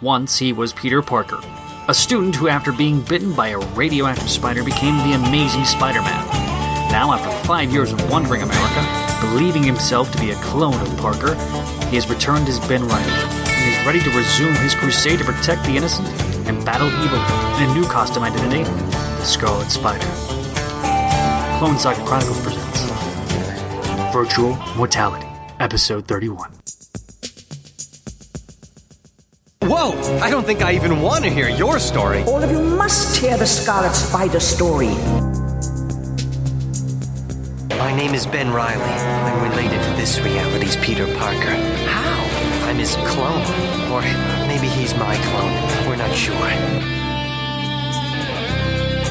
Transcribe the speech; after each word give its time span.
Once 0.00 0.38
he 0.38 0.52
was 0.52 0.72
Peter 0.72 1.02
Parker, 1.02 1.40
a 1.88 1.94
student 1.94 2.36
who, 2.36 2.46
after 2.46 2.70
being 2.70 3.00
bitten 3.00 3.32
by 3.32 3.48
a 3.48 3.58
radioactive 3.74 4.30
spider, 4.30 4.62
became 4.62 4.96
the 4.98 5.16
amazing 5.16 5.64
Spider 5.64 6.00
Man. 6.00 6.26
Now, 6.92 7.12
after 7.12 7.30
five 7.48 7.72
years 7.72 7.90
of 7.90 8.08
wandering 8.08 8.42
America, 8.42 9.18
believing 9.20 9.64
himself 9.64 10.12
to 10.12 10.20
be 10.20 10.30
a 10.30 10.36
clone 10.36 10.80
of 10.80 10.96
Parker, 10.98 11.34
he 11.88 11.96
has 11.96 12.08
returned 12.08 12.48
as 12.48 12.60
Ben 12.68 12.86
Reilly 12.86 13.10
and 13.10 13.74
is 13.74 13.86
ready 13.86 13.98
to 13.98 14.10
resume 14.10 14.54
his 14.62 14.72
crusade 14.76 15.18
to 15.18 15.24
protect 15.24 15.64
the 15.64 15.76
innocent 15.76 16.06
and 16.46 16.64
battle 16.64 16.86
evil 16.86 17.18
in 17.58 17.68
a 17.68 17.74
new 17.74 17.84
costume 17.88 18.22
identity, 18.22 18.62
the 18.62 19.24
Scarlet 19.24 19.68
Spider. 19.68 20.06
Clone 21.58 21.76
Saga 21.76 22.04
Chronicles 22.04 22.40
presents 22.44 22.82
Virtual 24.12 24.54
Mortality, 24.76 25.26
Episode 25.58 26.06
31. 26.06 26.52
Whoa! 29.78 30.18
I 30.18 30.30
don't 30.30 30.44
think 30.44 30.60
I 30.60 30.72
even 30.72 31.02
want 31.02 31.22
to 31.22 31.30
hear 31.30 31.48
your 31.48 31.78
story. 31.78 32.24
All 32.24 32.42
of 32.42 32.50
you 32.50 32.60
must 32.60 33.16
hear 33.16 33.36
the 33.36 33.46
Scarlet 33.46 33.94
Spider 33.94 34.40
story. 34.40 34.88
My 37.78 37.94
name 37.96 38.12
is 38.12 38.26
Ben 38.26 38.52
Reilly. 38.52 38.82
I'm 38.82 39.48
related 39.48 39.80
to 39.80 39.90
this 39.90 40.18
reality's 40.18 40.74
Peter 40.74 41.06
Parker. 41.06 41.54
How? 41.86 42.66
I'm 42.66 42.76
his 42.76 42.96
clone. 42.96 43.44
Or 43.92 44.00
maybe 44.48 44.66
he's 44.66 44.96
my 44.96 45.14
clone. 45.14 45.88
We're 45.88 45.94
not 45.94 46.12
sure. 46.12 46.34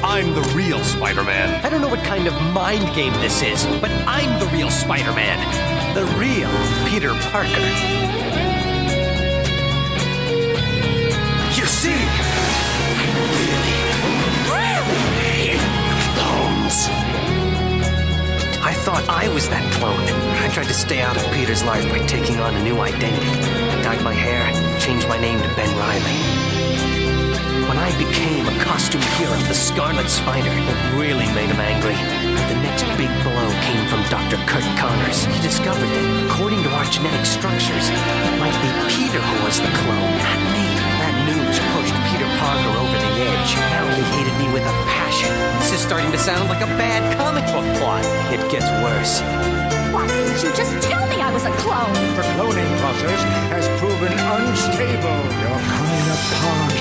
I'm 0.04 0.34
the 0.36 0.52
real 0.54 0.84
Spider-Man. 0.84 1.63
I 1.66 1.70
don't 1.70 1.80
know 1.80 1.88
what 1.88 2.04
kind 2.04 2.27
of 2.27 2.34
mind 2.52 2.94
game 2.94 3.13
this 3.13 3.41
is, 3.41 3.66
but 3.80 3.90
I'm 3.90 4.38
the 4.41 4.48
real 4.48 4.70
Spider-Man. 4.70 5.96
The 5.96 6.04
real 6.20 6.52
Peter 6.90 7.13
Parker. 7.32 8.37
You 11.58 11.66
see, 11.66 11.90
really, 14.46 15.58
clones. 16.14 16.86
I 18.62 18.74
thought 18.77 19.10
I 19.10 19.30
was 19.34 19.49
that 19.49 19.66
clone. 19.74 20.05
I 20.38 20.49
tried 20.54 20.68
to 20.68 20.76
stay 20.76 21.02
out 21.02 21.18
of 21.18 21.24
Peter's 21.34 21.64
life 21.64 21.90
by 21.90 22.05
taking 22.05 22.38
on 22.41 22.55
a 22.55 22.62
new 22.62 22.77
identity. 22.80 23.26
I 23.26 23.82
dyed 23.82 24.04
my 24.04 24.14
hair, 24.14 24.46
changed 24.80 25.08
my 25.10 25.18
name 25.18 25.41
to 25.41 25.48
Ben 25.55 25.74
Reilly. 25.82 26.18
When 27.66 27.80
I 27.82 27.90
became 27.98 28.46
a 28.46 28.64
costume 28.64 29.02
hero 29.18 29.34
the 29.49 29.55
Scarlet 29.55 30.12
Spider, 30.12 30.54
it 30.54 30.94
really 30.94 31.26
made 31.34 31.49
him 31.49 31.60
angry. 31.60 31.98
The 32.54 32.62
next 32.62 32.86
big 33.02 33.10
blow 33.26 33.49
came 33.66 33.88
from 33.90 34.05
Dr. 34.14 34.38
Curt 34.46 34.77
Connors. 34.77 35.26
He 35.26 35.42
discovered 35.42 35.90
that, 35.90 36.30
according 36.30 36.62
to 36.62 36.70
our 36.70 36.86
genetic 36.86 37.26
structures, 37.26 37.90
it 37.90 38.38
might 38.38 38.54
be 38.62 38.70
Peter 38.94 39.18
who 39.18 39.44
was 39.44 39.58
the 39.58 39.74
clone, 39.74 40.18
not 40.21 40.54
me. 40.54 40.66
That 41.28 41.36
news 41.36 41.60
pushed 41.60 41.92
Peter 42.08 42.24
Parker 42.40 42.72
over 42.80 42.96
the 43.04 43.12
edge. 43.20 43.52
Now 43.76 43.84
he 43.92 44.02
hated 44.16 44.32
me 44.40 44.48
with 44.54 44.64
a 44.64 44.72
passion. 44.88 45.28
This 45.60 45.74
is 45.74 45.82
starting 45.84 46.10
to 46.14 46.18
sound 46.18 46.48
like 46.48 46.62
a 46.64 46.72
bad 46.80 47.04
comic 47.20 47.44
book 47.52 47.68
plot. 47.80 48.06
It 48.32 48.40
gets 48.50 48.64
worse. 48.80 49.20
Why 49.92 50.08
didn't 50.08 50.40
you 50.40 50.55
just 50.55 50.88
tell 50.88 51.05
me 51.08 51.20
I 51.20 51.34
was 51.34 51.44
a 51.44 51.52
clone? 51.60 51.92
The 52.16 52.24
cloning 52.40 52.80
process 52.80 53.20
has 53.52 53.68
proven 53.76 54.14
unstable. 54.16 55.20
You're 55.44 55.60
coming 55.68 56.08
apart. 56.16 56.72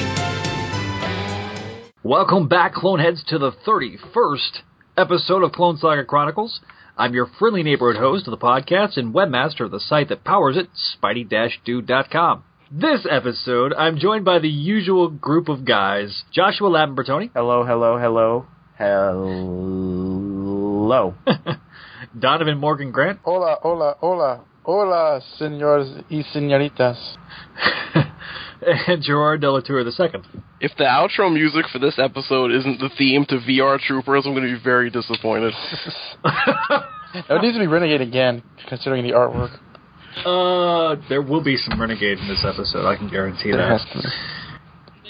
Welcome 2.04 2.46
back, 2.46 2.74
Cloneheads, 2.74 3.24
to 3.26 3.38
the 3.38 3.50
31st 3.50 4.62
episode 4.96 5.42
of 5.42 5.50
Clone 5.50 5.78
Saga 5.78 6.04
Chronicles. 6.04 6.60
I'm 6.96 7.14
your 7.14 7.26
friendly 7.26 7.64
neighborhood 7.64 8.00
host 8.00 8.28
of 8.28 8.30
the 8.30 8.38
podcast 8.38 8.96
and 8.96 9.12
webmaster 9.12 9.64
of 9.64 9.72
the 9.72 9.80
site 9.80 10.08
that 10.10 10.22
powers 10.22 10.56
it, 10.56 10.68
spidey-dude.com. 11.02 12.44
This 12.68 13.06
episode, 13.08 13.72
I'm 13.74 13.96
joined 13.96 14.24
by 14.24 14.40
the 14.40 14.48
usual 14.48 15.08
group 15.08 15.48
of 15.48 15.64
guys, 15.64 16.24
Joshua 16.32 16.68
Lambertoni, 16.68 17.30
Hello, 17.32 17.64
hello, 17.64 17.96
hello, 17.96 18.46
hello. 18.76 21.14
Donovan 22.18 22.58
Morgan 22.58 22.90
Grant, 22.90 23.20
Hola, 23.22 23.58
hola, 23.62 23.94
hola, 24.02 24.40
hola, 24.64 25.20
señores 25.38 26.02
y 26.10 26.24
señoritas. 26.34 26.96
and 28.88 29.00
Gerard 29.00 29.42
Delatour 29.42 29.82
II. 29.82 30.22
If 30.60 30.72
the 30.76 30.84
outro 30.84 31.32
music 31.32 31.66
for 31.72 31.78
this 31.78 32.00
episode 32.00 32.50
isn't 32.50 32.80
the 32.80 32.90
theme 32.98 33.26
to 33.26 33.36
VR 33.36 33.78
Troopers, 33.78 34.26
I'm 34.26 34.32
going 34.32 34.42
to 34.42 34.56
be 34.56 34.60
very 34.60 34.90
disappointed. 34.90 35.54
It 37.14 37.40
needs 37.40 37.54
to 37.54 37.60
be 37.60 37.66
Renegade 37.66 38.02
again, 38.02 38.42
considering 38.68 39.04
the 39.04 39.12
artwork. 39.12 39.58
Uh, 40.24 40.96
there 41.08 41.22
will 41.22 41.42
be 41.42 41.56
some 41.56 41.80
Renegade 41.80 42.18
in 42.18 42.28
this 42.28 42.44
episode, 42.46 42.86
I 42.86 42.96
can 42.96 43.08
guarantee 43.08 43.50
There 43.50 43.58
that. 43.58 43.80
has 43.80 43.84
to 43.92 44.02
be. 44.02 44.08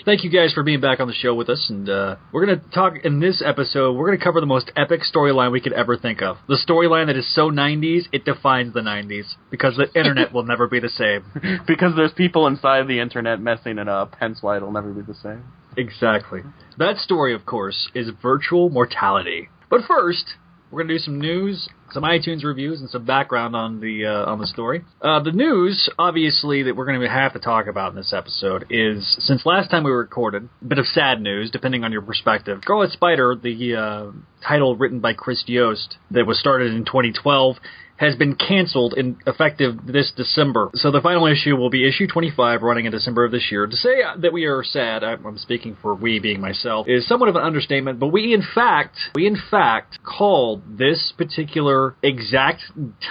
Thank 0.04 0.22
you 0.22 0.30
guys 0.30 0.52
for 0.52 0.62
being 0.62 0.80
back 0.80 1.00
on 1.00 1.08
the 1.08 1.14
show 1.14 1.34
with 1.34 1.48
us, 1.48 1.66
and 1.68 1.88
uh, 1.88 2.14
we're 2.32 2.46
going 2.46 2.60
to 2.60 2.70
talk 2.70 2.94
in 3.02 3.18
this 3.18 3.42
episode. 3.44 3.94
We're 3.96 4.06
going 4.06 4.18
to 4.18 4.24
cover 4.24 4.38
the 4.38 4.46
most 4.46 4.70
epic 4.76 5.00
storyline 5.12 5.50
we 5.50 5.60
could 5.60 5.72
ever 5.72 5.96
think 5.96 6.22
of. 6.22 6.36
The 6.46 6.58
storyline 6.64 7.06
that 7.06 7.16
is 7.16 7.34
so 7.34 7.50
90s, 7.50 8.02
it 8.12 8.24
defines 8.24 8.72
the 8.72 8.82
90s 8.82 9.34
because 9.50 9.76
the 9.76 9.88
internet 9.98 10.32
will 10.32 10.44
never 10.44 10.68
be 10.68 10.78
the 10.78 10.88
same. 10.88 11.24
because 11.66 11.96
there's 11.96 12.12
people 12.12 12.46
inside 12.46 12.86
the 12.86 13.00
internet 13.00 13.40
messing 13.40 13.78
it 13.78 13.88
up, 13.88 14.14
hence 14.20 14.38
why 14.42 14.56
it'll 14.56 14.70
never 14.70 14.92
be 14.92 15.02
the 15.02 15.18
same. 15.20 15.42
Exactly. 15.76 16.42
That 16.78 16.98
story, 16.98 17.34
of 17.34 17.44
course, 17.44 17.90
is 17.92 18.10
virtual 18.22 18.70
mortality. 18.70 19.48
But 19.68 19.80
first, 19.88 20.34
we're 20.70 20.82
going 20.84 20.88
to 20.88 20.94
do 20.94 20.98
some 21.00 21.20
news, 21.20 21.68
some 21.92 22.02
iTunes 22.02 22.44
reviews, 22.44 22.80
and 22.80 22.90
some 22.90 23.04
background 23.04 23.54
on 23.56 23.80
the 23.80 24.06
uh, 24.06 24.30
on 24.30 24.38
the 24.38 24.46
story. 24.46 24.84
Uh, 25.00 25.22
the 25.22 25.32
news, 25.32 25.88
obviously, 25.98 26.64
that 26.64 26.76
we're 26.76 26.86
going 26.86 27.00
to 27.00 27.08
have 27.08 27.32
to 27.32 27.38
talk 27.38 27.66
about 27.66 27.90
in 27.90 27.96
this 27.96 28.12
episode 28.12 28.66
is 28.70 29.16
since 29.20 29.46
last 29.46 29.70
time 29.70 29.84
we 29.84 29.90
recorded, 29.90 30.48
a 30.60 30.64
bit 30.64 30.78
of 30.78 30.86
sad 30.86 31.20
news, 31.20 31.50
depending 31.50 31.84
on 31.84 31.92
your 31.92 32.02
perspective. 32.02 32.60
Scarlet 32.62 32.90
Spider, 32.92 33.34
the 33.34 33.76
uh, 33.76 34.46
title 34.46 34.76
written 34.76 35.00
by 35.00 35.12
Chris 35.12 35.44
Yost, 35.46 35.96
that 36.10 36.26
was 36.26 36.38
started 36.38 36.72
in 36.72 36.84
2012. 36.84 37.56
Has 37.98 38.14
been 38.14 38.34
canceled 38.34 38.92
in 38.94 39.16
effective 39.26 39.86
this 39.86 40.12
December. 40.14 40.70
So 40.74 40.90
the 40.90 41.00
final 41.00 41.26
issue 41.26 41.56
will 41.56 41.70
be 41.70 41.88
issue 41.88 42.06
25 42.06 42.60
running 42.60 42.84
in 42.84 42.92
December 42.92 43.24
of 43.24 43.32
this 43.32 43.50
year. 43.50 43.66
To 43.66 43.74
say 43.76 44.02
that 44.18 44.34
we 44.34 44.44
are 44.44 44.62
sad, 44.62 45.02
I'm 45.02 45.38
speaking 45.38 45.78
for 45.80 45.94
we 45.94 46.18
being 46.18 46.38
myself, 46.40 46.86
is 46.88 47.08
somewhat 47.08 47.30
of 47.30 47.36
an 47.36 47.42
understatement, 47.42 47.98
but 47.98 48.08
we 48.08 48.34
in 48.34 48.42
fact, 48.54 48.96
we 49.14 49.26
in 49.26 49.38
fact 49.50 49.98
called 50.04 50.76
this 50.78 51.14
particular 51.16 51.96
exact 52.02 52.64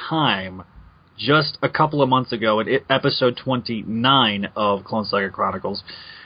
time 0.10 0.62
just 1.18 1.58
a 1.64 1.70
couple 1.70 2.02
of 2.04 2.10
months 2.10 2.32
ago 2.32 2.60
at 2.60 2.68
i- 2.68 2.82
episode 2.94 3.38
29 3.44 4.50
of 4.56 4.84
Clone 4.84 5.06
Saga 5.06 5.30
Chronicles. 5.32 5.84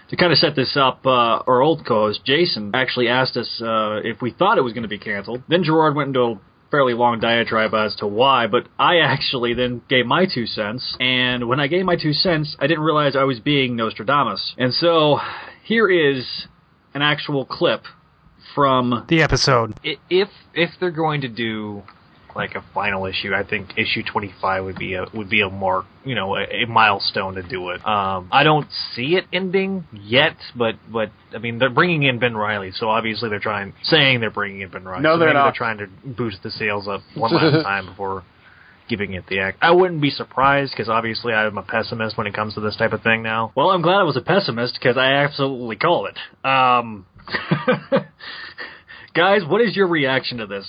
To 0.09 0.15
kind 0.15 0.31
of 0.31 0.39
set 0.39 0.55
this 0.55 0.75
up, 0.75 1.05
uh, 1.05 1.09
our 1.47 1.61
old 1.61 1.85
co-host 1.85 2.25
Jason 2.25 2.71
actually 2.73 3.07
asked 3.07 3.37
us 3.37 3.61
uh, 3.61 4.01
if 4.03 4.21
we 4.21 4.31
thought 4.31 4.57
it 4.57 4.63
was 4.63 4.73
going 4.73 4.81
to 4.81 4.89
be 4.89 4.97
canceled. 4.97 5.43
Then 5.47 5.63
Gerard 5.63 5.95
went 5.95 6.07
into 6.07 6.39
fairly 6.71 6.93
long 6.93 7.19
diatribe 7.19 7.73
as 7.73 7.95
to 7.95 8.07
why, 8.07 8.47
but 8.47 8.67
I 8.77 8.99
actually 8.99 9.53
then 9.53 9.81
gave 9.89 10.05
my 10.05 10.25
two 10.25 10.45
cents, 10.45 10.95
and 10.99 11.47
when 11.47 11.59
I 11.59 11.67
gave 11.67 11.85
my 11.85 11.95
two 11.95 12.13
cents, 12.13 12.55
I 12.59 12.67
didn't 12.67 12.83
realize 12.83 13.15
I 13.15 13.23
was 13.23 13.39
being 13.39 13.75
Nostradamus. 13.75 14.55
And 14.57 14.73
so, 14.73 15.19
here 15.63 15.89
is 15.89 16.47
an 16.93 17.01
actual 17.01 17.45
clip 17.45 17.83
from 18.55 19.05
the 19.09 19.21
episode. 19.21 19.79
If 19.83 20.29
if 20.53 20.71
they're 20.79 20.91
going 20.91 21.21
to 21.21 21.27
do 21.27 21.83
like 22.35 22.55
a 22.55 22.63
final 22.73 23.05
issue, 23.05 23.33
I 23.33 23.43
think 23.43 23.77
issue 23.77 24.03
twenty 24.03 24.33
five 24.41 24.63
would 24.63 24.77
be 24.77 24.93
a 24.93 25.05
would 25.13 25.29
be 25.29 25.41
a 25.41 25.49
mark, 25.49 25.85
you 26.05 26.15
know, 26.15 26.35
a, 26.35 26.63
a 26.63 26.65
milestone 26.65 27.35
to 27.35 27.43
do 27.43 27.69
it. 27.69 27.85
Um, 27.85 28.29
I 28.31 28.43
don't 28.43 28.67
see 28.95 29.15
it 29.15 29.25
ending 29.33 29.85
yet, 29.93 30.37
but 30.55 30.75
but 30.91 31.11
I 31.33 31.39
mean 31.39 31.59
they're 31.59 31.69
bringing 31.69 32.03
in 32.03 32.19
Ben 32.19 32.35
Reilly, 32.35 32.71
so 32.71 32.89
obviously 32.89 33.29
they're 33.29 33.39
trying 33.39 33.73
saying 33.83 34.19
they're 34.19 34.31
bringing 34.31 34.61
in 34.61 34.69
Ben 34.69 34.85
Reilly. 34.85 35.03
No, 35.03 35.15
so 35.15 35.19
they're 35.19 35.27
maybe 35.29 35.37
not. 35.37 35.43
They're 35.45 35.53
trying 35.53 35.77
to 35.79 35.87
boost 36.05 36.43
the 36.43 36.51
sales 36.51 36.87
up 36.87 37.01
one 37.15 37.33
last 37.33 37.63
time 37.63 37.87
before 37.87 38.23
giving 38.89 39.13
it 39.13 39.25
the 39.27 39.39
act. 39.39 39.59
I 39.61 39.71
wouldn't 39.71 40.01
be 40.01 40.09
surprised 40.09 40.73
because 40.73 40.89
obviously 40.89 41.31
I'm 41.31 41.57
a 41.57 41.63
pessimist 41.63 42.17
when 42.17 42.27
it 42.27 42.33
comes 42.33 42.55
to 42.55 42.59
this 42.59 42.75
type 42.75 42.91
of 42.91 43.01
thing 43.03 43.23
now. 43.23 43.53
Well, 43.55 43.69
I'm 43.69 43.81
glad 43.81 43.99
I 43.99 44.03
was 44.03 44.17
a 44.17 44.21
pessimist 44.21 44.73
because 44.73 44.97
I 44.97 45.13
absolutely 45.13 45.77
call 45.77 46.07
it. 46.07 46.17
Um, 46.45 47.05
guys, 49.13 49.41
what 49.47 49.61
is 49.61 49.75
your 49.75 49.87
reaction 49.87 50.39
to 50.39 50.47
this? 50.47 50.65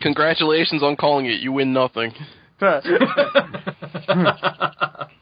Congratulations 0.00 0.82
on 0.82 0.96
calling 0.96 1.26
it. 1.26 1.40
You 1.40 1.52
win 1.52 1.72
nothing. 1.72 2.12
Hmm. 2.60 4.24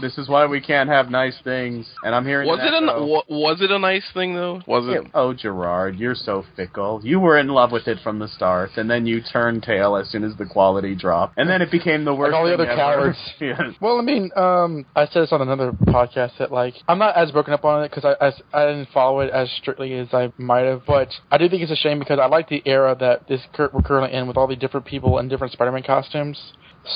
This 0.00 0.18
is 0.18 0.28
why 0.28 0.46
we 0.46 0.60
can't 0.60 0.88
have 0.88 1.10
nice 1.10 1.36
things. 1.44 1.86
And 2.02 2.14
I'm 2.14 2.24
hearing 2.26 2.48
Was 2.48 2.58
an 2.60 2.66
it 2.74 2.82
a 2.82 2.86
echo. 2.92 3.06
wa- 3.06 3.22
was 3.28 3.60
it 3.60 3.70
a 3.70 3.78
nice 3.78 4.04
thing 4.14 4.34
though? 4.34 4.60
Was 4.66 4.86
it? 4.88 5.02
Yeah, 5.04 5.10
Oh, 5.14 5.32
Gerard, 5.32 5.96
you're 5.96 6.14
so 6.14 6.44
fickle. 6.56 7.00
You 7.02 7.20
were 7.20 7.38
in 7.38 7.48
love 7.48 7.72
with 7.72 7.88
it 7.88 7.98
from 8.02 8.18
the 8.18 8.28
start, 8.28 8.70
and 8.76 8.90
then 8.90 9.06
you 9.06 9.20
turned 9.22 9.62
tail 9.62 9.96
as 9.96 10.08
soon 10.10 10.24
as 10.24 10.36
the 10.36 10.46
quality 10.46 10.94
dropped, 10.94 11.38
and 11.38 11.48
then 11.48 11.62
it 11.62 11.70
became 11.70 12.04
the 12.04 12.14
worst. 12.14 12.32
Like 12.32 12.38
all 12.38 12.46
the 12.46 12.56
thing 12.56 12.60
other 12.68 12.70
ever. 12.70 12.92
cowards. 13.14 13.18
yeah. 13.40 13.70
Well, 13.80 13.98
I 13.98 14.02
mean, 14.02 14.30
um, 14.36 14.84
I 14.94 15.06
said 15.06 15.22
this 15.22 15.32
on 15.32 15.42
another 15.42 15.72
podcast 15.72 16.38
that 16.38 16.52
like 16.52 16.74
I'm 16.88 16.98
not 16.98 17.16
as 17.16 17.30
broken 17.30 17.52
up 17.54 17.64
on 17.64 17.84
it 17.84 17.90
because 17.90 18.04
I, 18.04 18.26
I 18.26 18.62
I 18.62 18.66
didn't 18.66 18.88
follow 18.92 19.20
it 19.20 19.30
as 19.30 19.50
strictly 19.52 19.94
as 19.94 20.08
I 20.12 20.32
might 20.38 20.64
have, 20.64 20.82
but 20.86 21.08
I 21.30 21.38
do 21.38 21.48
think 21.48 21.62
it's 21.62 21.72
a 21.72 21.76
shame 21.76 21.98
because 21.98 22.18
I 22.18 22.26
like 22.26 22.48
the 22.48 22.62
era 22.66 22.96
that 23.00 23.28
this 23.28 23.40
cur- 23.54 23.70
we're 23.72 23.82
currently 23.82 24.16
in 24.16 24.26
with 24.28 24.36
all 24.36 24.46
the 24.46 24.56
different 24.56 24.86
people 24.86 25.18
in 25.18 25.28
different 25.28 25.52
Spider-Man 25.52 25.82
costumes. 25.84 26.38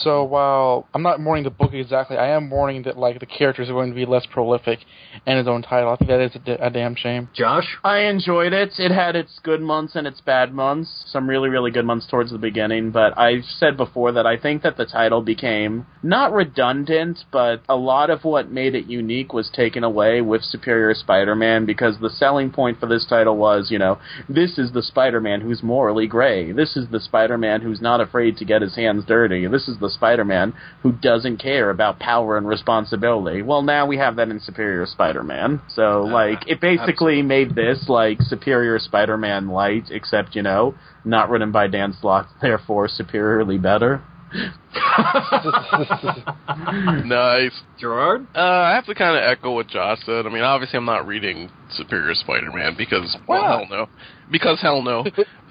So 0.02 0.25
while 0.25 0.87
I'm 0.94 1.02
not 1.02 1.20
mourning 1.20 1.44
the 1.44 1.50
book 1.50 1.75
exactly, 1.75 2.16
I 2.16 2.28
am 2.31 2.48
mourning 2.48 2.82
that 2.84 2.96
like 2.96 3.20
the 3.20 3.26
characters 3.26 3.69
are 3.69 3.72
going 3.72 3.90
to 3.90 3.94
be 3.94 4.06
less 4.06 4.26
prolific 4.26 4.78
in 5.26 5.37
his 5.37 5.48
own 5.48 5.62
title. 5.62 5.90
I 5.90 5.96
think 5.96 6.08
that 6.08 6.20
is 6.20 6.37
a, 6.46 6.70
damn 6.70 6.94
shame. 6.94 7.28
Josh? 7.34 7.76
I 7.82 8.00
enjoyed 8.00 8.52
it. 8.52 8.72
It 8.78 8.92
had 8.92 9.16
its 9.16 9.40
good 9.42 9.60
months 9.60 9.96
and 9.96 10.06
its 10.06 10.20
bad 10.20 10.54
months. 10.54 11.04
Some 11.08 11.28
really, 11.28 11.48
really 11.48 11.70
good 11.70 11.84
months 11.84 12.06
towards 12.06 12.31
the 12.31 12.38
beginning. 12.38 12.90
But 12.90 13.19
I've 13.19 13.44
said 13.44 13.76
before 13.76 14.12
that 14.12 14.26
I 14.26 14.37
think 14.37 14.62
that 14.62 14.76
the 14.76 14.87
title 14.87 15.22
became 15.22 15.87
not 16.02 16.32
redundant, 16.32 17.25
but 17.32 17.62
a 17.69 17.76
lot 17.76 18.10
of 18.10 18.25
what 18.25 18.50
made 18.50 18.75
it 18.75 18.86
unique 18.86 19.32
was 19.32 19.50
taken 19.50 19.84
away 19.84 20.20
with 20.20 20.43
Superior 20.43 20.94
Spider-Man 20.94 21.66
because 21.66 21.98
the 22.00 22.10
selling 22.10 22.50
point 22.50 22.78
for 22.78 22.86
this 22.86 23.06
title 23.06 23.36
was, 23.36 23.70
you 23.70 23.78
know, 23.78 23.98
this 24.28 24.58
is 24.58 24.72
the 24.72 24.82
Spider-Man 24.82 25.40
who's 25.40 25.62
morally 25.62 26.06
gray. 26.06 26.52
This 26.52 26.76
is 26.76 26.88
the 26.90 27.00
Spider-Man 27.00 27.62
who's 27.62 27.81
not 27.81 28.00
afraid 28.00 28.36
to 28.36 28.44
get 28.44 28.62
his 28.62 28.76
hands 28.76 29.04
dirty. 29.04 29.46
This 29.46 29.69
is 29.69 29.80
the 29.81 29.91
Spider-Man 29.91 30.55
who 30.82 30.93
doesn't 30.93 31.38
care 31.38 31.71
about 31.71 31.99
power 31.99 32.37
and 32.37 32.47
responsibility. 32.47 33.43
Well, 33.43 33.62
now 33.62 33.87
we 33.87 33.99
have 33.99 34.17
that 34.17 34.29
in 34.29 34.41
Superior 34.41 34.87
Spider-Man. 34.87 35.62
So, 35.69 36.03
like, 36.03 36.47
it 36.47 36.61
basically 36.61 37.23
made 37.23 37.55
this 37.55 37.87
like 37.88 38.21
Superior 38.23 38.79
Spider-Man 38.79 39.49
light, 39.49 39.85
except 39.91 40.35
you 40.35 40.43
know, 40.43 40.75
not 41.05 41.31
written 41.31 41.53
by 41.53 41.67
Dan 41.67 41.94
Slott, 42.00 42.29
therefore 42.43 42.88
superiorly 42.88 43.59
better. 43.59 44.03
nice. 47.05 47.53
Gerard? 47.79 48.27
Uh, 48.35 48.41
I 48.41 48.75
have 48.75 48.87
to 48.87 48.94
kind 48.94 49.17
of 49.17 49.23
echo 49.25 49.55
what 49.55 49.69
Josh 49.69 49.99
said. 50.06 50.27
I 50.27 50.31
mean, 50.31 50.43
obviously, 50.43 50.77
I'm 50.77 50.85
not 50.85 51.06
reading 51.06 51.50
Superior 51.73 52.15
Spider-Man 52.15 52.75
because, 52.77 53.17
well, 53.27 53.43
hell 53.43 53.67
no. 53.69 53.88
Because 54.31 54.61
hell 54.61 54.82
no. 54.82 55.05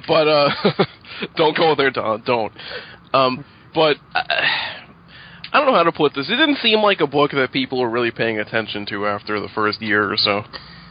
but, 0.08 0.28
uh, 0.28 0.50
don't 1.36 1.58
go 1.58 1.76
there, 1.76 1.92
Don. 1.92 2.24
Don't. 2.26 2.54
Um, 3.14 3.44
but, 3.80 3.96
uh, 4.14 4.24
I 5.52 5.58
don't 5.58 5.66
know 5.68 5.74
how 5.74 5.84
to 5.84 5.92
put 5.92 6.14
this. 6.14 6.28
It 6.30 6.36
didn't 6.36 6.58
seem 6.58 6.80
like 6.82 7.00
a 7.00 7.08
book 7.08 7.32
that 7.32 7.52
people 7.52 7.80
were 7.80 7.90
really 7.90 8.12
paying 8.12 8.38
attention 8.40 8.86
to 8.88 9.08
after 9.08 9.40
the 9.40 9.48
first 9.56 9.82
year 9.82 10.12
or 10.12 10.18
so. 10.18 10.44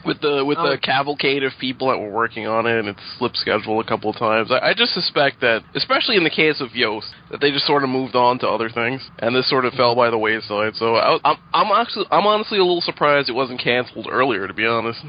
With 0.04 0.20
the 0.20 0.44
with 0.44 0.58
Oh. 0.58 0.70
the 0.70 0.78
cavalcade 0.78 1.42
of 1.42 1.52
people 1.58 1.88
that 1.88 1.98
were 1.98 2.10
working 2.10 2.46
on 2.46 2.66
it, 2.66 2.78
and 2.78 2.88
it 2.88 2.96
slipped 3.18 3.36
schedule 3.36 3.78
a 3.80 3.84
couple 3.84 4.08
of 4.10 4.16
times. 4.16 4.50
I, 4.50 4.70
I 4.70 4.72
just 4.74 4.94
suspect 4.94 5.40
that, 5.40 5.64
especially 5.74 6.16
in 6.16 6.24
the 6.24 6.30
case 6.30 6.60
of 6.60 6.74
Yost, 6.74 7.08
that 7.30 7.40
they 7.40 7.50
just 7.50 7.66
sort 7.66 7.82
of 7.82 7.90
moved 7.90 8.14
on 8.16 8.38
to 8.38 8.48
other 8.48 8.70
things, 8.70 9.02
and 9.18 9.34
this 9.34 9.48
sort 9.50 9.64
of 9.64 9.74
fell 9.74 9.94
by 9.94 10.08
the 10.08 10.16
wayside. 10.16 10.76
So 10.76 10.96
I, 10.96 11.18
I'm 11.24 11.36
I'm 11.52 11.70
actually 11.80 12.06
I'm 12.10 12.26
honestly 12.26 12.58
a 12.58 12.64
little 12.64 12.80
surprised 12.80 13.28
it 13.28 13.34
wasn't 13.34 13.60
canceled 13.60 14.06
earlier. 14.10 14.46
To 14.46 14.54
be 14.54 14.64
honest, 14.66 15.02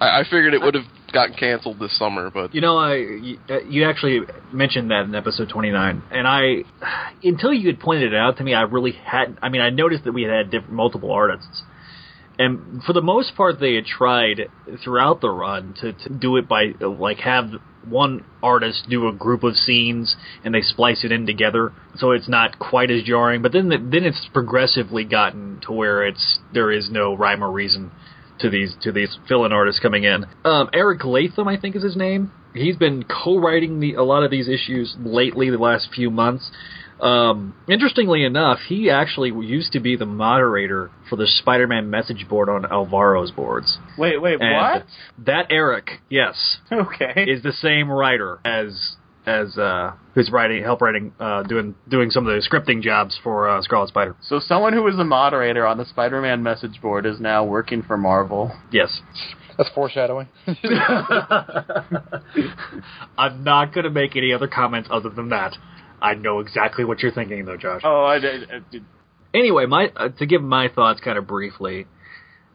I, 0.00 0.20
I 0.20 0.24
figured 0.24 0.54
it 0.54 0.62
would 0.62 0.74
have 0.74 0.84
gotten 1.12 1.34
canceled 1.34 1.78
this 1.78 1.96
summer, 1.98 2.30
but 2.30 2.54
You 2.54 2.60
know, 2.60 2.76
I 2.76 2.96
you, 2.96 3.38
uh, 3.48 3.60
you 3.60 3.84
actually 3.84 4.20
mentioned 4.52 4.90
that 4.90 5.04
in 5.04 5.14
episode 5.14 5.48
29, 5.48 6.02
and 6.10 6.26
I 6.26 6.64
until 7.22 7.52
you 7.52 7.68
had 7.68 7.80
pointed 7.80 8.12
it 8.12 8.16
out 8.16 8.38
to 8.38 8.44
me, 8.44 8.54
I 8.54 8.62
really 8.62 8.92
hadn't. 8.92 9.38
I 9.42 9.48
mean, 9.48 9.60
I 9.60 9.70
noticed 9.70 10.04
that 10.04 10.12
we 10.12 10.22
had 10.22 10.32
had 10.32 10.50
different, 10.50 10.72
multiple 10.72 11.12
artists, 11.12 11.62
and 12.38 12.82
for 12.84 12.92
the 12.92 13.02
most 13.02 13.36
part, 13.36 13.60
they 13.60 13.74
had 13.74 13.84
tried 13.84 14.48
throughout 14.82 15.20
the 15.20 15.30
run 15.30 15.74
to, 15.80 15.92
to 15.92 16.08
do 16.08 16.36
it 16.36 16.48
by 16.48 16.72
like 16.80 17.18
have 17.18 17.50
one 17.88 18.24
artist 18.42 18.86
do 18.90 19.08
a 19.08 19.12
group 19.12 19.42
of 19.42 19.56
scenes 19.56 20.14
and 20.44 20.54
they 20.54 20.60
splice 20.60 21.02
it 21.02 21.12
in 21.12 21.26
together, 21.26 21.72
so 21.96 22.12
it's 22.12 22.28
not 22.28 22.58
quite 22.58 22.90
as 22.90 23.02
jarring. 23.02 23.42
But 23.42 23.52
then 23.52 23.68
the, 23.68 23.78
then 23.78 24.04
it's 24.04 24.28
progressively 24.32 25.04
gotten 25.04 25.60
to 25.66 25.72
where 25.72 26.06
it's 26.06 26.38
there 26.52 26.70
is 26.70 26.90
no 26.90 27.14
rhyme 27.14 27.42
or 27.42 27.50
reason 27.50 27.90
to 28.40 28.50
these 28.50 28.74
to 28.82 28.92
these 28.92 29.18
fill-in 29.28 29.52
artists 29.52 29.80
coming 29.80 30.04
in. 30.04 30.26
Um, 30.44 30.70
Eric 30.72 31.04
Latham, 31.04 31.48
I 31.48 31.58
think, 31.58 31.76
is 31.76 31.82
his 31.82 31.96
name. 31.96 32.32
He's 32.54 32.76
been 32.76 33.04
co-writing 33.04 33.78
the, 33.80 33.94
a 33.94 34.02
lot 34.02 34.24
of 34.24 34.30
these 34.30 34.48
issues 34.48 34.96
lately, 34.98 35.50
the 35.50 35.58
last 35.58 35.88
few 35.94 36.10
months. 36.10 36.50
Um, 37.00 37.54
interestingly 37.68 38.24
enough, 38.24 38.58
he 38.68 38.90
actually 38.90 39.30
used 39.30 39.72
to 39.72 39.80
be 39.80 39.96
the 39.96 40.04
moderator 40.04 40.90
for 41.08 41.16
the 41.16 41.26
Spider-Man 41.26 41.88
message 41.88 42.26
board 42.28 42.48
on 42.48 42.64
Alvaro's 42.64 43.30
boards. 43.30 43.78
Wait, 43.96 44.20
wait, 44.20 44.38
And 44.40 44.54
what? 44.54 44.84
That 45.24 45.46
Eric, 45.50 46.00
yes, 46.10 46.58
Okay. 46.72 47.24
is 47.26 47.42
the 47.42 47.52
same 47.52 47.90
writer 47.90 48.38
as 48.44 48.96
as 49.26 49.56
uh, 49.58 49.92
who's 50.14 50.30
writing, 50.30 50.62
help 50.62 50.80
writing, 50.80 51.12
uh, 51.20 51.42
doing 51.42 51.74
doing 51.88 52.10
some 52.10 52.26
of 52.26 52.34
the 52.34 52.46
scripting 52.48 52.82
jobs 52.82 53.18
for 53.22 53.48
uh, 53.48 53.62
Scarlet 53.62 53.88
Spider. 53.88 54.16
So 54.22 54.40
someone 54.40 54.72
who 54.72 54.82
was 54.82 54.96
a 54.96 55.04
moderator 55.04 55.66
on 55.66 55.78
the 55.78 55.84
Spider-Man 55.84 56.42
message 56.42 56.80
board 56.80 57.06
is 57.06 57.20
now 57.20 57.44
working 57.44 57.82
for 57.82 57.96
Marvel. 57.96 58.52
Yes. 58.70 59.00
That's 59.56 59.70
foreshadowing. 59.74 60.28
I'm 63.18 63.44
not 63.44 63.74
going 63.74 63.84
to 63.84 63.90
make 63.90 64.16
any 64.16 64.32
other 64.32 64.48
comments 64.48 64.88
other 64.90 65.10
than 65.10 65.28
that. 65.30 65.56
I 66.00 66.14
know 66.14 66.40
exactly 66.40 66.84
what 66.84 67.00
you're 67.00 67.12
thinking, 67.12 67.44
though, 67.44 67.58
Josh. 67.58 67.82
Oh, 67.84 68.04
I 68.04 68.18
did. 68.18 68.50
I 68.50 68.60
did. 68.70 68.84
Anyway, 69.34 69.66
my 69.66 69.92
uh, 69.94 70.08
to 70.08 70.26
give 70.26 70.42
my 70.42 70.68
thoughts 70.68 71.00
kind 71.00 71.18
of 71.18 71.26
briefly, 71.26 71.86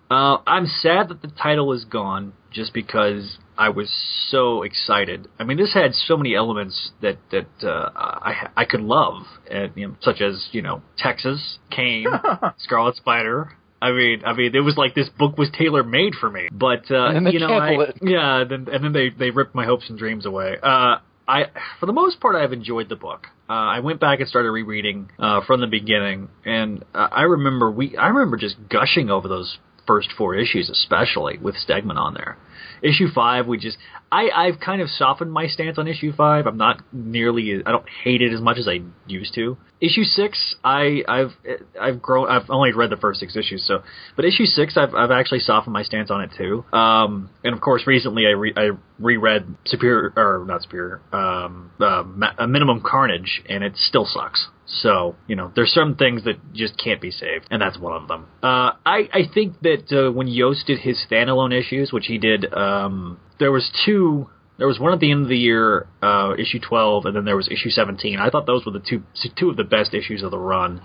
uh, 0.09 0.37
I'm 0.47 0.65
sad 0.65 1.09
that 1.09 1.21
the 1.21 1.27
title 1.27 1.71
is 1.73 1.85
gone, 1.85 2.33
just 2.51 2.73
because 2.73 3.37
I 3.57 3.69
was 3.69 3.89
so 4.29 4.63
excited. 4.63 5.27
I 5.39 5.43
mean, 5.43 5.57
this 5.57 5.73
had 5.73 5.93
so 5.93 6.17
many 6.17 6.35
elements 6.35 6.91
that 7.01 7.17
that 7.31 7.47
uh, 7.63 7.89
I 7.95 8.49
I 8.55 8.65
could 8.65 8.81
love, 8.81 9.23
and, 9.49 9.71
you 9.75 9.87
know, 9.87 9.95
such 10.01 10.21
as 10.21 10.49
you 10.51 10.61
know 10.61 10.81
Texas, 10.97 11.59
Kaine, 11.71 12.07
Scarlet 12.57 12.95
Spider. 12.95 13.51
I 13.81 13.91
mean, 13.91 14.23
I 14.25 14.33
mean, 14.33 14.55
it 14.55 14.61
was 14.61 14.77
like 14.77 14.95
this 14.95 15.09
book 15.09 15.37
was 15.37 15.49
tailor 15.57 15.83
made 15.83 16.15
for 16.15 16.29
me. 16.29 16.47
But 16.51 16.89
uh, 16.89 17.11
you 17.29 17.39
know, 17.39 17.53
I, 17.53 17.93
yeah, 18.01 18.43
then, 18.49 18.67
and 18.71 18.83
then 18.83 18.93
they 18.93 19.09
they 19.09 19.29
ripped 19.29 19.53
my 19.53 19.65
hopes 19.65 19.89
and 19.89 19.97
dreams 19.97 20.25
away. 20.25 20.57
Uh, 20.61 20.97
I, 21.27 21.45
for 21.79 21.85
the 21.85 21.93
most 21.93 22.19
part, 22.19 22.35
I've 22.35 22.53
enjoyed 22.53 22.89
the 22.89 22.95
book. 22.95 23.27
Uh, 23.49 23.53
I 23.53 23.79
went 23.79 23.99
back 23.99 24.19
and 24.19 24.29
started 24.29 24.51
rereading 24.51 25.09
uh, 25.19 25.41
from 25.45 25.61
the 25.61 25.67
beginning, 25.67 26.29
and 26.45 26.83
uh, 26.93 27.07
I 27.11 27.23
remember 27.23 27.69
we, 27.69 27.97
I 27.97 28.09
remember 28.09 28.37
just 28.37 28.55
gushing 28.69 29.09
over 29.09 29.27
those 29.27 29.57
first 29.87 30.09
four 30.17 30.35
issues, 30.35 30.69
especially 30.69 31.37
with 31.37 31.55
Stegman 31.55 31.97
on 31.97 32.13
there. 32.13 32.37
Issue 32.81 33.07
five, 33.13 33.47
we 33.47 33.57
just, 33.57 33.77
I, 34.11 34.29
I've 34.29 34.59
kind 34.59 34.81
of 34.81 34.89
softened 34.89 35.31
my 35.31 35.47
stance 35.47 35.77
on 35.77 35.87
issue 35.87 36.13
five. 36.13 36.45
I'm 36.45 36.57
not 36.57 36.81
nearly, 36.91 37.61
I 37.65 37.71
don't 37.71 37.87
hate 38.03 38.21
it 38.21 38.33
as 38.33 38.41
much 38.41 38.57
as 38.57 38.67
I 38.67 38.81
used 39.07 39.33
to. 39.35 39.57
Issue 39.81 40.03
six, 40.03 40.55
I, 40.63 41.03
I've, 41.07 41.31
I've 41.79 42.01
grown, 42.01 42.29
I've 42.29 42.49
only 42.49 42.73
read 42.73 42.89
the 42.89 42.97
first 42.97 43.19
six 43.19 43.35
issues, 43.35 43.65
so, 43.65 43.83
but 44.15 44.25
issue 44.25 44.45
six, 44.45 44.77
I've, 44.77 44.93
I've 44.93 45.11
actually 45.11 45.39
softened 45.39 45.73
my 45.73 45.83
stance 45.83 46.09
on 46.11 46.21
it 46.21 46.31
too. 46.37 46.65
Um, 46.71 47.29
and 47.43 47.53
of 47.53 47.61
course, 47.61 47.85
recently 47.85 48.25
I, 48.25 48.31
re, 48.31 48.53
I 48.55 48.69
reread 48.99 49.55
Superior, 49.65 50.13
or 50.15 50.45
not 50.47 50.63
Superior, 50.63 51.01
um, 51.11 51.71
uh, 51.79 52.03
Ma- 52.05 52.33
uh, 52.37 52.47
Minimum 52.47 52.81
Carnage, 52.85 53.41
and 53.49 53.63
it 53.63 53.73
still 53.75 54.05
sucks. 54.05 54.47
So, 54.67 55.15
you 55.27 55.35
know, 55.35 55.51
there's 55.55 55.73
some 55.73 55.95
things 55.95 56.23
that 56.23 56.53
just 56.53 56.77
can't 56.77 56.99
be 56.99 57.11
saved, 57.11 57.47
and 57.51 57.61
that's 57.61 57.77
one 57.77 57.93
of 57.93 58.07
them. 58.07 58.27
Uh, 58.41 58.71
I, 58.85 59.09
I 59.13 59.21
think 59.31 59.61
that 59.61 59.91
uh, 59.91 60.11
when 60.11 60.27
Yost 60.27 60.65
did 60.65 60.79
his 60.79 60.97
standalone 61.09 61.57
issues, 61.57 61.91
which 61.91 62.07
he 62.07 62.17
did, 62.17 62.51
um, 62.53 63.19
there 63.39 63.51
was 63.51 63.69
two. 63.85 64.29
There 64.57 64.67
was 64.67 64.79
one 64.79 64.93
at 64.93 65.01
the 65.01 65.11
end 65.11 65.23
of 65.23 65.27
the 65.27 65.37
year, 65.37 65.85
uh, 66.01 66.31
issue 66.39 66.59
12, 66.65 67.07
and 67.07 67.15
then 67.17 67.25
there 67.25 67.35
was 67.35 67.49
issue 67.49 67.69
17. 67.69 68.17
I 68.17 68.29
thought 68.29 68.45
those 68.45 68.65
were 68.65 68.71
the 68.71 68.79
two 68.79 69.03
two 69.37 69.49
of 69.49 69.57
the 69.57 69.65
best 69.65 69.93
issues 69.93 70.23
of 70.23 70.31
the 70.31 70.39
run, 70.39 70.81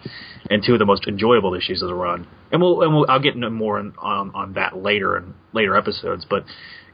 and 0.50 0.62
two 0.66 0.72
of 0.72 0.80
the 0.80 0.84
most 0.84 1.06
enjoyable 1.06 1.54
issues 1.54 1.80
of 1.80 1.88
the 1.88 1.94
run. 1.94 2.26
And 2.50 2.60
we'll 2.60 2.82
and 2.82 2.92
we'll, 2.92 3.06
I'll 3.08 3.20
get 3.20 3.36
into 3.36 3.48
more 3.48 3.78
on, 3.78 3.94
on 3.96 4.32
on 4.34 4.52
that 4.54 4.76
later 4.76 5.16
in 5.16 5.34
later 5.52 5.76
episodes. 5.76 6.26
But 6.28 6.44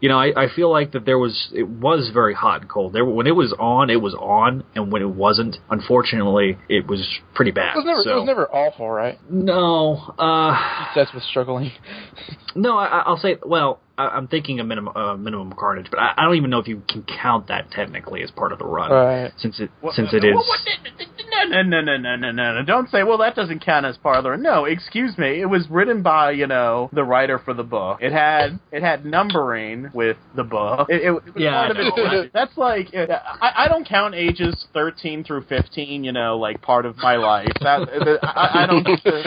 you 0.01 0.09
know, 0.09 0.19
I, 0.19 0.45
I 0.45 0.47
feel 0.55 0.71
like 0.71 0.93
that 0.93 1.05
there 1.07 1.19
was 1.19 1.49
it 1.55 1.69
was 1.69 2.11
very 2.13 2.35
hot 2.35 2.61
and 2.63 2.71
cold. 2.71 2.93
There 2.93 3.05
when 3.05 3.27
it 3.27 3.35
was 3.37 3.55
on, 3.59 3.91
it 3.91 4.01
was 4.01 4.15
on, 4.15 4.65
and 4.75 4.93
when 4.93 5.03
it 5.03 5.09
wasn't, 5.11 5.57
unfortunately, 5.71 6.59
it 6.69 6.87
was 6.87 7.07
pretty 7.35 7.51
bad. 7.51 7.75
It 7.75 7.79
was 7.79 7.85
never 7.87 8.03
So- 8.03 8.11
it 8.13 8.15
was 8.17 8.27
never 8.27 8.47
awful, 8.49 8.91
right? 8.91 9.19
no, 9.31 9.97
uh, 10.19 10.87
That's 10.95 11.13
was 11.15 11.23
struggling. 11.25 11.73
no. 12.55 12.77
I, 12.77 12.99
I'll 13.07 13.17
say, 13.17 13.37
well, 13.45 13.81
I, 13.99 14.09
I'm 14.09 14.29
thinking 14.29 14.61
a 14.61 14.65
minimum 14.65 14.97
uh, 14.97 15.17
minimum 15.17 15.53
carnage, 15.53 15.87
but 15.91 15.99
I, 16.01 16.15
I 16.17 16.25
don't 16.25 16.37
even 16.37 16.51
know 16.51 16.59
if 16.59 16.69
you 16.69 16.83
can 16.89 17.03
count 17.05 17.49
that 17.49 17.71
technically 17.71 18.23
as 18.23 18.31
part 18.31 18.53
of 18.53 18.59
the 18.59 18.67
run, 18.67 18.91
Right. 18.91 19.33
since 19.39 19.59
it 19.61 19.71
What- 19.81 19.95
since 19.95 20.13
it 20.13 20.23
what- 20.23 20.31
is. 20.31 20.35
what- 20.37 21.09
No, 21.51 21.63
no, 21.63 21.81
no, 21.83 21.97
no, 21.97 22.17
no, 22.17 22.31
no, 22.33 22.55
no! 22.55 22.63
Don't 22.65 22.89
say, 22.91 23.03
"Well, 23.03 23.19
that 23.19 23.35
doesn't 23.37 23.61
count 23.65 23.85
as 23.85 23.97
part 23.99 24.17
of 24.17 24.25
the." 24.25 24.37
No, 24.37 24.65
excuse 24.65 25.19
me. 25.19 25.41
It 25.41 25.47
was 25.47 25.69
written 25.69 26.01
by 26.03 26.31
you 26.31 26.47
know 26.47 26.89
the 26.93 27.05
writer 27.05 27.39
for 27.39 27.53
the 27.53 27.63
book. 27.63 27.99
It 28.01 28.11
had 28.13 28.59
it 28.73 28.83
had 28.83 29.05
numbering 29.05 29.91
with 29.93 30.17
the 30.35 30.45
book. 30.45 30.89
It, 30.89 31.03
it, 31.03 31.07
it 31.07 31.11
was 31.11 31.23
Yeah, 31.37 31.51
part 31.67 31.71
of 31.73 31.77
its 31.79 32.31
That's 32.33 32.57
like 32.57 32.89
uh, 32.95 33.07
I, 33.41 33.65
I 33.65 33.69
don't 33.69 33.87
count 33.87 34.15
ages 34.15 34.67
thirteen 34.73 35.25
through 35.25 35.45
fifteen. 35.45 36.05
You 36.05 36.13
know, 36.13 36.39
like 36.39 36.63
part 36.63 36.87
of 36.87 36.97
my 36.99 37.17
life. 37.17 37.53
That 37.61 37.89
I, 38.23 38.63
I 38.63 38.67
don't. 38.67 38.89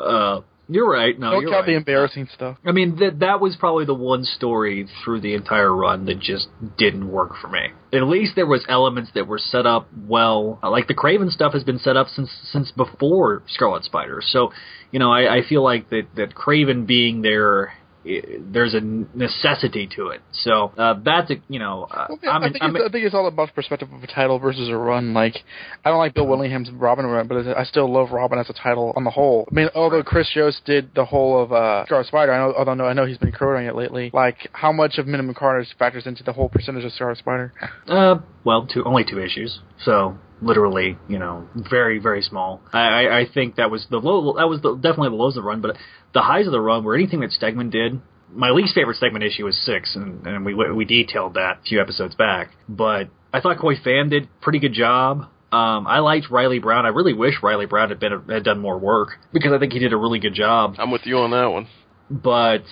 Uh, 0.00 0.40
you're 0.68 0.90
right. 0.90 1.18
No, 1.18 1.32
Don't 1.32 1.50
count 1.50 1.66
the 1.66 1.74
embarrassing 1.74 2.28
stuff. 2.34 2.56
I 2.64 2.72
mean, 2.72 2.96
that 2.96 3.20
that 3.20 3.40
was 3.40 3.56
probably 3.56 3.84
the 3.84 3.94
one 3.94 4.24
story 4.24 4.88
through 5.04 5.20
the 5.20 5.34
entire 5.34 5.74
run 5.74 6.06
that 6.06 6.20
just 6.20 6.48
didn't 6.78 7.10
work 7.10 7.32
for 7.40 7.48
me. 7.48 7.68
At 7.92 8.04
least 8.04 8.32
there 8.34 8.46
was 8.46 8.64
elements 8.68 9.10
that 9.14 9.26
were 9.26 9.38
set 9.38 9.66
up 9.66 9.88
well. 10.06 10.58
Like 10.62 10.88
the 10.88 10.94
Kraven 10.94 11.30
stuff 11.30 11.52
has 11.52 11.64
been 11.64 11.78
set 11.78 11.96
up 11.96 12.08
since 12.08 12.30
since 12.50 12.70
before 12.72 13.42
Scarlet 13.46 13.84
Spider. 13.84 14.20
So, 14.24 14.52
you 14.90 14.98
know, 14.98 15.12
I, 15.12 15.38
I 15.38 15.42
feel 15.46 15.62
like 15.62 15.90
that 15.90 16.06
that 16.16 16.34
Kraven 16.34 16.86
being 16.86 17.22
there 17.22 17.74
there's 18.04 18.74
a 18.74 18.80
necessity 18.80 19.88
to 19.96 20.08
it. 20.08 20.20
So 20.32 20.72
uh, 20.76 20.94
that's 21.04 21.30
a 21.30 21.36
you 21.48 21.58
know 21.58 21.86
uh, 21.90 22.06
Well, 22.08 22.18
I, 22.30 22.50
think 22.50 22.62
I 22.62 22.70
think 22.70 23.04
it's 23.04 23.14
all 23.14 23.26
about 23.26 23.54
perspective 23.54 23.88
of 23.92 24.02
a 24.02 24.06
title 24.06 24.38
versus 24.38 24.68
a 24.68 24.76
run. 24.76 25.14
Like, 25.14 25.36
I 25.84 25.90
don't 25.90 25.98
like 25.98 26.14
Bill 26.14 26.26
Willingham's 26.26 26.70
Robin 26.70 27.06
run, 27.06 27.28
but 27.28 27.46
I 27.56 27.64
still 27.64 27.90
love 27.92 28.10
Robin 28.12 28.38
as 28.38 28.50
a 28.50 28.52
title 28.52 28.92
on 28.96 29.04
the 29.04 29.10
whole. 29.10 29.46
I 29.50 29.54
mean, 29.54 29.68
although 29.74 30.02
Chris 30.02 30.30
Yost 30.34 30.64
did 30.64 30.90
the 30.94 31.04
whole 31.04 31.42
of 31.42 31.52
uh, 31.52 31.84
Scarlet 31.86 32.06
Spider, 32.06 32.32
I 32.32 32.38
know, 32.38 32.54
although 32.56 32.86
I 32.86 32.92
know 32.92 33.06
he's 33.06 33.18
been 33.18 33.32
crowding 33.32 33.66
it 33.66 33.74
lately. 33.74 34.10
Like, 34.12 34.48
how 34.52 34.72
much 34.72 34.98
of 34.98 35.06
Minimum 35.06 35.34
Carnage 35.34 35.68
factors 35.78 36.06
into 36.06 36.22
the 36.22 36.32
whole 36.32 36.48
percentage 36.48 36.84
of 36.84 36.92
Scarlet 36.92 37.18
Spider? 37.18 37.52
Uh, 37.86 38.16
well, 38.44 38.66
two 38.66 38.84
only 38.84 39.04
two 39.04 39.20
issues, 39.20 39.60
so 39.84 40.18
literally, 40.42 40.98
you 41.08 41.18
know, 41.18 41.48
very 41.54 41.98
very 41.98 42.22
small. 42.22 42.60
I, 42.72 43.08
I, 43.20 43.26
think 43.32 43.56
that 43.56 43.70
was 43.70 43.86
the 43.90 43.98
low. 43.98 44.34
That 44.36 44.48
was 44.48 44.60
the, 44.60 44.74
definitely 44.74 45.10
the 45.10 45.16
lows 45.16 45.36
of 45.36 45.42
the 45.42 45.48
run, 45.48 45.60
but 45.60 45.76
the 46.12 46.22
highs 46.22 46.46
of 46.46 46.52
the 46.52 46.60
run 46.60 46.84
were 46.84 46.94
anything 46.94 47.20
that 47.20 47.30
Stegman 47.30 47.70
did. 47.70 48.00
My 48.32 48.50
least 48.50 48.74
favorite 48.74 48.96
Stegman 49.00 49.24
issue 49.24 49.44
was 49.44 49.56
six, 49.64 49.94
and, 49.94 50.26
and 50.26 50.44
we 50.44 50.54
we 50.54 50.84
detailed 50.84 51.34
that 51.34 51.58
a 51.60 51.62
few 51.66 51.80
episodes 51.80 52.14
back. 52.14 52.50
But 52.68 53.08
I 53.32 53.40
thought 53.40 53.58
Khoi 53.58 53.76
Pham 53.76 54.10
did 54.10 54.28
pretty 54.40 54.58
good 54.58 54.72
job. 54.72 55.26
Um, 55.52 55.86
I 55.86 56.00
liked 56.00 56.30
Reilly 56.30 56.58
Brown. 56.58 56.84
I 56.84 56.88
really 56.88 57.12
wish 57.12 57.34
Reilly 57.42 57.66
Brown 57.66 57.90
had 57.90 58.00
been 58.00 58.28
had 58.28 58.42
done 58.42 58.58
more 58.58 58.78
work 58.78 59.10
because 59.32 59.52
I 59.52 59.58
think 59.58 59.72
he 59.72 59.78
did 59.78 59.92
a 59.92 59.96
really 59.96 60.18
good 60.18 60.34
job. 60.34 60.74
I'm 60.78 60.90
with 60.90 61.02
you 61.04 61.18
on 61.18 61.30
that 61.30 61.46
one. 61.46 61.68
But 62.10 62.64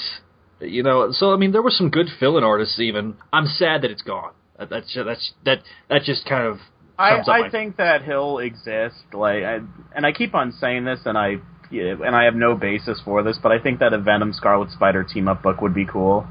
you 0.60 0.82
know, 0.82 1.12
so 1.12 1.32
I 1.32 1.36
mean, 1.36 1.52
there 1.52 1.62
were 1.62 1.70
some 1.70 1.90
good 1.90 2.06
fill-in 2.18 2.42
artists. 2.42 2.80
Even 2.80 3.16
I'm 3.32 3.46
sad 3.46 3.82
that 3.82 3.90
it's 3.90 4.02
gone. 4.02 4.32
That's 4.58 4.94
that's 4.94 5.32
that 5.44 5.62
that 5.88 6.02
just 6.02 6.26
kind 6.26 6.46
of 6.46 6.58
I, 7.02 7.20
I 7.20 7.40
my- 7.42 7.50
think 7.50 7.76
that 7.76 8.02
he'll 8.04 8.38
exist. 8.38 8.96
Like, 9.12 9.42
I, 9.44 9.60
and 9.94 10.06
I 10.06 10.12
keep 10.12 10.34
on 10.34 10.52
saying 10.52 10.84
this, 10.84 11.00
and 11.04 11.16
I 11.18 11.36
yeah, 11.70 11.94
and 12.04 12.14
I 12.14 12.24
have 12.24 12.34
no 12.34 12.54
basis 12.54 13.00
for 13.04 13.22
this, 13.22 13.38
but 13.42 13.50
I 13.50 13.58
think 13.58 13.78
that 13.80 13.92
a 13.94 13.98
Venom 13.98 14.32
Scarlet 14.34 14.70
Spider 14.70 15.04
team 15.04 15.26
up 15.28 15.42
book 15.42 15.60
would 15.62 15.74
be 15.74 15.86
cool. 15.86 16.26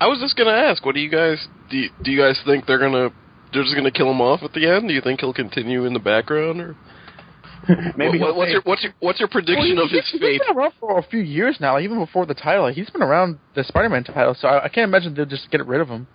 I 0.00 0.06
was 0.08 0.18
just 0.20 0.36
gonna 0.36 0.50
ask, 0.50 0.84
what 0.84 0.94
do 0.96 1.00
you 1.00 1.10
guys 1.10 1.46
do? 1.70 1.76
You, 1.76 1.90
do 2.02 2.10
you 2.10 2.18
guys 2.20 2.40
think 2.44 2.66
they're 2.66 2.78
gonna 2.80 3.10
they're 3.52 3.62
just 3.62 3.76
gonna 3.76 3.92
kill 3.92 4.10
him 4.10 4.20
off 4.20 4.42
at 4.42 4.52
the 4.52 4.66
end? 4.68 4.88
Do 4.88 4.94
you 4.94 5.00
think 5.00 5.20
he'll 5.20 5.32
continue 5.32 5.84
in 5.84 5.92
the 5.92 6.00
background, 6.00 6.60
or 6.60 6.76
Maybe 7.96 8.18
what, 8.18 8.34
what's 8.34 8.50
your 8.50 8.62
what's 8.64 8.82
your 8.82 8.92
what's 8.98 9.20
your 9.20 9.28
prediction 9.28 9.76
Well, 9.76 9.84
of 9.84 9.90
he- 9.90 9.96
his 9.98 10.10
he's 10.10 10.20
fate? 10.20 10.40
been 10.44 10.56
around 10.56 10.72
for 10.80 10.98
a 10.98 11.02
few 11.04 11.20
years 11.20 11.58
now, 11.60 11.74
like, 11.74 11.84
even 11.84 12.00
before 12.00 12.26
the 12.26 12.34
title. 12.34 12.66
He's 12.72 12.90
been 12.90 13.02
around 13.02 13.38
the 13.54 13.62
Spider-Man 13.62 14.02
title, 14.04 14.34
so 14.38 14.48
I, 14.48 14.64
I 14.64 14.68
can't 14.68 14.88
imagine 14.88 15.14
they'll 15.14 15.24
just 15.26 15.48
get 15.52 15.64
rid 15.64 15.80
of 15.80 15.86
him. 15.88 16.08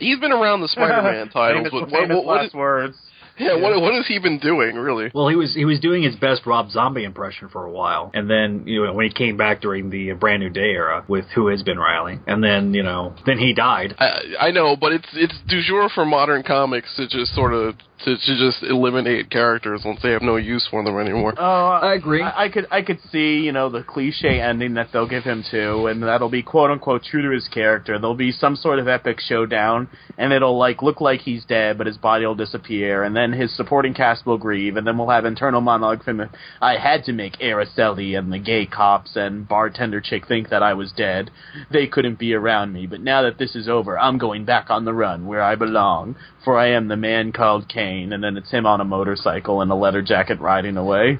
He's 0.00 0.18
been 0.18 0.32
around 0.32 0.60
the 0.60 0.68
Spider-Man 0.76 1.28
titles, 1.28 1.68
famous, 1.68 1.70
but 1.72 1.80
what, 1.82 1.90
famous 1.90 2.16
what, 2.16 2.26
what 2.26 2.36
last 2.36 2.48
is, 2.48 2.54
words. 2.54 2.96
yeah, 3.40 3.54
what 3.54 3.80
what 3.80 3.94
has 3.94 4.06
he 4.06 4.18
been 4.18 4.38
doing 4.38 4.76
really? 4.76 5.10
Well, 5.14 5.28
he 5.28 5.36
was 5.36 5.54
he 5.54 5.64
was 5.64 5.80
doing 5.80 6.02
his 6.02 6.14
best 6.16 6.44
Rob 6.44 6.70
Zombie 6.70 7.04
impression 7.04 7.48
for 7.48 7.64
a 7.64 7.70
while, 7.70 8.10
and 8.12 8.28
then 8.28 8.64
you 8.66 8.84
know 8.84 8.92
when 8.92 9.06
he 9.06 9.12
came 9.12 9.36
back 9.36 9.62
during 9.62 9.88
the 9.88 10.12
Brand 10.12 10.42
New 10.42 10.50
Day 10.50 10.72
era 10.72 11.04
with 11.08 11.24
Who 11.34 11.44
Was 11.44 11.62
Ben 11.62 11.78
Reilly, 11.78 12.18
and 12.26 12.44
then 12.44 12.74
you 12.74 12.82
know 12.82 13.14
then 13.24 13.38
he 13.38 13.54
died. 13.54 13.94
I, 13.98 14.48
I 14.48 14.50
know, 14.50 14.76
but 14.76 14.92
it's 14.92 15.08
it's 15.14 15.34
du 15.48 15.62
jour 15.62 15.88
for 15.94 16.04
modern 16.04 16.42
comics 16.42 16.94
to 16.96 17.08
just 17.08 17.34
sort 17.34 17.54
of 17.54 17.76
to, 18.04 18.16
to 18.16 18.36
just 18.38 18.62
eliminate 18.62 19.30
characters 19.30 19.82
once 19.84 20.00
they 20.02 20.10
have 20.10 20.22
no 20.22 20.36
use 20.36 20.66
for 20.70 20.82
them 20.82 20.98
anymore. 20.98 21.34
Oh, 21.36 21.42
uh, 21.42 21.80
I 21.80 21.94
agree. 21.94 22.22
I, 22.22 22.44
I 22.44 22.48
could 22.48 22.66
I 22.70 22.82
could 22.82 22.98
see 23.10 23.40
you 23.40 23.52
know 23.52 23.68
the 23.68 23.82
cliche 23.82 24.40
ending 24.40 24.74
that 24.74 24.88
they'll 24.92 25.08
give 25.08 25.24
him 25.24 25.44
to, 25.50 25.86
and 25.86 26.02
that'll 26.02 26.30
be 26.30 26.42
quote 26.42 26.70
unquote 26.70 27.04
true 27.04 27.22
to 27.22 27.34
his 27.34 27.48
character. 27.48 27.98
There'll 27.98 28.14
be 28.14 28.32
some 28.32 28.56
sort 28.56 28.78
of 28.78 28.88
epic 28.88 29.20
showdown, 29.20 29.88
and 30.16 30.32
it'll 30.32 30.58
like 30.58 30.82
look 30.82 31.00
like 31.00 31.20
he's 31.20 31.44
dead, 31.44 31.78
but 31.78 31.86
his 31.86 31.98
body 31.98 32.26
will 32.26 32.34
disappear, 32.34 33.04
and 33.04 33.14
then 33.14 33.32
his 33.32 33.54
supporting 33.56 33.94
cast 33.94 34.26
will 34.26 34.38
grieve, 34.38 34.76
and 34.76 34.86
then 34.86 34.96
we'll 34.96 35.10
have 35.10 35.24
internal 35.24 35.60
monologue 35.60 36.02
from 36.02 36.20
him. 36.20 36.30
I 36.60 36.76
had 36.78 37.04
to 37.04 37.12
make 37.12 37.38
Araceli 37.38 38.18
and 38.18 38.32
the 38.32 38.38
gay 38.38 38.66
cops 38.66 39.16
and 39.16 39.46
bartender 39.46 40.00
chick 40.00 40.26
think 40.26 40.48
that 40.48 40.62
I 40.62 40.74
was 40.74 40.92
dead. 40.92 41.30
They 41.70 41.86
couldn't 41.86 42.18
be 42.18 42.34
around 42.34 42.72
me, 42.72 42.86
but 42.86 43.00
now 43.00 43.22
that 43.22 43.38
this 43.38 43.54
is 43.54 43.68
over, 43.68 43.98
I'm 43.98 44.18
going 44.18 44.44
back 44.44 44.70
on 44.70 44.84
the 44.84 44.94
run 44.94 45.26
where 45.26 45.42
I 45.42 45.54
belong, 45.54 46.16
for 46.44 46.58
I 46.58 46.68
am 46.68 46.88
the 46.88 46.96
man 46.96 47.32
called 47.32 47.68
Kaine. 47.68 48.12
And 48.12 48.22
then 48.22 48.36
it's 48.36 48.50
him 48.50 48.66
on 48.66 48.80
a 48.80 48.84
motorcycle 48.84 49.62
in 49.62 49.70
a 49.70 49.76
leather 49.76 50.02
jacket 50.02 50.40
riding 50.40 50.76
away. 50.76 51.18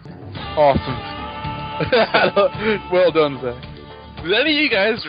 Awesome. 0.57 1.21
well 2.93 3.11
done, 3.11 3.41
Zach. 3.41 3.63
Did 4.23 4.35
any 4.35 4.57
of 4.57 4.63
you 4.63 4.71
guys 4.71 5.05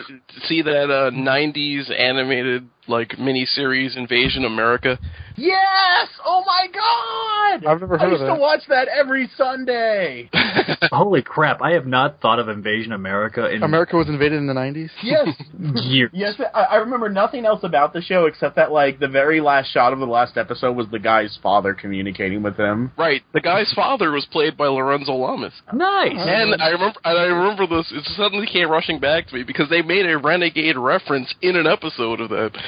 see 0.46 0.62
that 0.62 0.90
uh, 0.90 1.10
'90s 1.10 1.90
animated 1.90 2.68
like 2.88 3.10
miniseries 3.10 3.96
Invasion 3.96 4.44
America? 4.44 4.98
Yes! 5.36 6.08
Oh 6.24 6.42
my 6.44 6.66
god! 6.72 7.66
I've 7.66 7.80
never 7.80 7.96
heard 7.96 8.06
I 8.06 8.10
used 8.10 8.22
of 8.22 8.34
to 8.34 8.40
watch 8.40 8.60
that 8.68 8.88
every 8.88 9.30
Sunday. 9.36 10.28
Holy 10.92 11.22
crap! 11.22 11.62
I 11.62 11.72
have 11.72 11.86
not 11.86 12.20
thought 12.20 12.38
of 12.38 12.48
Invasion 12.48 12.92
America 12.92 13.48
in 13.48 13.62
America 13.62 13.96
was 13.96 14.08
invaded 14.08 14.38
in 14.38 14.46
the 14.46 14.52
90s? 14.52 14.90
Yes. 15.02 15.28
years. 15.84 16.10
Yes, 16.12 16.34
I, 16.54 16.60
I 16.60 16.76
remember 16.76 17.08
nothing 17.08 17.46
else 17.46 17.60
about 17.62 17.92
the 17.92 18.02
show 18.02 18.26
except 18.26 18.56
that 18.56 18.72
like 18.72 18.98
the 18.98 19.08
very 19.08 19.40
last 19.40 19.72
shot 19.72 19.92
of 19.92 20.00
the 20.00 20.06
last 20.06 20.36
episode 20.36 20.76
was 20.76 20.86
the 20.90 20.98
guy's 20.98 21.38
father 21.42 21.74
communicating 21.74 22.42
with 22.42 22.56
him. 22.56 22.92
Right, 22.98 23.22
the 23.32 23.40
guy's 23.40 23.72
father 23.74 24.10
was 24.10 24.26
played 24.30 24.56
by 24.56 24.66
Lorenzo 24.66 25.12
Lamas. 25.12 25.54
Nice. 25.72 26.12
And 26.16 26.60
I 26.60 26.68
remember, 26.68 26.98
and 27.04 27.18
I 27.18 27.24
remember 27.24 27.66
this. 27.66 27.90
It 27.92 28.04
suddenly 28.16 28.46
came 28.46 28.70
rushing 28.70 28.98
back 28.98 29.28
to 29.28 29.34
me 29.34 29.44
because 29.44 29.70
they 29.70 29.82
made 29.82 30.06
a 30.06 30.18
renegade 30.22 30.76
reference 30.76 31.34
in 31.42 31.56
an 31.56 31.66
episode 31.66 32.20
of 32.20 32.30
that. 32.30 32.52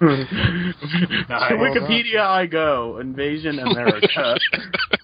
To 0.00 1.56
Wikipedia 1.56 2.20
I 2.20 2.46
go. 2.46 2.98
Invasion 2.98 3.58
America. 3.58 4.38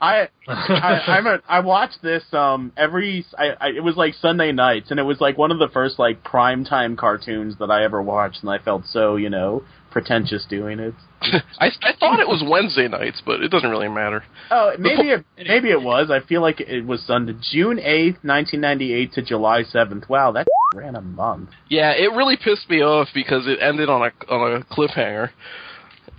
I 0.01 0.29
I 0.49 1.01
I'm 1.07 1.27
a, 1.27 1.43
I 1.47 1.61
watched 1.61 2.03
this 2.03 2.23
um 2.33 2.73
every 2.77 3.25
I, 3.39 3.49
I 3.61 3.69
it 3.77 3.85
was 3.85 3.97
like 3.97 4.15
Sunday 4.15 4.53
nights 4.53 4.91
and 4.91 4.99
it 4.99 5.03
was 5.03 5.21
like 5.21 5.37
one 5.37 5.51
of 5.51 5.59
the 5.59 5.69
first 5.69 5.99
like 5.99 6.25
primetime 6.25 6.97
cartoons 6.97 7.57
that 7.59 7.71
I 7.71 7.85
ever 7.85 8.03
watched 8.03 8.39
and 8.41 8.51
I 8.51 8.59
felt 8.59 8.87
so 8.87 9.17
you 9.17 9.29
know 9.29 9.65
pretentious 9.97 10.45
doing 10.51 10.79
it. 10.79 10.93
I, 11.59 11.69
I 11.83 11.93
thought 11.99 12.21
it 12.21 12.29
was 12.29 12.45
Wednesday 12.47 12.87
nights, 12.87 13.23
but 13.25 13.41
it 13.41 13.49
doesn't 13.49 13.71
really 13.71 13.89
matter. 13.89 14.23
Oh, 14.51 14.73
maybe 14.79 15.09
it 15.09 15.25
maybe 15.39 15.71
it 15.71 15.81
was. 15.81 16.11
I 16.11 16.21
feel 16.21 16.43
like 16.43 16.61
it 16.61 16.85
was 16.87 17.01
Sunday, 17.03 17.33
June 17.51 17.79
eighth, 17.79 18.19
nineteen 18.23 18.61
ninety 18.61 18.93
eight 18.93 19.13
to 19.15 19.23
July 19.23 19.63
seventh. 19.63 20.05
Wow, 20.11 20.33
that 20.33 20.47
ran 20.75 20.97
a 20.97 21.01
month. 21.01 21.49
Yeah, 21.71 21.93
it 21.93 22.13
really 22.15 22.37
pissed 22.37 22.69
me 22.69 22.83
off 22.83 23.09
because 23.15 23.47
it 23.47 23.59
ended 23.63 23.89
on 23.89 24.03
a 24.03 24.31
on 24.31 24.61
a 24.61 24.65
cliffhanger. 24.65 25.31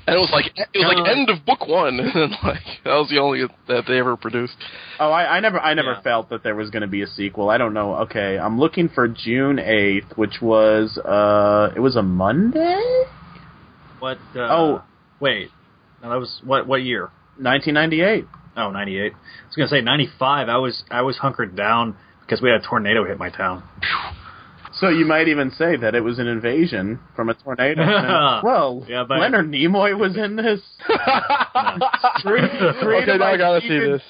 And 0.07 0.15
it 0.15 0.19
was 0.19 0.31
like 0.31 0.45
it 0.55 0.69
was 0.73 0.85
like 0.87 1.05
Uh. 1.05 1.11
end 1.11 1.29
of 1.29 1.45
book 1.45 1.67
one, 1.67 1.99
and 2.15 2.31
like 2.43 2.63
that 2.83 2.95
was 2.95 3.09
the 3.09 3.19
only 3.19 3.43
that 3.67 3.83
they 3.87 3.99
ever 3.99 4.15
produced. 4.17 4.55
Oh, 4.99 5.11
I, 5.11 5.35
I 5.37 5.39
never, 5.41 5.59
I 5.59 5.73
never 5.75 5.91
Yeah. 5.91 6.01
felt 6.01 6.29
that 6.29 6.41
there 6.43 6.55
was 6.55 6.69
going 6.71 6.81
to 6.81 6.87
be 6.87 7.03
a 7.03 7.07
sequel. 7.07 7.49
I 7.51 7.57
don't 7.59 7.73
know. 7.75 7.93
Okay, 8.05 8.39
I'm 8.39 8.57
looking 8.57 8.87
for 8.89 9.07
June 9.07 9.59
eighth, 9.59 10.13
which 10.15 10.41
was, 10.41 10.97
uh, 10.97 11.71
it 11.75 11.79
was 11.81 11.95
a 11.97 12.01
Monday, 12.01 12.81
What? 13.99 14.17
Uh, 14.35 14.39
Oh. 14.41 14.83
wait. 15.19 15.49
No, 16.03 16.09
that 16.11 16.19
was 16.19 16.41
what? 16.43 16.67
What 16.67 16.83
year? 16.83 17.09
1998. 17.39 18.25
Oh, 18.55 18.71
98. 18.71 19.13
I 19.13 19.15
was 19.47 19.55
gonna 19.55 19.67
say 19.67 19.81
95. 19.81 20.49
I 20.49 20.57
was 20.57 20.83
I 20.91 21.01
was 21.01 21.17
hunkered 21.17 21.55
down 21.55 21.95
because 22.21 22.41
we 22.41 22.49
had 22.49 22.61
a 22.61 22.63
tornado 22.67 23.05
hit 23.05 23.17
my 23.19 23.29
town. 23.29 23.63
So 24.73 24.89
you 24.89 25.05
might 25.05 25.27
even 25.27 25.49
say 25.51 25.75
that 25.77 25.95
it 25.95 26.01
was 26.01 26.19
an 26.19 26.27
invasion 26.27 26.99
from 27.15 27.29
a 27.29 27.33
tornado. 27.33 27.81
And- 27.81 28.43
well, 28.43 28.85
Yeah, 28.87 29.05
but- 29.07 29.19
Leonard 29.19 29.47
Nimoy 29.49 29.97
was 29.97 30.15
in 30.17 30.35
this. 30.35 30.61
Created 32.21 32.61
Okay, 32.83 33.05
now 33.13 33.17
by 33.17 33.31
I 33.33 33.37
gotta 33.37 33.61
see 33.61 33.67
Steven- 33.67 33.91
this. 33.91 34.01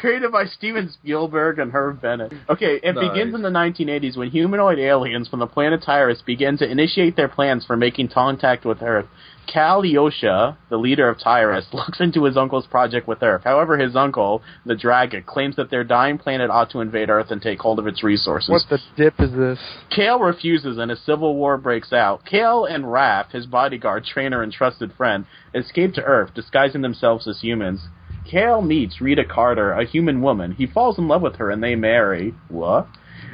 Created 0.00 0.32
by 0.32 0.44
Steven 0.46 0.90
Spielberg 0.90 1.58
and 1.58 1.70
Harve 1.72 2.00
Bennett. 2.00 2.32
Okay, 2.48 2.80
it 2.82 2.94
Nice. 2.94 3.08
begins 3.10 3.34
in 3.34 3.42
the 3.42 3.50
1980s 3.50 4.16
when 4.16 4.30
humanoid 4.30 4.78
aliens 4.78 5.28
from 5.28 5.40
the 5.40 5.46
planet 5.46 5.82
Tyrus 5.84 6.22
begin 6.24 6.56
to 6.58 6.70
initiate 6.70 7.16
their 7.16 7.28
plans 7.28 7.64
for 7.66 7.76
making 7.76 8.08
contact 8.08 8.64
with 8.64 8.82
Earth. 8.82 9.06
Cal 9.46 9.82
Yosha, 9.82 10.56
the 10.70 10.76
leader 10.76 11.08
of 11.08 11.18
Tyrus, 11.18 11.66
looks 11.72 12.00
into 12.00 12.24
his 12.24 12.36
uncle's 12.36 12.66
project 12.66 13.06
with 13.06 13.22
Earth. 13.22 13.42
However, 13.44 13.78
his 13.78 13.96
uncle, 13.96 14.42
the 14.64 14.74
Dragon, 14.74 15.22
claims 15.24 15.56
that 15.56 15.70
their 15.70 15.84
dying 15.84 16.18
planet 16.18 16.50
ought 16.50 16.70
to 16.70 16.80
invade 16.80 17.10
Earth 17.10 17.30
and 17.30 17.40
take 17.40 17.60
hold 17.60 17.78
of 17.78 17.86
its 17.86 18.02
resources. 18.02 18.50
What 18.50 18.62
the 18.68 18.78
dip 18.96 19.20
is 19.20 19.32
this? 19.32 19.58
Kale 19.90 20.18
refuses 20.18 20.78
and 20.78 20.90
a 20.90 20.96
civil 20.96 21.34
war 21.36 21.56
breaks 21.56 21.92
out. 21.92 22.24
Kale 22.24 22.64
and 22.64 22.84
Raph, 22.84 23.30
his 23.30 23.46
bodyguard, 23.46 24.04
trainer, 24.04 24.42
and 24.42 24.52
trusted 24.52 24.92
friend, 24.94 25.26
escape 25.54 25.94
to 25.94 26.02
Earth, 26.02 26.34
disguising 26.34 26.82
themselves 26.82 27.26
as 27.28 27.40
humans. 27.40 27.88
Kale 28.30 28.62
meets 28.62 29.00
Rita 29.00 29.24
Carter, 29.24 29.72
a 29.72 29.84
human 29.84 30.22
woman. 30.22 30.52
He 30.52 30.66
falls 30.66 30.98
in 30.98 31.08
love 31.08 31.22
with 31.22 31.36
her 31.36 31.50
and 31.50 31.62
they 31.62 31.74
marry. 31.74 32.34
What? 32.48 32.88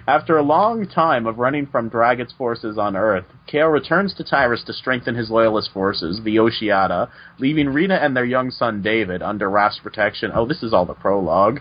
After 0.06 0.38
a 0.38 0.42
long 0.42 0.86
time 0.88 1.26
of 1.26 1.38
running 1.38 1.66
from 1.66 1.88
Dragon's 1.88 2.32
forces 2.32 2.78
on 2.78 2.96
Earth, 2.96 3.26
Kale 3.46 3.68
returns 3.68 4.14
to 4.14 4.24
Tyrus 4.24 4.64
to 4.64 4.72
strengthen 4.72 5.14
his 5.14 5.30
loyalist 5.30 5.72
forces, 5.72 6.20
the 6.24 6.38
Oceata, 6.38 7.08
leaving 7.38 7.68
Rita 7.68 8.02
and 8.02 8.16
their 8.16 8.24
young 8.24 8.50
son 8.50 8.82
David 8.82 9.22
under 9.22 9.50
Raph's 9.50 9.78
protection. 9.78 10.32
Oh, 10.34 10.46
this 10.46 10.62
is 10.62 10.72
all 10.72 10.86
the 10.86 10.94
prologue. 10.94 11.60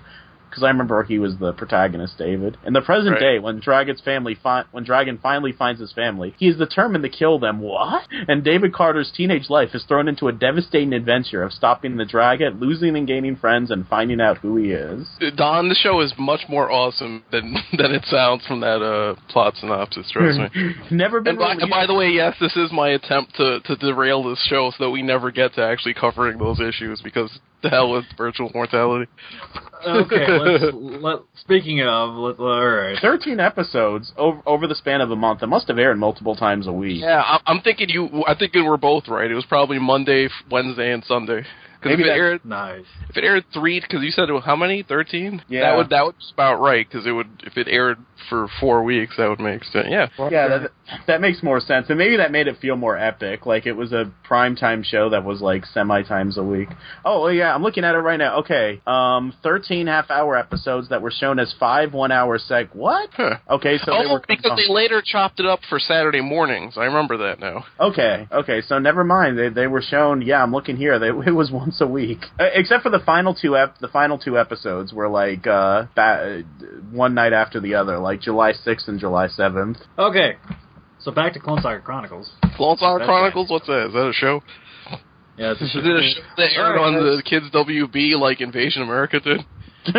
Because 0.50 0.64
I 0.64 0.68
remember 0.68 1.04
he 1.04 1.20
was 1.20 1.38
the 1.38 1.54
protagonist, 1.54 2.18
David. 2.18 2.58
In 2.66 2.74
the 2.74 2.82
present 2.82 3.14
Right. 3.14 3.20
day, 3.36 3.40
when 3.40 3.60
Dragon's 3.60 4.02
family 4.02 4.36
fi- 4.36 4.66
when 4.72 4.84
Dragon 4.84 5.20
finally 5.22 5.52
finds 5.52 5.80
his 5.80 5.92
family, 5.94 6.34
he 6.38 6.48
is 6.48 6.58
determined 6.58 7.04
to 7.04 7.10
kill 7.10 7.40
them. 7.40 7.60
What? 7.60 8.04
And 8.28 8.44
David 8.44 8.74
Carter's 8.74 9.12
teenage 9.12 9.50
life 9.50 9.74
is 9.74 9.84
thrown 9.84 10.08
into 10.08 10.28
a 10.28 10.32
devastating 10.32 10.94
adventure 10.94 11.44
of 11.44 11.54
stopping 11.54 11.98
the 11.98 12.06
dragon, 12.06 12.60
losing 12.60 12.96
and 12.96 13.08
gaining 13.08 13.36
friends, 13.36 13.72
and 13.72 13.88
finding 13.88 14.20
out 14.22 14.38
who 14.40 14.58
he 14.58 14.72
is. 14.72 15.08
Don, 15.36 15.70
the 15.70 15.76
show 15.76 16.02
is 16.02 16.14
much 16.18 16.42
more 16.50 16.72
awesome 16.72 17.24
than 17.32 17.54
than 17.78 17.92
it 17.92 18.06
sounds 18.06 18.46
from 18.46 18.60
that 18.62 18.82
uh, 18.82 19.16
plot 19.30 19.56
synopsis. 19.58 20.10
Trust 20.12 20.40
me. 20.40 20.76
Never 20.92 21.22
been. 21.22 21.32
And 21.32 21.40
by, 21.40 21.52
and 21.54 21.70
by 21.70 21.86
the 21.86 21.94
way, 21.94 22.10
yes, 22.10 22.36
this 22.40 22.56
is 22.56 22.72
my 22.72 22.90
attempt 22.90 23.36
to, 23.36 23.60
to 23.62 23.76
derail 23.76 24.24
this 24.24 24.44
show 24.50 24.72
so 24.78 24.86
that 24.86 24.90
we 24.90 25.02
never 25.02 25.32
get 25.32 25.54
to 25.56 25.62
actually 25.64 25.94
covering 25.94 26.38
those 26.38 26.60
issues 26.60 27.02
because 27.02 27.40
the 27.62 27.70
hell 27.70 27.92
with 27.92 28.06
virtual 28.18 28.52
mortality. 28.54 29.10
Okay, 29.86 30.28
let's, 30.30 30.64
let, 30.74 31.20
speaking 31.36 31.82
of, 31.82 32.16
let, 32.16 32.40
all 32.40 32.68
right. 32.68 32.98
13 33.02 33.40
episodes 33.40 34.12
over, 34.18 34.42
over 34.46 34.68
the 34.68 34.76
span 34.76 35.02
of 35.02 35.12
a 35.12 35.16
month. 35.16 35.42
It 35.42 35.48
must 35.48 35.68
have 35.68 35.78
aired 35.78 35.98
multiple 35.98 36.36
times 36.36 36.68
a 36.68 36.74
week. 36.74 37.02
Yeah, 37.02 37.22
I, 37.22 37.40
I'm 37.46 37.62
thinking 37.62 37.90
you. 37.90 38.24
I 38.28 38.36
think 38.36 38.54
we're 38.54 38.78
both 38.78 39.08
right. 39.08 39.30
It 39.30 39.36
was 39.36 39.46
probably 39.46 39.80
Monday, 39.80 40.28
Wednesday, 40.52 40.92
and 40.92 41.04
Sunday. 41.06 41.46
Because 41.80 41.94
if 41.94 42.00
Maybe 42.00 42.10
it 42.10 42.14
aired, 42.14 42.44
Nice. 42.44 42.84
if 43.10 43.16
it 43.16 43.24
aired 43.24 43.46
three, 43.54 43.80
because 43.80 44.04
you 44.04 44.12
said 44.12 44.30
it 44.30 44.44
how 44.44 44.58
many? 44.58 44.84
Thirteen. 44.84 45.42
Yeah. 45.48 45.62
That 45.62 45.78
would 45.78 45.90
that 45.90 46.06
would 46.06 46.18
be 46.18 46.26
about 46.34 46.60
right. 46.60 46.86
Because 46.88 47.08
it 47.08 47.12
would 47.12 47.30
if 47.46 47.56
it 47.56 47.68
aired 47.70 47.98
for 48.30 48.48
four 48.60 48.84
weeks, 48.84 49.16
that 49.18 49.30
would 49.30 49.40
make 49.40 49.64
sense. 49.64 49.88
Yeah. 49.90 50.08
Yeah, 50.18 50.48
that, 50.48 50.72
that 51.08 51.22
makes 51.22 51.44
more 51.44 51.60
sense. 51.60 51.88
And 51.90 51.98
maybe 51.98 52.18
that 52.18 52.32
made 52.32 52.48
it 52.48 52.58
feel 52.60 52.76
more 52.76 52.98
epic. 52.98 53.46
Like 53.46 53.66
it 53.66 53.74
was 53.74 53.92
a 53.92 54.12
prime 54.24 54.56
time 54.56 54.84
show 54.84 55.10
that 55.10 55.24
was 55.24 55.42
like 55.42 55.66
semi 55.66 56.04
times 56.04 56.38
a 56.38 56.44
week. 56.44 56.70
Oh, 57.06 57.28
yeah, 57.28 57.54
I'm 57.54 57.64
looking 57.64 57.84
at 57.84 57.96
it 57.96 58.00
right 58.00 58.18
now. 58.18 58.40
Okay. 58.40 58.82
Um, 58.86 59.34
13 59.44 59.88
half 59.88 60.10
hour 60.10 60.38
episodes 60.38 60.90
that 60.90 61.02
were 61.02 61.12
shown 61.12 61.40
as 61.40 61.54
five 61.60 61.94
one 61.94 62.12
hour 62.12 62.40
seg. 62.40 62.74
What? 62.74 63.10
Huh. 63.14 63.38
Okay, 63.50 63.78
so 63.78 63.92
they 63.92 64.08
oh, 64.08 64.14
were. 64.14 64.24
because 64.28 64.58
they 64.58 64.72
later 64.72 65.02
chopped 65.04 65.40
it 65.40 65.46
up 65.46 65.60
for 65.70 65.80
Saturday 65.80 66.22
mornings. 66.22 66.76
I 66.78 66.86
remember 66.86 67.18
that 67.18 67.40
now. 67.40 67.66
Okay, 67.80 68.28
okay, 68.32 68.62
so 68.62 68.80
never 68.80 69.04
mind. 69.04 69.38
They 69.38 69.50
they 69.50 69.68
were 69.68 69.82
shown. 69.82 70.22
Yeah, 70.22 70.42
I'm 70.42 70.52
looking 70.52 70.78
here. 70.78 71.00
They, 71.00 71.08
it 71.28 71.36
was 71.36 71.52
once 71.52 71.82
a 71.82 71.88
week, 71.88 72.20
uh, 72.40 72.50
except 72.54 72.84
for 72.84 72.90
the 72.90 73.00
final 73.00 73.34
two 73.34 73.58
ep. 73.58 73.78
The 73.80 73.88
final 73.88 74.18
two 74.18 74.38
episodes 74.38 74.94
were 74.94 75.08
like 75.08 75.48
uh, 75.48 75.86
ba- 75.96 76.44
one 76.92 77.14
night 77.14 77.34
after 77.34 77.60
the 77.60 77.76
other, 77.76 77.98
like 78.00 78.09
July 78.16 78.54
6th 78.54 78.88
and 78.88 79.00
July 79.00 79.28
7th. 79.28 79.78
Okay, 79.98 80.38
so 81.00 81.12
back 81.12 81.34
to 81.34 81.40
Clone 81.40 81.62
Saga 81.62 81.82
Chronicles. 81.82 82.32
Clone 82.56 82.78
Saga 82.78 83.00
That's 83.00 83.08
Chronicles. 83.08 83.50
What's 83.50 83.68
that? 83.68 83.88
Is 83.88 83.94
that 83.94 84.10
a 84.10 84.14
show? 84.14 84.42
Yeah, 85.38 85.52
it's 85.54 85.62
a 85.62 85.66
Is 85.66 85.76
it 85.76 85.86
a 85.86 86.02
show 86.02 86.22
that 86.38 86.52
aired 86.54 86.78
Alright, 86.78 86.96
on 86.96 87.18
the 87.18 87.24
Kids 87.24 87.46
WB 87.54 88.20
like 88.20 88.42
Invasion 88.42 88.82
America 88.82 89.20
did? 89.22 89.46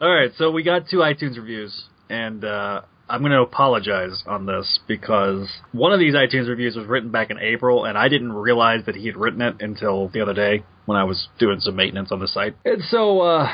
All 0.00 0.14
right, 0.14 0.32
so 0.36 0.50
we 0.50 0.62
got 0.64 0.88
two 0.90 0.98
iTunes 0.98 1.36
reviews, 1.36 1.84
and 2.10 2.44
uh, 2.44 2.82
I'm 3.08 3.20
going 3.20 3.30
to 3.30 3.42
apologize 3.42 4.24
on 4.26 4.46
this 4.46 4.80
because 4.88 5.48
one 5.70 5.92
of 5.92 6.00
these 6.00 6.14
iTunes 6.14 6.48
reviews 6.48 6.74
was 6.74 6.86
written 6.86 7.10
back 7.10 7.30
in 7.30 7.38
April, 7.38 7.84
and 7.84 7.96
I 7.96 8.08
didn't 8.08 8.32
realize 8.32 8.84
that 8.86 8.96
he 8.96 9.06
had 9.06 9.16
written 9.16 9.40
it 9.40 9.56
until 9.60 10.08
the 10.08 10.20
other 10.20 10.34
day 10.34 10.64
when 10.86 10.98
I 10.98 11.04
was 11.04 11.28
doing 11.38 11.60
some 11.60 11.76
maintenance 11.76 12.10
on 12.10 12.18
the 12.18 12.26
site. 12.26 12.56
And 12.64 12.82
so, 12.82 13.20
uh, 13.20 13.48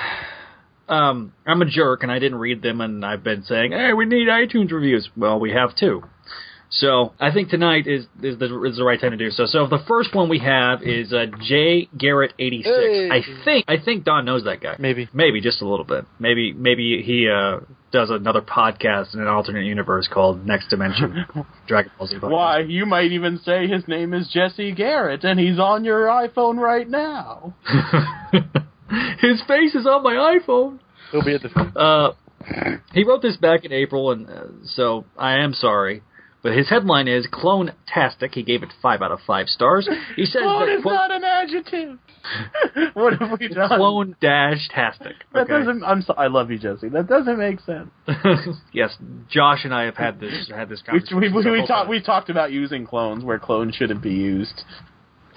um, 0.92 1.32
I'm 1.46 1.62
a 1.62 1.66
jerk, 1.66 2.02
and 2.02 2.12
I 2.12 2.18
didn't 2.18 2.38
read 2.38 2.62
them, 2.62 2.80
and 2.80 3.04
I've 3.04 3.25
been 3.25 3.42
saying, 3.44 3.72
"Hey, 3.72 3.92
we 3.92 4.04
need 4.04 4.28
iTunes 4.28 4.70
reviews." 4.70 5.08
Well, 5.16 5.40
we 5.40 5.52
have 5.52 5.75
two. 5.75 6.02
So 6.70 7.12
I 7.20 7.32
think 7.32 7.50
tonight 7.50 7.87
is 7.87 8.06
is 8.22 8.38
the, 8.38 8.64
is 8.64 8.76
the 8.78 8.84
right 8.84 8.99
time 8.99 9.11
to 9.11 9.16
do 9.16 9.30
so. 9.30 9.44
So 9.44 9.66
the 9.66 9.82
first 9.87 10.14
one 10.14 10.30
we 10.30 10.38
have 10.38 10.82
is 10.82 11.12
uh, 11.12 11.26
J 11.42 11.88
Garrett 11.96 12.32
eighty 12.38 12.62
six. 12.62 12.75
Hey. 12.75 13.11
I 13.11 13.44
think 13.44 13.64
I 13.68 13.76
think 13.82 14.04
Don 14.04 14.25
knows 14.25 14.44
that 14.44 14.62
guy. 14.62 14.76
Maybe. 14.78 15.08
Maybe 15.12 15.42
just 15.42 15.61
a 15.61 15.68
little 15.68 15.84
bit. 15.84 16.06
Maybe 16.18 16.54
maybe 16.54 17.02
he 17.04 17.28
uh, 17.28 17.61
does 17.92 18.08
another 18.08 18.40
podcast 18.40 19.12
in 19.12 19.20
an 19.20 19.28
alternate 19.28 19.66
universe 19.66 20.08
called 20.11 20.46
Next 20.46 20.68
Dimension 20.68 21.26
Dragon 21.68 21.92
Ball 21.99 22.06
Z. 22.06 22.16
podcast. 22.16 22.30
Why, 22.30 22.61
you 22.61 22.87
might 22.87 23.12
even 23.12 23.38
say 23.44 23.66
his 23.66 23.87
name 23.87 24.14
is 24.14 24.28
Jesse 24.32 24.72
Garrett, 24.72 25.25
and 25.25 25.38
he's 25.38 25.58
on 25.58 25.84
your 25.84 26.06
iPhone 26.06 26.56
right 26.56 26.88
now. 26.88 27.54
His 29.20 29.42
face 29.46 29.75
is 29.75 29.87
on 29.87 30.02
my 30.02 30.38
iPhone. 30.38 30.78
He'll 31.11 31.25
be 31.25 31.34
at 31.34 31.42
the. 31.42 31.50
Uh, 31.78 32.12
he 32.92 33.04
wrote 33.04 33.22
this 33.22 33.37
back 33.37 33.64
in 33.64 33.72
April, 33.72 34.11
and 34.11 34.28
uh, 34.28 34.44
so 34.64 35.04
I 35.16 35.38
am 35.38 35.52
sorry. 35.52 36.02
But 36.42 36.56
his 36.56 36.68
headline 36.68 37.06
is 37.06 37.28
Clone-tastic. 37.30 38.34
He 38.34 38.42
gave 38.42 38.64
it 38.64 38.70
five 38.82 39.00
out 39.00 39.12
of 39.12 39.20
five 39.25 39.46
stars. 39.46 39.88
He 40.16 40.25
says 40.25 40.42
Clone 40.42 40.66
that 40.66 40.75
is 40.75 40.82
quote, 40.82 40.94
not 40.94 41.12
an 41.12 41.22
adjective. 41.22 41.99
what 42.94 43.16
have 43.20 43.38
we 43.38 43.46
done? 43.46 43.68
clone 43.68 44.16
dash 44.20 44.68
tastic. 44.75 45.14
That 45.32 45.42
Okay. 45.42 45.52
doesn't. 45.52 45.84
I'm. 45.84 46.02
So, 46.02 46.14
I 46.14 46.26
love 46.26 46.50
you, 46.50 46.58
Jesse. 46.58 46.88
That 46.88 47.06
doesn't 47.06 47.38
make 47.38 47.61
sense. 47.61 47.90
yes, 48.72 48.96
Josh 49.30 49.61
and 49.64 49.72
I 49.72 49.84
have 49.84 49.96
had 49.96 50.18
this 50.18 50.50
had 50.52 50.68
this 50.68 50.82
conversation. 50.82 51.20
we, 51.20 51.28
we, 51.32 51.49
we, 51.49 51.66
talked 51.66 51.88
we 51.88 52.02
talked 52.02 52.28
about 52.28 52.50
using 52.50 52.87
clones 52.87 53.22
where 53.22 53.38
clones 53.38 53.76
shouldn't 53.76 54.02
be 54.02 54.10
used. 54.10 54.62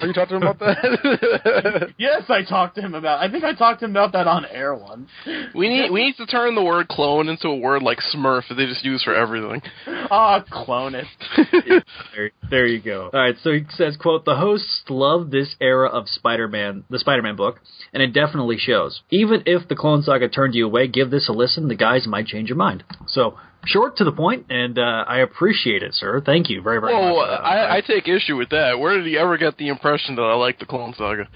Are 0.02 0.08
you 0.08 0.14
talking 0.14 0.38
about 0.38 0.60
that? 0.60 1.94
Yes, 1.98 2.24
I 2.30 2.44
talked 2.44 2.76
to 2.76 2.82
him 2.82 2.94
about. 2.94 3.22
I 3.22 3.32
think 3.32 3.44
I 3.44 3.54
talked 3.54 3.80
to 3.80 3.86
him 3.86 3.92
about 3.92 4.12
that 4.14 4.28
on 4.28 4.46
air 4.46 4.76
once. 4.76 5.10
We 5.54 5.70
need 5.70 5.90
we 5.92 6.06
need 6.06 6.18
to 6.18 6.26
turn 6.26 6.56
the 6.56 6.64
word 6.64 6.88
clone 6.88 7.30
into 7.30 7.48
a 7.48 7.56
word 7.56 7.84
like 7.84 8.00
Smurf 8.14 8.48
that 8.50 8.56
they 8.56 8.66
just 8.66 8.84
use 8.84 9.04
for 9.04 9.16
everything. 9.16 9.62
Ah, 9.88 10.44
clone 10.50 10.96
it. 10.96 11.06
There, 12.16 12.32
there 12.50 12.68
you 12.68 12.82
go. 12.82 13.10
All 13.14 13.20
right, 13.20 13.36
so 13.42 13.52
he 13.52 13.66
says, 13.70 13.98
"quote 13.98 14.26
The 14.26 14.36
hosts 14.36 14.84
love 14.90 15.32
this 15.32 15.56
era 15.60 15.88
of 15.90 16.08
Spider-Man, 16.08 16.84
the 16.90 17.00
Spider-Man 17.00 17.36
book, 17.36 17.60
and 17.94 18.02
it 18.02 18.14
definitely 18.14 18.58
shows. 18.58 19.02
Even 19.10 19.44
if 19.46 19.68
the 19.68 19.76
Clone 19.76 20.04
Saga 20.04 20.30
turned 20.30 20.56
you 20.56 20.66
away, 20.66 20.88
give 20.88 21.12
this 21.12 21.30
a 21.30 21.34
listen. 21.34 21.68
The 21.68 21.76
guys 21.76 22.08
might 22.08 22.28
change 22.28 22.50
your 22.50 22.58
mind." 22.58 22.84
So 23.08 23.38
short 23.66 23.98
to 23.98 24.04
the 24.04 24.12
point, 24.12 24.46
and 24.50 24.78
uh, 24.78 25.06
I 25.08 25.20
appreciate 25.20 25.84
it, 25.84 25.94
sir. 25.94 26.22
Thank 26.26 26.50
you 26.50 26.62
very 26.62 26.80
very 26.80 26.94
Whoa, 26.94 27.16
much. 27.16 27.26
for 27.26 27.32
that. 27.32 27.42
I, 27.42 27.78
I 27.78 27.82
take 27.82 28.08
issue 28.08 28.36
with 28.38 28.50
that. 28.50 28.80
Where 28.80 28.98
did 28.98 29.06
he 29.06 29.18
ever 29.18 29.38
get 29.38 29.58
the 29.58 29.68
impression 29.68 30.16
that 30.16 30.22
I 30.22 30.36
like 30.36 30.60
the 30.60 30.66
Clone 30.66 30.94
Saga? 30.98 31.28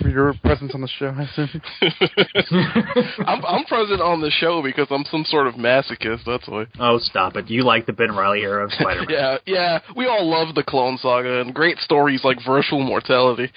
For 0.00 0.08
your 0.08 0.32
presence 0.42 0.72
on 0.74 0.80
the 0.80 0.88
show, 0.88 1.14
I 1.14 1.22
assume. 1.24 1.62
I'm 3.26 3.44
I'm 3.44 3.64
present 3.66 4.00
on 4.00 4.20
the 4.22 4.30
show 4.30 4.62
because 4.62 4.86
I'm 4.90 5.04
some 5.10 5.24
sort 5.28 5.46
of 5.46 5.54
masochist. 5.54 6.24
That's 6.24 6.48
why. 6.48 6.64
oh, 6.80 6.98
stop 6.98 7.36
it! 7.36 7.50
You 7.50 7.62
like 7.64 7.84
the 7.86 7.92
Ben 7.92 8.14
Reilly 8.16 8.40
era 8.40 8.64
of 8.64 8.72
Spider-Man? 8.72 9.06
Yeah, 9.10 9.36
yeah. 9.46 9.78
We 9.94 10.06
all 10.06 10.28
love 10.28 10.54
the 10.54 10.62
Clone 10.62 10.96
Saga 10.98 11.40
and 11.42 11.54
great 11.54 11.76
stories 11.78 12.22
like 12.24 12.38
Virtual 12.44 12.82
Mortality. 12.82 13.50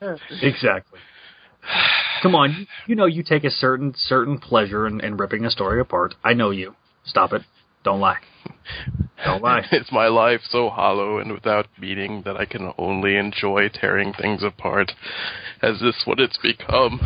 Exactly. 0.42 0.98
Come 2.22 2.34
on, 2.34 2.66
you 2.86 2.94
know 2.94 3.04
you 3.04 3.22
take 3.22 3.44
a 3.44 3.50
certain 3.50 3.92
certain 3.94 4.38
pleasure 4.38 4.86
in, 4.86 5.00
in 5.04 5.18
ripping 5.18 5.44
a 5.44 5.50
story 5.50 5.78
apart. 5.78 6.14
I 6.24 6.32
know 6.32 6.50
you. 6.50 6.74
Stop 7.04 7.34
it. 7.34 7.42
Don't 7.84 8.00
lie. 8.00 8.18
Don't 9.24 9.42
lie. 9.42 9.66
It's 9.72 9.92
my 9.92 10.08
life 10.08 10.40
so 10.48 10.70
hollow 10.70 11.18
and 11.18 11.32
without 11.32 11.66
meaning 11.78 12.22
that 12.24 12.36
I 12.36 12.44
can 12.44 12.72
only 12.78 13.16
enjoy 13.16 13.68
tearing 13.68 14.12
things 14.12 14.42
apart. 14.42 14.92
Is 15.62 15.80
this 15.80 16.02
what 16.04 16.20
it's 16.20 16.38
become? 16.38 17.00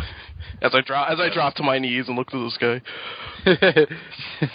As 0.61 0.73
I 0.73 0.81
drop, 0.81 1.09
as 1.11 1.19
I 1.19 1.33
drop 1.33 1.55
to 1.55 1.63
my 1.63 1.79
knees 1.79 2.05
and 2.07 2.15
look 2.17 2.29
to 2.29 2.43
the 2.43 2.51
sky. 2.51 2.81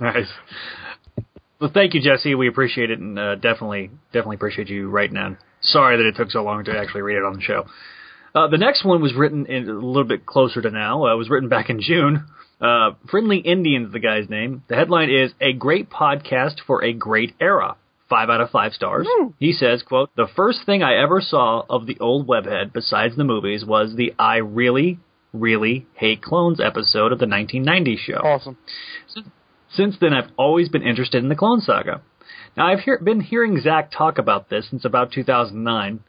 Nice. 0.00 0.28
Well, 1.60 1.70
thank 1.72 1.94
you, 1.94 2.02
Jesse. 2.02 2.34
We 2.34 2.48
appreciate 2.48 2.90
it, 2.90 2.98
and 2.98 3.18
uh, 3.18 3.36
definitely, 3.36 3.90
definitely 4.12 4.36
appreciate 4.36 4.68
you 4.68 4.90
writing 4.90 5.16
in. 5.16 5.38
Sorry 5.62 5.96
that 5.96 6.06
it 6.06 6.16
took 6.16 6.30
so 6.30 6.42
long 6.42 6.64
to 6.64 6.78
actually 6.78 7.02
read 7.02 7.16
it 7.16 7.24
on 7.24 7.34
the 7.34 7.40
show. 7.40 7.66
Uh, 8.34 8.48
the 8.48 8.58
next 8.58 8.84
one 8.84 9.00
was 9.00 9.14
written 9.14 9.46
in 9.46 9.68
a 9.68 9.72
little 9.72 10.04
bit 10.04 10.26
closer 10.26 10.60
to 10.60 10.70
now. 10.70 11.06
Uh, 11.06 11.14
it 11.14 11.16
was 11.16 11.30
written 11.30 11.48
back 11.48 11.70
in 11.70 11.80
June. 11.80 12.26
Uh, 12.60 12.92
Friendly 13.10 13.38
Indians, 13.38 13.92
the 13.92 13.98
guy's 13.98 14.28
name. 14.30 14.62
The 14.68 14.76
headline 14.76 15.10
is 15.10 15.32
"A 15.40 15.52
Great 15.52 15.90
Podcast 15.90 16.60
for 16.66 16.82
a 16.82 16.92
Great 16.92 17.34
Era." 17.40 17.76
Five 18.08 18.30
out 18.30 18.40
of 18.40 18.50
five 18.50 18.72
stars. 18.72 19.06
He 19.38 19.52
says, 19.52 19.82
"quote 19.82 20.10
The 20.16 20.28
first 20.36 20.60
thing 20.64 20.82
I 20.82 20.94
ever 20.94 21.20
saw 21.20 21.64
of 21.68 21.86
the 21.86 21.98
old 22.00 22.26
webhead, 22.28 22.72
besides 22.72 23.16
the 23.16 23.24
movies, 23.24 23.64
was 23.64 23.96
the 23.96 24.14
I 24.18 24.36
really, 24.36 24.98
really 25.32 25.86
hate 25.94 26.22
clones 26.22 26.60
episode 26.60 27.12
of 27.12 27.18
the 27.18 27.26
1990s 27.26 27.98
show." 27.98 28.20
awesome. 28.22 28.56
Since 29.68 29.98
then, 30.00 30.14
I've 30.14 30.30
always 30.38 30.68
been 30.68 30.82
interested 30.82 31.22
in 31.22 31.28
the 31.28 31.34
Clone 31.36 31.60
Saga. 31.60 32.00
Now, 32.56 32.68
I've 32.68 32.80
hear- 32.80 32.98
been 33.00 33.20
hearing 33.20 33.60
Zach 33.60 33.90
talk 33.90 34.16
about 34.18 34.48
this 34.48 34.70
since 34.70 34.84
about 34.86 35.12
2009. 35.12 36.00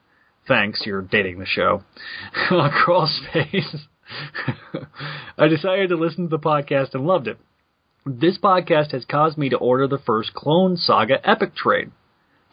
Thanks, 0.47 0.85
you're 0.85 1.01
dating 1.01 1.39
the 1.39 1.45
show. 1.45 1.83
Crawl 2.47 3.07
space. 3.07 3.75
I 5.37 5.47
decided 5.47 5.89
to 5.89 5.95
listen 5.95 6.25
to 6.25 6.29
the 6.29 6.39
podcast 6.39 6.93
and 6.93 7.05
loved 7.05 7.27
it. 7.27 7.37
This 8.05 8.37
podcast 8.37 8.91
has 8.91 9.05
caused 9.05 9.37
me 9.37 9.49
to 9.49 9.57
order 9.57 9.87
the 9.87 9.97
first 9.97 10.33
Clone 10.33 10.77
Saga 10.77 11.15
Epic 11.27 11.55
trade. 11.55 11.91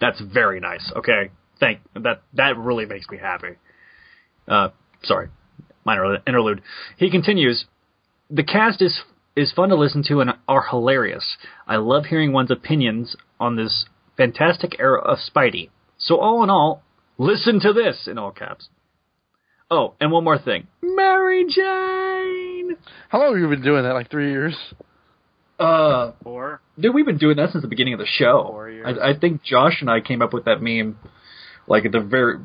That's 0.01 0.21
very 0.21 0.59
nice. 0.61 0.93
Okay, 0.97 1.31
thank 1.61 1.81
that. 1.95 2.23
That 2.35 2.57
really 2.59 2.87
makes 2.87 3.09
me 3.09 3.19
happy. 3.19 3.57
Uh, 4.49 4.71
sorry, 5.03 5.29
minor 5.85 6.19
interlude. 6.27 6.63
He 6.97 7.11
continues. 7.11 7.67
The 8.31 8.43
cast 8.43 8.83
is 8.83 9.03
is 9.37 9.53
fun 9.53 9.69
to 9.69 9.77
listen 9.77 10.03
to 10.09 10.21
and 10.21 10.33
are 10.49 10.67
hilarious. 10.69 11.37
I 11.67 11.77
love 11.77 12.07
hearing 12.07 12.33
one's 12.33 12.51
opinions 12.51 13.17
on 13.41 13.57
this 13.57 13.87
fantastic 14.17 14.77
era 14.79 15.01
of 15.01 15.19
Spidey. 15.19 15.71
So 15.99 16.19
all 16.19 16.43
in 16.43 16.51
all, 16.51 16.83
listen 17.19 17.61
to 17.61 17.73
this 17.73 18.07
in 18.07 18.19
all 18.19 18.31
caps. 18.31 18.69
Oh, 19.75 19.95
and 20.01 20.13
one 20.13 20.23
more 20.23 20.39
thing. 20.39 20.69
Mary 20.83 21.45
Jane. 21.49 22.77
How 23.09 23.19
long 23.19 23.33
have 23.33 23.41
you 23.41 23.49
been 23.49 23.63
doing 23.63 23.83
that? 23.83 23.93
Like 23.93 24.09
three 24.09 24.31
years? 24.31 24.55
Uh, 25.59 26.13
Or 26.25 26.61
dude, 26.79 26.95
we've 26.95 27.05
been 27.05 27.19
doing 27.19 27.39
that 27.39 27.51
since 27.51 27.63
the 27.63 27.69
beginning 27.69 27.93
of 27.93 27.99
the 27.99 28.07
show. 28.07 28.47
Four 28.51 28.71
years. 28.71 28.97
I, 29.03 29.11
I 29.11 29.19
think 29.19 29.43
Josh 29.43 29.79
and 29.81 29.91
I 29.91 30.01
came 30.01 30.23
up 30.23 30.33
with 30.33 30.45
that 30.45 30.63
meme, 30.63 30.97
like 31.67 31.85
at 31.85 31.91
the 31.91 32.01
very, 32.01 32.37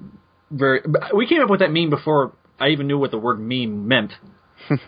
very. 0.49 0.81
We 1.15 1.27
came 1.27 1.41
up 1.41 1.51
with 1.51 1.59
that 1.59 1.71
meme 1.71 1.91
before 1.91 2.33
I 2.59 2.69
even 2.69 2.87
knew 2.87 2.97
what 2.97 3.11
the 3.11 3.19
word 3.19 3.39
meme 3.39 3.87
meant. 3.87 4.13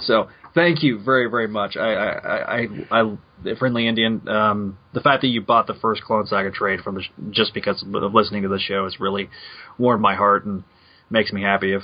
so 0.00 0.28
thank 0.54 0.84
you 0.84 1.00
very, 1.02 1.28
very 1.28 1.48
much. 1.48 1.76
I, 1.76 1.92
I, 1.94 2.08
I, 2.16 2.66
I, 2.90 3.16
I 3.44 3.54
friendly 3.58 3.88
Indian. 3.88 4.28
Um, 4.28 4.78
the 4.94 5.00
fact 5.00 5.22
that 5.22 5.28
you 5.28 5.40
bought 5.40 5.66
the 5.66 5.74
first 5.74 6.02
Clone 6.02 6.26
Saga 6.26 6.52
trade 6.52 6.80
from 6.80 6.94
the, 6.96 7.02
just 7.30 7.54
because 7.54 7.82
of 7.82 8.14
listening 8.14 8.42
to 8.42 8.48
the 8.48 8.60
show 8.60 8.84
has 8.84 9.00
really 9.00 9.30
warmed 9.78 10.02
my 10.02 10.14
heart 10.14 10.46
and 10.46 10.64
makes 11.10 11.32
me 11.32 11.42
happy. 11.42 11.74
If, 11.74 11.82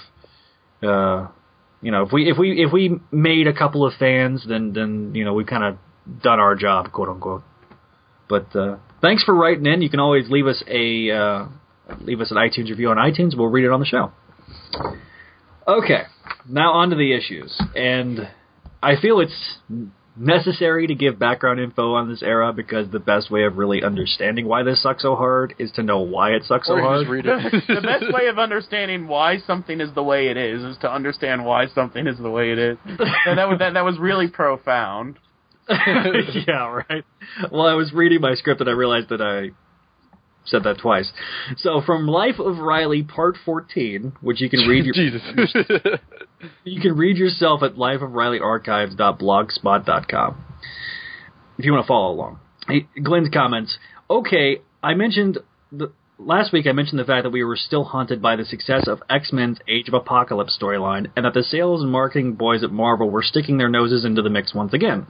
uh, 0.82 1.28
you 1.80 1.90
know, 1.90 2.02
if 2.04 2.12
we 2.12 2.30
if 2.30 2.38
we 2.38 2.62
if 2.62 2.72
we 2.72 3.00
made 3.10 3.46
a 3.46 3.52
couple 3.52 3.86
of 3.86 3.94
fans, 3.98 4.44
then 4.46 4.72
then 4.72 5.14
you 5.14 5.24
know 5.24 5.34
we've 5.34 5.46
kind 5.46 5.64
of 5.64 6.22
done 6.22 6.40
our 6.40 6.54
job, 6.54 6.92
quote 6.92 7.08
unquote. 7.08 7.42
But 8.28 8.54
uh, 8.56 8.76
thanks 9.00 9.24
for 9.24 9.34
writing 9.34 9.66
in. 9.66 9.82
You 9.82 9.90
can 9.90 10.00
always 10.00 10.30
leave 10.30 10.46
us 10.46 10.62
a 10.66 11.10
uh, 11.10 11.46
leave 12.00 12.20
us 12.20 12.30
an 12.30 12.36
iTunes 12.36 12.70
review 12.70 12.90
on 12.90 12.96
iTunes. 12.96 13.36
We'll 13.36 13.48
read 13.48 13.64
it 13.64 13.70
on 13.70 13.80
the 13.80 13.86
show. 13.86 14.12
Okay, 15.66 16.02
now 16.48 16.72
on 16.72 16.90
to 16.90 16.96
the 16.96 17.14
issues, 17.14 17.60
and 17.76 18.28
I 18.82 19.00
feel 19.00 19.20
it's 19.20 19.58
necessary 20.16 20.86
to 20.86 20.94
give 20.94 21.18
background 21.18 21.60
info 21.60 21.94
on 21.94 22.08
this 22.08 22.22
era 22.22 22.52
because 22.52 22.90
the 22.90 22.98
best 22.98 23.30
way 23.30 23.44
of 23.44 23.56
really 23.56 23.82
understanding 23.82 24.46
why 24.46 24.62
this 24.62 24.82
sucks 24.82 25.02
so 25.02 25.16
hard 25.16 25.54
is 25.58 25.70
to 25.72 25.82
know 25.82 26.00
why 26.00 26.30
it 26.30 26.44
sucks 26.44 26.66
so 26.66 26.74
or 26.74 26.78
you 26.78 26.84
hard. 26.84 27.08
read 27.08 27.26
it. 27.26 27.52
the 27.68 27.80
best 27.80 28.12
way 28.12 28.26
of 28.28 28.38
understanding 28.38 29.08
why 29.08 29.38
something 29.38 29.80
is 29.80 29.92
the 29.94 30.02
way 30.02 30.28
it 30.28 30.36
is 30.36 30.62
is 30.62 30.76
to 30.78 30.90
understand 30.90 31.44
why 31.44 31.66
something 31.74 32.06
is 32.06 32.18
the 32.18 32.30
way 32.30 32.52
it 32.52 32.58
is. 32.58 32.78
And 32.84 33.38
that 33.38 33.48
was 33.48 33.58
that, 33.60 33.74
that 33.74 33.84
was 33.84 33.98
really 33.98 34.28
profound. 34.28 35.18
yeah, 35.68 36.82
right. 36.90 37.04
Well, 37.50 37.66
I 37.66 37.74
was 37.74 37.92
reading 37.92 38.20
my 38.20 38.34
script 38.34 38.60
and 38.60 38.68
I 38.68 38.72
realized 38.72 39.08
that 39.10 39.22
I 39.22 39.50
said 40.44 40.64
that 40.64 40.78
twice. 40.78 41.10
So, 41.58 41.80
from 41.84 42.06
Life 42.06 42.38
of 42.38 42.58
Reilly, 42.58 43.02
Part 43.02 43.36
14, 43.44 44.14
which 44.20 44.40
you 44.40 44.50
can 44.50 44.68
read 44.68 44.84
your, 44.84 44.94
Jesus. 44.94 45.22
You 46.64 46.80
can 46.80 46.96
read 46.96 47.16
yourself 47.16 47.62
at 47.62 47.74
lifeofrileyarchives.blogspot.com 47.74 50.44
if 51.58 51.64
you 51.64 51.72
want 51.72 51.84
to 51.84 51.88
follow 51.88 52.12
along. 52.12 52.38
Glenn's 53.02 53.30
comments. 53.32 53.78
Okay, 54.08 54.60
I 54.82 54.94
mentioned 54.94 55.38
the 55.70 55.92
last 56.18 56.52
week. 56.52 56.66
I 56.66 56.72
mentioned 56.72 56.98
the 56.98 57.04
fact 57.04 57.24
that 57.24 57.30
we 57.30 57.44
were 57.44 57.56
still 57.56 57.84
haunted 57.84 58.22
by 58.22 58.36
the 58.36 58.44
success 58.44 58.88
of 58.88 59.02
X 59.08 59.32
Men's 59.32 59.58
Age 59.68 59.88
of 59.88 59.94
Apocalypse 59.94 60.58
storyline, 60.60 61.10
and 61.16 61.24
that 61.24 61.34
the 61.34 61.42
sales 61.42 61.82
and 61.82 61.90
marketing 61.90 62.34
boys 62.34 62.62
at 62.62 62.70
Marvel 62.70 63.10
were 63.10 63.22
sticking 63.22 63.58
their 63.58 63.68
noses 63.68 64.04
into 64.04 64.22
the 64.22 64.30
mix 64.30 64.54
once 64.54 64.72
again. 64.72 65.06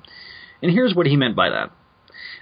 And 0.62 0.72
here's 0.72 0.94
what 0.94 1.06
he 1.06 1.16
meant 1.16 1.36
by 1.36 1.50
that. 1.50 1.70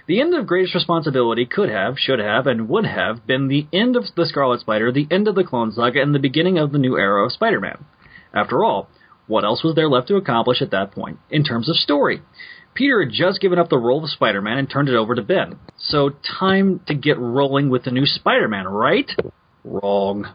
The 0.07 0.19
end 0.19 0.33
of 0.33 0.47
Greatest 0.47 0.75
Responsibility 0.75 1.45
could 1.45 1.69
have, 1.69 1.97
should 1.97 2.19
have, 2.19 2.47
and 2.47 2.67
would 2.67 2.85
have 2.85 3.25
been 3.27 3.47
the 3.47 3.67
end 3.71 3.95
of 3.95 4.05
the 4.15 4.25
Scarlet 4.25 4.61
Spider, 4.61 4.91
the 4.91 5.07
end 5.11 5.27
of 5.27 5.35
the 5.35 5.43
Clone 5.43 5.71
Saga, 5.71 6.01
and 6.01 6.13
the 6.13 6.19
beginning 6.19 6.57
of 6.57 6.71
the 6.71 6.79
new 6.79 6.97
era 6.97 7.25
of 7.25 7.31
Spider-Man. 7.31 7.85
After 8.33 8.63
all, 8.63 8.89
what 9.27 9.43
else 9.43 9.63
was 9.63 9.75
there 9.75 9.89
left 9.89 10.07
to 10.09 10.15
accomplish 10.15 10.61
at 10.61 10.71
that 10.71 10.91
point, 10.91 11.19
in 11.29 11.43
terms 11.43 11.69
of 11.69 11.75
story? 11.75 12.21
Peter 12.73 13.03
had 13.03 13.11
just 13.11 13.41
given 13.41 13.59
up 13.59 13.69
the 13.69 13.77
role 13.77 14.03
of 14.03 14.09
Spider-Man 14.09 14.57
and 14.57 14.69
turned 14.69 14.89
it 14.89 14.95
over 14.95 15.15
to 15.15 15.21
Ben. 15.21 15.59
So 15.77 16.11
time 16.39 16.79
to 16.87 16.93
get 16.93 17.19
rolling 17.19 17.69
with 17.69 17.83
the 17.83 17.91
new 17.91 18.05
Spider-Man, 18.05 18.67
right? 18.67 19.11
Wrong. 19.63 20.25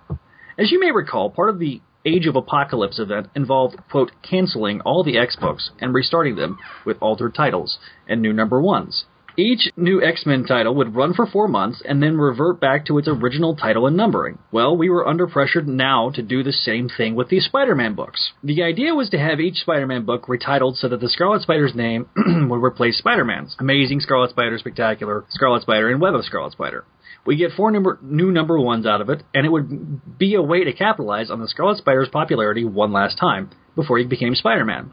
As 0.59 0.71
you 0.71 0.79
may 0.79 0.91
recall, 0.91 1.31
part 1.31 1.51
of 1.51 1.59
the 1.59 1.81
Age 2.05 2.27
of 2.27 2.37
Apocalypse 2.37 3.01
event 3.01 3.29
involved, 3.35 3.77
quote, 3.91 4.13
canceling 4.23 4.81
all 4.83 5.03
the 5.03 5.19
X 5.19 5.37
books 5.37 5.71
and 5.81 5.93
restarting 5.93 6.37
them 6.37 6.59
with 6.85 6.99
altered 7.01 7.35
titles 7.35 7.79
and 8.09 8.23
new 8.23 8.33
number 8.33 8.61
ones. 8.61 9.07
Each 9.38 9.70
new 9.77 10.03
X-Men 10.03 10.46
title 10.46 10.75
would 10.77 10.94
run 10.94 11.12
for 11.12 11.27
four 11.27 11.46
months 11.46 11.83
and 11.85 12.03
then 12.03 12.16
revert 12.16 12.59
back 12.59 12.87
to 12.87 12.96
its 12.96 13.07
original 13.07 13.55
title 13.55 13.87
and 13.87 13.94
numbering. 13.94 14.38
Well, 14.51 14.75
we 14.75 14.88
were 14.88 15.07
under 15.07 15.27
pressure 15.27 15.61
now 15.61 16.09
to 16.14 16.22
do 16.22 16.42
the 16.42 16.53
same 16.53 16.88
thing 16.88 17.14
with 17.14 17.29
the 17.29 17.40
Spider-Man 17.40 17.94
books. 17.94 18.33
The 18.42 18.62
idea 18.62 18.94
was 18.94 19.11
to 19.11 19.18
have 19.18 19.38
each 19.38 19.57
Spider-Man 19.57 20.07
book 20.07 20.27
retitled 20.27 20.77
so 20.77 20.88
that 20.88 21.01
the 21.01 21.11
Scarlet 21.11 21.42
Spider's 21.42 21.75
name 21.75 22.09
would 22.49 22.64
replace 22.64 22.96
Spider-Man's. 22.96 23.57
Amazing 23.59 24.01
Scarlet 24.01 24.31
Spider, 24.31 24.57
Spectacular, 24.57 25.27
Scarlet 25.29 25.61
Spider, 25.61 25.90
and 25.90 26.01
Web 26.01 26.14
of 26.14 26.25
Scarlet 26.25 26.53
Spider. 26.53 26.87
We 27.27 27.37
get 27.37 27.53
four 27.53 27.70
number, 27.70 27.99
new 28.01 28.33
number 28.33 28.59
ones 28.59 28.87
out 28.87 29.03
of 29.03 29.11
it, 29.11 29.22
and 29.35 29.44
it 29.44 29.51
would 29.51 30.18
be 30.18 30.35
a 30.35 30.42
way 30.42 30.64
to 30.64 30.72
capitalize 30.72 31.31
on 31.31 31.40
the 31.40 31.49
Scarlet 31.49 31.77
Spider's 31.77 32.09
popularity 32.09 32.64
one 32.64 32.92
last 32.92 33.18
time 33.18 33.51
before 33.75 33.99
he 33.99 34.07
became 34.07 34.35
Spider-Man. 34.35 34.92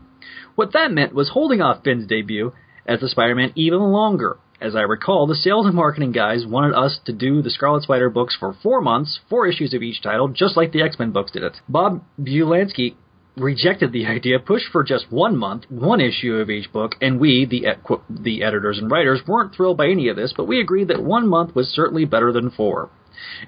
What 0.55 0.73
that 0.73 0.91
meant 0.91 1.15
was 1.15 1.29
holding 1.29 1.61
off 1.61 1.83
Ben's 1.83 2.07
debut 2.07 2.53
as 2.85 2.99
the 2.99 3.09
Spider-Man 3.09 3.53
even 3.55 3.79
longer. 3.79 4.37
As 4.61 4.75
I 4.75 4.81
recall, 4.81 5.27
the 5.27 5.35
sales 5.35 5.65
and 5.65 5.75
marketing 5.75 6.13
guys 6.13 6.45
wanted 6.45 6.73
us 6.73 6.99
to 7.05 7.11
do 7.11 7.41
the 7.41 7.49
Scarlet 7.49 7.83
Spider 7.83 8.09
books 8.09 8.35
for 8.39 8.55
four 8.63 8.79
months, 8.81 9.19
four 9.29 9.45
issues 9.45 9.73
of 9.73 9.81
each 9.81 10.01
title, 10.01 10.29
just 10.29 10.55
like 10.55 10.71
the 10.71 10.81
X-Men 10.81 11.11
books 11.11 11.31
did 11.31 11.43
it. 11.43 11.57
Bob 11.67 12.03
Budiansky 12.19 12.95
rejected 13.35 13.91
the 13.91 14.05
idea, 14.05 14.39
pushed 14.39 14.67
for 14.71 14.83
just 14.83 15.11
one 15.11 15.35
month, 15.35 15.63
one 15.69 15.99
issue 15.99 16.35
of 16.35 16.49
each 16.49 16.71
book, 16.71 16.95
and 17.01 17.19
we, 17.19 17.45
the 17.45 17.65
the 18.09 18.43
editors 18.43 18.77
and 18.77 18.91
writers, 18.91 19.21
weren't 19.27 19.53
thrilled 19.55 19.77
by 19.77 19.87
any 19.87 20.07
of 20.07 20.15
this, 20.15 20.33
but 20.35 20.47
we 20.47 20.61
agreed 20.61 20.87
that 20.87 21.03
one 21.03 21.27
month 21.27 21.55
was 21.55 21.67
certainly 21.67 22.05
better 22.05 22.31
than 22.31 22.51
four. 22.51 22.89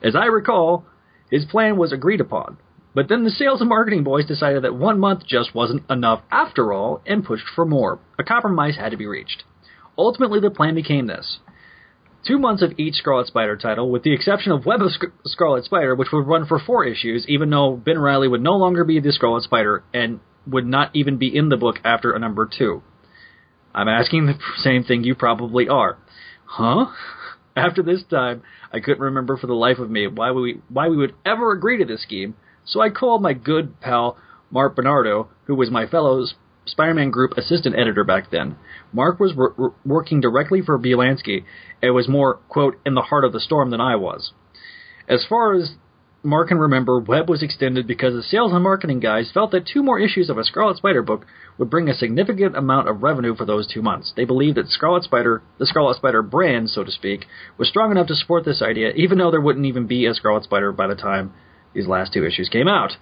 As 0.04 0.15
I 0.15 0.26
recall, 0.26 0.86
his 1.30 1.45
plan 1.45 1.78
was 1.78 1.91
agreed 1.91 2.21
upon. 2.21 2.58
But 2.95 3.10
then 3.10 3.25
the 3.25 3.29
sales 3.29 3.60
and 3.60 3.69
marketing 3.69 4.05
boys 4.05 4.25
decided 4.25 4.63
that 4.63 4.73
one 4.73 4.99
month 4.99 5.27
just 5.27 5.53
wasn't 5.53 5.84
enough 5.89 6.21
after 6.31 6.71
all 6.71 7.01
and 7.05 7.25
pushed 7.25 7.45
for 7.53 7.65
more. 7.65 7.99
A 8.17 8.23
compromise 8.23 8.77
had 8.77 8.91
to 8.91 8.97
be 8.97 9.05
reached. 9.05 9.43
Ultimately, 9.97 10.39
the 10.39 10.49
plan 10.49 10.75
became 10.75 11.05
this. 11.05 11.39
Two 12.25 12.39
months 12.39 12.63
of 12.63 12.71
each 12.79 12.95
Scarlet 12.95 13.27
Spider 13.27 13.58
title, 13.58 13.91
with 13.91 14.03
the 14.03 14.13
exception 14.13 14.53
of 14.53 14.65
Web 14.65 14.81
of 14.81 14.91
Sc- 14.91 15.12
Scarlet 15.25 15.65
Spider, 15.65 15.93
which 15.93 16.08
would 16.12 16.25
run 16.25 16.45
for 16.45 16.58
four 16.58 16.86
issues, 16.86 17.25
even 17.27 17.49
though 17.49 17.75
Ben 17.75 17.99
Reilly 17.99 18.29
would 18.29 18.41
no 18.41 18.55
longer 18.55 18.86
be 18.86 18.99
the 18.99 19.12
Scarlet 19.12 19.43
Spider 19.43 19.84
and 19.93 20.21
would 20.47 20.65
not 20.65 20.89
even 20.95 21.17
be 21.17 21.36
in 21.36 21.49
the 21.49 21.58
book 21.58 21.75
after 21.84 22.13
a 22.13 22.19
number 22.19 22.49
two. 22.58 22.81
I'm 23.75 23.89
asking 23.89 24.25
the 24.25 24.39
same 24.63 24.86
thing 24.86 25.03
you 25.03 25.15
probably 25.15 25.67
are. 25.67 25.97
Huh? 26.45 26.88
After 27.58 27.81
this 27.81 28.03
time, 28.10 28.43
I 28.73 28.81
couldn't 28.81 29.01
remember 29.01 29.38
for 29.38 29.47
the 29.47 29.53
life 29.53 29.79
of 29.79 29.89
me 29.89 30.08
why 30.08 30.31
we 30.31 30.60
why 30.67 30.89
we 30.89 30.97
would 30.97 31.15
ever 31.25 31.53
agree 31.53 31.77
to 31.77 31.86
this 31.86 32.01
scheme, 32.03 32.36
so 32.65 32.82
I 32.82 32.89
called 32.89 33.21
my 33.21 33.34
good 33.34 33.80
pal 33.80 34.17
Mark 34.51 34.75
Bernardo, 34.75 35.30
who 35.45 35.56
was 35.56 35.71
my 35.71 35.88
fellow 35.88 36.25
Spider-Man 36.65 37.12
Group 37.12 37.38
assistant 37.38 37.75
editor 37.75 38.04
back 38.04 38.32
then. 38.32 38.56
Mark 38.91 39.19
was 39.19 39.36
wor- 39.36 39.54
wor- 39.58 39.73
working 39.86 40.21
directly 40.21 40.62
for 40.62 40.80
Budiansky 40.80 41.43
and 41.82 41.93
was 41.93 42.08
more, 42.08 42.36
quote, 42.49 42.80
in 42.86 42.95
the 42.95 43.01
heart 43.01 43.23
of 43.23 43.34
the 43.34 43.39
storm 43.39 43.69
than 43.69 43.82
I 43.82 43.95
was. 43.95 44.34
As 45.08 45.25
far 45.28 45.54
as 45.54 45.75
Mark 46.23 46.47
can 46.47 46.58
remember, 46.58 46.99
Web 46.99 47.30
was 47.30 47.43
extended 47.43 47.86
because 47.86 48.13
the 48.15 48.23
sales 48.23 48.51
and 48.51 48.63
marketing 48.63 48.99
guys 48.99 49.30
felt 49.32 49.51
that 49.51 49.67
two 49.67 49.84
more 49.84 49.99
issues 49.99 50.28
of 50.28 50.39
a 50.39 50.43
Scarlet 50.43 50.78
Spider 50.78 51.04
book 51.04 51.28
would 51.60 51.69
bring 51.69 51.88
a 51.88 51.93
significant 51.93 52.58
amount 52.58 52.89
of 52.89 53.04
revenue 53.04 53.36
for 53.36 53.45
those 53.45 53.67
two 53.71 53.84
months. 53.84 54.12
They 54.15 54.25
believed 54.25 54.58
that 54.58 54.69
Scarlet 54.69 55.04
Spider, 55.04 55.43
the 55.60 55.67
Scarlet 55.67 55.97
Spider 55.97 56.23
brand, 56.23 56.71
so 56.71 56.84
to 56.84 56.91
speak, 56.91 57.25
was 57.60 57.69
strong 57.69 57.91
enough 57.91 58.08
to 58.08 58.15
support 58.15 58.43
this 58.43 58.63
idea, 58.63 58.89
even 58.95 59.19
though 59.19 59.30
there 59.30 59.39
wouldn't 59.39 59.67
even 59.67 59.86
be 59.86 60.08
a 60.08 60.15
Scarlet 60.15 60.45
Spider 60.45 60.71
by 60.71 60.88
the 60.88 60.95
time 60.95 61.32
these 61.76 61.88
last 61.88 62.14
two 62.14 62.26
issues 62.26 62.50
came 62.50 62.68
out. 62.68 62.94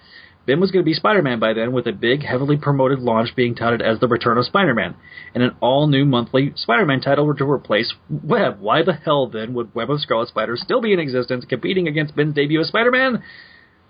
Ben 0.46 0.60
was 0.60 0.70
going 0.70 0.84
to 0.84 0.86
be 0.86 0.92
Spider-Man 0.92 1.38
by 1.38 1.54
then, 1.54 1.72
with 1.72 1.86
a 1.86 1.92
big, 1.92 2.22
heavily 2.22 2.58
promoted 2.58 2.98
launch 2.98 3.34
being 3.34 3.54
touted 3.54 3.80
as 3.80 3.98
The 3.98 4.08
Return 4.08 4.36
of 4.36 4.44
Spider-Man, 4.44 4.94
and 5.34 5.42
an 5.42 5.56
all-new 5.62 6.04
monthly 6.04 6.52
Spider-Man 6.54 7.00
title 7.00 7.34
to 7.34 7.50
replace 7.50 7.94
Web. 8.10 8.60
Why 8.60 8.82
the 8.82 8.92
hell 8.92 9.26
then 9.26 9.54
would 9.54 9.74
Web 9.74 9.90
of 9.90 10.00
Scarlet 10.00 10.28
Spider 10.28 10.58
still 10.58 10.82
be 10.82 10.92
in 10.92 10.98
existence, 10.98 11.46
competing 11.48 11.88
against 11.88 12.14
Ben's 12.14 12.34
debut 12.34 12.60
as 12.60 12.68
Spider-Man? 12.68 13.22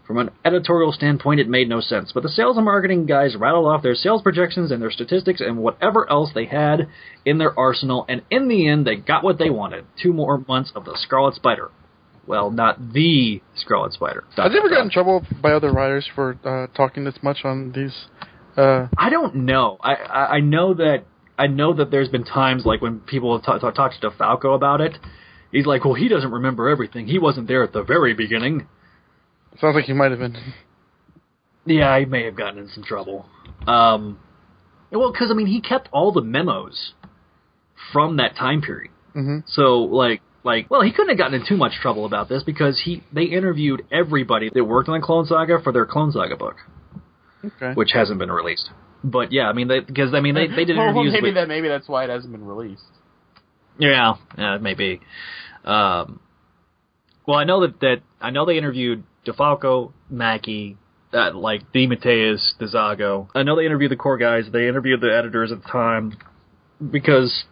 From 0.07 0.19
an 0.19 0.31
editorial 0.45 0.93
standpoint, 0.93 1.41
it 1.41 1.49
made 1.49 1.69
no 1.69 1.81
sense, 1.81 2.13
but 2.13 2.23
the 2.23 2.29
sales 2.29 2.57
and 2.57 2.67
marketing 2.67 3.07
guys 3.07 3.35
rattled 3.37 3.67
off 3.67 3.83
their 3.83 3.95
sales 3.95 4.21
projections 4.21 4.71
and 4.71 4.83
their 4.83 4.91
statistics 4.91 5.41
and 5.41 5.57
whatever 5.57 6.09
else 6.11 6.31
they 6.35 6.45
had 6.45 6.89
in 7.25 7.39
their 7.39 7.59
arsenal, 7.59 8.05
and 8.07 8.21
in 8.31 8.47
the 8.49 8.69
end, 8.69 8.87
they 8.87 8.97
got 8.97 9.25
what 9.25 9.39
they 9.39 9.49
wanted: 9.49 9.87
two 10.01 10.13
more 10.13 10.45
months 10.47 10.71
of 10.77 10.85
the 10.85 10.97
Scarlet 11.01 11.35
Spider. 11.35 11.71
Well, 12.27 12.51
not 12.51 12.93
the 12.93 13.43
Scarlet 13.57 13.93
Spider. 13.93 14.25
Has 14.37 14.53
he 14.53 14.59
ever 14.59 14.69
gotten 14.69 14.87
in 14.87 14.91
trouble 14.91 15.27
by 15.43 15.53
other 15.53 15.71
writers 15.73 16.09
for 16.15 16.39
uh, 16.45 16.67
talking 16.77 17.05
this 17.05 17.17
much 17.23 17.45
on 17.45 17.73
these? 17.73 18.07
Uh, 18.57 18.89
I 18.97 19.11
don't 19.11 19.35
know. 19.35 19.79
I, 19.83 19.95
I 19.95 20.27
I 20.37 20.41
know 20.41 20.75
that 20.75 21.05
I 21.39 21.49
know 21.49 21.75
that 21.75 21.91
there's 21.91 22.09
been 22.09 22.25
times 22.25 22.65
like 22.65 22.81
when 22.81 23.01
people 23.01 23.37
have 23.37 23.45
ta- 23.45 23.59
ta- 23.59 23.71
talked 23.73 24.01
to 24.01 24.11
Falco 24.13 24.55
about 24.55 24.81
it. 24.81 24.97
He's 25.53 25.67
like, 25.67 25.85
well, 25.85 25.95
he 25.95 26.09
doesn't 26.09 26.31
remember 26.31 26.69
everything. 26.69 27.07
He 27.07 27.19
wasn't 27.19 27.47
there 27.49 27.63
at 27.63 27.73
the 27.73 27.83
very 27.83 28.15
beginning. 28.15 28.67
sounds 29.61 29.75
like 29.75 29.85
he 29.85 29.93
might 29.93 30.11
have 30.11 30.21
been. 30.21 30.37
Yeah, 31.67 31.99
he 31.99 32.05
may 32.05 32.25
have 32.25 32.37
gotten 32.37 32.59
in 32.59 32.69
some 32.69 32.85
trouble. 32.85 33.27
Um, 33.67 34.19
well, 34.91 35.13
because 35.13 35.31
I 35.31 35.35
mean, 35.35 35.47
he 35.47 35.61
kept 35.61 35.89
all 35.93 36.13
the 36.13 36.23
memos 36.23 36.93
from 37.93 38.17
that 38.19 38.37
time 38.37 38.63
period. 38.63 38.91
hmm 39.13 39.39
So, 39.47 39.79
like, 39.81 40.21
like 40.45 40.71
well 40.71 40.83
he 40.83 40.93
couldn't 40.93 41.09
have 41.09 41.19
gotten 41.19 41.35
in 41.41 41.47
too 41.47 41.57
much 41.57 41.73
trouble 41.83 42.05
about 42.07 42.29
this 42.29 42.43
because 42.45 42.81
he 42.85 43.03
they 43.13 43.25
interviewed 43.25 43.83
everybody 43.91 44.51
that 44.55 44.65
worked 44.65 44.89
on 44.89 45.01
the 45.01 45.05
Clone 45.05 45.27
Saga 45.27 45.61
for 45.63 45.73
their 45.73 45.87
Clone 45.87 46.13
Saga 46.13 46.37
book, 46.37 46.57
Okay. 47.45 47.73
which 47.75 47.91
hasn't 47.93 48.19
been 48.19 48.31
released. 48.31 48.71
But 49.03 49.33
yeah, 49.33 49.49
I 49.49 49.53
mean, 49.53 49.69
they, 49.69 49.81
because 49.81 50.15
I 50.15 50.21
mean, 50.21 50.35
they 50.35 50.47
they 50.47 50.65
did 50.65 50.77
well, 50.77 50.89
interviews 50.89 51.13
maybe 51.13 51.27
with 51.29 51.35
that 51.35 51.49
maybe 51.49 51.69
that's 51.69 51.89
why 51.89 52.05
it 52.05 52.11
hasn't 52.11 52.33
been 52.33 52.45
released. 52.47 52.83
yeah, 53.79 54.15
yeah, 54.39 54.59
maybe. 54.59 55.01
Um, 55.65 56.21
well, 57.27 57.39
I 57.39 57.45
know 57.45 57.61
that 57.63 57.81
that 57.81 57.97
I 58.21 58.31
know 58.31 58.45
they 58.47 58.57
interviewed 58.59 59.03
DeFalco, 59.27 59.93
Mackie, 60.11 60.77
uh, 61.13 61.33
like 61.35 61.71
DeMatteis, 61.73 62.55
DeZago. 62.61 63.29
I 63.35 63.43
know 63.43 63.57
they 63.57 63.65
interviewed 63.67 63.91
the 63.91 63.97
core 63.97 64.19
guys. 64.19 64.45
They 64.53 64.69
interviewed 64.69 65.01
the 65.01 65.15
editors 65.15 65.53
at 65.53 65.63
the 65.63 65.69
time 65.69 66.17
because 66.91 67.45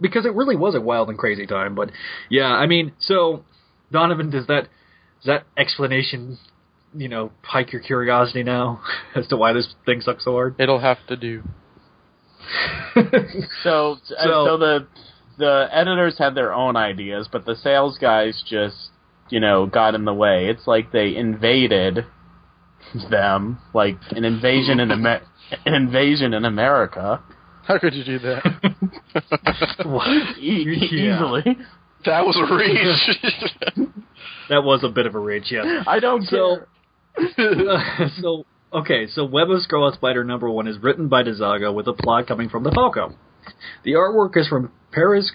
because 0.00 0.24
it 0.26 0.34
really 0.34 0.56
was 0.56 0.74
a 0.74 0.80
wild 0.80 1.08
and 1.08 1.18
crazy 1.18 1.46
time. 1.46 1.74
But 1.74 1.90
yeah, 2.28 2.46
I 2.46 2.66
mean, 2.66 2.92
so 2.98 3.44
Donovan, 3.92 4.30
does 4.30 4.46
that 4.46 4.68
does 5.22 5.26
that 5.26 5.46
explanation, 5.56 6.38
you 6.94 7.08
know, 7.08 7.32
pique 7.42 7.72
your 7.72 7.82
curiosity 7.82 8.42
now 8.42 8.80
as 9.14 9.26
to 9.28 9.36
why 9.36 9.52
this 9.52 9.74
thing 9.84 10.00
sucks 10.00 10.24
so 10.24 10.32
hard? 10.32 10.56
It'll 10.58 10.80
have 10.80 10.98
to 11.08 11.16
do. 11.16 11.42
So, 13.62 13.92
uh, 13.92 14.24
so, 14.24 14.46
so 14.46 14.56
the 14.58 14.86
the 15.38 15.68
editors 15.70 16.16
had 16.18 16.34
their 16.34 16.52
own 16.52 16.76
ideas, 16.76 17.28
but 17.30 17.44
the 17.44 17.54
sales 17.54 17.98
guys 17.98 18.42
just 18.48 18.90
you 19.30 19.40
know 19.40 19.66
got 19.66 19.94
in 19.94 20.04
the 20.04 20.14
way. 20.14 20.48
It's 20.48 20.66
like 20.66 20.90
they 20.90 21.14
invaded 21.16 22.06
them, 23.10 23.58
like 23.74 23.96
an 24.10 24.24
invasion 24.24 24.80
in 24.80 24.90
Amer- 24.90 25.22
an 25.64 25.74
invasion 25.74 26.34
in 26.34 26.44
America. 26.44 27.22
How 27.64 27.78
could 27.78 27.94
you 27.94 28.04
do 28.04 28.18
that? 28.20 28.42
E- 30.38 30.64
Yeah. 30.90 31.16
Easily, 31.16 31.56
That 32.06 32.24
was 32.24 32.36
a 32.36 32.54
reach. 32.56 33.88
that 34.48 34.62
was 34.64 34.82
a 34.84 34.88
bit 34.88 35.06
of 35.06 35.14
a 35.14 35.18
reach, 35.18 35.50
yeah. 35.50 35.82
I 35.86 36.00
don't 36.00 36.22
So- 36.24 36.66
care. 37.16 38.08
so 38.20 38.44
okay, 38.72 39.06
so 39.08 39.24
Web 39.24 39.50
of 39.50 39.60
Scarlet 39.62 39.94
Spider 39.94 40.22
number 40.24 40.48
one 40.48 40.66
is 40.68 40.78
written 40.78 41.08
by 41.08 41.22
DeZago 41.24 41.74
with 41.74 41.88
a 41.88 41.92
plot 41.92 42.26
coming 42.28 42.48
from 42.48 42.64
DeFalco. 42.64 43.14
The 43.84 43.92
artwork 43.92 44.36
is 44.36 44.46
from 44.48 44.70
Paris 44.92 45.32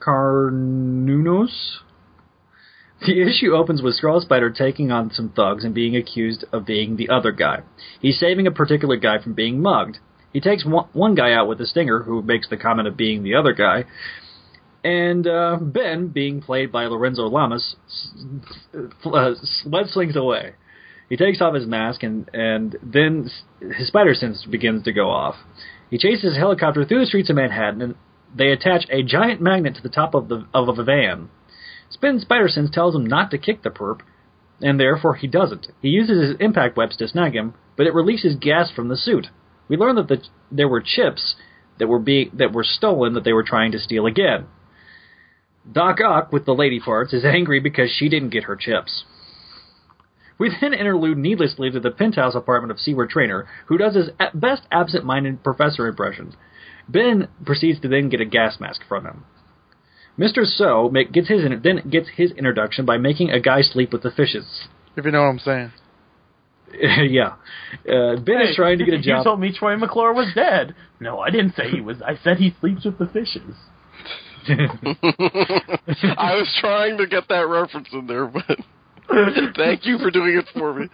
Karounos. 0.00 1.76
The 3.06 3.20
issue 3.22 3.52
opens 3.54 3.82
with 3.82 3.94
Scarlet 3.94 4.22
Spider 4.22 4.50
taking 4.50 4.90
on 4.90 5.10
some 5.12 5.30
thugs 5.30 5.64
and 5.64 5.74
being 5.74 5.96
accused 5.96 6.44
of 6.52 6.64
being 6.64 6.96
the 6.96 7.08
other 7.10 7.32
guy. 7.32 7.60
He's 8.00 8.18
saving 8.20 8.46
a 8.46 8.50
particular 8.52 8.96
guy 8.96 9.18
from 9.22 9.34
being 9.34 9.60
mugged. 9.60 9.98
He 10.34 10.40
takes 10.40 10.66
one, 10.66 10.88
one 10.92 11.14
guy 11.14 11.32
out 11.32 11.48
with 11.48 11.60
a 11.62 11.66
stinger 11.66 12.02
who 12.02 12.20
makes 12.20 12.48
the 12.50 12.58
comment 12.58 12.88
of 12.88 12.96
being 12.96 13.22
the 13.22 13.36
other 13.36 13.54
guy. 13.54 13.84
And 14.82 15.26
uh, 15.26 15.56
Ben, 15.62 16.08
being 16.08 16.42
played 16.42 16.70
by 16.70 16.84
Lorenzo 16.84 17.22
Lamas, 17.22 17.76
uh, 19.06 19.30
sled 19.62 19.86
slings 19.88 20.16
away. 20.16 20.54
He 21.08 21.16
takes 21.16 21.40
off 21.40 21.54
his 21.54 21.66
mask 21.66 22.02
and 22.02 22.28
and 22.34 22.76
then 22.82 23.30
his 23.60 23.88
spider 23.88 24.14
sense 24.14 24.44
begins 24.50 24.82
to 24.84 24.92
go 24.92 25.08
off. 25.08 25.36
He 25.88 25.98
chases 25.98 26.24
his 26.24 26.36
helicopter 26.36 26.84
through 26.84 27.00
the 27.00 27.06
streets 27.06 27.30
of 27.30 27.36
Manhattan 27.36 27.80
and 27.80 27.94
they 28.36 28.50
attach 28.50 28.86
a 28.90 29.02
giant 29.02 29.40
magnet 29.40 29.76
to 29.76 29.82
the 29.82 29.88
top 29.88 30.14
of 30.14 30.28
the 30.28 30.46
of 30.52 30.78
a 30.78 30.82
van. 30.82 31.30
Spin 31.90 32.18
Spider 32.18 32.48
Sense 32.48 32.70
tells 32.72 32.96
him 32.96 33.06
not 33.06 33.30
to 33.30 33.38
kick 33.38 33.62
the 33.62 33.70
perp, 33.70 34.00
and 34.60 34.80
therefore 34.80 35.14
he 35.14 35.28
doesn't. 35.28 35.68
He 35.80 35.90
uses 35.90 36.30
his 36.30 36.36
impact 36.40 36.76
webs 36.76 36.96
to 36.96 37.06
snag 37.06 37.34
him, 37.34 37.54
but 37.76 37.86
it 37.86 37.94
releases 37.94 38.34
gas 38.34 38.70
from 38.70 38.88
the 38.88 38.96
suit. 38.96 39.28
We 39.68 39.76
learn 39.76 39.96
that 39.96 40.08
the, 40.08 40.22
there 40.50 40.68
were 40.68 40.82
chips 40.84 41.36
that 41.78 41.88
were 41.88 41.98
being 41.98 42.30
that 42.34 42.52
were 42.52 42.64
stolen 42.64 43.14
that 43.14 43.24
they 43.24 43.32
were 43.32 43.42
trying 43.42 43.72
to 43.72 43.78
steal 43.78 44.06
again. 44.06 44.46
Doc 45.70 45.98
Ock, 46.00 46.32
with 46.32 46.44
the 46.44 46.54
lady 46.54 46.78
parts, 46.78 47.12
is 47.12 47.24
angry 47.24 47.58
because 47.58 47.90
she 47.90 48.08
didn't 48.08 48.30
get 48.30 48.44
her 48.44 48.56
chips. 48.56 49.04
We 50.38 50.54
then 50.60 50.74
interlude 50.74 51.16
needlessly 51.16 51.70
to 51.70 51.80
the 51.80 51.90
penthouse 51.90 52.34
apartment 52.34 52.72
of 52.72 52.80
Seward 52.80 53.10
Trainer, 53.10 53.46
who 53.66 53.78
does 53.78 53.94
his 53.94 54.10
best 54.34 54.62
absent-minded 54.70 55.44
professor 55.44 55.86
impression. 55.86 56.34
Ben 56.88 57.28
proceeds 57.46 57.80
to 57.80 57.88
then 57.88 58.08
get 58.08 58.20
a 58.20 58.26
gas 58.26 58.58
mask 58.60 58.82
from 58.88 59.06
him. 59.06 59.24
Mr. 60.18 60.44
So 60.44 60.88
make, 60.90 61.12
gets 61.12 61.28
his 61.28 61.42
then 61.62 61.88
gets 61.88 62.08
his 62.16 62.32
introduction 62.32 62.84
by 62.84 62.98
making 62.98 63.30
a 63.30 63.40
guy 63.40 63.62
sleep 63.62 63.92
with 63.92 64.02
the 64.02 64.10
fishes. 64.10 64.68
If 64.96 65.04
you 65.04 65.10
know 65.10 65.22
what 65.22 65.28
I'm 65.28 65.38
saying. 65.38 65.72
yeah, 67.08 67.34
uh, 67.88 68.16
Ben 68.20 68.40
is 68.42 68.56
trying 68.56 68.78
to 68.78 68.84
get 68.84 68.94
a 68.94 68.98
job. 69.02 69.18
You 69.18 69.24
told 69.24 69.40
me 69.40 69.52
Troy 69.56 69.76
McClure 69.76 70.12
was 70.12 70.32
dead. 70.34 70.74
No, 71.00 71.20
I 71.20 71.30
didn't 71.30 71.54
say 71.54 71.70
he 71.70 71.80
was. 71.80 71.98
I 72.02 72.18
said 72.22 72.38
he 72.38 72.54
sleeps 72.60 72.84
with 72.84 72.98
the 72.98 73.06
fishes. 73.06 73.54
I 74.48 76.34
was 76.34 76.54
trying 76.60 76.98
to 76.98 77.06
get 77.06 77.28
that 77.28 77.48
reference 77.48 77.88
in 77.92 78.06
there, 78.06 78.26
but 78.26 78.58
thank 79.56 79.86
you 79.86 79.98
for 79.98 80.10
doing 80.10 80.36
it 80.36 80.46
for 80.52 80.74
me. 80.74 80.88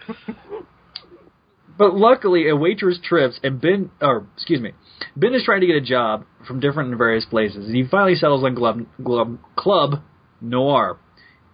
But 1.77 1.95
luckily, 1.95 2.47
a 2.47 2.55
waitress 2.55 2.99
trips, 3.03 3.39
and 3.43 3.59
Ben, 3.59 3.91
or 4.01 4.27
excuse 4.35 4.61
me, 4.61 4.71
Ben 5.15 5.33
is 5.33 5.43
trying 5.43 5.61
to 5.61 5.67
get 5.67 5.75
a 5.75 5.81
job 5.81 6.25
from 6.47 6.59
different 6.59 6.89
and 6.89 6.97
various 6.97 7.25
places, 7.25 7.65
and 7.65 7.75
he 7.75 7.85
finally 7.89 8.15
settles 8.15 8.43
on 8.43 8.55
Club, 8.55 8.85
Club, 9.03 9.37
Club 9.55 10.01
Noir, 10.39 10.97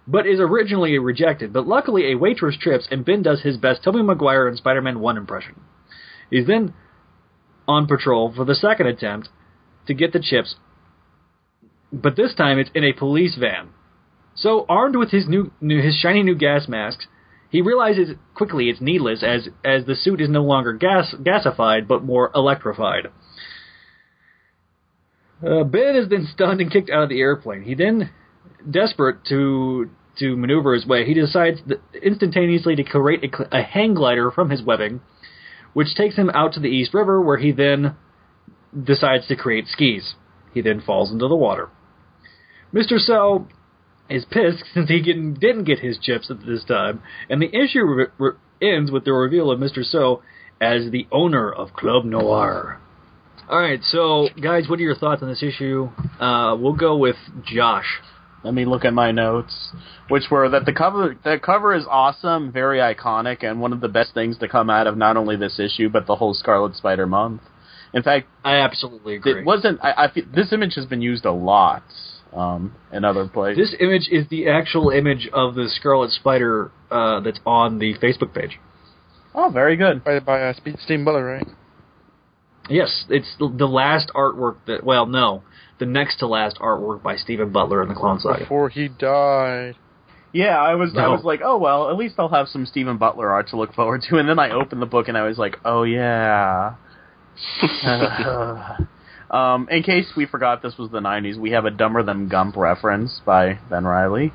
but 0.08 0.26
is 0.26 0.40
originally 0.40 0.98
rejected. 0.98 1.52
But 1.52 1.68
luckily, 1.68 2.10
a 2.10 2.16
waitress 2.16 2.56
trips, 2.58 2.88
and 2.90 3.04
Ben 3.04 3.22
does 3.22 3.42
his 3.42 3.58
best 3.58 3.84
Tobey 3.84 4.02
Maguire 4.02 4.48
and 4.48 4.56
Spider-Man 4.56 5.00
One 5.00 5.18
impression. 5.18 5.60
He's 6.30 6.46
then 6.46 6.72
on 7.68 7.86
patrol 7.86 8.32
for 8.34 8.46
the 8.46 8.54
second 8.54 8.86
attempt 8.86 9.28
to 9.86 9.92
get 9.92 10.14
the 10.14 10.20
chips, 10.20 10.56
but 11.92 12.16
this 12.16 12.34
time 12.34 12.58
it's 12.58 12.70
in 12.74 12.84
a 12.84 12.94
police 12.94 13.36
van. 13.38 13.68
So 14.34 14.64
armed 14.68 14.96
with 14.96 15.10
his 15.10 15.28
new, 15.28 15.52
new 15.60 15.82
his 15.82 15.96
shiny 15.96 16.22
new 16.22 16.34
gas 16.34 16.68
masks, 16.68 17.06
he 17.50 17.60
realizes 17.60 18.16
quickly 18.34 18.70
it's 18.70 18.80
needless 18.80 19.22
as 19.22 19.48
as 19.64 19.84
the 19.84 19.94
suit 19.94 20.20
is 20.20 20.28
no 20.30 20.42
longer 20.42 20.72
gas 20.72 21.14
gasified 21.20 21.86
but 21.86 22.02
more 22.02 22.30
electrified. 22.34 23.08
Uh, 25.46 25.64
ben 25.64 25.96
is 25.96 26.08
then 26.08 26.28
stunned 26.32 26.60
and 26.60 26.70
kicked 26.70 26.90
out 26.90 27.04
of 27.04 27.08
the 27.08 27.20
airplane. 27.20 27.62
He 27.62 27.74
then, 27.74 28.10
desperate 28.68 29.24
to 29.28 29.90
to 30.18 30.36
maneuver 30.36 30.74
his 30.74 30.86
way, 30.86 31.04
he 31.04 31.14
decides 31.14 31.60
instantaneously 32.02 32.76
to 32.76 32.84
create 32.84 33.24
a, 33.24 33.58
a 33.58 33.62
hang 33.62 33.94
glider 33.94 34.30
from 34.30 34.50
his 34.50 34.62
webbing, 34.62 35.00
which 35.72 35.94
takes 35.94 36.16
him 36.16 36.30
out 36.30 36.52
to 36.54 36.60
the 36.60 36.68
East 36.68 36.94
River, 36.94 37.20
where 37.20 37.38
he 37.38 37.52
then 37.52 37.96
decides 38.84 39.26
to 39.28 39.36
create 39.36 39.66
skis. 39.68 40.14
He 40.52 40.60
then 40.60 40.80
falls 40.80 41.12
into 41.12 41.28
the 41.28 41.36
water. 41.36 41.68
Mr. 42.72 42.98
So 42.98 43.46
is 44.08 44.24
pissed 44.24 44.64
since 44.74 44.88
he 44.88 45.00
didn't, 45.00 45.40
didn't 45.40 45.64
get 45.64 45.80
his 45.80 45.98
chips 45.98 46.30
at 46.30 46.44
this 46.46 46.64
time, 46.64 47.02
and 47.28 47.40
the 47.40 47.54
issue 47.54 47.82
re- 47.84 48.06
re- 48.18 48.32
ends 48.60 48.90
with 48.90 49.04
the 49.04 49.12
reveal 49.12 49.50
of 49.50 49.58
Mr. 49.58 49.84
So 49.84 50.22
as 50.60 50.90
the 50.90 51.06
owner 51.12 51.50
of 51.50 51.72
Club 51.72 52.04
Noir. 52.04 52.80
All 53.48 53.58
right, 53.58 53.80
so 53.82 54.28
guys, 54.42 54.68
what 54.68 54.78
are 54.78 54.82
your 54.82 54.96
thoughts 54.96 55.22
on 55.22 55.28
this 55.28 55.42
issue? 55.42 55.88
Uh, 56.20 56.56
we'll 56.56 56.74
go 56.74 56.96
with 56.96 57.16
Josh. 57.44 57.86
Let 58.44 58.54
me 58.54 58.64
look 58.64 58.84
at 58.84 58.94
my 58.94 59.10
notes, 59.10 59.72
which 60.08 60.24
were 60.30 60.48
that 60.48 60.64
the 60.64 60.72
cover 60.72 61.16
the 61.24 61.40
cover 61.42 61.74
is 61.74 61.84
awesome, 61.88 62.52
very 62.52 62.78
iconic, 62.78 63.42
and 63.42 63.60
one 63.60 63.72
of 63.72 63.80
the 63.80 63.88
best 63.88 64.14
things 64.14 64.38
to 64.38 64.48
come 64.48 64.70
out 64.70 64.86
of 64.86 64.96
not 64.96 65.16
only 65.16 65.36
this 65.36 65.58
issue 65.58 65.88
but 65.88 66.06
the 66.06 66.16
whole 66.16 66.34
Scarlet 66.34 66.76
Spider 66.76 67.06
month. 67.06 67.42
In 67.92 68.02
fact, 68.02 68.28
I 68.44 68.56
absolutely 68.56 69.16
agree. 69.16 69.40
it 69.40 69.44
wasn't. 69.44 69.80
I, 69.82 70.04
I 70.04 70.12
feel, 70.12 70.24
this 70.34 70.52
image 70.52 70.74
has 70.76 70.86
been 70.86 71.02
used 71.02 71.24
a 71.24 71.32
lot 71.32 71.82
um, 72.32 72.74
in 72.92 73.04
other 73.04 73.26
places. 73.26 73.70
This 73.70 73.80
image 73.80 74.08
is 74.10 74.28
the 74.28 74.48
actual 74.48 74.90
image 74.90 75.28
of 75.32 75.54
the 75.54 75.68
Scarlet 75.68 76.10
Spider 76.12 76.70
uh, 76.90 77.20
that's 77.20 77.40
on 77.44 77.78
the 77.78 77.94
Facebook 77.94 78.34
page. 78.34 78.60
oh, 79.34 79.50
very 79.50 79.76
good. 79.76 80.04
By 80.04 80.20
by 80.20 80.42
uh, 80.42 80.52
Steve- 80.52 80.76
Steve 80.84 81.04
Butler, 81.04 81.24
right? 81.24 81.46
Yes, 82.70 83.06
it's 83.08 83.34
the, 83.38 83.52
the 83.56 83.66
last 83.66 84.10
artwork 84.14 84.56
that. 84.66 84.84
Well, 84.84 85.06
no, 85.06 85.42
the 85.78 85.86
next 85.86 86.18
to 86.18 86.26
last 86.26 86.58
artwork 86.58 87.02
by 87.02 87.16
Stephen 87.16 87.50
Butler 87.52 87.82
in 87.82 87.88
the 87.88 87.94
Clone 87.94 88.20
Saga. 88.20 88.40
Before 88.40 88.68
he 88.68 88.88
died. 88.88 89.76
Yeah, 90.32 90.58
I 90.58 90.74
was 90.74 90.90
I 90.96 91.08
was 91.08 91.24
like, 91.24 91.40
oh 91.42 91.56
well, 91.56 91.90
at 91.90 91.96
least 91.96 92.16
I'll 92.18 92.28
have 92.28 92.48
some 92.48 92.66
Stephen 92.66 92.98
Butler 92.98 93.30
art 93.30 93.48
to 93.48 93.56
look 93.56 93.74
forward 93.74 94.02
to. 94.08 94.16
And 94.18 94.28
then 94.28 94.38
I 94.38 94.50
opened 94.50 94.82
the 94.82 94.86
book 94.86 95.08
and 95.08 95.16
I 95.16 95.22
was 95.22 95.38
like, 95.38 95.56
oh 95.64 95.84
yeah. 95.84 96.74
um, 99.30 99.68
in 99.70 99.82
case 99.82 100.06
we 100.16 100.26
forgot 100.26 100.60
this 100.60 100.76
was 100.76 100.90
the 100.90 101.00
'90s, 101.00 101.38
we 101.38 101.52
have 101.52 101.64
a 101.64 101.70
Dumber 101.70 102.02
Than 102.02 102.28
Gump 102.28 102.56
reference 102.56 103.20
by 103.24 103.58
Ben 103.70 103.84
Reilly. 103.84 104.32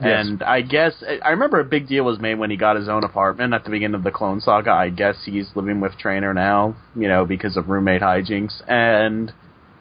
Yes. 0.00 0.26
And 0.26 0.42
I 0.42 0.62
guess 0.62 1.02
I 1.24 1.30
remember 1.30 1.60
a 1.60 1.64
big 1.64 1.88
deal 1.88 2.04
was 2.04 2.18
made 2.18 2.38
when 2.38 2.50
he 2.50 2.56
got 2.56 2.76
his 2.76 2.88
own 2.88 3.04
apartment 3.04 3.54
at 3.54 3.64
the 3.64 3.70
beginning 3.70 3.94
of 3.94 4.02
the 4.02 4.10
Clone 4.10 4.40
Saga. 4.40 4.70
I 4.70 4.90
guess 4.90 5.16
he's 5.24 5.50
living 5.54 5.80
with 5.80 5.96
Trainer 5.98 6.34
now, 6.34 6.76
you 6.96 7.08
know, 7.08 7.24
because 7.24 7.56
of 7.56 7.68
roommate 7.68 8.02
hijinks. 8.02 8.62
And 8.68 9.32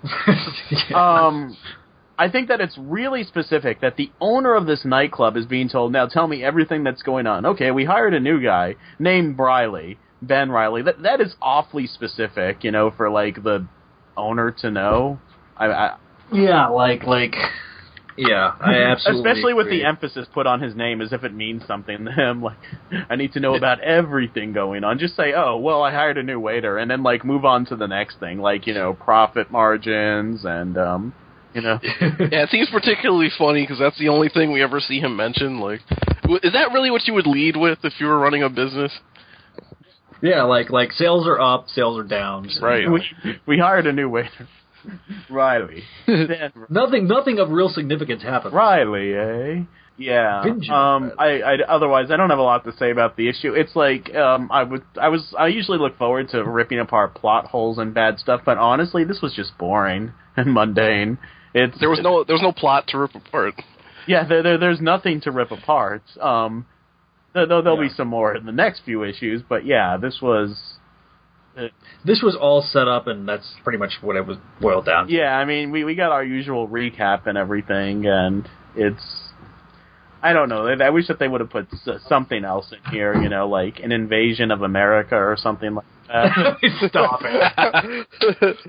um, 0.95 1.55
I 2.17 2.29
think 2.29 2.49
that 2.49 2.61
it's 2.61 2.77
really 2.77 3.23
specific 3.23 3.81
that 3.81 3.97
the 3.97 4.11
owner 4.19 4.55
of 4.55 4.65
this 4.65 4.85
nightclub 4.85 5.37
is 5.37 5.45
being 5.45 5.69
told, 5.69 5.91
now 5.91 6.05
tell 6.05 6.27
me 6.27 6.43
everything 6.43 6.83
that's 6.83 7.01
going 7.01 7.27
on. 7.27 7.45
Okay, 7.45 7.71
we 7.71 7.85
hired 7.85 8.13
a 8.13 8.19
new 8.19 8.41
guy 8.41 8.75
named 8.99 9.37
Reilly, 9.39 9.97
Ben 10.21 10.51
Reilly. 10.51 10.83
That 10.83 11.01
that 11.03 11.21
is 11.21 11.35
awfully 11.41 11.87
specific, 11.87 12.63
you 12.63 12.71
know, 12.71 12.91
for 12.91 13.09
like 13.09 13.43
the 13.43 13.65
owner 14.15 14.51
to 14.59 14.71
know. 14.71 15.19
I, 15.57 15.67
I 15.67 15.97
Yeah, 16.31 16.67
like 16.67 17.03
like 17.03 17.35
Yeah, 18.29 18.53
I 18.59 18.73
absolutely. 18.91 19.31
Especially 19.31 19.53
with 19.53 19.69
the 19.69 19.83
emphasis 19.83 20.27
put 20.33 20.45
on 20.45 20.61
his 20.61 20.75
name 20.75 21.01
as 21.01 21.11
if 21.11 21.23
it 21.23 21.33
means 21.33 21.63
something 21.65 22.05
to 22.05 22.11
him. 22.11 22.41
Like, 22.51 22.57
I 23.09 23.15
need 23.15 23.33
to 23.33 23.39
know 23.39 23.55
about 23.55 23.79
everything 23.81 24.53
going 24.53 24.83
on. 24.83 24.99
Just 24.99 25.15
say, 25.15 25.33
oh, 25.35 25.57
well, 25.57 25.81
I 25.83 25.91
hired 25.91 26.17
a 26.17 26.23
new 26.23 26.39
waiter, 26.39 26.77
and 26.77 26.89
then, 26.89 27.03
like, 27.03 27.23
move 27.25 27.45
on 27.45 27.65
to 27.67 27.75
the 27.75 27.87
next 27.87 28.19
thing. 28.19 28.39
Like, 28.39 28.67
you 28.67 28.73
know, 28.73 28.93
profit 28.93 29.49
margins 29.51 30.45
and, 30.45 30.77
um, 30.77 31.13
you 31.53 31.61
know. 31.61 31.79
yeah, 31.83 32.43
it 32.43 32.49
seems 32.49 32.69
particularly 32.69 33.29
funny 33.37 33.63
because 33.63 33.79
that's 33.79 33.97
the 33.97 34.09
only 34.09 34.29
thing 34.29 34.51
we 34.51 34.61
ever 34.61 34.79
see 34.79 34.99
him 34.99 35.15
mention. 35.15 35.59
Like, 35.59 35.81
is 36.43 36.53
that 36.53 36.71
really 36.73 36.91
what 36.91 37.07
you 37.07 37.13
would 37.13 37.27
lead 37.27 37.55
with 37.57 37.79
if 37.83 37.93
you 37.99 38.05
were 38.07 38.19
running 38.19 38.43
a 38.43 38.49
business? 38.49 38.91
Yeah, 40.21 40.43
like 40.43 40.69
like 40.69 40.91
sales 40.91 41.25
are 41.27 41.39
up, 41.39 41.67
sales 41.69 41.97
are 41.99 42.03
down. 42.03 42.47
so, 42.49 42.61
Right. 42.65 42.81
you 42.83 42.87
know, 42.87 42.93
we, 42.93 43.39
we 43.47 43.57
hired 43.57 43.87
a 43.87 43.91
new 43.91 44.07
waiter. 44.07 44.47
Reilly. 45.29 45.83
Nothing 46.69 47.07
nothing 47.07 47.39
of 47.39 47.49
real 47.49 47.69
significance 47.69 48.23
happened. 48.23 48.53
Reilly, 48.53 49.13
eh? 49.13 49.63
Yeah. 49.97 50.41
Um. 50.71 51.11
I, 51.19 51.41
I. 51.41 51.57
Otherwise, 51.67 52.07
I 52.11 52.17
don't 52.17 52.29
have 52.29 52.39
a 52.39 52.43
lot 52.43 52.63
to 52.65 52.75
say 52.77 52.89
about 52.91 53.17
the 53.17 53.29
issue. 53.29 53.53
It's 53.53 53.75
like 53.75 54.13
um. 54.15 54.49
I 54.51 54.63
would. 54.63 54.83
I 54.99 55.09
was. 55.09 55.33
I 55.37 55.47
usually 55.47 55.77
look 55.77 55.97
forward 55.97 56.29
to 56.29 56.43
ripping 56.43 56.79
apart 56.79 57.13
plot 57.15 57.45
holes 57.47 57.77
and 57.77 57.93
bad 57.93 58.17
stuff, 58.19 58.41
but 58.45 58.57
honestly, 58.57 59.03
this 59.03 59.21
was 59.21 59.33
just 59.33 59.57
boring 59.57 60.11
and 60.37 60.53
mundane. 60.53 61.17
It's 61.53 61.77
There 61.79 61.89
was 61.89 61.99
no 62.01 62.23
there 62.23 62.33
was 62.33 62.41
no 62.41 62.51
plot 62.53 62.85
to 62.89 62.97
rip 62.97 63.13
apart. 63.13 63.55
Yeah. 64.07 64.27
There. 64.27 64.41
there 64.41 64.57
there's 64.57 64.81
nothing 64.81 65.21
to 65.21 65.31
rip 65.31 65.51
apart. 65.51 66.01
Um. 66.19 66.65
There, 67.33 67.45
there- 67.45 67.61
there'll 67.61 67.81
Yeah. 67.81 67.89
be 67.89 67.93
some 67.95 68.07
more 68.07 68.35
in 68.35 68.45
the 68.45 68.51
next 68.51 68.81
few 68.83 69.03
issues, 69.03 69.41
but 69.47 69.65
yeah, 69.65 69.97
this 69.97 70.19
was. 70.21 70.57
This 72.05 72.21
was 72.23 72.35
all 72.39 72.61
set 72.61 72.87
up, 72.87 73.07
and 73.07 73.27
that's 73.27 73.55
pretty 73.63 73.77
much 73.77 73.93
what 74.01 74.15
it 74.15 74.25
was 74.25 74.37
boiled 74.59 74.85
down. 74.85 75.07
to. 75.07 75.13
Yeah, 75.13 75.35
I 75.35 75.45
mean, 75.45 75.71
we 75.71 75.83
we 75.83 75.95
got 75.95 76.11
our 76.11 76.23
usual 76.23 76.67
recap 76.67 77.27
and 77.27 77.37
everything, 77.37 78.05
and 78.05 78.47
it's. 78.75 79.03
I 80.23 80.33
don't 80.33 80.49
know. 80.49 80.67
I 80.67 80.91
wish 80.91 81.07
that 81.07 81.17
they 81.17 81.27
would 81.27 81.41
have 81.41 81.49
put 81.49 81.67
something 82.07 82.45
else 82.45 82.71
in 82.71 82.91
here, 82.91 83.15
you 83.15 83.27
know, 83.27 83.47
like 83.49 83.79
an 83.79 83.91
invasion 83.91 84.51
of 84.51 84.61
America 84.61 85.15
or 85.15 85.35
something 85.35 85.73
like 85.73 85.85
that. 86.07 86.57
Stop 86.89 87.21
it. 87.23 88.57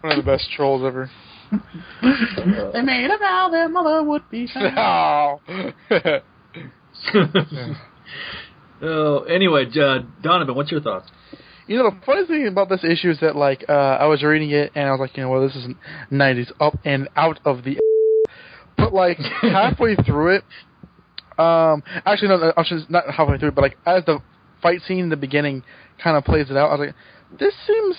One 0.00 0.18
of 0.18 0.24
the 0.24 0.30
best 0.30 0.48
trolls 0.56 0.82
ever. 0.82 1.10
they 2.72 2.80
made 2.82 3.10
a 3.10 3.18
vow 3.18 3.48
their 3.50 3.68
mother 3.68 4.02
would 4.02 4.28
be. 4.30 4.48
Oh. 4.76 5.40
Oh, 8.82 9.22
anyway, 9.24 9.66
uh, 9.80 9.98
Donovan, 10.22 10.54
what's 10.54 10.70
your 10.70 10.80
thoughts? 10.80 11.08
You 11.66 11.78
know, 11.78 11.90
the 11.90 11.96
funny 12.04 12.26
thing 12.26 12.46
about 12.46 12.68
this 12.68 12.84
issue 12.84 13.10
is 13.10 13.20
that, 13.20 13.36
like, 13.36 13.64
uh, 13.68 13.72
I 13.72 14.06
was 14.06 14.22
reading 14.22 14.50
it 14.50 14.72
and 14.74 14.86
I 14.86 14.90
was 14.90 15.00
like, 15.00 15.16
you 15.16 15.22
know, 15.22 15.30
well, 15.30 15.46
this 15.46 15.56
is 15.56 15.66
90s 16.12 16.52
up 16.60 16.74
and 16.84 17.08
out 17.16 17.40
of 17.44 17.64
the. 17.64 17.78
But, 18.76 18.92
like, 18.92 19.18
halfway 19.18 19.94
through 20.06 20.36
it, 20.36 20.44
um, 21.38 21.84
actually, 22.04 22.28
no, 22.28 22.52
actually, 22.56 22.84
not 22.88 23.04
halfway 23.08 23.38
through 23.38 23.50
it, 23.50 23.54
but, 23.54 23.62
like, 23.62 23.78
as 23.86 24.04
the 24.04 24.18
fight 24.60 24.80
scene 24.82 24.98
in 24.98 25.10
the 25.10 25.16
beginning 25.16 25.62
kind 26.02 26.16
of 26.16 26.24
plays 26.24 26.50
it 26.50 26.56
out, 26.56 26.70
I 26.70 26.74
was 26.74 26.86
like, 26.88 27.38
this 27.38 27.54
seems. 27.66 27.96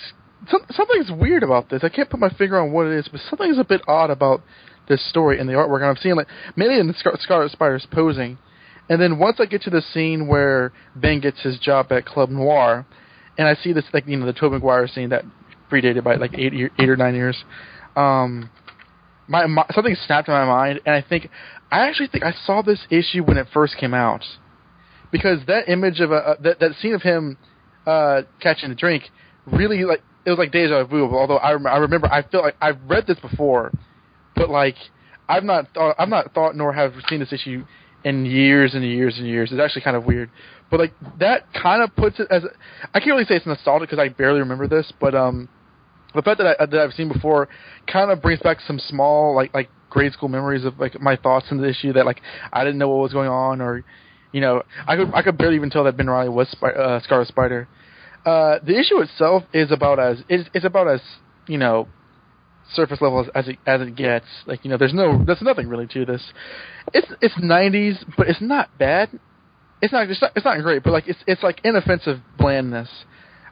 Some, 0.50 0.66
something's 0.72 1.10
weird 1.10 1.44
about 1.44 1.70
this. 1.70 1.82
I 1.84 1.90
can't 1.90 2.10
put 2.10 2.20
my 2.20 2.30
finger 2.30 2.60
on 2.60 2.74
what 2.74 2.88
it 2.88 3.00
is, 3.00 3.08
but 3.08 3.22
something's 3.30 3.58
a 3.58 3.64
bit 3.64 3.82
odd 3.88 4.10
about 4.10 4.42
this 4.90 5.08
story 5.10 5.40
and 5.40 5.48
the 5.48 5.54
artwork. 5.54 5.78
And 5.78 5.86
I'm 5.86 5.96
seeing, 5.96 6.16
like, 6.16 6.28
mainly 6.58 6.78
in 6.78 6.88
the 6.88 6.94
Scar- 6.94 7.18
Scarlet 7.20 7.52
Spider's 7.52 7.88
posing. 7.90 8.38
And 8.90 9.02
then 9.02 9.18
once 9.18 9.38
I 9.40 9.46
get 9.46 9.62
to 9.64 9.70
the 9.70 9.82
scene 9.82 10.28
where 10.28 10.74
Ben 10.96 11.22
gets 11.22 11.42
his 11.42 11.58
job 11.58 11.92
at 11.92 12.06
Club 12.06 12.30
Noir, 12.30 12.86
and 13.38 13.48
I 13.48 13.56
see 13.56 13.74
this 13.74 13.86
like 13.94 14.08
you 14.08 14.18
know 14.18 14.26
the 14.26 14.34
Tobey 14.34 14.56
Maguire 14.56 14.88
scene 14.88 15.10
that 15.10 15.24
predated 15.72 16.04
by 16.04 16.16
like 16.16 16.34
eight 16.38 16.54
year, 16.54 16.72
eight 16.80 16.90
or 16.90 16.96
nine 16.96 17.16
years. 17.16 17.38
Um, 17.96 18.50
my, 19.28 19.46
my 19.48 19.66
something 19.74 19.96
snapped 20.06 20.28
in 20.28 20.34
my 20.34 20.46
mind, 20.46 20.82
and 20.86 20.96
I 20.96 21.02
think 21.08 21.30
I 21.72 21.88
actually 21.88 22.08
think 22.08 22.24
I 22.24 22.34
saw 22.46 22.62
this 22.62 22.80
issue 22.90 23.24
when 23.24 23.38
it 23.38 23.48
first 23.54 23.78
came 23.78 23.94
out 23.94 24.24
because 25.12 25.40
that 25.48 25.70
image 25.70 26.00
of 26.00 26.12
a 26.12 26.16
uh, 26.16 26.36
that 26.42 26.60
that 26.60 26.72
scene 26.82 26.94
of 26.94 27.02
him 27.02 27.38
uh, 27.86 28.22
catching 28.42 28.70
the 28.70 28.76
drink 28.76 29.04
really 29.46 29.84
like 29.84 30.02
it 30.26 30.30
was 30.30 30.40
like 30.40 30.52
deja 30.52 30.84
vu. 30.86 31.06
Although 31.06 31.38
I 31.38 31.54
rem- 31.54 31.68
I 31.68 31.78
remember 31.78 32.08
I 32.08 32.28
feel 32.28 32.42
like 32.42 32.56
I've 32.62 32.80
read 32.88 33.08
this 33.08 33.20
before, 33.20 33.72
but 34.36 34.50
like 34.50 34.76
I've 35.28 35.44
not 35.44 35.74
thought 35.74 35.96
I've 35.98 36.10
not 36.10 36.34
thought 36.34 36.56
nor 36.56 36.74
have 36.74 36.94
seen 37.10 37.20
this 37.20 37.34
issue 37.34 37.66
in 38.04 38.26
years 38.26 38.76
and 38.76 38.84
years 38.84 39.18
and 39.18 39.28
years. 39.28 39.52
It's 39.52 39.60
actually 39.60 39.82
kind 39.82 39.98
of 39.98 40.06
weird. 40.06 40.30
But 40.72 40.80
like 40.80 40.94
that 41.20 41.52
kind 41.54 41.84
of 41.84 41.96
puts 41.96 42.20
it 42.20 42.28
as 42.32 42.44
I 42.94 43.00
can't 43.00 43.12
really 43.12 43.26
say 43.26 43.36
it's 43.36 43.46
nostalgic 43.46 43.90
because 43.90 44.02
I 44.02 44.10
barely 44.10 44.40
remember 44.40 44.68
this, 44.68 44.92
but 45.00 45.14
um, 45.14 45.48
the 46.14 46.22
fact 46.22 46.40
that 46.40 46.56
I 46.60 46.66
that 46.66 46.80
I've 46.80 46.94
seen 46.94 47.12
before 47.12 47.48
kind 47.92 48.12
of 48.12 48.22
brings 48.22 48.40
back 48.42 48.58
some 48.66 48.80
small 48.80 49.36
like 49.36 49.54
like 49.54 49.70
grade 49.90 50.14
school 50.14 50.30
memories 50.30 50.66
of 50.66 50.80
like 50.80 51.00
my 51.00 51.16
thoughts 51.16 51.48
on 51.52 51.58
the 51.58 51.68
issue 51.70 51.94
that 51.94 52.06
like 52.06 52.22
I 52.52 52.64
didn't 52.64 52.80
know 52.80 52.90
what 52.90 53.02
was 53.02 53.14
going 53.14 53.30
on 53.30 53.62
or 53.62 53.84
you 54.32 54.42
know 54.42 54.64
I 54.88 54.96
could 54.96 55.14
I 55.14 55.22
could 55.22 55.38
barely 55.38 55.56
even 55.56 55.70
tell 55.70 55.84
that 55.84 55.98
Ben 55.98 56.10
Reilly 56.10 56.30
was 56.30 56.50
Spi- 56.50 56.74
uh, 56.74 57.00
Scarlet 57.02 57.28
Spider. 57.28 57.68
Uh, 58.26 58.58
the 58.66 58.78
issue 58.80 59.00
itself 59.02 59.44
is 59.54 59.72
about 59.72 60.00
as 60.00 60.18
it's, 60.28 60.50
it's 60.54 60.66
about 60.66 60.88
as 60.88 61.02
you 61.48 61.60
know 61.60 61.88
surface 62.74 63.00
level 63.02 63.22
as, 63.22 63.28
as 63.36 63.48
it 63.48 63.60
as 63.66 63.82
it 63.82 63.96
gets. 63.96 64.26
Like 64.46 64.64
you 64.66 64.72
know, 64.72 64.78
there's 64.78 64.94
no 64.94 65.24
there's 65.24 65.42
nothing 65.42 65.68
really 65.68 65.88
to 65.88 66.06
this. 66.06 66.24
It's 66.94 67.08
it's 67.22 67.36
90s, 67.36 68.04
but 68.18 68.28
it's 68.28 68.42
not 68.42 68.76
bad. 68.78 69.10
It's 69.82 69.92
not 69.94 70.10
it's 70.10 70.22
not, 70.22 70.32
it's 70.36 70.46
not 70.46 70.62
great, 70.62 70.84
but 70.84 70.92
like 70.94 71.08
it's 71.08 71.20
it's 71.28 71.44
like 71.44 71.62
inoffensive 71.64 72.20
blandness. 72.38 72.90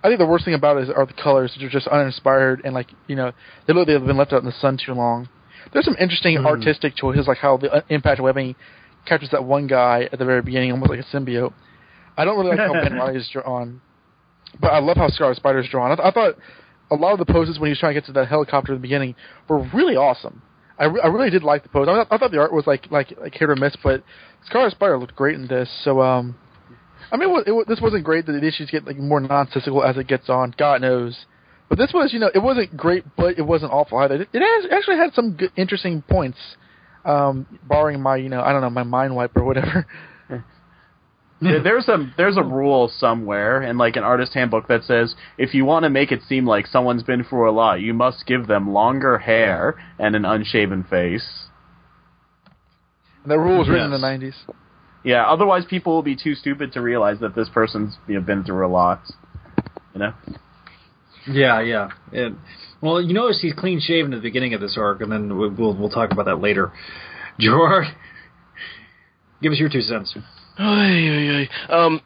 I 0.03 0.07
think 0.09 0.19
the 0.19 0.25
worst 0.25 0.43
thing 0.45 0.53
about 0.53 0.77
it 0.77 0.83
is 0.83 0.89
are 0.89 1.05
the 1.05 1.13
colors, 1.13 1.53
which 1.55 1.63
are 1.65 1.69
just 1.69 1.87
uninspired 1.87 2.61
and 2.65 2.73
like 2.73 2.89
you 3.07 3.15
know 3.15 3.31
they 3.67 3.73
look 3.73 3.87
they've 3.87 4.03
been 4.05 4.17
left 4.17 4.33
out 4.33 4.39
in 4.41 4.45
the 4.45 4.51
sun 4.59 4.77
too 4.83 4.93
long. 4.93 5.29
There's 5.71 5.85
some 5.85 5.95
interesting 5.99 6.37
Mm. 6.37 6.45
artistic 6.45 6.95
choices, 6.95 7.27
like 7.27 7.37
how 7.37 7.57
the 7.57 7.71
uh, 7.71 7.81
impact 7.89 8.19
webbing 8.21 8.55
captures 9.05 9.29
that 9.31 9.43
one 9.43 9.67
guy 9.67 10.09
at 10.11 10.19
the 10.19 10.25
very 10.25 10.41
beginning, 10.41 10.71
almost 10.71 10.89
like 10.89 10.99
a 10.99 11.03
symbiote. 11.03 11.53
I 12.17 12.25
don't 12.25 12.37
really 12.37 12.55
like 12.55 12.59
how 12.67 12.73
Ben 12.73 12.93
Reilly 12.99 13.17
is 13.17 13.29
drawn, 13.29 13.81
but 14.59 14.69
I 14.73 14.79
love 14.79 14.97
how 14.97 15.07
Scarlet 15.09 15.37
Spider 15.37 15.59
is 15.59 15.67
drawn. 15.69 15.91
I, 15.91 15.95
th- 15.95 16.05
I 16.05 16.11
thought 16.11 16.35
a 16.91 16.95
lot 16.95 17.13
of 17.13 17.19
the 17.19 17.31
poses 17.31 17.59
when 17.59 17.67
he 17.67 17.71
was 17.71 17.79
trying 17.79 17.93
to 17.95 18.01
get 18.01 18.05
to 18.07 18.13
that 18.13 18.27
helicopter 18.27 18.73
at 18.73 18.75
the 18.75 18.81
beginning 18.81 19.15
were 19.47 19.59
really 19.73 19.95
awesome. 19.95 20.41
I, 20.77 20.85
re- 20.85 21.01
I 21.03 21.07
really 21.07 21.29
did 21.29 21.43
like 21.43 21.63
the 21.63 21.69
pose. 21.69 21.87
I, 21.87 22.05
I 22.13 22.17
thought 22.17 22.31
the 22.31 22.39
art 22.39 22.53
was 22.53 22.65
like 22.67 22.89
like 22.91 23.13
like 23.19 23.33
hit 23.33 23.49
or 23.49 23.55
miss, 23.55 23.75
but 23.83 24.03
Scarlet 24.45 24.71
Spider 24.71 24.97
looked 24.97 25.15
great 25.15 25.35
in 25.35 25.47
this. 25.47 25.69
So 25.83 26.01
um, 26.01 26.35
I 27.11 27.17
mean, 27.17 27.29
it, 27.29 27.31
wa- 27.31 27.43
it, 27.45 27.51
wa- 27.51 27.63
this 27.67 27.79
wasn't 27.81 28.03
great. 28.03 28.25
that 28.25 28.31
The 28.33 28.45
issues 28.47 28.69
get 28.71 28.85
like 28.85 28.97
more 28.97 29.19
nonsensical 29.19 29.83
as 29.83 29.97
it 29.97 30.07
gets 30.07 30.29
on. 30.29 30.53
God 30.57 30.81
knows. 30.81 31.25
But 31.69 31.77
this 31.77 31.91
was, 31.93 32.13
you 32.13 32.19
know, 32.19 32.29
it 32.33 32.39
wasn't 32.39 32.75
great, 32.77 33.03
but 33.15 33.37
it 33.39 33.41
wasn't 33.41 33.71
awful 33.71 33.97
either. 33.99 34.15
It, 34.15 34.29
it 34.33 34.39
has, 34.41 34.71
actually 34.71 34.97
had 34.97 35.13
some 35.13 35.33
good, 35.37 35.51
interesting 35.55 36.03
points, 36.03 36.37
um, 37.05 37.47
barring 37.67 38.01
my, 38.01 38.17
you 38.17 38.29
know, 38.29 38.41
I 38.41 38.51
don't 38.51 38.61
know, 38.61 38.69
my 38.69 38.83
mind 38.83 39.15
wipe 39.15 39.35
or 39.35 39.43
whatever. 39.43 39.87
There- 41.43 41.61
there's 41.63 41.87
a 41.87 42.11
there's 42.17 42.37
a 42.37 42.43
rule 42.43 42.89
somewhere 42.97 43.61
in 43.61 43.77
like 43.77 43.95
an 43.95 44.03
artist 44.03 44.33
handbook 44.33 44.67
that 44.67 44.83
says 44.83 45.15
if 45.37 45.53
you 45.53 45.65
want 45.65 45.83
to 45.83 45.89
make 45.89 46.11
it 46.11 46.21
seem 46.27 46.45
like 46.45 46.67
someone's 46.67 47.03
been 47.03 47.23
through 47.23 47.49
a 47.49 47.51
lot, 47.53 47.81
you 47.81 47.93
must 47.93 48.25
give 48.25 48.47
them 48.47 48.71
longer 48.73 49.17
hair 49.19 49.75
and 49.99 50.15
an 50.15 50.25
unshaven 50.25 50.83
face. 50.83 51.47
And 53.23 53.31
that 53.31 53.39
rule 53.39 53.59
was 53.59 53.69
written 53.69 53.91
Yes. 53.91 53.95
in 53.95 54.01
the 54.01 54.27
'90s. 54.27 54.55
Yeah, 55.05 55.25
otherwise 55.25 55.65
people 55.65 55.93
will 55.93 56.03
be 56.03 56.15
too 56.15 56.33
stupid 56.35 56.71
to 56.73 56.81
realize 56.81 57.19
that 57.19 57.35
this 57.35 57.49
person's 57.49 57.97
you 58.07 58.15
know, 58.15 58.21
been 58.21 58.43
through 58.43 58.65
a 58.65 58.69
lot. 58.71 59.01
You 59.93 59.99
know. 59.99 60.13
Yeah, 61.27 61.61
yeah. 61.61 61.89
And, 62.11 62.37
well, 62.81 63.01
you 63.01 63.13
notice 63.13 63.39
he's 63.41 63.53
clean 63.53 63.79
shaven 63.81 64.11
at 64.13 64.17
the 64.17 64.21
beginning 64.21 64.53
of 64.53 64.59
this 64.61 64.75
arc, 64.77 65.01
and 65.01 65.11
then 65.11 65.37
we'll 65.37 65.51
we'll, 65.51 65.73
we'll 65.75 65.89
talk 65.89 66.11
about 66.11 66.25
that 66.25 66.41
later. 66.41 66.71
Gerard, 67.39 67.85
give 69.41 69.51
us 69.53 69.59
your 69.59 69.69
two 69.69 69.81
cents. 69.81 70.15
Um, 71.69 72.01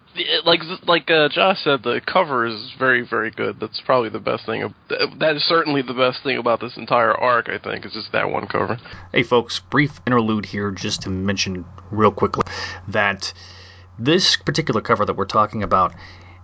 like 0.45 0.62
like 0.86 1.12
uh, 1.12 1.29
Josh 1.29 1.63
said, 1.63 1.83
the 1.83 2.01
cover 2.05 2.45
is 2.45 2.73
very 2.79 3.05
very 3.05 3.31
good. 3.31 3.60
That's 3.60 3.81
probably 3.86 4.10
the 4.10 4.19
best 4.19 4.45
thing. 4.45 4.63
Of, 4.63 4.73
that 5.19 5.36
is 5.36 5.43
certainly 5.43 5.81
the 5.81 5.93
best 5.93 6.23
thing 6.23 6.38
about 6.38 6.62
this 6.62 6.77
entire 6.77 7.13
arc. 7.13 7.49
I 7.49 7.57
think 7.57 7.86
is 7.86 7.93
just 7.93 8.12
that 8.13 8.29
one 8.29 8.47
cover. 8.47 8.79
Hey, 9.12 9.23
folks, 9.23 9.60
brief 9.60 9.99
interlude 10.07 10.45
here 10.45 10.71
just 10.71 11.03
to 11.03 11.10
mention 11.10 11.65
real 11.91 12.12
quickly 12.12 12.43
that 12.88 13.33
this 13.99 14.38
particular 14.38 14.81
cover 14.81 15.05
that 15.05 15.15
we're 15.15 15.25
talking 15.25 15.63
about 15.63 15.93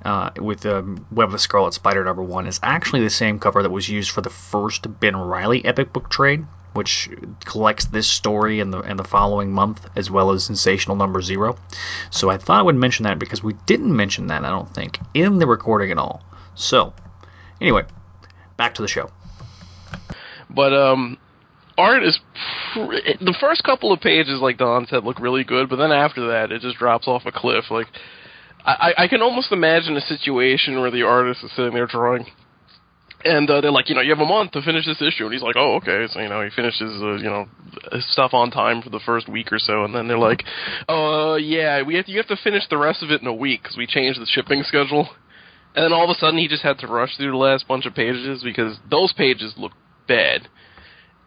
uh, 0.04 0.32
with 0.38 0.66
um, 0.66 1.06
Web 1.12 1.28
of 1.28 1.32
the 1.32 1.40
Scarlet 1.40 1.74
Spider 1.74 2.04
number 2.04 2.24
one 2.24 2.48
is 2.48 2.60
actually 2.62 3.02
the 3.04 3.10
same 3.10 3.40
cover 3.40 3.64
that 3.64 3.70
was 3.70 3.88
used 3.88 4.12
for 4.12 4.22
the 4.22 4.30
first 4.30 5.00
Ben 5.00 5.16
Reilly 5.16 5.64
epic 5.64 5.94
book 5.94 6.10
trade, 6.10 6.46
which 6.74 7.10
collects 7.46 7.86
this 7.86 8.08
story 8.08 8.60
and 8.60 8.74
the 8.74 8.80
and 8.80 9.00
the 9.00 9.04
following 9.04 9.52
month 9.52 9.86
as 9.96 10.10
well 10.10 10.32
as 10.32 10.44
Sensational 10.44 10.96
number 10.96 11.22
zero. 11.22 11.58
So 12.12 12.30
I 12.30 12.38
thought 12.38 12.60
I 12.60 12.64
would 12.64 12.76
mention 12.76 13.04
that 13.04 13.20
because 13.20 13.44
we 13.44 13.54
didn't 13.66 13.96
mention 13.96 14.28
that 14.28 14.44
I 14.44 14.50
don't 14.50 14.74
think 14.74 15.00
in 15.14 15.40
the 15.40 15.48
recording 15.48 15.92
at 15.92 15.98
all. 15.98 16.24
So 16.56 16.94
anyway, 17.62 17.84
back 18.58 18.76
to 18.76 18.82
the 18.82 18.88
show. 18.88 19.10
But 20.50 20.74
um, 20.74 21.18
art 21.78 22.04
is 22.04 22.20
pr- 22.74 22.96
the 23.22 23.36
first 23.40 23.64
couple 23.64 23.92
of 23.92 24.00
pages, 24.02 24.40
like 24.40 24.58
Don 24.58 24.86
said, 24.88 25.04
look 25.04 25.20
really 25.20 25.44
good. 25.44 25.70
But 25.70 25.78
then 25.78 25.92
after 25.92 26.28
that, 26.28 26.52
it 26.52 26.62
just 26.62 26.78
drops 26.78 27.08
off 27.08 27.24
a 27.26 27.32
cliff. 27.32 27.72
Like 27.72 27.88
I, 28.66 28.94
I 28.98 29.08
can 29.08 29.22
almost 29.22 29.52
imagine 29.52 29.98
a 29.98 30.02
situation 30.02 30.80
where 30.80 30.92
the 30.92 31.04
artist 31.04 31.44
is 31.44 31.52
sitting 31.56 31.74
there 31.74 31.88
drawing 31.88 32.26
And 33.26 33.50
uh, 33.50 33.62
they're 33.62 33.72
like, 33.72 33.88
you 33.88 33.96
know, 33.96 34.02
you 34.02 34.10
have 34.10 34.20
a 34.20 34.26
month 34.26 34.52
to 34.52 34.62
finish 34.62 34.86
this 34.86 35.02
issue, 35.02 35.24
and 35.26 35.34
he's 35.34 35.42
like, 35.42 35.56
oh, 35.58 35.76
okay. 35.76 36.08
So 36.12 36.20
you 36.20 36.28
know, 36.28 36.42
he 36.44 36.50
finishes, 36.50 37.02
uh, 37.02 37.16
you 37.16 37.30
know, 37.30 37.46
stuff 38.00 38.34
on 38.34 38.52
time 38.52 38.82
for 38.82 38.90
the 38.90 39.00
first 39.06 39.30
week 39.30 39.52
or 39.52 39.60
so, 39.60 39.86
and 39.86 39.96
then 39.96 40.08
they're 40.08 40.18
like, 40.18 40.44
oh, 40.90 41.34
uh, 41.34 41.36
yeah, 41.38 41.82
we 41.84 41.96
have 41.96 42.06
to, 42.06 42.12
you 42.12 42.18
have 42.18 42.28
to 42.28 42.36
finish 42.44 42.64
the 42.70 42.78
rest 42.78 43.02
of 43.02 43.12
it 43.12 43.22
in 43.22 43.28
a 43.28 43.34
week 43.34 43.64
because 43.64 43.78
we 43.78 43.88
changed 43.88 44.20
the 44.20 44.26
shipping 44.26 44.64
schedule. 44.64 45.08
And 45.76 45.86
then 45.86 45.94
all 45.94 46.04
of 46.04 46.10
a 46.16 46.20
sudden, 46.20 46.38
he 46.38 46.48
just 46.48 46.64
had 46.64 46.78
to 46.80 46.88
rush 46.88 47.16
through 47.18 47.32
the 47.32 47.38
last 47.38 47.68
bunch 47.68 47.86
of 47.86 47.96
pages 47.96 48.44
because 48.44 48.78
those 48.90 49.12
pages 49.14 49.54
look 49.58 49.72
bad, 50.08 50.48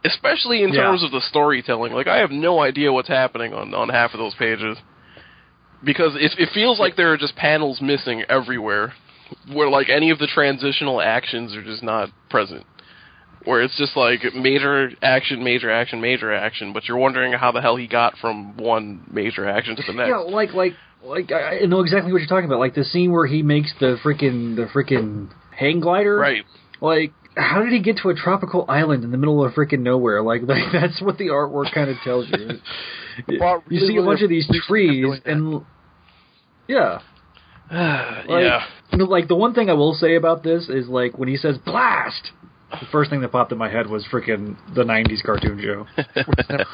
especially 0.04 0.62
in 0.62 0.72
Yeah. 0.72 0.82
terms 0.82 1.02
of 1.02 1.10
the 1.10 1.20
storytelling. 1.20 1.92
Like, 1.92 2.06
I 2.06 2.18
have 2.18 2.30
no 2.30 2.60
idea 2.60 2.92
what's 2.92 3.08
happening 3.08 3.52
on 3.54 3.74
on 3.74 3.88
half 3.88 4.12
of 4.14 4.18
those 4.18 4.34
pages 4.36 4.76
because 5.82 6.14
it, 6.14 6.32
it 6.38 6.50
feels 6.54 6.78
like 6.78 6.96
there 6.96 7.12
are 7.12 7.16
just 7.16 7.36
panels 7.36 7.80
missing 7.80 8.22
everywhere, 8.28 8.92
where 9.52 9.68
like 9.68 9.88
any 9.88 10.10
of 10.10 10.18
the 10.18 10.26
transitional 10.26 11.00
actions 11.00 11.54
are 11.54 11.62
just 11.62 11.82
not 11.82 12.10
present. 12.30 12.64
Where 13.44 13.62
it's 13.62 13.76
just 13.78 13.96
like 13.96 14.22
major 14.34 14.90
action, 15.02 15.44
major 15.44 15.70
action, 15.70 16.00
major 16.00 16.34
action, 16.34 16.72
but 16.72 16.88
you're 16.88 16.96
wondering 16.96 17.32
how 17.32 17.52
the 17.52 17.60
hell 17.60 17.76
he 17.76 17.86
got 17.86 18.18
from 18.18 18.56
one 18.56 19.04
major 19.10 19.48
action 19.48 19.76
to 19.76 19.82
the 19.86 19.92
next. 19.92 20.08
Yeah, 20.08 20.16
like 20.16 20.52
like 20.52 20.72
like 21.04 21.30
I 21.30 21.60
I 21.60 21.66
know 21.66 21.80
exactly 21.80 22.12
what 22.12 22.18
you're 22.18 22.28
talking 22.28 22.46
about. 22.46 22.58
Like 22.58 22.74
the 22.74 22.84
scene 22.84 23.12
where 23.12 23.26
he 23.26 23.42
makes 23.42 23.72
the 23.78 23.98
freaking 24.02 24.56
the 24.56 24.66
freaking 24.66 25.30
hang 25.56 25.78
glider. 25.78 26.16
Right. 26.16 26.44
Like 26.80 27.12
how 27.36 27.62
did 27.62 27.72
he 27.72 27.80
get 27.80 27.98
to 27.98 28.08
a 28.08 28.14
tropical 28.14 28.64
island 28.68 29.04
in 29.04 29.10
the 29.10 29.18
middle 29.18 29.44
of 29.44 29.52
freaking 29.52 29.80
nowhere? 29.80 30.22
Like, 30.22 30.42
like 30.46 30.72
that's 30.72 31.00
what 31.00 31.18
the 31.18 31.26
artwork 31.26 31.72
kind 31.72 31.90
of 31.90 31.96
tells 32.02 32.28
you. 32.28 32.58
You 33.28 33.40
really, 33.40 33.86
see 33.86 33.96
a 33.96 34.02
bunch 34.02 34.20
of 34.20 34.28
these 34.28 34.46
trees 34.68 35.06
and 35.24 35.64
yeah. 36.68 36.98
Like, 38.28 38.44
yeah. 38.44 38.64
like 38.92 39.28
the 39.28 39.36
one 39.36 39.54
thing 39.54 39.70
I 39.70 39.74
will 39.74 39.94
say 39.94 40.16
about 40.16 40.42
this 40.42 40.68
is 40.68 40.88
like 40.88 41.18
when 41.18 41.28
he 41.28 41.36
says 41.36 41.58
blast, 41.58 42.30
the 42.70 42.86
first 42.92 43.10
thing 43.10 43.20
that 43.22 43.32
popped 43.32 43.52
in 43.52 43.58
my 43.58 43.68
head 43.70 43.88
was 43.88 44.04
freaking 44.10 44.56
the 44.74 44.82
'90s 44.82 45.22
cartoon 45.24 45.60
show. 45.60 45.86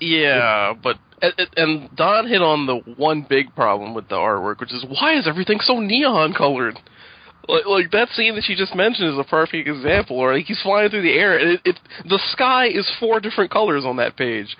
Yeah, 0.00 0.74
but 0.82 0.96
and- 1.22 1.48
and 1.56 1.96
Don 1.96 2.26
hit 2.28 2.42
on 2.42 2.66
the 2.66 2.76
one 2.96 3.22
big 3.28 3.54
problem 3.54 3.94
with 3.94 4.08
the 4.08 4.16
artwork, 4.16 4.60
which 4.60 4.72
is 4.72 4.84
why 4.88 5.18
is 5.18 5.26
everything 5.26 5.60
so 5.60 5.80
neon 5.80 6.34
colored? 6.34 6.78
Like, 7.48 7.66
like 7.66 7.90
that 7.92 8.08
scene 8.10 8.34
that 8.34 8.44
she 8.44 8.54
just 8.54 8.74
mentioned 8.74 9.08
is 9.12 9.18
a 9.18 9.24
perfect 9.24 9.68
example. 9.68 10.16
Or 10.18 10.34
like 10.34 10.46
he's 10.46 10.60
flying 10.62 10.90
through 10.90 11.02
the 11.02 11.12
air, 11.12 11.38
and 11.38 11.50
it, 11.52 11.60
it 11.64 11.80
the 12.08 12.20
sky 12.32 12.68
is 12.68 12.90
four 13.00 13.20
different 13.20 13.50
colors 13.50 13.84
on 13.84 13.96
that 13.96 14.16
page, 14.16 14.56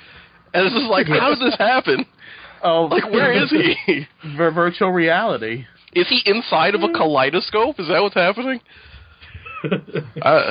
and 0.54 0.66
it's 0.66 0.74
just 0.74 0.90
like, 0.90 1.06
how 1.08 1.30
does 1.30 1.40
this 1.40 1.56
happen? 1.58 2.06
Oh, 2.66 2.88
Like, 2.90 3.04
where 3.10 3.32
is 3.32 3.50
he? 3.50 4.06
Vir- 4.36 4.50
virtual 4.50 4.90
reality. 4.90 5.66
Is 5.94 6.08
he 6.08 6.20
inside 6.26 6.74
of 6.74 6.82
a 6.82 6.88
kaleidoscope? 6.88 7.78
Is 7.78 7.88
that 7.88 8.02
what's 8.02 8.14
happening? 8.14 8.60
uh, 10.22 10.50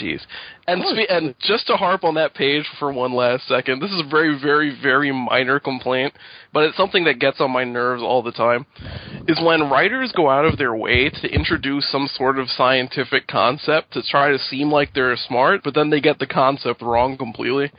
jeez. 0.00 0.20
And 0.66 0.82
spe- 0.84 1.10
and 1.10 1.34
just 1.40 1.66
to 1.68 1.76
harp 1.76 2.04
on 2.04 2.14
that 2.14 2.34
page 2.34 2.64
for 2.78 2.92
one 2.92 3.12
last 3.14 3.46
second, 3.46 3.80
this 3.80 3.90
is 3.90 4.02
a 4.04 4.08
very, 4.08 4.38
very, 4.38 4.76
very 4.82 5.12
minor 5.12 5.60
complaint, 5.60 6.12
but 6.52 6.64
it's 6.64 6.76
something 6.76 7.04
that 7.04 7.18
gets 7.18 7.40
on 7.40 7.50
my 7.50 7.64
nerves 7.64 8.02
all 8.02 8.22
the 8.22 8.32
time. 8.32 8.66
Is 9.28 9.40
when 9.42 9.70
writers 9.70 10.12
go 10.14 10.28
out 10.28 10.44
of 10.44 10.58
their 10.58 10.74
way 10.74 11.08
to 11.08 11.28
introduce 11.28 11.90
some 11.90 12.08
sort 12.14 12.38
of 12.38 12.50
scientific 12.50 13.26
concept 13.26 13.92
to 13.92 14.02
try 14.02 14.30
to 14.30 14.38
seem 14.38 14.70
like 14.70 14.92
they're 14.92 15.16
smart, 15.16 15.62
but 15.62 15.74
then 15.74 15.90
they 15.90 16.00
get 16.00 16.18
the 16.18 16.26
concept 16.26 16.82
wrong 16.82 17.16
completely. 17.16 17.70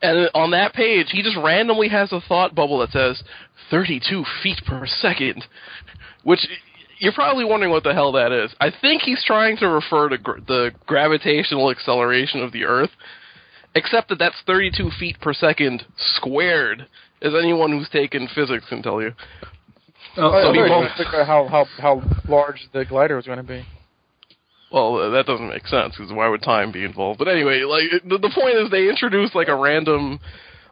And 0.00 0.30
on 0.34 0.52
that 0.52 0.74
page, 0.74 1.06
he 1.10 1.22
just 1.22 1.36
randomly 1.36 1.88
has 1.88 2.12
a 2.12 2.20
thought 2.20 2.54
bubble 2.54 2.78
that 2.78 2.90
says 2.92 3.22
32 3.70 4.24
feet 4.42 4.60
per 4.66 4.86
second, 4.86 5.44
which 6.22 6.46
you're 7.00 7.12
probably 7.12 7.44
wondering 7.44 7.72
what 7.72 7.82
the 7.84 7.92
hell 7.94 8.12
that 8.12 8.30
is. 8.32 8.54
I 8.60 8.70
think 8.80 9.02
he's 9.02 9.22
trying 9.24 9.56
to 9.58 9.68
refer 9.68 10.08
to 10.08 10.18
gr- 10.18 10.38
the 10.46 10.70
gravitational 10.86 11.70
acceleration 11.70 12.40
of 12.42 12.52
the 12.52 12.64
Earth, 12.64 12.90
except 13.74 14.08
that 14.10 14.18
that's 14.18 14.36
32 14.46 14.90
feet 14.98 15.20
per 15.20 15.32
second 15.32 15.84
squared, 15.96 16.86
as 17.22 17.32
anyone 17.34 17.70
who's 17.72 17.88
taken 17.88 18.28
physics 18.34 18.64
can 18.68 18.82
tell 18.82 19.02
you. 19.02 19.12
Oh, 20.16 20.30
So 20.32 20.46
so 20.48 20.52
he 20.52 20.62
he 20.62 20.68
both- 20.68 20.92
figure 20.96 21.20
out 21.22 21.26
how, 21.26 21.46
how 21.48 21.64
how 21.80 22.02
large 22.28 22.68
the 22.72 22.84
glider 22.84 23.16
was 23.16 23.26
going 23.26 23.38
to 23.38 23.44
be. 23.44 23.64
Well, 24.70 25.10
that 25.12 25.26
doesn't 25.26 25.48
make 25.48 25.66
sense 25.66 25.94
because 25.96 26.12
why 26.12 26.28
would 26.28 26.42
time 26.42 26.72
be 26.72 26.84
involved? 26.84 27.18
But 27.18 27.28
anyway, 27.28 27.62
like 27.62 28.02
the, 28.04 28.18
the 28.18 28.30
point 28.34 28.56
is 28.58 28.70
they 28.70 28.88
introduced 28.88 29.34
like 29.34 29.48
a 29.48 29.56
random 29.56 30.20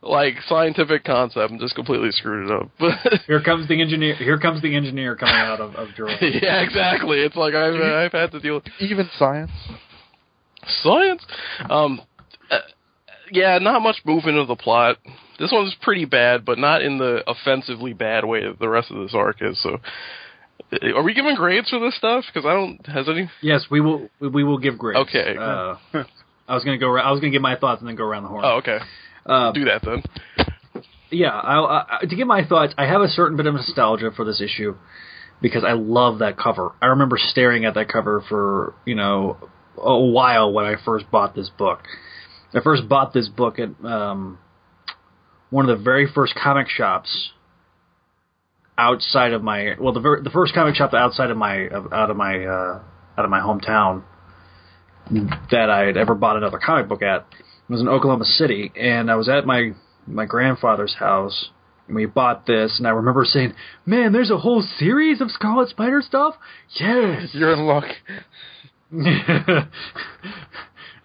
like 0.02 0.34
scientific 0.46 1.02
concept 1.04 1.50
and 1.50 1.58
just 1.60 1.74
completely 1.74 2.10
screwed 2.12 2.50
it 2.50 2.52
up. 2.52 2.68
But 2.78 3.20
Here 3.26 3.42
comes 3.42 3.66
the 3.68 3.80
engineer. 3.80 4.14
Here 4.16 4.38
comes 4.38 4.60
the 4.62 4.76
engineer 4.76 5.16
coming 5.16 5.34
out 5.34 5.60
of 5.60 5.74
of 5.76 5.88
Jorah. 5.98 6.16
yeah, 6.42 6.60
exactly. 6.62 7.20
It's 7.20 7.36
like 7.36 7.54
I've 7.54 7.74
I've 7.80 8.12
had 8.12 8.30
to 8.32 8.40
deal 8.40 8.54
with 8.56 8.64
Even 8.80 9.08
science. 9.18 9.50
science. 10.82 11.24
Um, 11.70 12.00
uh, 12.50 12.58
yeah, 13.32 13.58
not 13.58 13.80
much 13.82 13.96
movement 14.04 14.38
of 14.38 14.48
the 14.48 14.56
plot. 14.56 14.98
This 15.38 15.50
one's 15.52 15.74
pretty 15.82 16.04
bad, 16.04 16.44
but 16.44 16.58
not 16.58 16.82
in 16.82 16.98
the 16.98 17.22
offensively 17.26 17.92
bad 17.92 18.24
way 18.24 18.42
that 18.46 18.58
the 18.58 18.68
rest 18.68 18.90
of 18.90 18.98
this 18.98 19.14
arc 19.14 19.36
is. 19.40 19.60
So, 19.62 19.78
are 20.72 21.02
we 21.02 21.14
giving 21.14 21.34
grades 21.36 21.70
for 21.70 21.78
this 21.78 21.96
stuff? 21.96 22.24
Because 22.32 22.46
I 22.46 22.52
don't. 22.54 22.84
Has 22.86 23.08
any? 23.08 23.30
Yes, 23.42 23.66
we 23.70 23.80
will. 23.80 24.08
We 24.20 24.44
will 24.44 24.58
give 24.58 24.78
grades. 24.78 25.08
Okay. 25.08 25.36
Uh, 25.38 25.76
I 26.48 26.54
was 26.54 26.64
gonna 26.64 26.78
go. 26.78 26.96
I 26.96 27.10
was 27.10 27.20
gonna 27.20 27.32
give 27.32 27.42
my 27.42 27.56
thoughts 27.56 27.80
and 27.80 27.88
then 27.88 27.96
go 27.96 28.04
around 28.04 28.24
the 28.24 28.28
horn. 28.28 28.44
Oh, 28.44 28.56
okay. 28.58 28.78
Uh, 29.24 29.52
Do 29.52 29.64
that 29.64 29.82
then. 29.84 30.02
yeah. 31.10 31.30
I'll, 31.30 31.66
I, 31.66 32.04
to 32.08 32.16
give 32.16 32.26
my 32.28 32.44
thoughts, 32.46 32.74
I 32.78 32.86
have 32.86 33.00
a 33.00 33.08
certain 33.08 33.36
bit 33.36 33.46
of 33.46 33.54
nostalgia 33.54 34.10
for 34.14 34.24
this 34.24 34.40
issue 34.40 34.76
because 35.42 35.64
I 35.64 35.72
love 35.72 36.20
that 36.20 36.36
cover. 36.36 36.72
I 36.80 36.86
remember 36.86 37.18
staring 37.18 37.64
at 37.64 37.74
that 37.74 37.88
cover 37.88 38.22
for 38.28 38.74
you 38.84 38.94
know 38.94 39.36
a 39.78 39.98
while 39.98 40.52
when 40.52 40.64
I 40.64 40.74
first 40.84 41.10
bought 41.10 41.34
this 41.34 41.50
book. 41.50 41.80
I 42.54 42.60
first 42.60 42.88
bought 42.88 43.12
this 43.12 43.28
book 43.28 43.58
at 43.58 43.68
um, 43.84 44.38
one 45.50 45.68
of 45.68 45.78
the 45.78 45.82
very 45.84 46.06
first 46.12 46.34
comic 46.34 46.68
shops 46.68 47.30
outside 48.78 49.32
of 49.32 49.42
my 49.42 49.74
well 49.78 49.92
the 49.92 50.00
ver- 50.00 50.22
the 50.22 50.30
first 50.30 50.54
comic 50.54 50.74
shop 50.74 50.92
outside 50.94 51.30
of 51.30 51.36
my 51.36 51.68
out 51.68 52.10
of 52.10 52.16
my 52.16 52.44
uh, 52.44 52.82
out 53.16 53.24
of 53.24 53.30
my 53.30 53.40
hometown 53.40 54.02
that 55.50 55.70
I 55.70 55.86
had 55.86 55.96
ever 55.96 56.14
bought 56.14 56.36
another 56.36 56.58
comic 56.58 56.88
book 56.88 57.02
at 57.02 57.26
was 57.68 57.80
in 57.80 57.88
Oklahoma 57.88 58.24
City, 58.24 58.72
and 58.76 59.10
I 59.10 59.16
was 59.16 59.28
at 59.28 59.46
my 59.46 59.72
my 60.06 60.24
grandfather's 60.26 60.94
house. 60.94 61.50
And 61.88 61.94
we 61.94 62.06
bought 62.06 62.46
this, 62.46 62.78
and 62.78 62.86
I 62.86 62.90
remember 62.90 63.24
saying, 63.24 63.54
"Man, 63.84 64.12
there's 64.12 64.30
a 64.30 64.38
whole 64.38 64.60
series 64.78 65.20
of 65.20 65.30
Scarlet 65.30 65.68
Spider 65.68 66.02
stuff." 66.02 66.34
Yes, 66.80 67.28
You're 67.32 67.52
in 67.52 67.60
luck. 67.60 67.84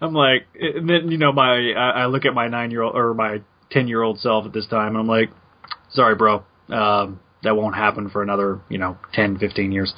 I'm 0.00 0.12
like, 0.12 0.48
and 0.58 0.88
then 0.88 1.10
you 1.12 1.18
know, 1.18 1.32
my 1.32 1.72
I, 1.76 2.02
I 2.02 2.06
look 2.06 2.24
at 2.24 2.34
my 2.34 2.48
nine 2.48 2.72
year 2.72 2.82
old 2.82 2.96
or 2.96 3.14
my 3.14 3.42
ten 3.70 3.86
year 3.86 4.02
old 4.02 4.18
self 4.18 4.44
at 4.44 4.52
this 4.52 4.66
time, 4.66 4.88
and 4.88 4.98
I'm 4.98 5.06
like, 5.06 5.30
sorry, 5.92 6.16
bro, 6.16 6.42
um, 6.68 7.20
that 7.42 7.56
won't 7.56 7.74
happen 7.74 8.08
for 8.10 8.22
another 8.22 8.60
you 8.68 8.78
know 8.78 8.96
10, 9.14 9.38
15 9.38 9.72
years. 9.72 9.92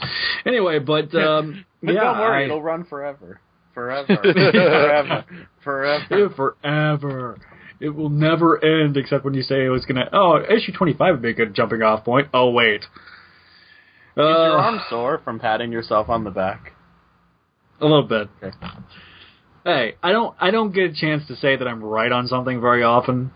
Anyway, 0.47 0.79
but 0.79 1.15
um, 1.15 1.65
But 1.83 1.95
yeah, 1.95 2.01
don't 2.05 2.19
worry, 2.19 2.43
I- 2.43 2.45
it'll 2.47 2.63
run 2.63 2.85
forever. 2.85 3.41
Forever. 3.75 4.17
forever. 4.23 5.25
Forever. 5.65 6.31
forever. 6.37 7.39
It 7.81 7.89
will 7.89 8.09
never 8.09 8.65
end, 8.65 8.97
except 8.97 9.25
when 9.25 9.35
you 9.35 9.43
say 9.43 9.65
it 9.65 9.69
was 9.69 9.85
gonna. 9.85 10.09
Oh, 10.13 10.39
issue 10.41 10.73
twenty 10.73 10.95
five 10.95 11.15
would 11.15 11.23
be 11.23 11.31
a 11.31 11.35
good 11.35 11.55
jumping 11.55 11.83
off 11.83 12.05
point. 12.05 12.29
Oh 12.33 12.51
wait, 12.51 12.83
Is 12.83 12.87
your 14.17 14.59
Uh, 14.59 14.63
arm 14.63 14.81
sore 14.89 15.21
from 15.25 15.41
patting 15.41 15.73
yourself 15.73 16.09
on 16.09 16.23
the 16.25 16.31
back? 16.31 16.73
a 17.81 17.85
little 17.85 18.05
bit. 18.05 18.29
Okay. 18.43 18.57
Hey, 19.65 19.95
I 20.03 20.13
don't. 20.13 20.37
I 20.41 20.53
don't 20.53 20.73
get 20.73 20.91
a 20.91 20.95
chance 20.95 21.27
to 21.27 21.35
say 21.37 21.57
that 21.57 21.67
I'm 21.67 21.83
right 21.83 22.13
on 22.13 22.29
something 22.29 22.61
very 22.61 22.85
often. 22.85 23.33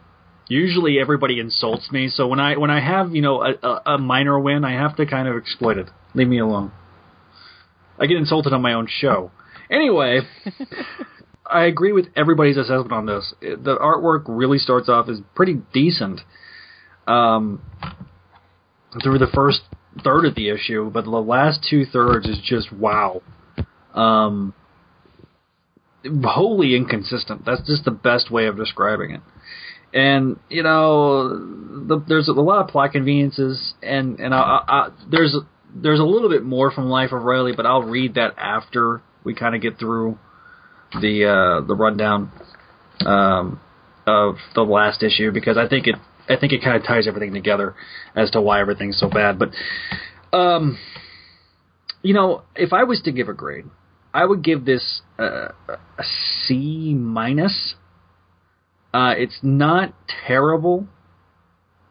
Usually, 0.49 0.99
everybody 0.99 1.41
insults 1.41 1.93
me. 1.93 2.09
So 2.09 2.27
when 2.27 2.41
I 2.41 2.57
when 2.57 2.71
I 2.71 2.81
have 2.81 3.15
you 3.15 3.23
know 3.23 3.43
a, 3.43 3.93
a, 3.95 3.99
minor 3.99 4.39
win, 4.41 4.65
I 4.65 4.73
have 4.73 4.97
to 4.97 5.07
kind 5.07 5.29
of 5.29 5.37
exploit 5.37 5.77
it. 5.77 5.89
Leave 6.15 6.29
me 6.29 6.39
alone. 6.39 6.73
I 7.99 8.07
get 8.07 8.17
insulted 8.17 8.53
on 8.53 8.63
my 8.63 8.73
own 8.73 8.89
show. 8.89 9.31
Anyway, 9.71 10.21
I 11.47 11.65
agree 11.65 11.93
with 11.93 12.07
everybody's 12.17 12.57
assessment 12.57 12.93
on 12.93 13.07
this. 13.07 13.35
The 13.41 13.77
artwork 13.77 14.25
really 14.27 14.59
starts 14.59 14.89
off 14.89 15.09
as 15.09 15.21
pretty 15.35 15.61
decent 15.75 16.21
um, 17.07 17.61
through 19.03 19.19
the 19.19 19.27
first 19.27 19.61
third 20.03 20.25
of 20.25 20.35
the 20.35 20.49
issue, 20.49 20.91
but 20.91 21.05
the 21.05 21.11
last 21.11 21.67
two 21.69 21.85
thirds 21.85 22.27
is 22.27 22.39
just 22.43 22.73
wow. 22.73 23.23
Um, 23.95 24.55
wholly 26.23 26.75
inconsistent. 26.75 27.45
That's 27.45 27.67
just 27.67 27.85
the 27.85 27.91
best 27.91 28.31
way 28.31 28.47
of 28.47 28.57
describing 28.57 29.11
it. 29.11 29.21
And 29.93 30.39
you 30.51 30.63
know, 30.63 31.29
the, 31.87 32.05
there's 32.07 32.29
a 32.29 32.33
lot 32.33 32.61
of 32.63 32.69
plot 32.69 32.93
conveniences, 32.93 33.75
and 33.83 34.21
and 34.21 34.35
I, 34.35 34.39
I, 34.39 34.89
there's 35.11 35.35
there's 35.75 36.01
a 36.01 36.05
little 36.05 36.29
bit 36.29 36.45
more 36.45 36.71
from 36.71 36.87
Life 36.87 37.13
of 37.13 37.23
Reilly, 37.23 37.53
but 37.57 37.65
I'll 37.67 37.83
read 37.83 38.15
that 38.15 38.35
after 38.37 39.03
we 39.25 39.35
kind 39.35 39.55
of 39.55 39.63
get 39.63 39.79
through 39.79 40.19
the 41.01 41.25
uh, 41.25 41.67
the 41.67 41.75
rundown 41.75 42.31
um, 43.07 43.61
of 44.07 44.37
the 44.55 44.63
last 44.63 45.03
issue 45.03 45.33
because 45.33 45.57
I 45.57 45.69
think 45.69 45.87
it 45.87 45.97
I 46.29 46.37
think 46.37 46.53
it 46.53 46.63
kind 46.63 46.77
of 46.77 46.85
ties 46.87 47.07
everything 47.09 47.33
together 47.33 47.75
as 48.15 48.31
to 48.33 48.41
why 48.41 48.61
everything's 48.61 48.99
so 48.99 49.09
bad. 49.09 49.39
But 49.39 49.51
um, 50.37 50.79
You 52.03 52.15
know, 52.15 52.43
if 52.55 52.73
I 52.73 52.85
was 52.85 53.01
to 53.03 53.13
give 53.13 53.29
a 53.29 53.35
grade, 53.35 53.65
I 54.15 54.25
would 54.25 54.43
give 54.43 54.65
this 54.65 55.03
uh, 55.19 55.49
a 55.69 56.05
C 56.47 56.95
minus. 56.95 57.75
Uh, 58.93 59.15
it's 59.17 59.39
not 59.43 59.93
terrible, 60.27 60.87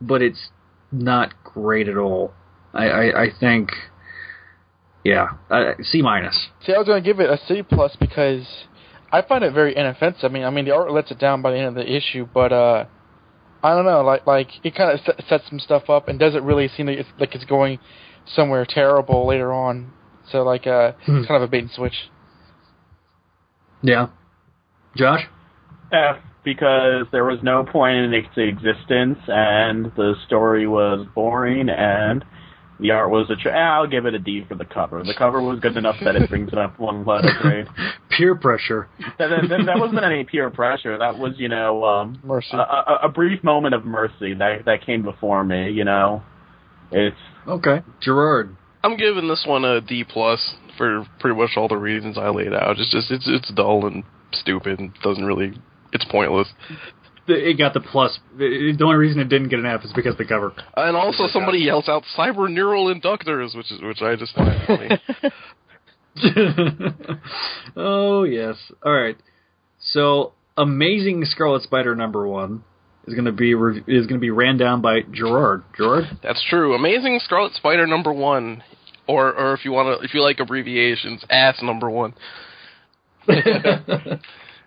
but 0.02 0.22
it's 0.22 0.50
not 0.92 1.34
great 1.44 1.88
at 1.88 1.98
all. 1.98 2.34
I, 2.74 2.86
I, 2.90 3.22
I 3.24 3.28
think, 3.40 3.70
yeah, 5.04 5.28
uh, 5.50 5.74
C 5.82 6.02
minus. 6.02 6.48
See, 6.66 6.74
I 6.74 6.78
was 6.78 6.88
going 6.88 7.02
to 7.02 7.08
give 7.08 7.20
it 7.20 7.30
a 7.30 7.38
C 7.48 7.62
plus 7.64 7.96
because 8.00 8.46
I 9.12 9.22
find 9.22 9.44
it 9.44 9.54
very 9.54 9.76
inoffensive. 9.76 10.26
I 10.26 10.34
mean, 10.34 10.44
I 10.44 10.50
mean 10.50 10.66
the 10.66 10.72
art 10.76 10.92
lets 10.92 11.12
it 11.12 11.20
down 11.20 11.42
by 11.42 11.52
the 11.52 11.58
end 11.58 11.68
of 11.68 11.76
the 11.76 11.96
issue, 11.96 12.28
but 12.34 12.52
uh, 12.52 12.86
I 13.64 13.74
don't 13.76 13.86
know, 13.86 14.02
like 14.02 14.26
like 14.28 14.50
it 14.64 14.76
kind 14.76 14.92
of 14.92 15.26
sets 15.28 15.44
some 15.50 15.60
stuff 15.60 15.90
up 15.90 16.08
and 16.08 16.20
doesn't 16.20 16.44
really 16.44 16.68
seem 16.68 16.88
like 16.88 17.00
it's, 17.00 17.10
like 17.20 17.36
it's 17.36 17.46
going 17.46 17.80
somewhere 18.26 18.66
terrible 18.68 19.28
later 19.28 19.54
on. 19.54 19.92
So 20.32 20.44
like, 20.44 20.68
uh, 20.68 20.92
Hmm. 21.06 21.18
it's 21.20 21.28
kind 21.28 21.42
of 21.42 21.48
a 21.48 21.52
bait 21.52 21.60
and 21.62 21.72
switch. 21.72 22.10
Yeah, 23.82 24.08
Josh. 24.96 25.22
F 25.92 26.18
because 26.48 27.08
there 27.12 27.26
was 27.26 27.40
no 27.44 27.66
point 27.66 27.98
in 27.98 28.14
its 28.14 28.30
existence, 28.38 29.20
and 29.28 29.92
the 29.98 30.16
story 30.28 30.66
was 30.66 31.06
boring, 31.14 31.68
and 31.68 32.24
the 32.80 32.92
art 32.92 33.10
was 33.10 33.30
a. 33.30 33.36
Tra- 33.36 33.52
I'll 33.52 33.86
give 33.86 34.06
it 34.06 34.14
a 34.14 34.20
D 34.20 34.46
for 34.48 34.56
the 34.56 34.64
cover. 34.64 35.04
The 35.04 35.14
cover 35.14 35.42
was 35.42 35.60
good 35.60 35.76
enough 35.76 35.98
that 36.06 36.16
it 36.16 36.30
brings 36.30 36.54
it 36.54 36.58
up 36.58 36.80
one 36.80 37.04
letter 37.04 37.32
grade. 37.42 37.68
Peer 38.18 38.36
pressure. 38.36 38.88
that, 39.20 39.28
that, 39.28 39.66
that 39.66 39.78
wasn't 39.78 40.06
any 40.06 40.24
peer 40.24 40.50
pressure. 40.50 40.98
That 40.98 41.18
was, 41.20 41.34
you 41.38 41.50
know, 41.50 41.84
um, 41.84 42.22
Mercy. 42.24 42.48
a, 42.54 42.58
a, 42.60 43.00
a 43.04 43.10
brief 43.10 43.44
moment 43.44 43.76
of 43.76 43.84
mercy 43.84 44.34
that 44.36 44.64
that 44.66 44.86
came 44.86 45.04
before 45.04 45.44
me. 45.44 45.72
You 45.72 45.84
know, 45.84 46.24
it's 46.94 47.18
Okay, 47.46 47.82
Gerard. 48.02 48.56
I'm 48.86 48.96
giving 48.96 49.28
this 49.28 49.44
one 49.46 49.66
a 49.66 49.82
D 49.82 50.06
plus 50.08 50.56
for 50.78 51.06
pretty 51.20 51.38
much 51.38 51.52
all 51.58 51.68
the 51.68 51.76
reasons 51.76 52.18
I 52.18 52.30
laid 52.30 52.54
out. 52.54 52.80
It's 52.80 52.92
just 52.92 53.12
it's 53.12 53.28
it's 53.28 53.52
dull 53.54 53.86
and 53.86 54.06
stupid 54.32 54.80
and 54.80 54.94
doesn't 55.04 55.26
really 55.26 55.54
it's 55.94 56.06
pointless. 56.06 56.48
It 57.30 57.58
got 57.58 57.74
the 57.74 57.82
plus. 57.82 58.18
The 58.38 58.74
the 58.78 58.84
only 58.86 58.96
reason 58.96 59.20
it 59.20 59.28
didn't 59.28 59.50
get 59.50 59.60
an 59.60 59.66
F 59.66 59.84
is 59.84 59.92
because 59.94 60.16
the 60.18 60.26
cover. 60.26 60.54
And 60.78 60.96
also 60.96 61.28
somebody 61.28 61.60
yells 61.60 61.90
out 61.90 62.04
cyber 62.18 62.50
neural 62.50 62.94
inductors, 62.94 63.56
which 63.56 63.72
is 63.72 63.82
which 63.82 64.02
I 64.02 64.16
just 64.16 64.34
find 64.34 64.62
funny. 64.66 65.02
oh 67.76 68.24
yes. 68.24 68.56
All 68.84 68.94
right. 68.94 69.18
So, 69.80 70.34
Amazing 70.58 71.26
Scarlet 71.26 71.64
Spider 71.64 71.96
number 71.96 72.28
one 72.28 72.64
is 73.08 73.14
going 73.14 73.26
to 73.26 73.32
be 73.32 73.54
re- 73.54 73.84
is 73.88 74.08
going 74.08 74.20
to 74.20 74.24
be 74.24 74.32
ran 74.32 74.58
down 74.58 74.82
by 74.82 75.02
Gerard. 75.12 75.64
Gerard. 75.76 76.06
That's 76.24 76.44
true. 76.50 76.74
Amazing 76.74 77.20
Scarlet 77.24 77.54
Spider 77.54 77.86
number 77.88 78.12
one, 78.12 78.64
or 79.08 79.34
or 79.34 79.54
if 79.54 79.66
you 79.66 79.72
want 79.72 80.00
to, 80.00 80.06
if 80.06 80.14
you 80.14 80.22
like 80.22 80.40
abbreviations, 80.40 81.24
ass 81.30 81.62
number 81.62 81.90
one. 81.90 82.14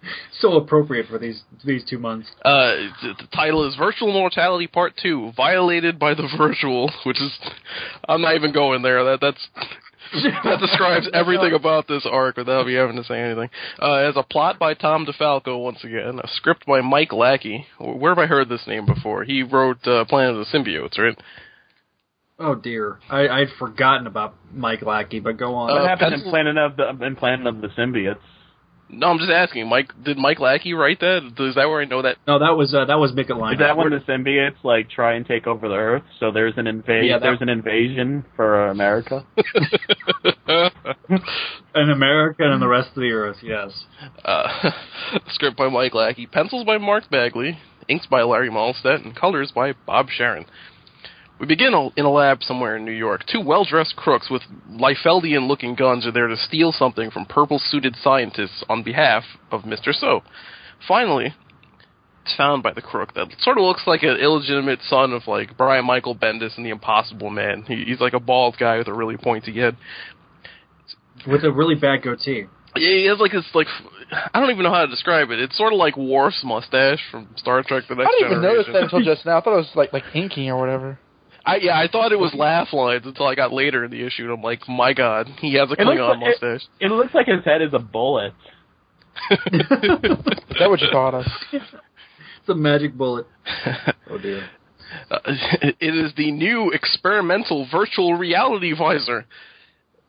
so 0.40 0.54
appropriate 0.54 1.06
for 1.06 1.18
these 1.18 1.42
these 1.64 1.84
two 1.88 1.98
months. 1.98 2.28
Uh, 2.44 2.88
the, 3.02 3.14
the 3.18 3.28
title 3.34 3.68
is 3.68 3.76
Virtual 3.76 4.12
Mortality 4.12 4.66
Part 4.66 4.94
Two: 5.00 5.32
Violated 5.36 5.98
by 5.98 6.14
the 6.14 6.28
Virtual, 6.36 6.90
which 7.04 7.20
is 7.20 7.32
I'm 8.08 8.22
not 8.22 8.34
even 8.34 8.52
going 8.52 8.82
there. 8.82 9.04
That 9.04 9.20
that's 9.20 9.48
that 10.44 10.58
describes 10.60 11.08
everything 11.14 11.52
about 11.52 11.86
this 11.86 12.06
arc 12.10 12.36
without 12.36 12.66
me 12.66 12.74
having 12.74 12.96
to 12.96 13.04
say 13.04 13.20
anything. 13.20 13.48
Uh, 13.80 14.00
it 14.00 14.06
has 14.06 14.16
a 14.16 14.24
plot 14.24 14.58
by 14.58 14.74
Tom 14.74 15.06
DeFalco 15.06 15.62
once 15.62 15.84
again, 15.84 16.18
a 16.22 16.28
script 16.28 16.66
by 16.66 16.80
Mike 16.80 17.12
Lackey. 17.12 17.66
Where 17.78 18.12
have 18.12 18.18
I 18.18 18.26
heard 18.26 18.48
this 18.48 18.66
name 18.66 18.86
before? 18.86 19.24
He 19.24 19.42
wrote 19.42 19.86
uh, 19.86 20.04
Planet 20.06 20.36
of 20.36 20.46
the 20.46 20.58
Symbiotes, 20.58 20.98
right? 20.98 21.16
Oh 22.40 22.54
dear, 22.54 22.98
I, 23.10 23.28
I'd 23.28 23.48
forgotten 23.58 24.06
about 24.06 24.34
Mike 24.50 24.80
Lackey, 24.82 25.20
but 25.20 25.36
go 25.36 25.54
on. 25.54 25.70
Uh, 25.70 25.74
what 25.74 25.88
happened 25.88 26.14
in 26.14 26.20
pencil- 26.20 26.30
Planet 26.30 26.56
of 26.56 26.76
the 26.76 27.06
in 27.06 27.14
Planet 27.14 27.46
of 27.46 27.60
the 27.60 27.68
Symbiotes. 27.68 28.16
No, 28.92 29.06
I'm 29.08 29.18
just 29.18 29.30
asking. 29.30 29.68
Mike, 29.68 29.92
did 30.04 30.18
Mike 30.18 30.40
Lackey 30.40 30.74
write 30.74 30.98
that? 31.00 31.32
Is 31.38 31.54
that 31.54 31.68
where 31.68 31.80
I 31.80 31.84
know 31.84 32.02
that? 32.02 32.16
no, 32.26 32.38
that 32.40 32.56
was 32.56 32.74
uh, 32.74 32.84
that 32.86 32.98
was 32.98 33.12
Mick 33.12 33.28
Line. 33.30 33.54
Is 33.54 33.60
that 33.60 33.76
when 33.76 33.90
the 33.90 33.98
symbiotes 34.00 34.56
like 34.64 34.90
try 34.90 35.14
and 35.14 35.24
take 35.24 35.46
over 35.46 35.68
the 35.68 35.74
Earth? 35.76 36.02
So 36.18 36.32
there's 36.32 36.54
an 36.56 36.66
invasion. 36.66 37.06
Yeah, 37.06 37.18
that- 37.18 37.22
there's 37.22 37.40
an 37.40 37.48
invasion 37.48 38.24
for 38.36 38.68
America. 38.68 39.24
an 41.74 41.90
America 41.90 42.42
and 42.50 42.60
the 42.60 42.68
rest 42.68 42.88
of 42.90 42.96
the 43.02 43.10
Earth? 43.12 43.36
Yes. 43.42 43.84
Uh, 44.24 44.70
script 45.28 45.56
by 45.56 45.68
Mike 45.68 45.94
Lackey, 45.94 46.26
pencils 46.26 46.64
by 46.64 46.78
Mark 46.78 47.08
Bagley, 47.10 47.58
inks 47.88 48.06
by 48.06 48.22
Larry 48.22 48.50
Mahlstedt, 48.50 49.04
and 49.04 49.14
colors 49.16 49.52
by 49.54 49.72
Bob 49.86 50.08
Sharen. 50.10 50.46
We 51.40 51.46
begin 51.46 51.72
in 51.96 52.04
a 52.04 52.10
lab 52.10 52.42
somewhere 52.42 52.76
in 52.76 52.84
New 52.84 52.92
York. 52.92 53.24
Two 53.26 53.40
well-dressed 53.40 53.96
crooks 53.96 54.28
with 54.30 54.42
Liefeldian-looking 54.70 55.74
guns 55.74 56.06
are 56.06 56.12
there 56.12 56.26
to 56.26 56.36
steal 56.36 56.70
something 56.70 57.10
from 57.10 57.24
purple-suited 57.24 57.96
scientists 57.96 58.62
on 58.68 58.82
behalf 58.82 59.24
of 59.50 59.62
Mr. 59.62 59.94
So. 59.94 60.22
Finally, 60.86 61.34
it's 62.24 62.36
found 62.36 62.62
by 62.62 62.74
the 62.74 62.82
crook 62.82 63.14
that 63.14 63.28
sort 63.38 63.56
of 63.56 63.64
looks 63.64 63.84
like 63.86 64.02
an 64.02 64.18
illegitimate 64.20 64.80
son 64.82 65.14
of 65.14 65.26
like 65.26 65.56
Brian 65.56 65.86
Michael 65.86 66.14
Bendis 66.14 66.58
and 66.58 66.66
the 66.66 66.70
Impossible 66.70 67.30
Man. 67.30 67.64
He, 67.66 67.84
he's 67.86 68.00
like 68.00 68.12
a 68.12 68.20
bald 68.20 68.56
guy 68.58 68.76
with 68.76 68.88
a 68.88 68.92
really 68.92 69.16
pointy 69.16 69.58
head. 69.58 69.78
With 71.26 71.44
a 71.44 71.50
really 71.50 71.74
bad 71.74 72.02
goatee. 72.02 72.46
Yeah, 72.76 72.96
he 72.96 73.06
has 73.06 73.18
like 73.18 73.32
this 73.32 73.44
like 73.54 73.66
I 74.12 74.40
don't 74.40 74.50
even 74.50 74.62
know 74.62 74.70
how 74.70 74.84
to 74.84 74.90
describe 74.90 75.30
it. 75.30 75.40
It's 75.40 75.56
sort 75.56 75.72
of 75.72 75.78
like 75.78 75.96
Worf's 75.96 76.42
mustache 76.44 77.00
from 77.10 77.28
Star 77.36 77.62
Trek: 77.62 77.84
The 77.88 77.94
Next 77.94 78.10
Generation. 78.20 78.26
I 78.26 78.28
didn't 78.28 78.32
even 78.32 78.42
notice 78.42 78.66
that 78.72 78.82
until 78.84 79.02
just 79.02 79.26
now. 79.26 79.38
I 79.38 79.40
thought 79.40 79.54
it 79.54 79.56
was 79.56 79.70
like 79.74 79.92
like 79.92 80.04
inking 80.14 80.50
or 80.50 80.60
whatever. 80.60 80.98
I 81.44 81.56
yeah, 81.56 81.78
I 81.78 81.88
thought 81.90 82.12
it 82.12 82.18
was 82.18 82.34
laugh 82.34 82.72
lines 82.72 83.02
until 83.04 83.26
I 83.26 83.34
got 83.34 83.52
later 83.52 83.84
in 83.84 83.90
the 83.90 84.04
issue, 84.04 84.24
and 84.24 84.32
I'm 84.32 84.42
like, 84.42 84.68
my 84.68 84.92
god, 84.92 85.28
he 85.40 85.54
has 85.54 85.70
a 85.70 85.76
Klingon 85.76 86.20
like- 86.20 86.20
mustache. 86.20 86.68
It 86.80 86.90
looks 86.90 87.14
like 87.14 87.26
his 87.26 87.44
head 87.44 87.62
is 87.62 87.72
a 87.72 87.78
bullet. 87.78 88.32
Is 89.30 89.68
that 89.68 90.66
what 90.68 90.80
you 90.80 90.88
thought 90.90 91.14
of? 91.14 91.24
It's 91.52 92.48
a 92.48 92.54
magic 92.54 92.94
bullet. 92.94 93.26
Oh 94.12 94.18
dear. 94.18 94.48
Uh, 95.08 95.18
it 95.62 95.94
is 95.94 96.12
the 96.16 96.32
new 96.32 96.72
experimental 96.72 97.68
virtual 97.70 98.14
reality 98.14 98.72
visor, 98.76 99.24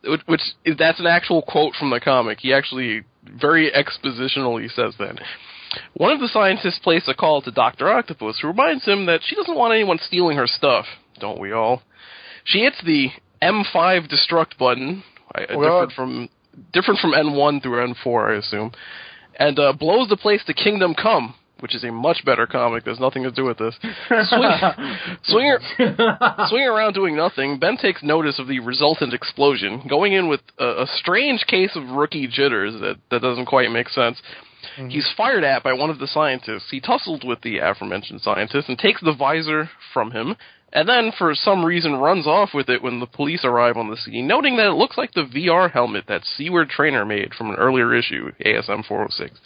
which, 0.02 0.22
which 0.26 0.40
is, 0.64 0.76
that's 0.76 0.98
an 0.98 1.06
actual 1.06 1.42
quote 1.42 1.74
from 1.76 1.90
the 1.90 2.00
comic. 2.00 2.38
He 2.40 2.52
actually 2.52 3.02
very 3.22 3.70
expositionally 3.70 4.68
says 4.74 4.94
that. 4.98 5.20
One 5.94 6.10
of 6.10 6.18
the 6.18 6.26
scientists 6.26 6.80
placed 6.82 7.08
a 7.08 7.14
call 7.14 7.42
to 7.42 7.52
Doctor 7.52 7.88
Octopus, 7.88 8.40
who 8.42 8.48
reminds 8.48 8.84
him 8.84 9.06
that 9.06 9.20
she 9.24 9.36
doesn't 9.36 9.54
want 9.54 9.72
anyone 9.72 10.00
stealing 10.04 10.36
her 10.36 10.48
stuff. 10.48 10.84
Don't 11.20 11.38
we 11.40 11.52
all? 11.52 11.82
She 12.44 12.60
hits 12.60 12.76
the 12.84 13.08
M5 13.42 14.08
destruct 14.10 14.58
button, 14.58 15.02
Well- 15.54 15.86
different 15.86 15.92
from 15.92 16.28
different 16.72 17.00
from 17.00 17.12
N1 17.12 17.62
through 17.62 17.94
N4, 17.94 18.34
I 18.34 18.38
assume, 18.38 18.72
and 19.36 19.58
uh, 19.58 19.72
blows 19.72 20.08
the 20.08 20.16
place 20.16 20.42
to 20.46 20.52
Kingdom 20.52 20.94
Come, 20.94 21.34
which 21.60 21.74
is 21.74 21.82
a 21.84 21.90
much 21.90 22.24
better 22.26 22.46
comic. 22.46 22.84
There's 22.84 23.00
nothing 23.00 23.22
to 23.22 23.30
do 23.30 23.44
with 23.44 23.56
this. 23.56 23.74
Swing, 24.26 24.50
swing, 25.22 25.56
swinging 26.48 26.68
around 26.68 26.92
doing 26.92 27.16
nothing, 27.16 27.58
Ben 27.58 27.76
takes 27.78 28.02
notice 28.02 28.38
of 28.38 28.48
the 28.48 28.60
resultant 28.60 29.14
explosion, 29.14 29.82
going 29.88 30.12
in 30.12 30.28
with 30.28 30.40
a, 30.58 30.82
a 30.82 30.86
strange 30.96 31.46
case 31.46 31.70
of 31.74 31.88
rookie 31.88 32.26
jitters 32.26 32.74
that, 32.80 32.96
that 33.10 33.22
doesn't 33.22 33.46
quite 33.46 33.70
make 33.70 33.88
sense. 33.88 34.20
He's 34.88 35.10
fired 35.16 35.42
at 35.44 35.62
by 35.64 35.72
one 35.72 35.90
of 35.90 35.98
the 35.98 36.06
scientists. 36.06 36.68
He 36.70 36.80
tussled 36.80 37.24
with 37.24 37.40
the 37.42 37.58
aforementioned 37.58 38.20
scientist 38.20 38.68
and 38.68 38.78
takes 38.78 39.00
the 39.00 39.12
visor 39.12 39.70
from 39.92 40.12
him, 40.12 40.36
and 40.72 40.88
then, 40.88 41.12
for 41.16 41.34
some 41.34 41.64
reason, 41.64 41.94
runs 41.94 42.26
off 42.26 42.50
with 42.54 42.68
it 42.68 42.82
when 42.82 43.00
the 43.00 43.06
police 43.06 43.44
arrive 43.44 43.76
on 43.76 43.90
the 43.90 43.96
scene, 43.96 44.26
noting 44.26 44.56
that 44.56 44.68
it 44.68 44.78
looks 44.78 44.96
like 44.96 45.12
the 45.12 45.22
VR 45.22 45.70
helmet 45.70 46.04
that 46.08 46.24
Seward 46.24 46.70
Trainer 46.70 47.04
made 47.04 47.34
from 47.34 47.50
an 47.50 47.56
earlier 47.56 47.94
issue, 47.94 48.30
ASM 48.44 48.86
406. 48.86 49.38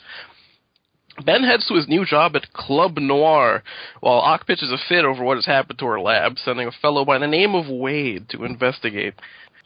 Ben 1.25 1.43
heads 1.43 1.67
to 1.67 1.75
his 1.75 1.89
new 1.89 2.05
job 2.05 2.37
at 2.37 2.53
Club 2.53 2.99
Noir, 2.99 3.63
while 4.01 4.19
Ock 4.19 4.47
pitches 4.47 4.71
a 4.71 4.79
fit 4.89 5.05
over 5.05 5.25
what 5.25 5.39
has 5.39 5.47
happened 5.47 5.79
to 5.79 5.87
her 5.87 6.01
lab, 6.01 6.39
sending 6.39 6.69
a 6.69 6.73
fellow 6.73 7.05
by 7.05 7.19
the 7.19 7.27
name 7.27 7.55
of 7.55 7.69
Wade 7.69 8.29
to 8.29 8.45
investigate. 8.45 9.15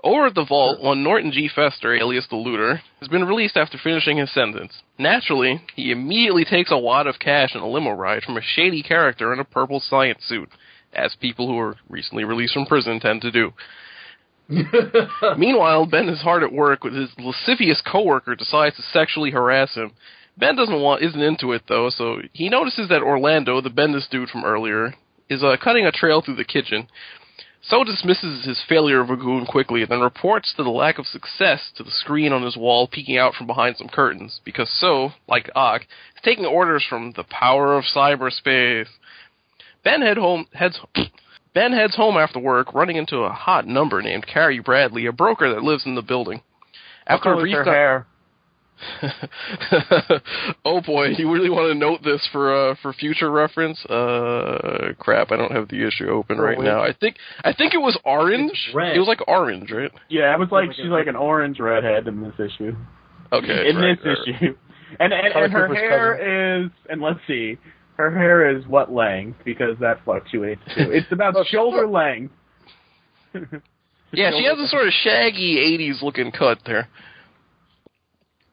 Over 0.03 0.27
at 0.27 0.35
the 0.35 0.47
vault, 0.47 0.81
one 0.81 1.03
Norton 1.03 1.31
G. 1.31 1.51
Fester, 1.55 1.95
alias 1.95 2.27
the 2.31 2.37
Looter, 2.37 2.81
has 3.01 3.09
been 3.09 3.25
released 3.25 3.59
after 3.59 3.77
finishing 3.77 4.17
his 4.17 4.33
sentence. 4.33 4.83
Naturally, 4.99 5.61
he 5.75 5.91
immediately 5.91 6.45
takes 6.45 6.71
a 6.71 6.79
wad 6.79 7.07
of 7.07 7.19
cash 7.19 7.51
and 7.53 7.63
a 7.63 7.67
limo 7.67 7.91
ride 7.91 8.23
from 8.23 8.39
a 8.39 8.43
shady 8.43 8.83
character 8.83 9.33
in 9.33 9.41
a 9.41 9.45
purple 9.45 9.81
science 9.81 10.25
suit, 10.27 10.49
as 10.93 11.15
people 11.21 11.47
who 11.47 11.59
are 11.59 11.77
recently 11.89 12.25
released 12.25 12.55
from 12.55 12.67
prison 12.67 13.01
tend 13.01 13.23
to 13.23 13.31
do. 13.31 13.53
Meanwhile, 15.39 15.87
Ben 15.87 16.09
is 16.09 16.21
hard 16.21 16.43
at 16.43 16.53
work 16.53 16.83
with 16.83 16.95
his 16.95 17.11
lascivious 17.19 17.81
coworker 17.81 18.35
decides 18.35 18.77
to 18.77 18.83
sexually 18.83 19.31
harass 19.31 19.75
him. 19.75 19.93
Ben 20.37 20.57
doesn't 20.57 20.81
want 20.81 21.03
isn't 21.03 21.21
into 21.21 21.53
it 21.53 21.63
though, 21.69 21.91
so 21.91 22.19
he 22.33 22.49
notices 22.49 22.89
that 22.89 23.03
Orlando, 23.03 23.61
the 23.61 23.71
Bendis 23.71 24.09
dude 24.11 24.29
from 24.29 24.45
earlier, 24.45 24.95
is 25.29 25.43
uh, 25.43 25.57
cutting 25.63 25.87
a 25.87 25.93
trail 25.93 26.21
through 26.21 26.37
the 26.37 26.45
kitchen. 26.45 26.89
So 27.63 27.85
dismisses 27.85 28.47
his 28.47 28.63
failure 28.67 29.01
of 29.01 29.11
a 29.11 29.17
goon 29.17 29.45
quickly, 29.45 29.83
and 29.83 29.91
then 29.91 30.01
reports 30.01 30.55
to 30.57 30.63
the 30.63 30.71
lack 30.71 30.99
of 30.99 31.07
success 31.07 31.71
to 31.77 31.83
the 31.83 31.91
screen 31.91 32.33
on 32.33 32.43
his 32.43 32.57
wall 32.57 32.89
peeking 32.89 33.19
out 33.19 33.35
from 33.35 33.47
behind 33.47 33.77
some 33.77 33.89
curtains, 33.89 34.41
because 34.45 34.71
So, 34.71 35.13
like 35.29 35.51
Ock, 35.55 35.83
is 35.83 36.23
taking 36.25 36.47
orders 36.47 36.85
from 36.89 37.13
the 37.13 37.25
power 37.25 37.77
of 37.77 37.85
cyberspace. 37.85 38.89
Ben 39.85 40.03
head 40.03 40.17
home 40.17 40.47
heads 40.53 40.79
Ben 41.55 41.73
heads 41.73 41.97
home 41.97 42.17
after 42.17 42.39
work, 42.39 42.75
running 42.75 42.97
into 42.97 43.19
a 43.19 43.31
hot 43.33 43.67
number 43.67 44.01
named 44.03 44.27
Carrie 44.27 44.61
Bradley, 44.61 45.07
a 45.07 45.13
broker 45.13 45.53
that 45.53 45.63
lives 45.63 45.85
in 45.87 45.95
the 45.97 46.03
building. 46.03 46.43
After 47.07 47.31
a 47.31 47.33
Color 47.35 47.43
brief 47.43 47.55
her 47.57 47.65
con- 47.65 47.73
hair. 47.75 48.07
oh 50.65 50.81
boy, 50.81 51.09
you 51.19 51.31
really 51.31 51.51
want 51.51 51.71
to 51.71 51.75
note 51.79 52.01
this 52.03 52.27
for 52.33 52.71
uh, 52.71 52.75
for 52.81 52.93
future 52.95 53.31
reference? 53.31 53.85
Uh, 53.87 54.93
crap, 54.99 55.31
I 55.33 55.37
don't 55.37 55.53
have 55.53 55.69
the 55.69 55.87
issue 55.87 56.09
open 56.09 56.39
Oh, 56.39 56.43
right 56.43 56.59
wait. 56.59 56.65
now. 56.65 56.83
I 56.83 56.95
think 56.99 57.17
I 57.45 57.53
think 57.53 57.75
it 57.75 57.79
was 57.79 57.99
orange. 58.05 58.71
red. 58.75 58.97
It 58.97 58.99
was 58.99 59.09
like 59.09 59.21
orange, 59.29 59.71
right? 59.71 59.91
Yeah, 60.09 60.33
it 60.35 60.39
was 60.39 60.49
like 60.51 60.69
Like 60.69 60.77
she's 60.77 60.87
like 60.87 61.09
an 61.09 61.17
orange 61.17 61.59
redhead 61.61 62.07
in 62.09 62.23
this 62.23 62.33
issue. 62.39 62.75
Okay, 63.33 63.69
in 63.69 63.77
right, 63.77 63.99
this 64.03 64.07
right, 64.07 64.35
right. 64.35 64.43
issue, 64.43 64.57
and 64.99 65.13
and, 65.13 65.27
and 65.35 65.53
her 65.53 65.69
Cooper's 65.69 65.77
hair 65.77 66.61
is, 66.65 66.71
and 66.89 67.01
let's 67.03 67.21
see, 67.27 67.59
her 68.01 68.11
hair 68.19 68.57
is 68.57 68.67
what 68.67 68.93
length 68.93 69.39
because 69.45 69.77
that 69.81 70.05
fluctuates 70.05 70.61
too. 70.77 70.91
It's 70.91 71.11
about 71.13 71.35
shoulder 71.47 71.87
length. 71.87 72.33
Yeah, 74.13 74.33
she 74.37 74.45
has 74.47 74.59
a 74.59 74.67
sort 74.67 74.89
of 74.89 74.93
shaggy 74.93 75.79
'80s 75.79 76.03
looking 76.03 76.33
cut 76.33 76.59
there. 76.67 76.89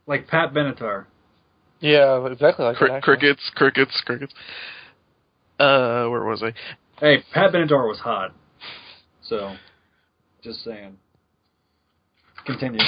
Like 0.05 0.27
Pat 0.27 0.53
Benatar. 0.53 1.05
Yeah, 1.79 2.27
exactly 2.27 2.63
like 2.63 2.77
Cri- 2.77 2.89
that. 2.89 2.97
actually. 2.97 3.17
crickets, 3.17 3.51
crickets, 3.55 4.01
crickets. 4.05 4.33
Uh, 5.59 6.05
where 6.09 6.23
was 6.23 6.43
I? 6.43 6.53
Hey, 6.99 7.23
Pat 7.33 7.53
Benatar 7.53 7.87
was 7.87 7.97
hot. 7.97 8.35
So, 9.23 9.55
just 10.43 10.63
saying. 10.63 10.97
Continue. 12.45 12.79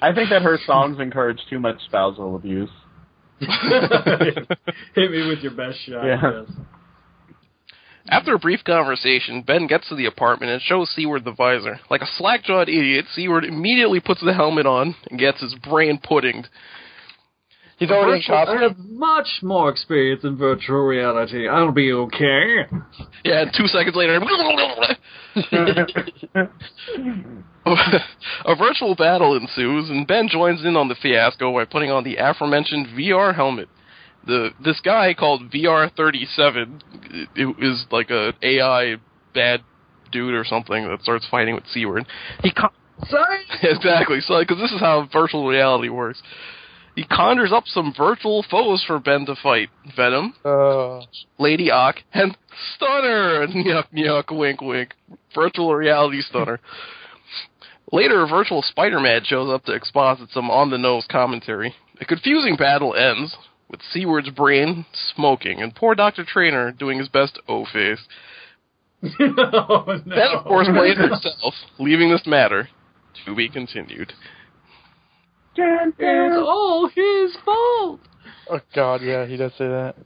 I 0.00 0.14
think 0.14 0.30
that 0.30 0.40
her 0.40 0.58
songs 0.64 0.98
encourage 0.98 1.40
too 1.50 1.58
much 1.60 1.76
spousal 1.84 2.36
abuse. 2.36 2.70
Hit 4.94 5.10
me 5.10 5.28
with 5.28 5.40
your 5.40 5.52
best 5.52 5.78
shot. 5.80 6.04
Yeah. 6.04 6.42
After 8.08 8.34
a 8.34 8.38
brief 8.38 8.62
conversation, 8.64 9.42
Ben 9.42 9.66
gets 9.66 9.88
to 9.88 9.96
the 9.96 10.06
apartment 10.06 10.52
and 10.52 10.62
shows 10.62 10.90
Seward 10.94 11.24
the 11.24 11.32
visor. 11.32 11.80
Like 11.90 12.02
a 12.02 12.06
slack-jawed 12.16 12.68
idiot, 12.68 13.06
Seward 13.12 13.44
immediately 13.44 13.98
puts 14.00 14.22
the 14.24 14.32
helmet 14.32 14.64
on 14.64 14.94
and 15.10 15.18
gets 15.18 15.40
his 15.40 15.56
brain 15.56 15.98
puddinged. 15.98 16.48
He's 17.78 17.90
already 17.90 18.24
in 18.26 18.32
Virtual- 18.32 18.56
I 18.56 18.62
have 18.62 18.78
much 18.78 19.28
more 19.42 19.68
experience 19.68 20.24
in 20.24 20.36
virtual 20.36 20.80
reality. 20.86 21.46
I'll 21.46 21.72
be 21.72 21.92
okay. 21.92 22.66
Yeah, 23.24 23.44
two 23.56 23.66
seconds 23.66 23.94
later, 23.94 24.18
a 27.66 28.54
virtual 28.56 28.94
battle 28.94 29.36
ensues, 29.36 29.90
and 29.90 30.06
Ben 30.06 30.28
joins 30.28 30.64
in 30.64 30.76
on 30.76 30.88
the 30.88 30.94
fiasco 30.94 31.52
by 31.52 31.64
putting 31.64 31.90
on 31.90 32.04
the 32.04 32.16
aforementioned 32.16 32.86
VR 32.88 33.34
helmet. 33.34 33.68
The 34.26 34.50
this 34.64 34.80
guy 34.80 35.14
called 35.14 35.50
VR37 35.50 36.80
is 37.36 37.86
like 37.90 38.10
a 38.10 38.32
AI 38.42 38.96
bad 39.34 39.60
dude 40.10 40.34
or 40.34 40.44
something 40.44 40.88
that 40.88 41.02
starts 41.02 41.26
fighting 41.30 41.54
with 41.54 41.64
Seward. 41.72 42.06
He 42.42 42.50
con- 42.50 42.70
Sorry. 43.08 43.40
exactly 43.62 44.20
so 44.20 44.40
because 44.40 44.58
this 44.58 44.72
is 44.72 44.80
how 44.80 45.06
virtual 45.12 45.46
reality 45.46 45.88
works. 45.88 46.22
He 46.96 47.04
conjures 47.04 47.52
up 47.52 47.64
some 47.66 47.92
virtual 47.96 48.42
foes 48.50 48.82
for 48.84 48.98
Ben 48.98 49.26
to 49.26 49.36
fight: 49.36 49.68
Venom, 49.94 50.34
Uh, 50.44 51.02
Lady 51.38 51.70
Ock, 51.70 51.96
and 52.12 52.36
Stunner. 52.74 53.46
Yuck, 53.48 53.84
yuck, 53.94 54.36
wink, 54.36 54.60
wink. 54.62 54.94
Virtual 55.34 55.74
reality 55.74 56.22
Stunner. 56.22 56.58
Later, 57.92 58.22
a 58.22 58.26
virtual 58.26 58.62
Spider-Man 58.62 59.22
shows 59.24 59.48
up 59.52 59.64
to 59.66 59.72
exposit 59.72 60.30
some 60.32 60.50
on-the-nose 60.50 61.06
commentary. 61.08 61.74
A 62.00 62.04
confusing 62.04 62.56
battle 62.56 62.94
ends 62.94 63.36
with 63.70 63.80
Seward's 63.92 64.30
brain 64.30 64.86
smoking 65.14 65.60
and 65.62 65.74
poor 65.74 65.94
Doctor 65.94 66.24
Trainer 66.24 66.72
doing 66.72 66.98
his 66.98 67.08
best 67.08 67.38
O-face. 67.46 68.00
oh, 69.04 69.84
no. 69.86 70.16
Ben, 70.16 70.28
of 70.34 70.44
course, 70.44 70.66
blames 70.66 70.98
himself, 70.98 71.54
leaving 71.78 72.10
this 72.10 72.26
matter 72.26 72.68
to 73.26 73.34
be 73.34 73.48
continued. 73.48 74.12
It's 75.58 76.36
all 76.36 76.88
his 76.88 77.36
fault. 77.44 78.00
oh 78.50 78.60
God, 78.74 79.02
yeah, 79.02 79.26
he 79.26 79.36
does 79.36 79.52
say 79.58 79.68
that. 79.68 79.96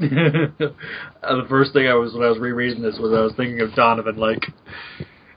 Uh, 1.22 1.42
the 1.42 1.48
first 1.48 1.74
thing 1.74 1.86
I 1.86 1.92
was 1.94 2.14
when 2.14 2.24
I 2.24 2.30
was 2.30 2.38
rereading 2.38 2.82
this 2.82 2.96
was 2.98 3.12
I 3.12 3.20
was 3.20 3.34
thinking 3.36 3.60
of 3.60 3.74
Donovan 3.74 4.16
like, 4.16 4.46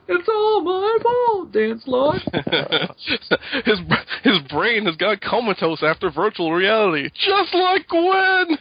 it's 0.08 0.28
all 0.28 0.62
my 0.62 0.98
fault, 1.02 1.52
Dance 1.52 1.82
Lord. 1.86 2.22
his 3.64 3.78
his 4.22 4.38
brain 4.50 4.86
has 4.86 4.96
got 4.96 5.20
comatose 5.20 5.82
after 5.82 6.10
virtual 6.10 6.52
reality, 6.52 7.10
just 7.14 7.54
like 7.54 7.86
Gwen. 7.88 8.58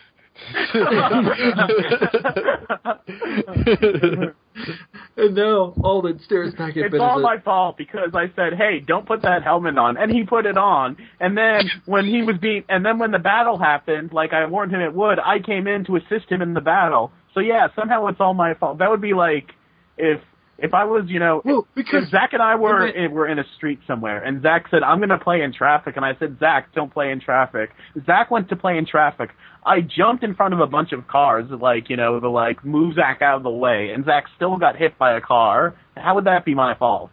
and 5.17 5.35
now 5.35 5.73
Alden 5.83 6.19
stares 6.25 6.53
back 6.53 6.77
at 6.77 6.85
It's 6.85 6.91
Ben 6.91 7.01
all 7.01 7.21
my 7.21 7.39
fault 7.39 7.77
because 7.77 8.11
I 8.13 8.31
said, 8.35 8.53
"Hey, 8.53 8.79
don't 8.79 9.05
put 9.05 9.21
that 9.23 9.43
helmet 9.43 9.77
on," 9.77 9.97
and 9.97 10.11
he 10.11 10.23
put 10.23 10.45
it 10.45 10.57
on. 10.57 10.97
And 11.19 11.37
then 11.37 11.69
when 11.85 12.05
he 12.05 12.21
was 12.21 12.37
being, 12.37 12.63
and 12.69 12.85
then 12.85 12.99
when 12.99 13.11
the 13.11 13.19
battle 13.19 13.57
happened, 13.57 14.13
like 14.13 14.33
I 14.33 14.45
warned 14.45 14.71
him 14.71 14.81
it 14.81 14.93
would, 14.93 15.19
I 15.19 15.39
came 15.39 15.67
in 15.67 15.85
to 15.85 15.95
assist 15.97 16.29
him 16.29 16.41
in 16.41 16.53
the 16.53 16.61
battle. 16.61 17.11
So 17.33 17.39
yeah, 17.39 17.67
somehow 17.75 18.07
it's 18.07 18.19
all 18.19 18.33
my 18.33 18.53
fault. 18.53 18.79
That 18.79 18.89
would 18.89 19.01
be 19.01 19.13
like 19.13 19.51
if 19.97 20.19
if 20.63 20.73
I 20.73 20.85
was, 20.85 21.03
you 21.07 21.19
know, 21.19 21.41
Well, 21.43 21.67
because 21.75 22.09
Zach 22.09 22.31
and 22.31 22.41
I 22.41 22.55
were 22.55 22.89
were 23.11 23.27
in 23.27 23.37
a 23.37 23.43
street 23.57 23.79
somewhere, 23.85 24.23
and 24.23 24.41
Zach 24.41 24.67
said, 24.71 24.81
"I'm 24.81 24.99
going 24.99 25.09
to 25.09 25.19
play 25.19 25.41
in 25.41 25.51
traffic," 25.51 25.97
and 25.97 26.05
I 26.05 26.15
said, 26.17 26.39
"Zach, 26.39 26.73
don't 26.73 26.91
play 26.91 27.11
in 27.11 27.19
traffic." 27.19 27.71
Zach 28.05 28.31
went 28.31 28.47
to 28.49 28.55
play 28.55 28.77
in 28.77 28.85
traffic. 28.85 29.31
I 29.65 29.81
jumped 29.81 30.23
in 30.23 30.35
front 30.35 30.53
of 30.53 30.61
a 30.61 30.67
bunch 30.67 30.93
of 30.93 31.05
cars, 31.05 31.45
like 31.51 31.89
you 31.89 31.97
know, 31.97 32.21
the 32.21 32.29
like 32.29 32.63
move 32.63 32.95
Zach 32.95 33.21
out 33.21 33.35
of 33.35 33.43
the 33.43 33.49
way, 33.49 33.91
and 33.93 34.05
Zach 34.05 34.23
still 34.37 34.57
got 34.57 34.77
hit 34.77 34.97
by 34.97 35.17
a 35.17 35.21
car. 35.21 35.75
How 35.97 36.15
would 36.15 36.23
that 36.25 36.45
be 36.45 36.55
my 36.55 36.75
fault? 36.75 37.11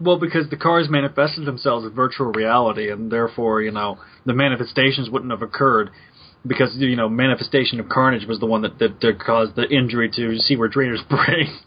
Well, 0.00 0.18
because 0.18 0.48
the 0.48 0.56
cars 0.56 0.88
manifested 0.88 1.44
themselves 1.44 1.84
in 1.86 1.92
virtual 1.94 2.32
reality, 2.32 2.90
and 2.90 3.12
therefore, 3.12 3.60
you 3.60 3.70
know, 3.70 3.98
the 4.24 4.34
manifestations 4.34 5.10
wouldn't 5.10 5.30
have 5.30 5.42
occurred 5.42 5.90
because 6.46 6.74
you 6.76 6.96
know, 6.96 7.08
manifestation 7.08 7.80
of 7.80 7.88
carnage 7.88 8.26
was 8.26 8.40
the 8.40 8.46
one 8.46 8.62
that 8.62 8.78
that, 8.78 9.00
that 9.00 9.18
caused 9.20 9.56
the 9.56 9.68
injury 9.68 10.10
to 10.14 10.38
Seward 10.38 10.72
Trainer's 10.72 11.02
brain. 11.08 11.58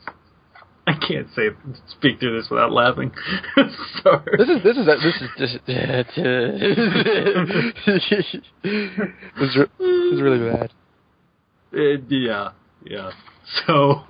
I 0.87 0.93
can't 0.93 1.27
say 1.35 1.49
speak 1.87 2.19
through 2.19 2.39
this 2.39 2.49
without 2.49 2.71
laughing. 2.71 3.11
Sorry. 4.03 4.37
This 4.37 4.49
is 4.49 4.63
this 4.63 4.77
is 4.77 4.85
this 4.85 4.95
is 4.95 5.59
this 5.65 5.81
is, 8.11 8.41
this 8.63 9.55
is, 9.55 9.67
this 9.79 10.13
is 10.13 10.21
really 10.21 10.51
bad. 10.51 10.71
Uh, 11.73 11.97
yeah, 12.07 12.51
yeah. 12.85 13.11
So, 13.65 14.03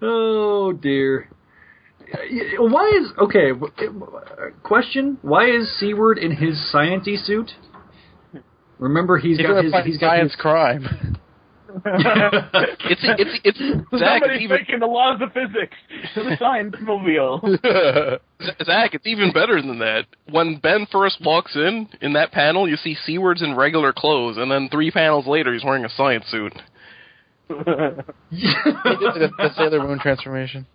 oh 0.00 0.72
dear. 0.72 1.28
Why 2.58 2.92
is 3.00 3.10
okay? 3.18 3.50
Question: 4.62 5.18
Why 5.22 5.50
is 5.50 5.78
Seward 5.80 6.18
in 6.18 6.36
his 6.36 6.70
sciency 6.72 7.18
suit? 7.18 7.50
Remember, 8.78 9.18
he's 9.18 9.38
He's 9.38 9.46
got 9.46 9.64
his. 9.64 9.72
He's 9.84 9.98
got 9.98 10.10
science 10.10 10.32
his. 10.32 10.40
crime. 10.40 11.18
It's 11.84 13.00
it's 13.02 13.40
it's 13.42 13.58
Zach. 13.58 13.82
It's 13.90 14.00
Somebody's 14.00 14.42
even 14.42 14.56
breaking 14.58 14.78
the 14.78 14.86
laws 14.86 15.20
of 15.20 15.32
physics 15.32 15.76
to 16.14 16.22
the 16.22 16.36
science 16.38 16.76
mobile. 16.80 17.40
Zach. 18.64 18.94
It's 18.94 19.06
even 19.06 19.32
better 19.32 19.60
than 19.60 19.80
that. 19.80 20.04
When 20.30 20.58
Ben 20.58 20.86
first 20.92 21.16
walks 21.24 21.56
in 21.56 21.88
in 22.00 22.12
that 22.12 22.30
panel, 22.30 22.68
you 22.68 22.76
see 22.76 22.96
Seward's 23.04 23.42
in 23.42 23.56
regular 23.56 23.92
clothes, 23.92 24.36
and 24.36 24.50
then 24.52 24.68
three 24.70 24.92
panels 24.92 25.26
later, 25.26 25.52
he's 25.52 25.64
wearing 25.64 25.84
a 25.84 25.88
science 25.88 26.26
suit. 26.30 26.52
He 28.30 28.46
did 28.46 29.14
the, 29.14 29.30
the 29.36 29.50
Sailor 29.56 29.86
Moon 29.86 29.98
transformation. 29.98 30.66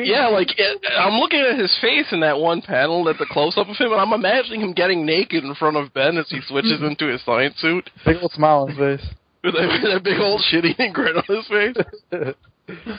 Yeah, 0.00 0.28
like 0.28 0.48
it, 0.56 0.82
I'm 0.98 1.18
looking 1.20 1.40
at 1.40 1.58
his 1.58 1.76
face 1.80 2.06
in 2.12 2.20
that 2.20 2.38
one 2.38 2.62
panel, 2.62 3.08
at 3.08 3.18
the 3.18 3.26
close 3.30 3.56
up 3.56 3.68
of 3.68 3.76
him, 3.76 3.92
and 3.92 4.00
I'm 4.00 4.12
imagining 4.12 4.60
him 4.60 4.72
getting 4.72 5.04
naked 5.04 5.44
in 5.44 5.54
front 5.54 5.76
of 5.76 5.92
Ben 5.92 6.16
as 6.16 6.26
he 6.28 6.40
switches 6.46 6.80
into 6.82 7.06
his 7.06 7.24
science 7.24 7.56
suit 7.58 7.90
Big 8.04 8.16
old 8.20 8.32
smile 8.32 8.62
on 8.62 8.68
his 8.68 8.78
face. 8.78 9.08
with 9.44 9.54
that, 9.54 9.80
with 9.82 9.92
that 9.92 10.04
big 10.04 10.20
old 10.20 10.40
shit-eating 10.50 10.92
grin 10.94 11.16
on 11.16 11.24
his 11.28 11.46
face. 11.48 12.34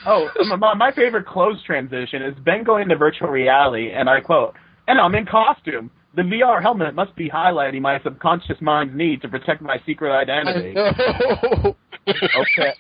Oh, 0.06 0.30
my, 0.58 0.74
my 0.76 0.92
favorite 0.92 1.26
close 1.26 1.62
transition 1.64 2.22
is 2.22 2.36
Ben 2.44 2.64
going 2.64 2.90
to 2.90 2.98
virtual 2.98 3.30
reality, 3.30 3.92
and 3.92 4.10
I 4.10 4.20
quote, 4.20 4.56
"And 4.88 5.00
I'm 5.00 5.16
in 5.16 5.26
costume. 5.26 5.90
The 6.16 6.22
VR 6.22 6.62
helmet 6.62 6.94
must 6.94 7.16
be 7.16 7.30
highlighting 7.30 7.82
my 7.82 8.00
subconscious 8.04 8.58
mind's 8.62 8.96
need 8.96 9.22
to 9.22 9.30
protect 9.30 9.62
my 9.62 9.78
secret 9.86 10.12
identity." 10.12 10.74
No. 10.74 11.76
okay. 12.06 12.74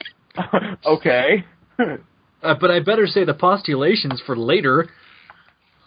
okay. 0.85 1.45
Uh, 2.43 2.53
but 2.59 2.69
I 2.69 2.79
better 2.81 3.07
say 3.07 3.23
the 3.23 3.33
postulations 3.33 4.21
for 4.25 4.35
later, 4.35 4.89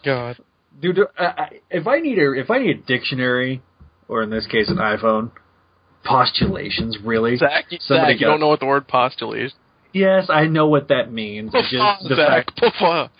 God. 0.05 0.39
dude. 0.81 0.99
Uh, 0.99 1.05
I- 1.19 1.61
if 1.71 1.87
I 1.87 1.99
need 2.01 2.19
a 2.19 2.33
if 2.33 2.51
I 2.51 2.59
need 2.59 2.71
a 2.79 2.81
dictionary, 2.81 3.63
or 4.09 4.23
in 4.23 4.31
this 4.31 4.47
case 4.47 4.69
an 4.71 4.77
iPhone, 4.79 5.31
postulations 6.05 6.97
really. 7.05 7.37
Zach, 7.37 7.67
Somebody 7.81 8.15
Zach, 8.15 8.21
you 8.21 8.27
don't 8.27 8.41
know 8.41 8.49
what 8.49 8.61
the 8.61 8.67
word 8.67 8.89
postulate 8.89 9.43
is. 9.47 9.53
Yes, 9.93 10.27
I 10.31 10.47
know 10.47 10.67
what 10.69 10.89
that 10.89 11.13
means. 11.13 11.51
It's 11.55 11.71
just 11.71 12.09
the 12.09 12.17
Zach, 12.17 12.51
fact 12.57 12.61
puffa. 12.81 13.11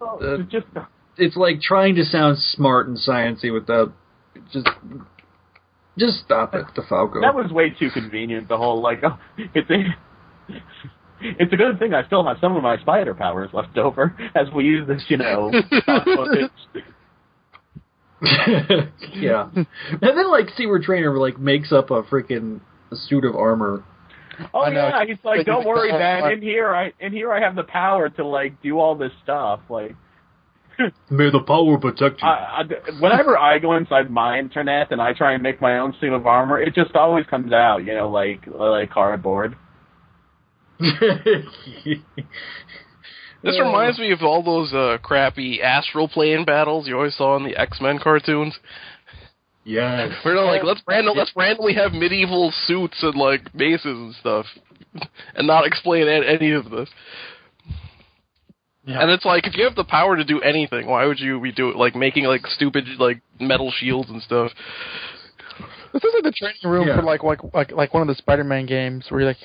Uh, 0.00 0.84
it's 1.16 1.36
like 1.36 1.60
trying 1.60 1.96
to 1.96 2.04
sound 2.04 2.38
smart 2.38 2.86
and 2.88 2.96
sciency 2.96 3.52
without 3.52 3.92
just 4.52 4.68
Just 5.98 6.20
stop 6.24 6.54
it, 6.54 6.64
DeFalco. 6.76 7.20
That 7.22 7.34
was 7.34 7.50
way 7.50 7.70
too 7.70 7.90
convenient. 7.90 8.48
The 8.48 8.56
whole 8.56 8.80
like, 8.80 9.02
oh, 9.02 9.18
it's 9.36 9.68
a, 9.70 10.54
it's 11.20 11.52
a 11.52 11.56
good 11.56 11.78
thing 11.78 11.94
I 11.94 12.06
still 12.06 12.24
have 12.24 12.38
some 12.40 12.56
of 12.56 12.62
my 12.62 12.78
spider 12.78 13.14
powers 13.14 13.50
left 13.52 13.76
over 13.78 14.16
as 14.34 14.48
we 14.54 14.64
use 14.64 14.86
this, 14.86 15.04
you 15.08 15.16
know, 15.16 15.50
yeah. 19.14 19.48
And 19.54 19.66
then 20.02 20.30
like 20.30 20.48
Seward 20.56 20.82
Trainer 20.82 21.16
like 21.18 21.38
makes 21.38 21.72
up 21.72 21.90
a 21.90 22.02
freaking 22.02 22.60
suit 22.92 23.24
of 23.24 23.36
armor. 23.36 23.84
Oh 24.54 24.60
I 24.60 24.70
know. 24.70 24.88
yeah, 24.88 25.04
he's 25.06 25.18
like, 25.24 25.46
don't 25.46 25.66
worry, 25.66 25.92
man. 25.92 26.32
In 26.32 26.42
here, 26.42 26.74
I 26.74 26.92
in 27.00 27.12
here 27.12 27.32
I 27.32 27.40
have 27.40 27.56
the 27.56 27.64
power 27.64 28.08
to 28.08 28.26
like 28.26 28.60
do 28.62 28.78
all 28.78 28.94
this 28.96 29.12
stuff. 29.22 29.60
Like, 29.68 29.94
May 31.10 31.30
the 31.30 31.40
power 31.40 31.78
protect 31.78 32.22
you. 32.22 32.28
I, 32.28 32.62
I, 32.62 32.64
whenever 33.00 33.36
I 33.36 33.58
go 33.58 33.76
inside 33.76 34.10
my 34.10 34.38
internet 34.38 34.92
and 34.92 35.00
I 35.00 35.12
try 35.12 35.34
and 35.34 35.42
make 35.42 35.60
my 35.60 35.78
own 35.78 35.94
suit 36.00 36.12
of 36.12 36.26
armor, 36.26 36.60
it 36.60 36.74
just 36.74 36.94
always 36.94 37.26
comes 37.26 37.52
out, 37.52 37.84
you 37.84 37.94
know, 37.94 38.08
like 38.10 38.46
like 38.46 38.90
cardboard. 38.90 39.56
This 43.42 43.58
reminds 43.60 43.98
me 43.98 44.10
of 44.10 44.22
all 44.22 44.42
those 44.42 44.72
uh, 44.72 44.98
crappy 45.00 45.62
astral 45.62 46.08
plane 46.08 46.44
battles 46.44 46.88
you 46.88 46.96
always 46.96 47.16
saw 47.16 47.36
in 47.36 47.44
the 47.44 47.56
X 47.56 47.80
Men 47.80 47.98
cartoons. 48.02 48.58
yes. 49.64 50.12
We're 50.24 50.34
not 50.34 50.46
like, 50.46 50.64
let's 50.64 50.82
random, 50.88 51.16
let's 51.16 51.32
randomly 51.36 51.74
have 51.74 51.92
medieval 51.92 52.52
suits 52.66 52.96
and 53.02 53.14
like 53.14 53.54
maces 53.54 53.84
and 53.84 54.14
stuff, 54.16 54.46
and 55.36 55.46
not 55.46 55.66
explain 55.66 56.08
any 56.08 56.50
of 56.52 56.70
this. 56.70 56.88
Yeah. 58.84 59.02
And 59.02 59.10
it's 59.10 59.24
like, 59.24 59.46
if 59.46 59.56
you 59.56 59.64
have 59.64 59.76
the 59.76 59.84
power 59.84 60.16
to 60.16 60.24
do 60.24 60.40
anything, 60.40 60.86
why 60.86 61.04
would 61.04 61.20
you 61.20 61.40
be 61.40 61.52
doing 61.52 61.76
like 61.76 61.94
making 61.94 62.24
like 62.24 62.46
stupid 62.46 62.84
like 62.98 63.20
metal 63.38 63.70
shields 63.70 64.08
and 64.08 64.22
stuff? 64.22 64.50
This 66.00 66.04
is 66.04 66.14
like 66.14 66.24
the 66.24 66.32
training 66.32 66.56
room 66.64 66.86
Yeah. 66.88 66.96
for 66.96 67.02
like 67.02 67.22
like 67.24 67.40
like 67.54 67.72
like 67.72 67.92
one 67.94 68.02
of 68.02 68.08
the 68.08 68.14
Spider-Man 68.14 68.66
games 68.66 69.06
where 69.08 69.20
you're 69.20 69.30
like 69.30 69.38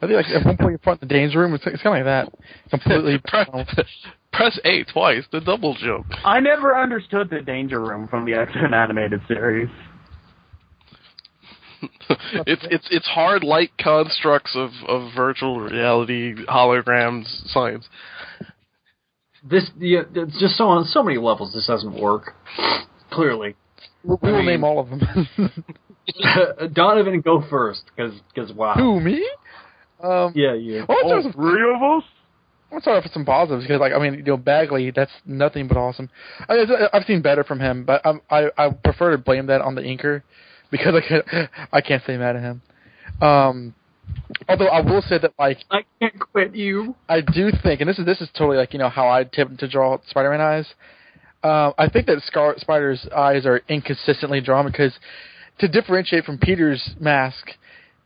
I 0.00 0.06
think 0.06 0.12
like 0.12 0.26
at 0.28 0.44
one 0.46 0.56
point 0.56 0.70
you're 0.70 0.78
front 0.78 1.00
the 1.00 1.06
danger 1.06 1.38
room. 1.40 1.54
It's, 1.54 1.64
it's 1.66 1.82
kind 1.82 2.00
of 2.00 2.06
like 2.06 2.28
that, 2.30 2.70
completely. 2.70 3.18
press, 3.26 3.48
press 4.32 4.58
A 4.64 4.84
twice 4.84 5.24
the 5.32 5.40
double 5.40 5.74
jump. 5.74 6.06
I 6.24 6.40
never 6.40 6.76
understood 6.78 7.28
the 7.30 7.40
Danger 7.42 7.80
Room 7.80 8.08
from 8.08 8.24
the 8.24 8.34
X 8.34 8.52
Men 8.54 8.72
animated 8.72 9.20
series. 9.28 9.68
it's 12.46 12.66
it's 12.70 12.88
it's 12.90 13.06
hard 13.06 13.44
light 13.44 13.70
constructs 13.78 14.56
of 14.56 14.70
of 14.88 15.12
virtual 15.14 15.60
reality 15.60 16.34
holograms 16.46 17.26
science. 17.52 17.86
This 19.48 19.70
yeah, 19.78 20.02
it's 20.14 20.40
just 20.40 20.56
so 20.56 20.68
on 20.68 20.84
so 20.86 21.02
many 21.02 21.18
levels 21.18 21.52
this 21.52 21.66
doesn't 21.66 21.94
work. 22.00 22.34
Clearly. 23.10 23.54
we 24.02 24.16
we 24.22 24.28
I 24.28 24.32
will 24.32 24.38
mean- 24.38 24.46
name 24.46 24.64
all 24.64 24.80
of 24.80 24.88
them. 24.90 25.00
Donovan, 26.72 27.20
go 27.20 27.44
first, 27.48 27.82
because 27.94 28.52
wow. 28.52 28.74
Who 28.74 29.00
me? 29.00 29.28
Um, 30.02 30.32
Yeah, 30.34 30.54
you. 30.54 30.84
Oh, 30.88 31.02
let's 31.04 31.34
Three 31.34 31.74
of 31.74 31.82
us. 31.82 32.04
Let's 32.70 32.84
start 32.84 32.98
off 32.98 33.04
with 33.04 33.12
some 33.12 33.24
positives 33.24 33.64
because, 33.64 33.80
like, 33.80 33.92
I 33.94 33.98
mean, 33.98 34.14
you 34.14 34.24
know, 34.24 34.36
Bagley, 34.36 34.90
that's 34.90 35.10
nothing 35.24 35.68
but 35.68 35.78
awesome. 35.78 36.10
I, 36.48 36.88
I've 36.92 37.04
seen 37.04 37.22
better 37.22 37.42
from 37.42 37.60
him, 37.60 37.84
but 37.84 38.02
I'm, 38.04 38.20
I 38.30 38.50
I 38.58 38.70
prefer 38.70 39.12
to 39.12 39.18
blame 39.18 39.46
that 39.46 39.62
on 39.62 39.74
the 39.74 39.80
inker 39.80 40.22
because 40.70 40.94
I 40.94 41.00
can't 41.00 41.50
I 41.72 41.80
can't 41.80 42.02
stay 42.02 42.18
mad 42.18 42.36
at 42.36 42.42
him. 42.42 42.62
Um, 43.22 43.74
although 44.48 44.66
I 44.66 44.80
will 44.80 45.00
say 45.00 45.18
that, 45.18 45.32
like, 45.38 45.58
I 45.70 45.84
can't 45.98 46.18
quit 46.18 46.54
you. 46.54 46.94
I 47.08 47.22
do 47.22 47.50
think, 47.62 47.80
and 47.80 47.88
this 47.88 47.98
is 47.98 48.04
this 48.04 48.20
is 48.20 48.28
totally 48.36 48.58
like 48.58 48.74
you 48.74 48.78
know 48.78 48.90
how 48.90 49.08
I 49.08 49.24
tip 49.24 49.56
to 49.56 49.68
draw 49.68 49.98
Spider-Man 50.06 50.40
eyes. 50.40 50.66
Um, 51.42 51.72
I 51.78 51.88
think 51.88 52.06
that 52.06 52.20
Scarlet 52.26 52.60
Spider's 52.60 53.06
eyes 53.16 53.46
are 53.46 53.62
inconsistently 53.68 54.40
drawn 54.40 54.66
because 54.66 54.92
to 55.58 55.68
differentiate 55.68 56.24
from 56.24 56.38
Peter's 56.38 56.90
mask, 57.00 57.50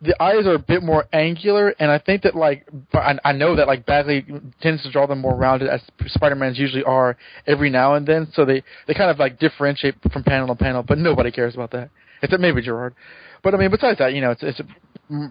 the 0.01 0.21
eyes 0.21 0.47
are 0.47 0.55
a 0.55 0.59
bit 0.59 0.83
more 0.83 1.07
angular, 1.13 1.69
and 1.79 1.91
I 1.91 1.99
think 1.99 2.23
that 2.23 2.35
like 2.35 2.67
I, 2.93 3.19
I 3.25 3.33
know 3.33 3.55
that 3.57 3.69
like 3.69 3.87
Bagley 3.87 4.27
tends 4.61 4.83
to 4.83 4.91
draw 4.91 5.07
them 5.07 5.21
more 5.21 5.37
rounded 5.37 5.69
as 5.69 5.81
Spider-Man's 6.07 6.59
usually 6.59 6.83
are 6.83 7.17
every 7.47 7.71
now 7.71 7.95
and 7.95 8.07
then, 8.07 8.27
so 8.35 8.45
they 8.45 8.65
they 8.89 8.95
kind 8.95 9.11
of 9.11 9.19
like 9.19 9.39
differentiate 9.39 9.95
from 10.13 10.25
panel 10.25 10.49
to 10.49 10.55
panel, 10.57 10.83
but 10.83 10.99
nobody 10.99 11.31
cares 11.31 11.55
about 11.55 11.71
that. 11.71 11.91
Except 12.21 12.41
maybe 12.41 12.63
Gerard. 12.63 12.95
But 13.43 13.55
I 13.55 13.59
mean, 13.59 13.71
besides 13.71 13.99
that, 13.99 14.13
you 14.13 14.21
know, 14.21 14.33
it's 14.33 14.43
it's 14.43 14.61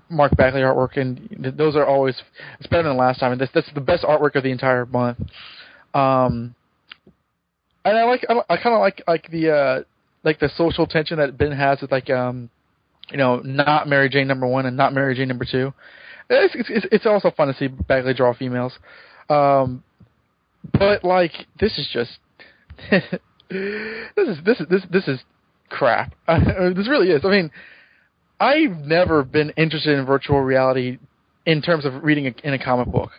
Mark 0.09 0.35
Bagley 0.37 0.61
artwork, 0.61 0.97
and 0.97 1.53
those 1.57 1.75
are 1.75 1.85
always 1.85 2.21
it's 2.59 2.67
better 2.67 2.83
than 2.83 2.97
last 2.97 3.19
time, 3.19 3.33
and 3.33 3.41
that's 3.41 3.51
that's 3.53 3.71
the 3.73 3.81
best 3.81 4.03
artwork 4.03 4.35
of 4.35 4.43
the 4.43 4.51
entire 4.51 4.85
month. 4.85 5.19
Um, 5.93 6.55
and 7.83 7.97
I 7.97 8.03
like 8.03 8.25
I, 8.29 8.35
I 8.49 8.57
kind 8.57 8.75
of 8.75 8.79
like 8.79 9.01
like 9.07 9.29
the 9.31 9.49
uh 9.49 9.83
like 10.23 10.39
the 10.39 10.49
social 10.55 10.85
tension 10.85 11.17
that 11.17 11.37
Ben 11.37 11.51
has 11.51 11.81
with 11.81 11.91
like 11.91 12.09
um 12.09 12.49
you 13.09 13.17
know 13.17 13.37
not 13.39 13.87
Mary 13.87 14.09
Jane 14.09 14.27
number 14.27 14.47
one 14.47 14.65
and 14.65 14.77
not 14.77 14.93
Mary 14.93 15.15
Jane 15.15 15.27
number 15.27 15.45
two. 15.49 15.73
It's 16.29 16.55
it's, 16.69 16.85
it's 16.91 17.05
also 17.05 17.31
fun 17.31 17.47
to 17.47 17.53
see 17.55 17.67
Bagley 17.67 18.13
draw 18.13 18.33
females. 18.33 18.73
Um, 19.29 19.83
but 20.71 21.03
like 21.03 21.31
this 21.59 21.77
is 21.77 21.89
just 21.91 22.11
this 23.49 24.27
is 24.27 24.37
this 24.45 24.59
is 24.59 24.67
this 24.69 24.81
this 24.89 25.07
is 25.07 25.19
crap. 25.69 26.13
this 26.27 26.87
really 26.87 27.09
is. 27.09 27.21
I 27.25 27.29
mean, 27.29 27.51
I've 28.39 28.77
never 28.85 29.23
been 29.23 29.51
interested 29.57 29.97
in 29.97 30.05
virtual 30.05 30.41
reality 30.41 30.99
in 31.45 31.61
terms 31.61 31.85
of 31.85 32.03
reading 32.03 32.27
a, 32.27 32.47
in 32.47 32.53
a 32.53 32.63
comic 32.63 32.91
book 32.91 33.11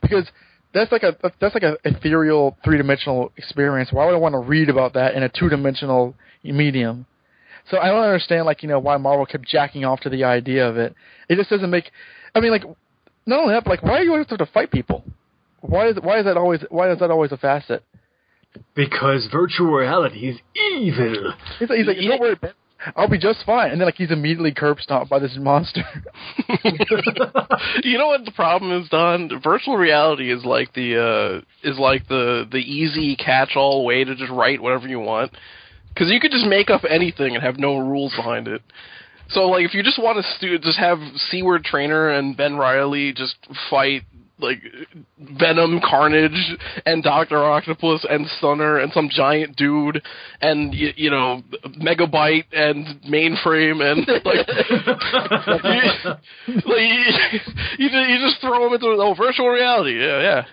because 0.00 0.26
that's 0.72 0.90
like 0.92 1.02
a 1.02 1.16
that's 1.40 1.54
like 1.54 1.62
a 1.62 1.76
ethereal 1.84 2.56
three 2.64 2.76
dimensional 2.76 3.32
experience. 3.36 3.90
Why 3.92 4.06
would 4.06 4.14
I 4.14 4.18
want 4.18 4.34
to 4.34 4.38
read 4.38 4.68
about 4.68 4.94
that 4.94 5.14
in 5.14 5.22
a 5.22 5.28
two 5.28 5.48
dimensional 5.48 6.14
medium? 6.52 7.06
So 7.70 7.78
I 7.78 7.88
don't 7.88 8.04
understand 8.04 8.46
like 8.46 8.62
you 8.62 8.68
know 8.68 8.78
why 8.78 8.96
Marvel 8.96 9.26
kept 9.26 9.46
jacking 9.46 9.84
off 9.84 10.00
to 10.00 10.10
the 10.10 10.24
idea 10.24 10.68
of 10.68 10.76
it. 10.76 10.94
It 11.28 11.36
just 11.36 11.50
doesn't 11.50 11.70
make. 11.70 11.90
I 12.34 12.40
mean 12.40 12.50
like 12.50 12.64
not 13.26 13.40
only 13.40 13.54
that, 13.54 13.64
but 13.64 13.70
like 13.70 13.82
why 13.82 13.98
do 13.98 14.04
you 14.04 14.12
always 14.12 14.28
have 14.28 14.38
to 14.38 14.46
fight 14.46 14.70
people? 14.70 15.04
Why 15.60 15.88
is 15.88 15.96
why 16.00 16.18
is 16.18 16.26
that 16.26 16.36
always 16.36 16.60
why 16.68 16.90
is 16.92 16.98
that 16.98 17.10
always 17.10 17.32
a 17.32 17.38
facet? 17.38 17.82
Because 18.74 19.26
virtual 19.32 19.72
reality 19.72 20.28
is 20.28 20.36
evil. 20.54 21.32
He's 21.58 21.68
like, 21.68 21.78
he's 21.78 21.86
like 21.86 21.96
don't 21.96 22.20
worry, 22.20 22.34
Ben. 22.36 22.52
I'll 22.96 23.08
be 23.08 23.18
just 23.18 23.44
fine. 23.46 23.70
And 23.70 23.80
then 23.80 23.86
like 23.86 23.94
he's 23.94 24.10
immediately 24.10 24.52
curb 24.52 24.78
stomped 24.80 25.08
by 25.08 25.18
this 25.18 25.36
monster. 25.38 25.82
you 27.82 27.98
know 27.98 28.08
what 28.08 28.24
the 28.24 28.32
problem 28.34 28.82
is, 28.82 28.88
Don? 28.90 29.30
Virtual 29.42 29.76
reality 29.76 30.30
is 30.30 30.44
like 30.44 30.74
the 30.74 31.00
uh 31.00 31.68
is 31.68 31.78
like 31.78 32.06
the 32.08 32.46
the 32.50 32.58
easy 32.58 33.16
catch-all 33.16 33.84
way 33.84 34.04
to 34.04 34.14
just 34.14 34.30
write 34.30 34.60
whatever 34.60 34.86
you 34.86 35.00
want. 35.00 35.32
Because 35.94 36.10
you 36.10 36.18
could 36.18 36.32
just 36.32 36.46
make 36.46 36.70
up 36.70 36.82
anything 36.88 37.34
and 37.34 37.42
have 37.42 37.58
no 37.58 37.78
rules 37.78 38.12
behind 38.16 38.48
it. 38.48 38.62
So, 39.28 39.48
like, 39.48 39.64
if 39.64 39.74
you 39.74 39.82
just 39.82 40.02
want 40.02 40.18
to 40.18 40.32
stu- 40.36 40.58
just 40.58 40.78
have 40.78 40.98
Seward 41.30 41.64
Trainer 41.64 42.10
and 42.10 42.36
Ben 42.36 42.56
Reilly 42.56 43.12
just 43.12 43.36
fight 43.70 44.02
like 44.38 44.60
Venom, 45.18 45.80
Carnage, 45.80 46.56
and 46.84 47.02
Doctor 47.02 47.42
Octopus 47.42 48.04
and 48.08 48.26
Stunner 48.38 48.78
and 48.78 48.92
some 48.92 49.08
giant 49.08 49.56
dude 49.56 50.02
and 50.40 50.74
you, 50.74 50.90
you 50.96 51.10
know 51.10 51.42
Megabyte 51.80 52.44
and 52.52 53.00
Mainframe 53.02 53.80
and 53.80 54.06
like, 54.24 54.46
you, 55.64 56.54
like 56.68 56.80
you, 57.78 57.88
you 57.88 58.18
just 58.26 58.40
throw 58.40 58.64
them 58.64 58.74
into 58.74 58.86
oh 58.86 59.14
virtual 59.14 59.48
reality, 59.48 59.98
yeah, 60.00 60.20
yeah. 60.20 60.44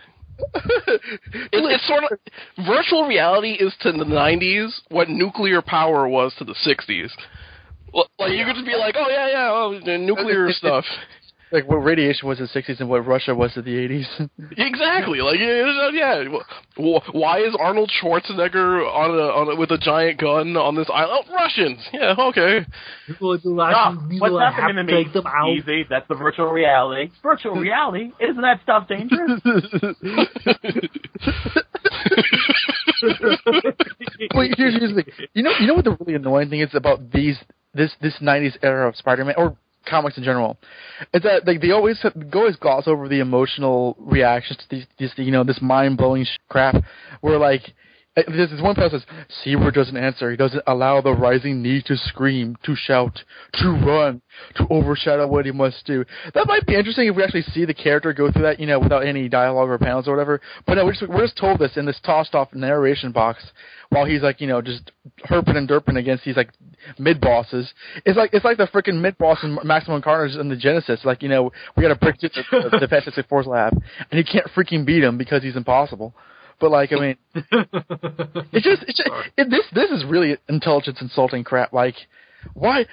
it, 0.94 1.52
it's 1.52 1.88
sort 1.88 2.04
of 2.04 2.18
virtual 2.66 3.08
reality 3.08 3.52
is 3.54 3.74
to 3.82 3.92
the 3.92 4.06
'90s 4.06 4.82
what 4.89 5.10
nuclear 5.10 5.62
power 5.62 6.08
was 6.08 6.34
to 6.38 6.44
the 6.44 6.56
'60s. 6.66 7.10
Like 7.94 8.32
you 8.32 8.46
could 8.46 8.56
just 8.56 8.66
be 8.66 8.76
like, 8.76 8.96
oh 8.98 9.10
yeah, 9.10 9.30
yeah, 9.30 9.52
oh, 9.52 9.98
nuclear 9.98 10.52
stuff. 10.52 10.86
Like 11.52 11.68
what 11.68 11.78
radiation 11.78 12.28
was 12.28 12.39
in 12.39 12.47
the 12.52 12.62
'60s 12.62 12.80
and 12.80 12.89
what 12.89 13.06
Russia 13.06 13.36
was 13.36 13.56
in 13.56 13.64
the 13.64 13.72
'80s. 13.72 14.30
Exactly. 14.58 15.22
Like 15.22 15.39
yeah, 15.39 15.89
yeah. 15.91 16.24
Why 17.12 17.39
is 17.39 17.56
Arnold 17.60 17.91
Schwarzenegger 18.02 18.86
on 18.86 19.12
a, 19.12 19.24
on 19.24 19.56
a 19.56 19.60
with 19.60 19.72
a 19.72 19.78
giant 19.78 20.20
gun 20.20 20.58
on 20.58 20.76
this 20.76 20.89
island? 20.93 21.26
Oh, 21.30 21.34
Russians. 21.34 21.80
Yeah. 21.93 22.16
Okay. 22.18 22.66
Ah, 23.22 23.95
what's 24.20 24.56
happening 24.56 24.88
to 24.88 24.93
me? 24.93 25.06
Easy. 25.58 25.86
That's 25.89 26.08
the 26.08 26.16
virtual 26.16 26.52
reality. 26.52 27.12
Virtual 27.22 27.56
reality? 27.56 28.12
Isn't 28.20 28.41
that 28.41 28.62
stuff 28.64 28.88
dangerous? 28.88 29.41
well, 34.34 34.47
here's, 34.58 34.76
here's 34.76 34.93
the 34.93 35.04
thing. 35.04 35.28
You 35.34 35.43
know, 35.43 35.52
you 35.60 35.68
know 35.68 35.74
what 35.74 35.86
the 35.86 35.97
really 35.99 36.16
annoying 36.16 36.49
thing 36.49 36.62
is 36.62 36.70
about 36.74 37.12
these 37.12 37.38
this 37.74 37.91
this 38.02 38.14
'90s 38.22 38.58
era 38.62 38.88
of 38.88 38.95
Spider-Man 38.95 39.36
or 39.38 39.58
comics 39.86 40.18
in 40.18 40.24
general, 40.24 40.58
is 41.14 41.24
that 41.24 41.46
like 41.46 41.62
they 41.62 41.72
always 41.72 42.04
always 42.34 42.56
gloss 42.56 42.88
over 42.88 43.08
the 43.08 43.20
emotional 43.20 43.96
reactions 44.00 44.58
to 44.58 44.66
these, 44.70 44.86
these 44.98 45.12
you 45.18 45.32
know 45.32 45.44
this 45.44 45.62
mind 45.62 45.98
blowing 45.98 46.26
crap. 46.50 46.76
Where 47.22 47.38
like 47.38 47.74
There's 48.16 48.49
this 48.49 48.62
one 48.62 48.76
passage. 48.76 49.03
Seward 49.41 49.74
doesn't 49.74 49.95
answer. 49.95 50.32
He 50.32 50.36
doesn't 50.36 50.64
allow 50.68 50.99
the 50.99 51.14
rising 51.14 51.62
need 51.62 51.86
to 51.86 51.95
scream, 51.95 52.57
to 52.64 52.76
shout, 52.76 53.24
to 53.53 53.70
run, 53.70 54.22
to 54.55 54.68
overshadow 54.70 55.28
what 55.28 55.45
he 55.45 55.53
must 55.53 55.86
do. 55.86 56.03
That 56.34 56.45
might 56.45 56.68
be 56.68 56.76
interesting 56.76 57.07
if 57.07 57.16
we 57.16 57.24
actually 57.24 57.43
see 57.43 57.64
the 57.64 57.74
character 57.74 58.12
go 58.12 58.30
through 58.30 58.41
that, 58.41 58.59
you 58.59 58.66
know, 58.66 58.80
without 58.80 59.05
any 59.05 59.30
dialogue 59.30 59.70
or 59.70 59.78
panels 59.78 60.09
or 60.09 60.12
whatever. 60.12 60.41
But 60.68 60.74
no, 60.74 60.86
we're 60.86 60.91
just, 60.91 61.07
we're 61.07 61.22
just 61.22 61.38
told 61.38 61.59
this 61.59 61.78
in 61.78 61.86
this 61.86 62.01
tossed 62.03 62.36
off 62.36 62.53
narration 62.53 63.14
box 63.14 63.41
while 63.91 64.05
he's 64.05 64.22
like, 64.22 64.41
you 64.41 64.47
know, 64.47 64.62
just 64.62 64.91
herping 65.26 65.55
and 65.55 65.70
derping 65.70 65.97
against 65.97 66.26
these 66.26 66.36
like 66.36 66.51
mid 66.99 67.22
bosses. 67.22 67.72
It's 68.05 68.18
like 68.18 68.32
it's 68.34 68.43
like 68.43 68.57
the 68.57 68.68
freaking 68.68 68.99
mid 68.99 69.18
boss 69.18 69.39
in 69.41 69.57
Maximum 69.64 70.01
Carnage 70.01 70.36
in 70.36 70.49
the 70.49 70.57
Genesis. 70.57 70.99
Like, 71.05 71.24
you 71.24 71.30
know, 71.30 71.53
we 71.78 71.84
got 71.84 71.89
to 71.89 71.95
break 71.95 72.20
through 72.20 72.30
the, 72.51 72.78
the 72.78 72.88
Fantastic 72.89 73.30
Four's 73.30 73.47
lab, 73.47 73.72
and 74.12 74.18
he 74.18 74.24
can't 74.26 74.47
freaking 74.47 74.86
beat 74.86 75.01
him 75.01 75.18
because 75.18 75.43
he's 75.43 75.55
impossible. 75.55 76.14
But 76.62 76.72
like, 76.72 76.93
I 76.93 76.95
mean, 76.95 77.16
it's 77.36 78.64
just, 78.66 78.84
it's 78.88 78.97
just 78.97 79.09
it, 79.36 79.49
this 79.49 79.66
this 79.74 79.89
is 79.89 80.05
really 80.05 80.38
intelligence 80.47 80.99
insulting 81.01 81.43
crap. 81.43 81.74
Like, 81.74 81.95
why? 82.53 82.86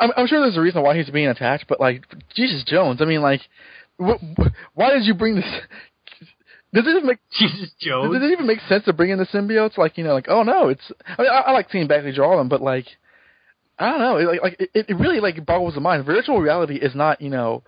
I'm, 0.00 0.10
I'm 0.16 0.26
sure 0.28 0.40
there's 0.40 0.56
a 0.56 0.60
reason 0.60 0.82
why 0.82 0.96
he's 0.96 1.10
being 1.10 1.26
attacked, 1.28 1.66
but 1.68 1.80
like, 1.80 2.04
Jesus 2.34 2.64
Jones. 2.64 3.02
I 3.02 3.04
mean, 3.04 3.20
like, 3.20 3.40
wh- 4.00 4.22
wh- 4.38 4.52
why 4.74 4.90
did 4.94 5.04
you 5.04 5.14
bring 5.14 5.34
this? 5.36 5.44
Does 6.72 6.86
it 6.86 6.90
even 6.90 7.06
make 7.06 7.18
Jesus 7.38 7.70
Jones? 7.80 8.12
Does 8.14 8.22
it 8.22 8.32
even 8.32 8.46
make 8.46 8.60
sense 8.68 8.84
to 8.84 8.92
bring 8.92 9.10
in 9.10 9.18
the 9.18 9.26
symbiotes? 9.26 9.76
Like, 9.76 9.98
you 9.98 10.04
know, 10.04 10.14
like, 10.14 10.26
oh 10.28 10.44
no, 10.44 10.68
it's. 10.68 10.92
I 11.06 11.22
mean, 11.22 11.30
I, 11.30 11.40
I 11.40 11.50
like 11.52 11.70
seeing 11.70 11.88
Bagley 11.88 12.12
draw 12.12 12.36
them, 12.36 12.48
but 12.48 12.62
like, 12.62 12.86
I 13.78 13.90
don't 13.90 14.00
know. 14.00 14.30
Like, 14.30 14.42
like 14.42 14.56
it, 14.60 14.86
it 14.88 14.96
really 14.96 15.18
like 15.18 15.44
boggles 15.44 15.74
the 15.74 15.80
mind. 15.80 16.06
Virtual 16.06 16.40
reality 16.40 16.76
is 16.76 16.94
not, 16.94 17.20
you 17.20 17.30
know, 17.30 17.64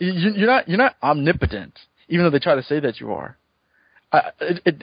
you, 0.00 0.12
you're 0.12 0.46
not 0.48 0.68
you're 0.68 0.78
not 0.78 0.96
omnipotent, 1.00 1.78
even 2.08 2.24
though 2.24 2.30
they 2.30 2.40
try 2.40 2.56
to 2.56 2.62
say 2.64 2.80
that 2.80 2.98
you 3.00 3.12
are. 3.12 3.37
I, 4.12 4.18
it, 4.40 4.62
it, 4.64 4.82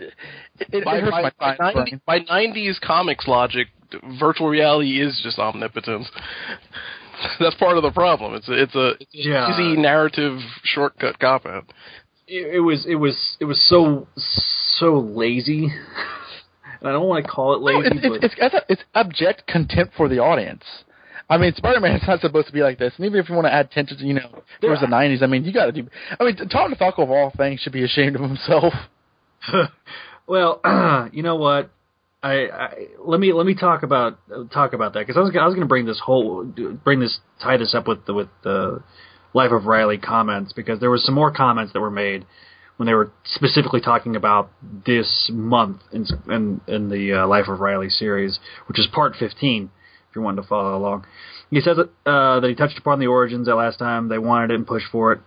it, 0.59 0.67
it 0.71 0.85
by, 0.85 0.99
hurts 0.99 1.11
by, 1.11 1.21
my 1.21 1.31
by, 1.57 1.73
90, 1.73 1.81
brain. 1.81 2.01
by 2.05 2.19
90s 2.19 2.79
comics 2.81 3.27
logic, 3.27 3.67
virtual 4.19 4.47
reality 4.49 5.01
is 5.01 5.19
just 5.23 5.39
omnipotence. 5.39 6.07
That's 7.39 7.55
part 7.55 7.77
of 7.77 7.83
the 7.83 7.91
problem. 7.91 8.35
It's 8.35 8.47
a, 8.49 8.53
it's 8.61 8.75
a, 8.75 8.89
it's 8.99 9.09
Yeah. 9.13 9.51
easy 9.51 9.81
narrative 9.81 10.39
shortcut 10.63 11.17
cop 11.19 11.45
out. 11.45 11.65
it, 12.27 12.55
it 12.55 12.59
was 12.59 12.85
it 12.87 12.95
was 12.95 13.37
it 13.39 13.45
was 13.45 13.61
so 13.67 14.07
so 14.77 14.99
lazy. 14.99 15.65
and 16.79 16.87
I 16.87 16.91
don't 16.91 17.07
want 17.07 17.25
to 17.25 17.31
call 17.31 17.55
it 17.55 17.59
No, 17.59 17.79
lazy, 17.79 17.97
it's, 17.97 18.07
but 18.07 18.23
it's, 18.23 18.35
it's, 18.37 18.65
it's 18.69 18.83
abject 18.93 19.47
contempt 19.47 19.93
for 19.95 20.07
the 20.09 20.19
audience. 20.19 20.63
I 21.27 21.37
mean, 21.39 21.55
Spider-Man 21.55 21.95
is 21.95 22.07
not 22.07 22.19
supposed 22.21 22.45
to 22.47 22.53
be 22.53 22.61
like 22.61 22.77
this, 22.77 22.93
and 22.97 23.05
even 23.07 23.19
if 23.19 23.29
you 23.29 23.33
want 23.33 23.47
to 23.47 23.53
add 23.53 23.71
tension, 23.71 23.97
to, 23.97 24.05
you 24.05 24.13
know, 24.13 24.43
towards 24.61 24.81
the 24.81 24.87
'90s, 24.87 25.23
I 25.23 25.25
mean, 25.25 25.43
you 25.43 25.51
got 25.51 25.65
to 25.65 25.71
do. 25.71 25.87
I 26.19 26.23
mean, 26.23 26.35
Tom 26.49 26.71
DeFalco 26.71 26.99
of 26.99 27.09
all 27.09 27.31
things 27.35 27.61
should 27.61 27.73
be 27.73 27.83
ashamed 27.83 28.15
of 28.15 28.21
himself. 28.21 28.73
well, 30.27 30.61
you 31.13 31.23
know 31.23 31.35
what? 31.35 31.71
I, 32.23 32.47
I 32.47 32.73
let 32.99 33.19
me 33.19 33.33
let 33.33 33.45
me 33.45 33.53
talk 33.53 33.83
about 33.83 34.17
talk 34.51 34.73
about 34.73 34.93
that 34.93 35.01
because 35.01 35.15
I 35.15 35.19
was 35.19 35.35
I 35.39 35.45
was 35.45 35.53
going 35.53 35.65
to 35.65 35.67
bring 35.67 35.85
this 35.85 36.01
whole 36.03 36.43
bring 36.43 36.99
this 36.99 37.19
tie 37.41 37.57
this 37.57 37.75
up 37.75 37.87
with 37.87 38.05
the 38.07 38.13
with 38.15 38.29
the 38.43 38.81
Life 39.33 39.51
of 39.51 39.65
Reilly 39.65 39.99
comments 39.99 40.51
because 40.51 40.79
there 40.79 40.89
was 40.89 41.05
some 41.05 41.13
more 41.13 41.31
comments 41.31 41.73
that 41.73 41.81
were 41.81 41.91
made 41.91 42.25
when 42.77 42.87
they 42.87 42.93
were 42.93 43.11
specifically 43.25 43.79
talking 43.79 44.15
about 44.15 44.49
this 44.85 45.29
month 45.31 45.81
in 45.91 46.05
in, 46.27 46.61
in 46.67 46.89
the 46.89 47.21
uh, 47.21 47.27
Life 47.27 47.47
of 47.47 47.59
Reilly 47.59 47.89
series, 47.89 48.39
which 48.67 48.79
is 48.79 48.87
part 48.91 49.15
fifteen. 49.19 49.69
If 50.09 50.15
you're 50.15 50.23
wanting 50.23 50.41
to 50.41 50.49
follow 50.49 50.77
along, 50.77 51.05
he 51.51 51.61
says 51.61 51.77
that, 51.77 52.09
uh, 52.09 52.39
that 52.39 52.47
he 52.47 52.55
touched 52.55 52.79
upon 52.79 52.99
the 52.99 53.07
origins 53.07 53.47
that 53.47 53.55
last 53.55 53.77
time 53.77 54.07
they 54.07 54.17
wanted 54.17 54.51
it 54.51 54.55
and 54.55 54.65
pushed 54.65 54.87
for 54.91 55.11
it. 55.11 55.19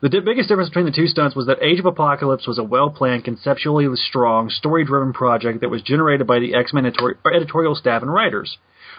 The 0.00 0.08
di- 0.08 0.20
biggest 0.20 0.48
difference 0.48 0.70
between 0.70 0.84
the 0.84 0.92
two 0.92 1.08
stunts 1.08 1.34
was 1.34 1.46
that 1.46 1.60
Age 1.60 1.80
of 1.80 1.86
Apocalypse 1.86 2.46
was 2.46 2.58
a 2.58 2.62
well 2.62 2.88
planned, 2.88 3.24
conceptually 3.24 3.88
strong, 3.96 4.48
story 4.48 4.84
driven 4.84 5.12
project 5.12 5.60
that 5.60 5.70
was 5.70 5.82
generated 5.82 6.24
by 6.24 6.38
the 6.38 6.54
X 6.54 6.72
Men 6.72 6.86
editor- 6.86 7.18
editorial 7.34 7.74
staff 7.74 8.02
and 8.02 8.12
writers. 8.12 8.58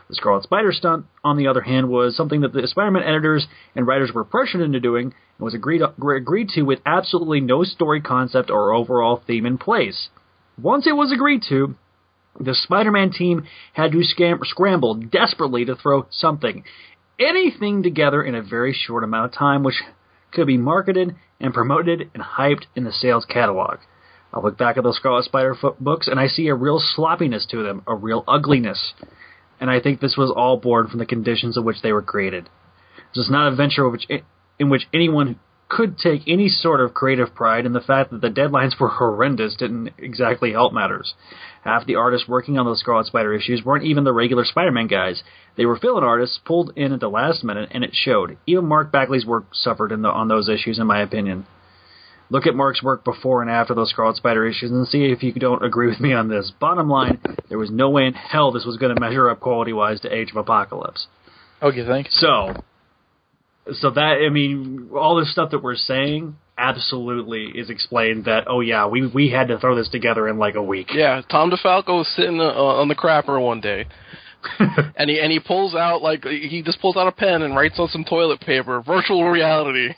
The 0.09 0.15
Scarlet 0.15 0.43
Spider 0.43 0.73
stunt, 0.73 1.05
on 1.23 1.37
the 1.37 1.47
other 1.47 1.61
hand, 1.61 1.87
was 1.87 2.17
something 2.17 2.41
that 2.41 2.51
the 2.51 2.67
Spider 2.67 2.91
Man 2.91 3.03
editors 3.03 3.47
and 3.75 3.87
writers 3.87 4.11
were 4.13 4.25
pressured 4.25 4.59
into 4.59 4.81
doing 4.81 5.13
and 5.37 5.45
was 5.45 5.53
agreed, 5.53 5.81
agreed 5.81 6.49
to 6.49 6.63
with 6.63 6.81
absolutely 6.85 7.39
no 7.39 7.63
story 7.63 8.01
concept 8.01 8.49
or 8.49 8.73
overall 8.73 9.21
theme 9.25 9.45
in 9.45 9.57
place. 9.57 10.09
Once 10.61 10.85
it 10.85 10.97
was 10.97 11.13
agreed 11.13 11.43
to, 11.47 11.75
the 12.37 12.55
Spider 12.55 12.91
Man 12.91 13.11
team 13.11 13.45
had 13.71 13.93
to 13.93 13.99
scam- 13.99 14.45
scramble 14.45 14.95
desperately 14.95 15.63
to 15.63 15.75
throw 15.75 16.07
something, 16.09 16.65
anything 17.17 17.83
together 17.83 18.21
in 18.21 18.35
a 18.35 18.41
very 18.41 18.73
short 18.73 19.05
amount 19.05 19.25
of 19.25 19.37
time, 19.37 19.63
which 19.63 19.81
could 20.31 20.47
be 20.47 20.57
marketed 20.57 21.15
and 21.39 21.53
promoted 21.53 22.09
and 22.13 22.23
hyped 22.23 22.65
in 22.75 22.83
the 22.83 22.91
sales 22.91 23.25
catalog. 23.25 23.79
I 24.33 24.39
look 24.39 24.57
back 24.57 24.77
at 24.77 24.83
those 24.83 24.97
Scarlet 24.97 25.25
Spider 25.25 25.55
books 25.79 26.07
and 26.07 26.19
I 26.19 26.27
see 26.27 26.47
a 26.47 26.55
real 26.55 26.79
sloppiness 26.79 27.45
to 27.47 27.63
them, 27.63 27.81
a 27.87 27.95
real 27.95 28.23
ugliness. 28.27 28.93
And 29.59 29.69
I 29.69 29.79
think 29.79 29.99
this 29.99 30.17
was 30.17 30.31
all 30.35 30.57
born 30.57 30.87
from 30.87 30.99
the 30.99 31.05
conditions 31.05 31.57
in 31.57 31.65
which 31.65 31.81
they 31.81 31.91
were 31.91 32.01
created. 32.01 32.49
This 33.15 33.25
is 33.25 33.31
not 33.31 33.51
a 33.51 33.55
venture 33.55 33.89
which, 33.89 34.07
in 34.59 34.69
which 34.69 34.87
anyone 34.93 35.39
could 35.69 35.97
take 35.99 36.23
any 36.27 36.49
sort 36.49 36.81
of 36.81 36.95
creative 36.95 37.33
pride, 37.35 37.65
and 37.65 37.75
the 37.75 37.79
fact 37.79 38.09
that 38.09 38.21
the 38.21 38.29
deadlines 38.29 38.79
were 38.79 38.89
horrendous 38.89 39.55
didn't 39.55 39.93
exactly 39.99 40.51
help 40.51 40.73
matters. 40.73 41.13
Half 41.63 41.85
the 41.85 41.95
artists 41.95 42.27
working 42.27 42.57
on 42.57 42.65
those 42.65 42.79
Scarlet 42.79 43.05
Spider 43.05 43.33
issues 43.33 43.63
weren't 43.63 43.85
even 43.85 44.03
the 44.03 44.13
regular 44.13 44.45
Spider-Man 44.45 44.87
guys. 44.87 45.21
They 45.57 45.65
were 45.65 45.77
fill-in 45.77 46.03
artists 46.03 46.39
pulled 46.43 46.73
in 46.75 46.91
at 46.91 46.99
the 46.99 47.09
last 47.09 47.43
minute, 47.43 47.69
and 47.71 47.83
it 47.83 47.91
showed. 47.93 48.37
Even 48.47 48.65
Mark 48.65 48.91
Bagley's 48.91 49.25
work 49.25 49.45
suffered 49.53 49.91
in 49.91 50.01
the, 50.01 50.09
on 50.09 50.27
those 50.27 50.49
issues, 50.49 50.79
in 50.79 50.87
my 50.87 51.01
opinion. 51.01 51.45
Look 52.31 52.47
at 52.47 52.55
Mark's 52.55 52.83
work 52.83 53.03
before 53.03 53.41
and 53.41 53.49
after 53.51 53.73
those 53.73 53.89
Scarlet 53.89 54.15
Spider 54.15 54.47
issues 54.47 54.71
and 54.71 54.87
see 54.87 55.05
if 55.05 55.21
you 55.23 55.33
don't 55.33 55.63
agree 55.63 55.87
with 55.87 55.99
me 55.99 56.13
on 56.13 56.29
this. 56.29 56.51
Bottom 56.59 56.89
line, 56.89 57.19
there 57.47 57.57
was 57.57 57.71
no 57.71 57.89
way 57.89 58.05
in 58.05 58.13
hell 58.13 58.51
this 58.51 58.65
was 58.65 58.77
going 58.77 58.93
to 58.93 59.01
measure 59.01 59.29
up 59.29 59.39
quality-wise 59.39 60.01
to 60.01 60.13
Age 60.13 60.31
of 60.31 60.37
Apocalypse. 60.37 61.07
Okay, 61.61 61.85
thanks. 61.85 62.19
So, 62.19 62.53
so 63.73 63.91
that 63.91 64.21
I 64.25 64.29
mean, 64.29 64.89
all 64.95 65.15
this 65.15 65.31
stuff 65.31 65.51
that 65.51 65.63
we're 65.63 65.75
saying 65.75 66.35
absolutely 66.57 67.45
is 67.55 67.69
explained. 67.69 68.25
That 68.25 68.45
oh 68.47 68.59
yeah, 68.61 68.87
we 68.87 69.07
we 69.07 69.29
had 69.29 69.47
to 69.47 69.59
throw 69.59 69.75
this 69.75 69.89
together 69.89 70.27
in 70.27 70.37
like 70.37 70.55
a 70.55 70.63
week. 70.63 70.89
Yeah, 70.93 71.21
Tom 71.29 71.51
DeFalco 71.51 71.99
was 71.99 72.07
sitting 72.15 72.39
uh, 72.39 72.43
on 72.43 72.87
the 72.87 72.95
crapper 72.95 73.41
one 73.43 73.61
day, 73.61 73.85
and 74.95 75.09
he 75.09 75.19
and 75.19 75.31
he 75.31 75.39
pulls 75.39 75.75
out 75.75 76.01
like 76.01 76.23
he 76.23 76.61
just 76.63 76.81
pulls 76.81 76.97
out 76.97 77.07
a 77.07 77.11
pen 77.11 77.41
and 77.41 77.55
writes 77.55 77.79
on 77.79 77.87
some 77.89 78.03
toilet 78.03 78.41
paper, 78.41 78.81
virtual 78.81 79.29
reality, 79.29 79.93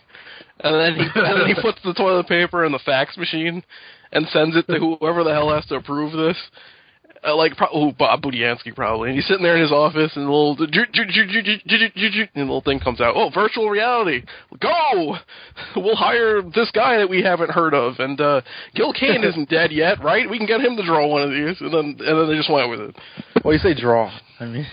and 0.59 0.75
then 0.75 0.95
he 0.95 1.19
and 1.19 1.41
then 1.41 1.47
he 1.47 1.61
puts 1.61 1.79
the 1.83 1.93
toilet 1.93 2.27
paper 2.27 2.65
in 2.65 2.71
the 2.71 2.79
fax 2.79 3.17
machine 3.17 3.63
and 4.11 4.27
sends 4.27 4.55
it 4.55 4.67
to 4.67 4.79
whoever 4.99 5.23
the 5.23 5.33
hell 5.33 5.53
has 5.53 5.65
to 5.67 5.75
approve 5.75 6.11
this. 6.13 6.37
Uh, 7.23 7.35
like 7.35 7.55
pro- 7.55 7.67
oh, 7.71 7.91
Bob 7.91 8.19
Budiansky 8.23 8.73
probably, 8.73 9.09
and 9.09 9.15
he's 9.15 9.27
sitting 9.27 9.43
there 9.43 9.55
in 9.55 9.61
his 9.61 9.71
office, 9.71 10.11
and 10.15 10.25
a 10.25 10.31
little 10.31 10.55
ju- 10.55 10.87
ju- 10.91 11.05
ju- 11.05 12.27
and 12.33 12.45
little 12.45 12.61
thing 12.61 12.79
comes 12.79 12.99
out. 12.99 13.13
Oh, 13.15 13.29
virtual 13.29 13.69
reality, 13.69 14.23
go! 14.59 15.17
We'll 15.75 15.95
hire 15.95 16.41
this 16.41 16.71
guy 16.71 16.97
that 16.97 17.09
we 17.09 17.21
haven't 17.21 17.51
heard 17.51 17.75
of, 17.75 17.99
and 17.99 18.19
uh, 18.19 18.41
Gil 18.73 18.91
Kane 18.93 19.23
isn't 19.23 19.49
dead 19.49 19.71
yet, 19.71 20.03
right? 20.03 20.27
We 20.27 20.39
can 20.39 20.47
get 20.47 20.61
him 20.61 20.75
to 20.77 20.83
draw 20.83 21.05
one 21.07 21.21
of 21.21 21.29
these, 21.29 21.61
and 21.61 21.71
then 21.71 22.07
and 22.07 22.19
then 22.19 22.27
they 22.27 22.35
just 22.35 22.51
went 22.51 22.69
with 22.71 22.79
it. 22.79 22.95
Well, 23.45 23.53
you 23.53 23.59
say 23.59 23.75
draw. 23.75 24.11
I 24.39 24.45
mean, 24.45 24.65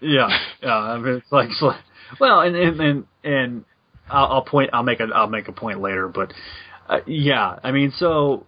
yeah, 0.00 0.28
yeah. 0.62 0.74
I 0.74 0.98
mean, 0.98 1.16
it's 1.16 1.30
like, 1.30 1.50
it's 1.50 1.60
like 1.60 1.80
well, 2.18 2.40
and 2.40 2.56
and 2.56 2.80
and, 2.80 3.04
and 3.22 3.64
I'll, 4.08 4.26
I'll, 4.26 4.44
point. 4.44 4.70
I'll 4.72 4.82
make 4.82 5.00
a 5.00 5.08
I'll 5.14 5.28
make 5.28 5.48
a 5.48 5.52
point 5.52 5.80
later, 5.80 6.08
but 6.08 6.32
uh, 6.88 7.00
yeah, 7.06 7.58
I 7.62 7.70
mean, 7.70 7.92
so 7.98 8.46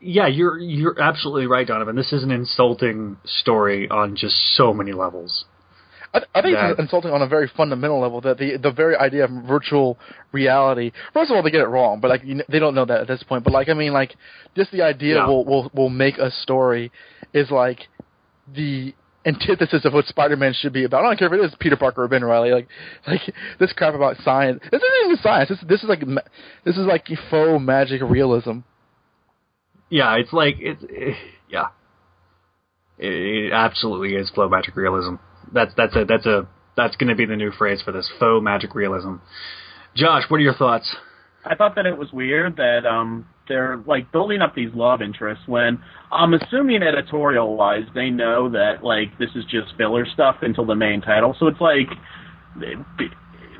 yeah, 0.00 0.26
you're 0.26 0.58
you're 0.58 1.00
absolutely 1.00 1.46
right, 1.46 1.66
Donovan. 1.66 1.96
This 1.96 2.12
is 2.12 2.22
an 2.22 2.30
insulting 2.30 3.16
story 3.24 3.88
on 3.88 4.16
just 4.16 4.34
so 4.56 4.72
many 4.74 4.92
levels. 4.92 5.44
I, 6.12 6.20
I 6.34 6.42
think 6.42 6.54
That- 6.56 6.70
it's 6.72 6.80
insulting 6.80 7.10
on 7.10 7.22
a 7.22 7.26
very 7.26 7.50
fundamental 7.56 8.00
level 8.00 8.20
that 8.22 8.38
the 8.38 8.56
the 8.56 8.70
very 8.70 8.96
idea 8.96 9.24
of 9.24 9.30
virtual 9.48 9.98
reality. 10.32 10.92
First 11.12 11.30
of 11.30 11.36
all, 11.36 11.42
they 11.42 11.50
get 11.50 11.60
it 11.60 11.66
wrong, 11.68 12.00
but 12.00 12.08
like 12.08 12.22
you, 12.24 12.42
they 12.48 12.58
don't 12.58 12.74
know 12.74 12.84
that 12.84 13.00
at 13.00 13.06
this 13.08 13.22
point. 13.24 13.44
But 13.44 13.52
like 13.52 13.68
I 13.68 13.74
mean, 13.74 13.92
like 13.92 14.14
just 14.56 14.70
the 14.70 14.82
idea 14.82 15.16
Yeah. 15.16 15.26
will 15.26 15.44
will 15.44 15.70
will 15.74 15.90
make 15.90 16.18
a 16.18 16.30
story 16.30 16.92
is 17.32 17.50
like 17.50 17.80
the 18.54 18.94
antithesis 19.26 19.86
of 19.86 19.94
what 19.94 20.04
Spider-Man 20.04 20.52
should 20.52 20.72
be 20.74 20.84
about. 20.84 21.02
I 21.02 21.08
don't 21.08 21.18
care 21.18 21.28
if 21.28 21.40
it 21.40 21.44
is 21.44 21.54
Peter 21.58 21.76
Parker 21.76 22.02
or 22.04 22.08
Ben 22.08 22.22
Reilly. 22.22 22.50
Like 22.52 22.68
like 23.06 23.22
this 23.58 23.72
crap 23.72 23.94
about 23.94 24.16
science. 24.22 24.60
This 24.70 24.82
isn't 24.82 25.04
even 25.06 25.16
science. 25.22 25.48
This 25.48 25.58
this 25.66 25.82
is 25.82 25.88
like 25.88 26.00
this 26.64 26.76
is 26.76 26.86
like 26.86 27.06
faux 27.30 27.60
magic 27.60 28.02
realism. 28.02 28.58
Yeah, 29.94 30.16
it's 30.16 30.32
like 30.32 30.56
it's 30.58 30.82
eh, 30.82 31.14
yeah. 31.48 31.66
It, 32.98 33.12
it 33.12 33.52
absolutely 33.52 34.16
is 34.16 34.28
flow 34.30 34.48
magic 34.48 34.74
realism. 34.74 35.14
That's 35.52 35.72
that's 35.76 35.94
a 35.94 36.04
that's 36.04 36.26
a 36.26 36.48
that's 36.76 36.96
going 36.96 37.10
to 37.10 37.14
be 37.14 37.26
the 37.26 37.36
new 37.36 37.52
phrase 37.52 37.80
for 37.80 37.92
this 37.92 38.10
faux 38.18 38.42
magic 38.42 38.74
realism. 38.74 39.18
Josh, 39.94 40.24
what 40.26 40.38
are 40.38 40.42
your 40.42 40.54
thoughts? 40.54 40.96
I 41.44 41.54
thought 41.54 41.76
that 41.76 41.86
it 41.86 41.96
was 41.96 42.12
weird 42.12 42.56
that 42.56 42.84
um 42.84 43.28
they're 43.46 43.80
like 43.86 44.10
building 44.10 44.42
up 44.42 44.56
these 44.56 44.70
love 44.74 45.00
interests 45.00 45.44
when 45.46 45.78
I'm 46.10 46.34
assuming 46.34 46.82
editorial 46.82 47.56
wise 47.56 47.86
they 47.94 48.10
know 48.10 48.50
that 48.50 48.82
like 48.82 49.16
this 49.20 49.30
is 49.36 49.44
just 49.44 49.76
filler 49.78 50.06
stuff 50.12 50.38
until 50.42 50.66
the 50.66 50.74
main 50.74 51.02
title. 51.02 51.36
So 51.38 51.46
it's 51.46 51.60
like 51.60 51.86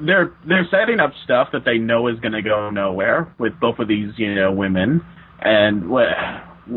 they're 0.05 0.33
they're 0.49 0.67
setting 0.69 0.99
up 0.99 1.13
stuff 1.23 1.51
that 1.53 1.65
they 1.65 1.79
know 1.79 2.09
is 2.09 2.19
going 2.19 2.33
to 2.33 2.43
go 2.43 2.71
nowhere 2.71 3.33
with 3.39 3.53
both 3.61 3.79
of 3.79 3.87
these 3.87 4.09
you 4.17 4.35
know 4.35 4.51
women 4.51 5.01
and 5.41 5.89
what 5.89 6.09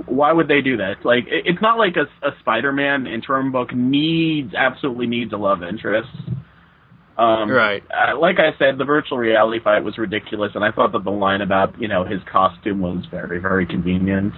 Why 0.06 0.34
would 0.34 0.48
they 0.50 0.60
do 0.62 0.78
that? 0.78 1.06
Like, 1.06 1.28
it- 1.28 1.46
it's 1.46 1.62
not 1.62 1.78
like 1.78 1.96
a, 1.96 2.08
a 2.28 2.32
Spider-Man 2.42 3.08
interim 3.08 3.52
book 3.54 3.74
needs 3.74 4.54
absolutely 4.54 5.08
needs 5.08 5.32
a 5.32 5.38
love 5.38 5.64
interest. 5.64 6.10
Um, 7.18 7.50
Right. 7.50 7.84
Uh, 7.90 8.20
like 8.20 8.36
I 8.38 8.52
said, 8.60 8.78
the 8.78 8.84
virtual 8.86 9.18
reality 9.18 9.60
fight 9.64 9.84
was 9.84 9.98
ridiculous, 9.98 10.52
and 10.56 10.64
I 10.64 10.72
thought 10.72 10.92
that 10.92 11.04
the 11.04 11.10
line 11.12 11.42
about 11.42 11.80
you 11.82 11.88
know 11.88 12.04
his 12.04 12.20
costume 12.32 12.82
was 12.82 13.06
very 13.10 13.40
very 13.40 13.66
convenient. 13.66 14.34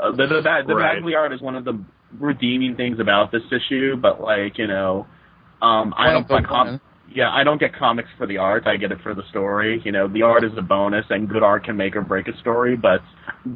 Uh, 0.00 0.12
the 0.12 0.26
the, 0.26 0.40
ba- 0.42 0.62
the 0.66 0.74
Right. 0.74 0.94
Bagley 0.96 1.14
art 1.16 1.32
is 1.32 1.40
one 1.40 1.56
of 1.56 1.64
the 1.64 1.78
redeeming 2.18 2.76
things 2.76 2.98
about 3.00 3.30
this 3.32 3.42
issue, 3.52 3.96
but 3.96 4.20
like 4.22 4.56
you 4.58 4.66
know, 4.68 5.06
um, 5.60 5.92
I 5.98 6.12
don't 6.12 6.26
com- 6.48 6.80
yeah, 7.14 7.30
I 7.30 7.44
don't 7.44 7.58
get 7.58 7.74
comics 7.74 8.08
for 8.16 8.26
the 8.26 8.38
art. 8.38 8.66
I 8.66 8.76
get 8.76 8.92
it 8.92 8.98
for 9.02 9.14
the 9.14 9.22
story. 9.30 9.80
You 9.84 9.92
know, 9.92 10.08
the 10.08 10.22
art 10.22 10.44
is 10.44 10.52
a 10.56 10.62
bonus, 10.62 11.06
and 11.10 11.28
good 11.28 11.42
art 11.42 11.64
can 11.64 11.76
make 11.76 11.96
or 11.96 12.02
break 12.02 12.28
a 12.28 12.36
story, 12.38 12.76
but 12.76 13.00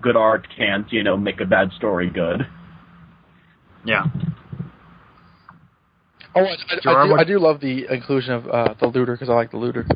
good 0.00 0.16
art 0.16 0.46
can't, 0.56 0.90
you 0.92 1.02
know, 1.02 1.16
make 1.16 1.40
a 1.40 1.44
bad 1.44 1.70
story 1.76 2.10
good. 2.10 2.46
Yeah. 3.84 4.04
Oh, 6.34 6.44
I, 6.44 6.52
I, 6.52 6.80
Gerard, 6.82 7.04
I, 7.04 7.06
do, 7.06 7.14
I 7.20 7.24
do 7.24 7.38
love 7.38 7.60
the 7.60 7.86
inclusion 7.92 8.32
of 8.32 8.48
uh, 8.48 8.74
the 8.80 8.86
looter 8.86 9.12
because 9.12 9.28
I 9.28 9.34
like 9.34 9.50
the 9.50 9.58
looter. 9.58 9.86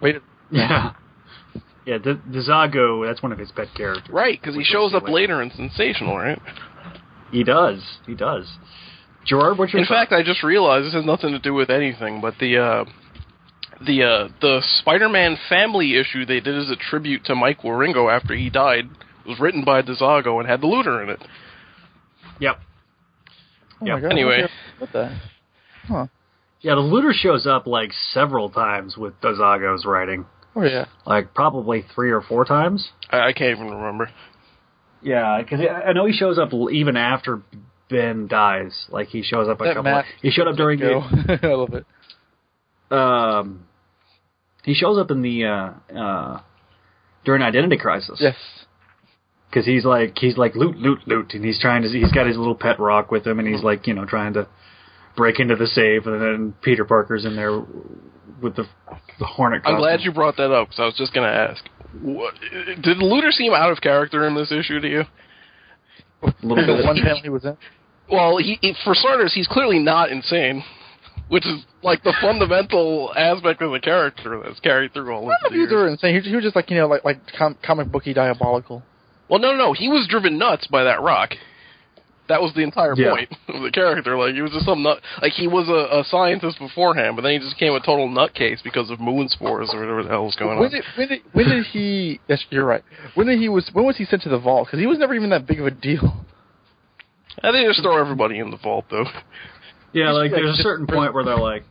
Wait, 0.00 0.16
Yeah. 0.50 0.92
Yeah, 1.86 1.98
D- 1.98 2.20
DeZago, 2.30 3.06
that's 3.06 3.22
one 3.22 3.30
of 3.30 3.38
his 3.38 3.52
pet 3.52 3.68
characters. 3.76 4.12
Right, 4.12 4.40
because 4.40 4.56
he 4.56 4.64
shows 4.64 4.92
up 4.92 5.08
later 5.08 5.40
in 5.40 5.52
Sensational, 5.52 6.16
right? 6.16 6.40
He 7.30 7.44
does. 7.44 7.80
He 8.08 8.16
does. 8.16 8.44
Gerard, 9.26 9.58
what's 9.58 9.72
your 9.72 9.82
In 9.82 9.86
thought? 9.88 10.08
fact, 10.08 10.12
I 10.12 10.22
just 10.22 10.42
realized 10.42 10.86
this 10.86 10.94
has 10.94 11.04
nothing 11.04 11.32
to 11.32 11.38
do 11.38 11.52
with 11.54 11.70
anything, 11.70 12.20
but 12.20 12.34
the 12.38 12.58
uh, 12.58 12.84
the 13.84 14.02
uh, 14.04 14.28
the 14.40 14.62
Spider-Man 14.80 15.36
family 15.48 15.96
issue 15.98 16.24
they 16.24 16.40
did 16.40 16.56
as 16.56 16.70
a 16.70 16.76
tribute 16.76 17.24
to 17.26 17.34
Mike 17.34 17.60
Wieringo 17.62 18.10
after 18.14 18.34
he 18.34 18.50
died 18.50 18.88
was 19.26 19.40
written 19.40 19.64
by 19.64 19.82
DeZago 19.82 20.38
and 20.38 20.48
had 20.48 20.60
the 20.60 20.66
looter 20.68 21.02
in 21.02 21.10
it. 21.10 21.20
Yep. 22.40 22.58
oh 23.82 23.86
Yeah, 23.86 24.00
god. 24.00 24.12
anyway. 24.12 24.46
what 24.78 24.92
the? 24.92 25.18
Huh. 25.88 26.06
Yeah, 26.60 26.74
the 26.76 26.80
looter 26.80 27.12
shows 27.12 27.46
up 27.46 27.66
like 27.66 27.90
several 28.12 28.48
times 28.50 28.96
with 28.96 29.20
DeZago's 29.20 29.84
writing. 29.84 30.26
Oh 30.54 30.62
yeah. 30.62 30.86
Like 31.04 31.34
probably 31.34 31.84
three 31.94 32.10
or 32.10 32.20
four 32.22 32.44
times. 32.44 32.88
I, 33.10 33.28
I 33.28 33.32
can't 33.32 33.58
even 33.58 33.72
remember. 33.72 34.10
Yeah, 35.02 35.40
because 35.42 35.60
I 35.60 35.92
know 35.92 36.06
he 36.06 36.12
shows 36.12 36.38
up 36.38 36.50
even 36.72 36.96
after 36.96 37.42
Ben 37.90 38.26
dies. 38.26 38.86
Like 38.90 39.08
he 39.08 39.22
shows 39.22 39.48
up 39.48 39.60
a 39.60 39.64
That 39.64 39.74
couple. 39.76 39.92
mask 39.92 40.08
he 40.22 40.30
showed 40.30 40.48
up 40.48 40.56
during 40.56 40.78
Go. 40.80 41.00
the. 41.00 41.38
I 41.42 41.46
love 41.54 41.74
it. 41.74 41.86
Um, 42.90 43.66
he 44.64 44.74
shows 44.74 44.98
up 44.98 45.10
in 45.10 45.22
the 45.22 45.44
uh, 45.44 45.96
uh, 45.98 46.40
during 47.24 47.42
Identity 47.42 47.76
Crisis. 47.76 48.18
Yes. 48.20 48.34
because 49.50 49.66
he's 49.66 49.84
like 49.84 50.16
he's 50.18 50.36
like 50.36 50.54
loot 50.54 50.76
loot 50.76 51.00
loot 51.06 51.34
and 51.34 51.44
he's 51.44 51.58
trying 51.60 51.82
to 51.82 51.88
he's 51.88 52.12
got 52.12 52.26
his 52.26 52.36
little 52.36 52.54
pet 52.54 52.78
rock 52.78 53.10
with 53.10 53.26
him 53.26 53.38
and 53.38 53.48
he's 53.48 53.62
like 53.62 53.86
you 53.86 53.94
know 53.94 54.04
trying 54.04 54.34
to 54.34 54.46
break 55.16 55.40
into 55.40 55.56
the 55.56 55.66
safe 55.66 56.04
and 56.06 56.20
then 56.20 56.54
Peter 56.62 56.84
Parker's 56.84 57.24
in 57.24 57.36
there 57.36 57.58
with 58.42 58.54
the 58.56 58.64
the 59.18 59.24
Hornet. 59.24 59.62
I'm 59.64 59.78
glad 59.78 60.00
you 60.02 60.12
brought 60.12 60.36
that 60.36 60.52
up 60.52 60.68
because 60.68 60.80
I 60.80 60.84
was 60.84 60.94
just 60.96 61.14
going 61.14 61.26
to 61.26 61.34
ask. 61.34 61.64
What, 62.02 62.34
did 62.82 62.98
the 62.98 63.04
looter 63.04 63.30
seem 63.30 63.54
out 63.54 63.72
of 63.72 63.80
character 63.80 64.26
in 64.26 64.34
this 64.34 64.52
issue 64.52 64.78
to 64.80 64.86
you? 64.88 65.04
A 66.26 66.34
little 66.46 66.66
bit. 66.66 66.84
one 66.84 66.96
panel 66.96 67.20
he 67.22 67.28
was 67.28 67.44
in. 67.44 67.56
Well, 68.10 68.36
he, 68.38 68.58
he 68.60 68.74
for 68.84 68.94
starters, 68.94 69.32
he's 69.34 69.48
clearly 69.48 69.78
not 69.80 70.10
insane, 70.10 70.62
which 71.28 71.44
is 71.46 71.64
like 71.82 72.02
the 72.04 72.14
fundamental 72.20 73.12
aspect 73.16 73.62
of 73.62 73.72
the 73.72 73.80
character 73.80 74.40
that's 74.44 74.60
carried 74.60 74.92
through 74.92 75.10
all 75.12 75.22
of 75.22 75.28
None 75.28 75.36
the 75.42 75.46
of 75.48 75.52
these 75.52 75.58
years. 75.70 75.72
are 75.72 75.88
insane. 75.88 76.22
He, 76.22 76.30
he 76.30 76.34
was 76.36 76.44
just 76.44 76.54
like 76.56 76.70
you 76.70 76.76
know, 76.76 76.86
like 76.86 77.04
like 77.04 77.18
com- 77.36 77.56
comic 77.64 77.90
booky 77.90 78.14
diabolical. 78.14 78.82
Well, 79.28 79.40
no, 79.40 79.56
no, 79.56 79.72
he 79.72 79.88
was 79.88 80.06
driven 80.08 80.38
nuts 80.38 80.68
by 80.68 80.84
that 80.84 81.02
rock. 81.02 81.30
That 82.28 82.42
was 82.42 82.52
the 82.54 82.62
entire 82.62 82.94
Yeah. 82.96 83.10
point 83.10 83.28
of 83.48 83.62
the 83.62 83.70
character. 83.70 84.16
Like 84.18 84.34
he 84.34 84.42
was 84.42 84.50
just 84.52 84.66
some 84.66 84.82
nut. 84.82 85.00
Like 85.22 85.32
he 85.32 85.46
was 85.46 85.68
a, 85.68 86.00
a 86.00 86.04
scientist 86.04 86.58
beforehand, 86.58 87.14
but 87.16 87.22
then 87.22 87.32
he 87.32 87.38
just 87.38 87.54
became 87.54 87.72
a 87.74 87.80
total 87.80 88.08
nutcase 88.08 88.62
because 88.64 88.90
of 88.90 88.98
moon 89.00 89.28
spores 89.28 89.70
or 89.72 89.80
whatever 89.80 90.02
the 90.02 90.08
hell 90.08 90.24
was 90.24 90.34
going 90.36 90.58
When 90.58 90.66
on. 90.66 90.72
did 90.72 90.84
when 90.96 91.08
did 91.08 91.20
when 91.32 91.48
did 91.48 91.66
he? 91.66 92.20
Yes, 92.28 92.44
you're 92.50 92.64
right. 92.64 92.82
When 93.14 93.26
did 93.28 93.38
he 93.38 93.48
was 93.48 93.70
when 93.72 93.84
was 93.86 93.96
he 93.96 94.04
sent 94.04 94.22
to 94.22 94.28
the 94.28 94.38
vault? 94.38 94.66
Because 94.66 94.80
he 94.80 94.86
was 94.86 94.98
never 94.98 95.14
even 95.14 95.30
that 95.30 95.46
big 95.46 95.60
of 95.60 95.66
a 95.66 95.70
deal. 95.70 96.24
I 97.42 97.52
think 97.52 97.68
just 97.68 97.82
throw 97.82 98.00
everybody 98.00 98.38
in 98.38 98.50
the 98.50 98.56
vault 98.56 98.86
though. 98.90 99.04
Yeah, 99.92 100.10
like 100.12 100.32
like, 100.32 100.40
there's 100.42 100.58
a 100.58 100.62
certain 100.62 100.86
point 100.86 101.14
where 101.14 101.24
they're 101.24 101.36
like, 101.38 101.64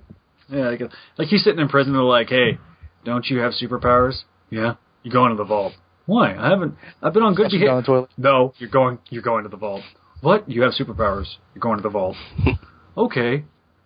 yeah, 0.49 0.69
like, 0.69 0.81
like 1.17 1.27
he's 1.27 1.43
sitting 1.43 1.59
in 1.59 1.67
prison. 1.69 1.93
They're 1.93 2.01
like, 2.01 2.29
hey, 2.29 2.57
don't 3.03 3.25
you 3.29 3.39
have 3.39 3.53
superpowers? 3.53 4.21
Yeah, 4.49 4.75
you 5.03 5.11
go 5.11 5.25
into 5.25 5.35
the 5.37 5.43
vault. 5.43 5.73
Why? 6.05 6.35
I 6.35 6.49
haven't. 6.49 6.75
I've 7.01 7.13
been 7.13 7.23
on 7.23 7.33
good 7.33 7.49
Flush 7.49 7.61
him 7.61 7.67
down 7.67 7.81
behavior. 7.81 8.07
No, 8.17 8.53
you're 8.57 8.69
going. 8.69 8.99
You're 9.09 9.23
going 9.23 9.43
to 9.43 9.49
the 9.49 9.57
vault. 9.57 9.81
What? 10.25 10.49
You 10.49 10.63
have 10.63 10.73
superpowers. 10.73 11.27
You're 11.53 11.61
going 11.61 11.77
to 11.77 11.83
the 11.83 11.89
vault. 11.89 12.15
okay. 12.97 13.43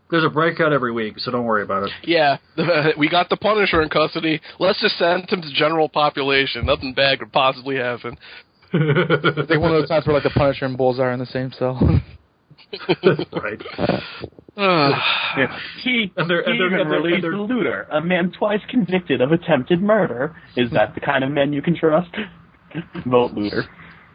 There's 0.09 0.23
a 0.23 0.29
breakout 0.29 0.71
every 0.73 0.91
week, 0.91 1.19
so 1.19 1.29
don't 1.31 1.43
worry 1.45 1.61
about 1.63 1.83
it. 1.83 1.91
Yeah, 2.03 2.37
we 2.97 3.09
got 3.09 3.29
the 3.29 3.37
Punisher 3.37 3.81
in 3.83 3.89
custody. 3.89 4.41
Let's 4.57 4.81
just 4.81 4.97
send 4.97 5.29
him 5.29 5.41
to 5.41 5.53
general 5.53 5.87
population. 5.89 6.65
Nothing 6.65 6.93
bad 6.95 7.19
could 7.19 7.31
possibly 7.31 7.75
happen. 7.75 8.17
It's 8.71 9.49
like 9.49 9.59
one 9.59 9.73
of 9.73 9.81
those 9.81 9.89
times 9.89 10.05
where 10.05 10.13
like 10.15 10.23
the 10.23 10.29
Punisher 10.29 10.65
and 10.65 10.77
Bullseye 10.77 11.03
are 11.03 11.11
in 11.11 11.19
the 11.19 11.25
same 11.25 11.51
cell. 11.57 11.79
right. 13.33 13.61
He, 15.83 16.11
And 16.17 16.29
they're- 16.29 16.43
he 16.43 16.49
and 16.51 16.59
they're- 16.59 16.67
even 16.67 16.79
and 16.79 16.91
they're- 16.91 17.01
released 17.01 17.23
and 17.25 17.33
the 17.33 17.37
looter, 17.53 17.87
a 17.91 18.01
man 18.01 18.31
twice 18.37 18.61
convicted 18.69 19.21
of 19.21 19.31
attempted 19.31 19.81
murder. 19.81 20.35
Is 20.55 20.69
that 20.71 20.93
the 20.95 21.01
kind 21.01 21.23
of 21.23 21.31
man 21.31 21.51
you 21.53 21.61
can 21.61 21.75
trust? 21.75 22.09
Vote 23.05 23.33
looter. 23.33 23.65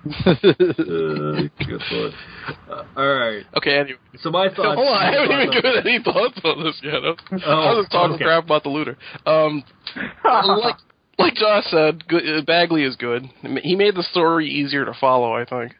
Uh, 0.06 1.48
good 1.66 1.82
lord. 1.92 2.12
Uh, 2.68 2.82
all 2.96 3.14
right. 3.14 3.44
Okay, 3.56 3.78
anyway. 3.78 3.98
So 4.20 4.30
my 4.30 4.48
thoughts. 4.48 4.58
Hold 4.76 4.88
on, 4.88 5.02
I 5.02 5.12
haven't 5.12 5.30
even 5.30 5.46
thoughts 5.46 5.62
given 5.62 5.86
any 5.86 6.02
thoughts 6.02 6.40
on 6.44 6.64
this 6.64 6.80
yet. 6.82 6.94
I'm, 6.94 7.16
Oh, 7.46 7.50
I 7.50 7.72
was 7.74 7.86
talking 7.90 8.14
okay. 8.16 8.24
crap 8.24 8.44
about 8.44 8.62
the 8.62 8.68
looter. 8.68 8.96
Um, 9.26 9.64
like 10.24 10.76
like 11.18 11.34
Josh 11.34 11.64
said, 11.70 12.06
good, 12.06 12.22
uh, 12.26 12.42
Bagley 12.42 12.84
is 12.84 12.96
good. 12.96 13.24
He 13.62 13.76
made 13.76 13.94
the 13.94 14.02
story 14.10 14.48
easier 14.48 14.84
to 14.84 14.92
follow, 15.00 15.34
I 15.34 15.44
think. 15.44 15.74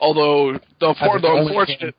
Although 0.00 0.58
the, 0.80 0.94
for, 0.98 1.20
the 1.20 1.28
only 1.28 1.46
unfortunate, 1.48 1.94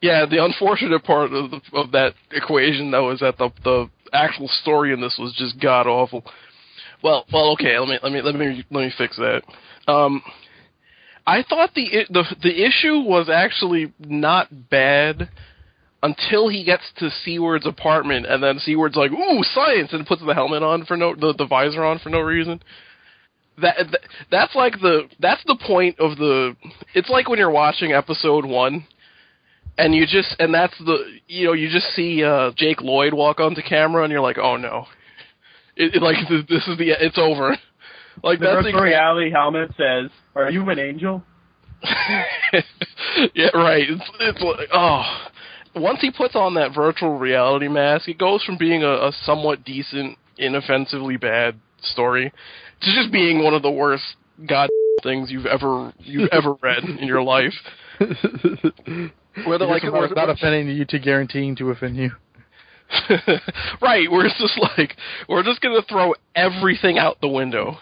yeah, 0.00 0.26
the 0.26 0.44
unfortunate 0.44 1.04
part 1.04 1.32
of 1.32 1.50
the, 1.50 1.60
of 1.74 1.92
that 1.92 2.14
equation 2.32 2.90
though 2.90 3.10
is 3.10 3.20
that 3.20 3.38
the 3.38 3.50
the 3.62 3.90
actual 4.12 4.48
story 4.48 4.92
in 4.92 5.00
this 5.00 5.16
was 5.18 5.34
just 5.36 5.60
god 5.60 5.86
awful. 5.86 6.24
Well, 7.02 7.26
well, 7.32 7.52
okay. 7.52 7.78
Let 7.78 7.88
me 7.88 7.98
let 8.02 8.12
me 8.12 8.22
let 8.22 8.34
me 8.34 8.64
let 8.70 8.80
me 8.80 8.92
fix 8.96 9.16
that. 9.16 9.42
Um, 9.86 10.22
I 11.28 11.44
thought 11.46 11.74
the 11.74 12.06
the 12.08 12.24
the 12.42 12.64
issue 12.64 13.00
was 13.00 13.28
actually 13.28 13.92
not 13.98 14.70
bad 14.70 15.28
until 16.02 16.48
he 16.48 16.64
gets 16.64 16.84
to 17.00 17.10
Seward's 17.10 17.66
apartment, 17.66 18.24
and 18.24 18.42
then 18.42 18.58
Seward's 18.58 18.96
like, 18.96 19.12
"Ooh, 19.12 19.42
science!" 19.42 19.92
and 19.92 20.06
puts 20.06 20.22
the 20.24 20.32
helmet 20.32 20.62
on 20.62 20.86
for 20.86 20.96
no 20.96 21.14
the, 21.14 21.34
the 21.36 21.46
visor 21.46 21.84
on 21.84 21.98
for 21.98 22.08
no 22.08 22.20
reason. 22.20 22.62
That, 23.60 23.76
that 23.90 24.00
that's 24.30 24.54
like 24.54 24.80
the 24.80 25.02
that's 25.20 25.44
the 25.44 25.58
point 25.66 26.00
of 26.00 26.16
the. 26.16 26.56
It's 26.94 27.10
like 27.10 27.28
when 27.28 27.38
you're 27.38 27.50
watching 27.50 27.92
episode 27.92 28.46
one, 28.46 28.86
and 29.76 29.94
you 29.94 30.06
just 30.06 30.34
and 30.38 30.54
that's 30.54 30.78
the 30.78 31.18
you 31.26 31.48
know 31.48 31.52
you 31.52 31.68
just 31.68 31.94
see 31.94 32.24
uh, 32.24 32.52
Jake 32.56 32.80
Lloyd 32.80 33.12
walk 33.12 33.38
onto 33.38 33.60
camera, 33.60 34.02
and 34.02 34.10
you're 34.10 34.22
like, 34.22 34.38
"Oh 34.38 34.56
no." 34.56 34.86
It, 35.76 35.96
it, 35.96 36.02
like 36.02 36.16
this 36.48 36.66
is 36.66 36.78
the 36.78 36.94
it's 36.98 37.18
over. 37.18 37.54
Like 38.22 38.38
The 38.40 38.46
that's 38.46 38.64
virtual 38.64 38.82
reality 38.82 39.30
helmet 39.30 39.70
says, 39.76 40.10
"Are 40.34 40.50
you 40.50 40.68
an 40.70 40.78
angel?" 40.78 41.22
yeah, 43.34 43.50
right. 43.54 43.84
It's 43.88 44.10
it's 44.20 44.40
like 44.42 44.68
oh, 44.72 45.02
once 45.76 46.00
he 46.00 46.10
puts 46.10 46.34
on 46.34 46.54
that 46.54 46.74
virtual 46.74 47.18
reality 47.18 47.68
mask, 47.68 48.08
it 48.08 48.18
goes 48.18 48.42
from 48.44 48.56
being 48.58 48.82
a, 48.82 48.88
a 48.90 49.12
somewhat 49.24 49.64
decent, 49.64 50.18
inoffensively 50.36 51.16
bad 51.16 51.58
story 51.82 52.32
to 52.82 52.94
just 52.94 53.12
being 53.12 53.42
one 53.44 53.54
of 53.54 53.62
the 53.62 53.70
worst 53.70 54.02
god 54.46 54.68
things 55.02 55.30
you've 55.30 55.46
ever 55.46 55.92
you've 56.00 56.28
ever 56.32 56.54
read 56.62 56.84
in 56.84 57.06
your 57.06 57.22
life. 57.22 57.54
Where 59.46 59.56
they're 59.58 59.68
like, 59.68 59.82
Just 59.82 59.92
where- 59.92 60.08
not 60.08 60.30
offending 60.30 60.68
you 60.76 60.84
to 60.86 60.98
guaranteeing 60.98 61.54
to 61.56 61.70
offend 61.70 61.96
you. 61.96 62.10
right, 63.82 64.10
where 64.10 64.24
it's 64.26 64.38
just 64.40 64.58
like 64.76 64.96
we're 65.28 65.42
just 65.42 65.60
gonna 65.60 65.82
throw 65.82 66.14
everything 66.34 66.98
out 66.98 67.20
the 67.20 67.28
window, 67.28 67.76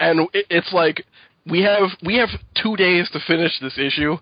and 0.00 0.28
it, 0.32 0.46
it's 0.50 0.72
like 0.72 1.04
we 1.46 1.62
have 1.62 1.90
we 2.04 2.16
have 2.16 2.28
two 2.60 2.76
days 2.76 3.08
to 3.12 3.20
finish 3.26 3.52
this 3.60 3.78
issue, 3.78 4.16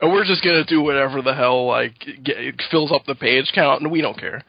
and 0.00 0.12
we're 0.12 0.24
just 0.24 0.44
gonna 0.44 0.64
do 0.64 0.82
whatever 0.82 1.22
the 1.22 1.34
hell 1.34 1.66
like 1.66 1.98
get, 2.22 2.38
it 2.38 2.62
fills 2.70 2.92
up 2.92 3.04
the 3.06 3.14
page 3.14 3.50
count, 3.54 3.82
and 3.82 3.90
we 3.90 4.00
don't 4.00 4.18
care. 4.18 4.42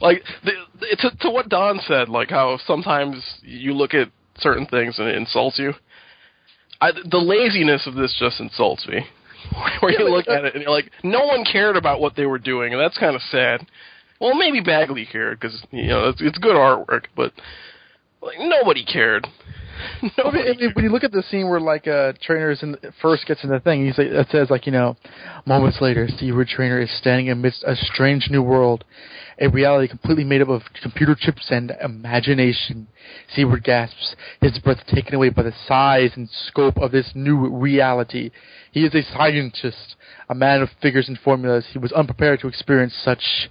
Like 0.00 0.22
the, 0.44 0.52
the, 0.80 0.96
to, 1.00 1.16
to 1.20 1.30
what 1.30 1.48
Don 1.48 1.80
said, 1.86 2.08
like 2.08 2.30
how 2.30 2.58
sometimes 2.66 3.22
you 3.42 3.72
look 3.72 3.94
at 3.94 4.08
certain 4.38 4.66
things 4.66 4.98
and 4.98 5.08
it 5.08 5.16
insults 5.16 5.58
you. 5.58 5.72
I, 6.80 6.92
the 6.92 7.18
laziness 7.18 7.86
of 7.86 7.94
this 7.94 8.14
just 8.18 8.40
insults 8.40 8.86
me. 8.86 9.06
Where 9.80 9.92
you 9.92 10.10
look 10.10 10.28
at 10.28 10.44
it 10.44 10.54
and 10.54 10.62
you're 10.62 10.72
like, 10.72 10.90
no 11.02 11.24
one 11.24 11.44
cared 11.44 11.76
about 11.76 12.00
what 12.00 12.16
they 12.16 12.26
were 12.26 12.38
doing, 12.38 12.72
and 12.72 12.80
that's 12.80 12.98
kind 12.98 13.16
of 13.16 13.22
sad. 13.30 13.66
Well, 14.20 14.34
maybe 14.34 14.60
Bagley 14.60 15.06
cared 15.10 15.38
because 15.40 15.64
you 15.70 15.88
know 15.88 16.08
it's, 16.08 16.20
it's 16.20 16.38
good 16.38 16.56
artwork, 16.56 17.04
but 17.14 17.32
like 18.26 18.38
nobody 18.40 18.84
cared. 18.84 19.26
I 20.02 20.30
mean, 20.32 20.48
I 20.48 20.52
mean, 20.58 20.72
when 20.74 20.84
you 20.86 20.90
look 20.90 21.04
at 21.04 21.12
the 21.12 21.22
scene 21.30 21.48
where 21.50 21.60
like 21.60 21.86
uh, 21.86 22.14
Trainer 22.22 22.50
is 22.50 22.62
in, 22.62 22.76
first 23.02 23.26
gets 23.26 23.44
in 23.44 23.50
the 23.50 23.60
thing, 23.60 23.84
he's 23.84 23.98
like, 23.98 24.06
it 24.08 24.26
says 24.30 24.48
like 24.50 24.64
you 24.66 24.72
know, 24.72 24.96
moments 25.44 25.78
later, 25.82 26.08
Seward 26.18 26.48
Trainer 26.48 26.80
is 26.80 26.90
standing 26.98 27.28
amidst 27.30 27.62
a 27.64 27.76
strange 27.76 28.28
new 28.30 28.42
world, 28.42 28.84
a 29.38 29.48
reality 29.48 29.86
completely 29.86 30.24
made 30.24 30.40
up 30.40 30.48
of 30.48 30.62
computer 30.82 31.14
chips 31.18 31.48
and 31.50 31.72
imagination. 31.82 32.88
Seward 33.34 33.64
gasps, 33.64 34.16
his 34.40 34.58
breath 34.60 34.80
taken 34.86 35.14
away 35.14 35.28
by 35.28 35.42
the 35.42 35.52
size 35.68 36.12
and 36.16 36.28
scope 36.30 36.78
of 36.78 36.90
this 36.90 37.12
new 37.14 37.46
reality. 37.48 38.30
He 38.72 38.84
is 38.84 38.94
a 38.94 39.02
scientist, 39.02 39.96
a 40.30 40.34
man 40.34 40.62
of 40.62 40.70
figures 40.80 41.08
and 41.08 41.18
formulas. 41.22 41.66
He 41.72 41.78
was 41.78 41.92
unprepared 41.92 42.40
to 42.40 42.48
experience 42.48 42.94
such 43.04 43.50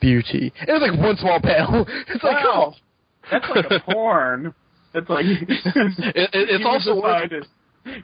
beauty. 0.00 0.52
It 0.66 0.72
was 0.72 0.80
like 0.80 0.98
one 0.98 1.16
small 1.18 1.40
panel. 1.40 1.86
It's 2.08 2.24
like, 2.24 2.42
Wow. 2.44 2.74
oh, 2.74 2.87
That's 3.30 3.46
like 3.54 3.66
a 3.70 3.80
porn. 3.92 4.54
It's 4.94 5.08
like 5.08 5.24
it, 5.26 5.48
it, 5.48 6.30
it's 6.32 6.58
he 6.62 6.64
also 6.64 7.00
worth, 7.00 7.30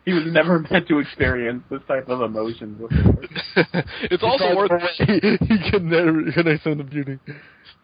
he 0.05 0.13
was 0.13 0.25
never 0.27 0.61
meant 0.71 0.89
to 0.89 0.99
experience 0.99 1.63
this 1.71 1.81
type 1.89 2.09
of 2.09 2.21
emotion 2.21 2.75
before. 2.75 3.25
it's 4.03 4.23
also 4.23 4.55
worth 4.57 4.71
he 4.99 5.71
can 5.71 5.89
never 5.89 6.31
can 6.33 6.47
understand 6.47 6.81
the 6.81 6.85
beauty. 6.85 7.19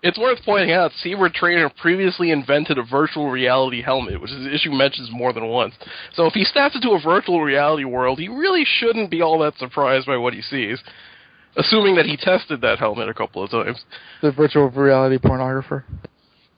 It's 0.02 0.18
worth 0.18 0.38
pointing 0.44 0.72
out 0.72 0.92
Seward 1.02 1.34
Trainer 1.34 1.70
previously 1.80 2.30
invented 2.30 2.78
a 2.78 2.82
virtual 2.82 3.30
reality 3.30 3.82
helmet, 3.82 4.20
which 4.20 4.30
the 4.30 4.54
issue 4.54 4.70
mentions 4.70 5.10
more 5.12 5.32
than 5.32 5.46
once. 5.46 5.74
So 6.14 6.26
if 6.26 6.32
he 6.32 6.44
steps 6.44 6.74
into 6.74 6.90
a 6.90 7.00
virtual 7.00 7.42
reality 7.42 7.84
world, 7.84 8.18
he 8.18 8.28
really 8.28 8.64
shouldn't 8.64 9.10
be 9.10 9.20
all 9.20 9.38
that 9.40 9.58
surprised 9.58 10.06
by 10.06 10.16
what 10.16 10.32
he 10.32 10.40
sees. 10.40 10.82
Assuming 11.56 11.96
that 11.96 12.06
he 12.06 12.16
tested 12.16 12.60
that 12.60 12.78
helmet 12.78 13.08
a 13.08 13.14
couple 13.14 13.42
of 13.42 13.50
times. 13.50 13.84
The 14.22 14.30
virtual 14.30 14.70
reality 14.70 15.18
pornographer. 15.18 15.82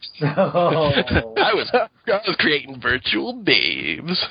I 0.21 1.53
was 1.55 1.71
I 1.73 1.89
was 2.07 2.37
creating 2.39 2.81
virtual 2.81 3.33
babes. 3.35 4.25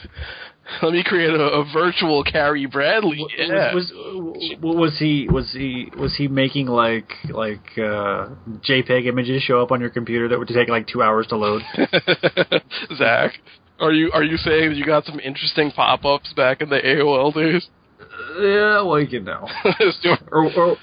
Let 0.81 0.93
me 0.93 1.03
create 1.03 1.31
a, 1.31 1.43
a 1.43 1.65
virtual 1.73 2.23
Carrie 2.23 2.65
Bradley. 2.65 3.25
Yeah. 3.37 3.73
Was, 3.73 3.91
was 3.93 4.75
was 4.75 4.99
he 4.99 5.27
was 5.29 5.51
he 5.51 5.91
was 5.97 6.15
he 6.15 6.27
making 6.27 6.67
like 6.67 7.09
like 7.29 7.65
uh, 7.77 8.29
JPEG 8.67 9.07
images 9.07 9.43
show 9.43 9.61
up 9.61 9.71
on 9.71 9.81
your 9.81 9.89
computer 9.89 10.29
that 10.29 10.39
would 10.39 10.47
take 10.47 10.69
like 10.69 10.87
two 10.87 11.01
hours 11.01 11.27
to 11.27 11.37
load? 11.37 11.63
Zach, 12.97 13.33
are 13.79 13.91
you 13.91 14.11
are 14.13 14.23
you 14.23 14.37
saying 14.37 14.69
that 14.69 14.75
you 14.75 14.85
got 14.85 15.05
some 15.05 15.19
interesting 15.19 15.71
pop 15.71 16.05
ups 16.05 16.33
back 16.33 16.61
in 16.61 16.69
the 16.69 16.79
AOL 16.79 17.33
days? 17.33 17.67
yeah, 18.39 18.81
well 18.83 18.99
you 18.99 19.19
know. 19.19 19.47
or, 20.31 20.51
or 20.53 20.77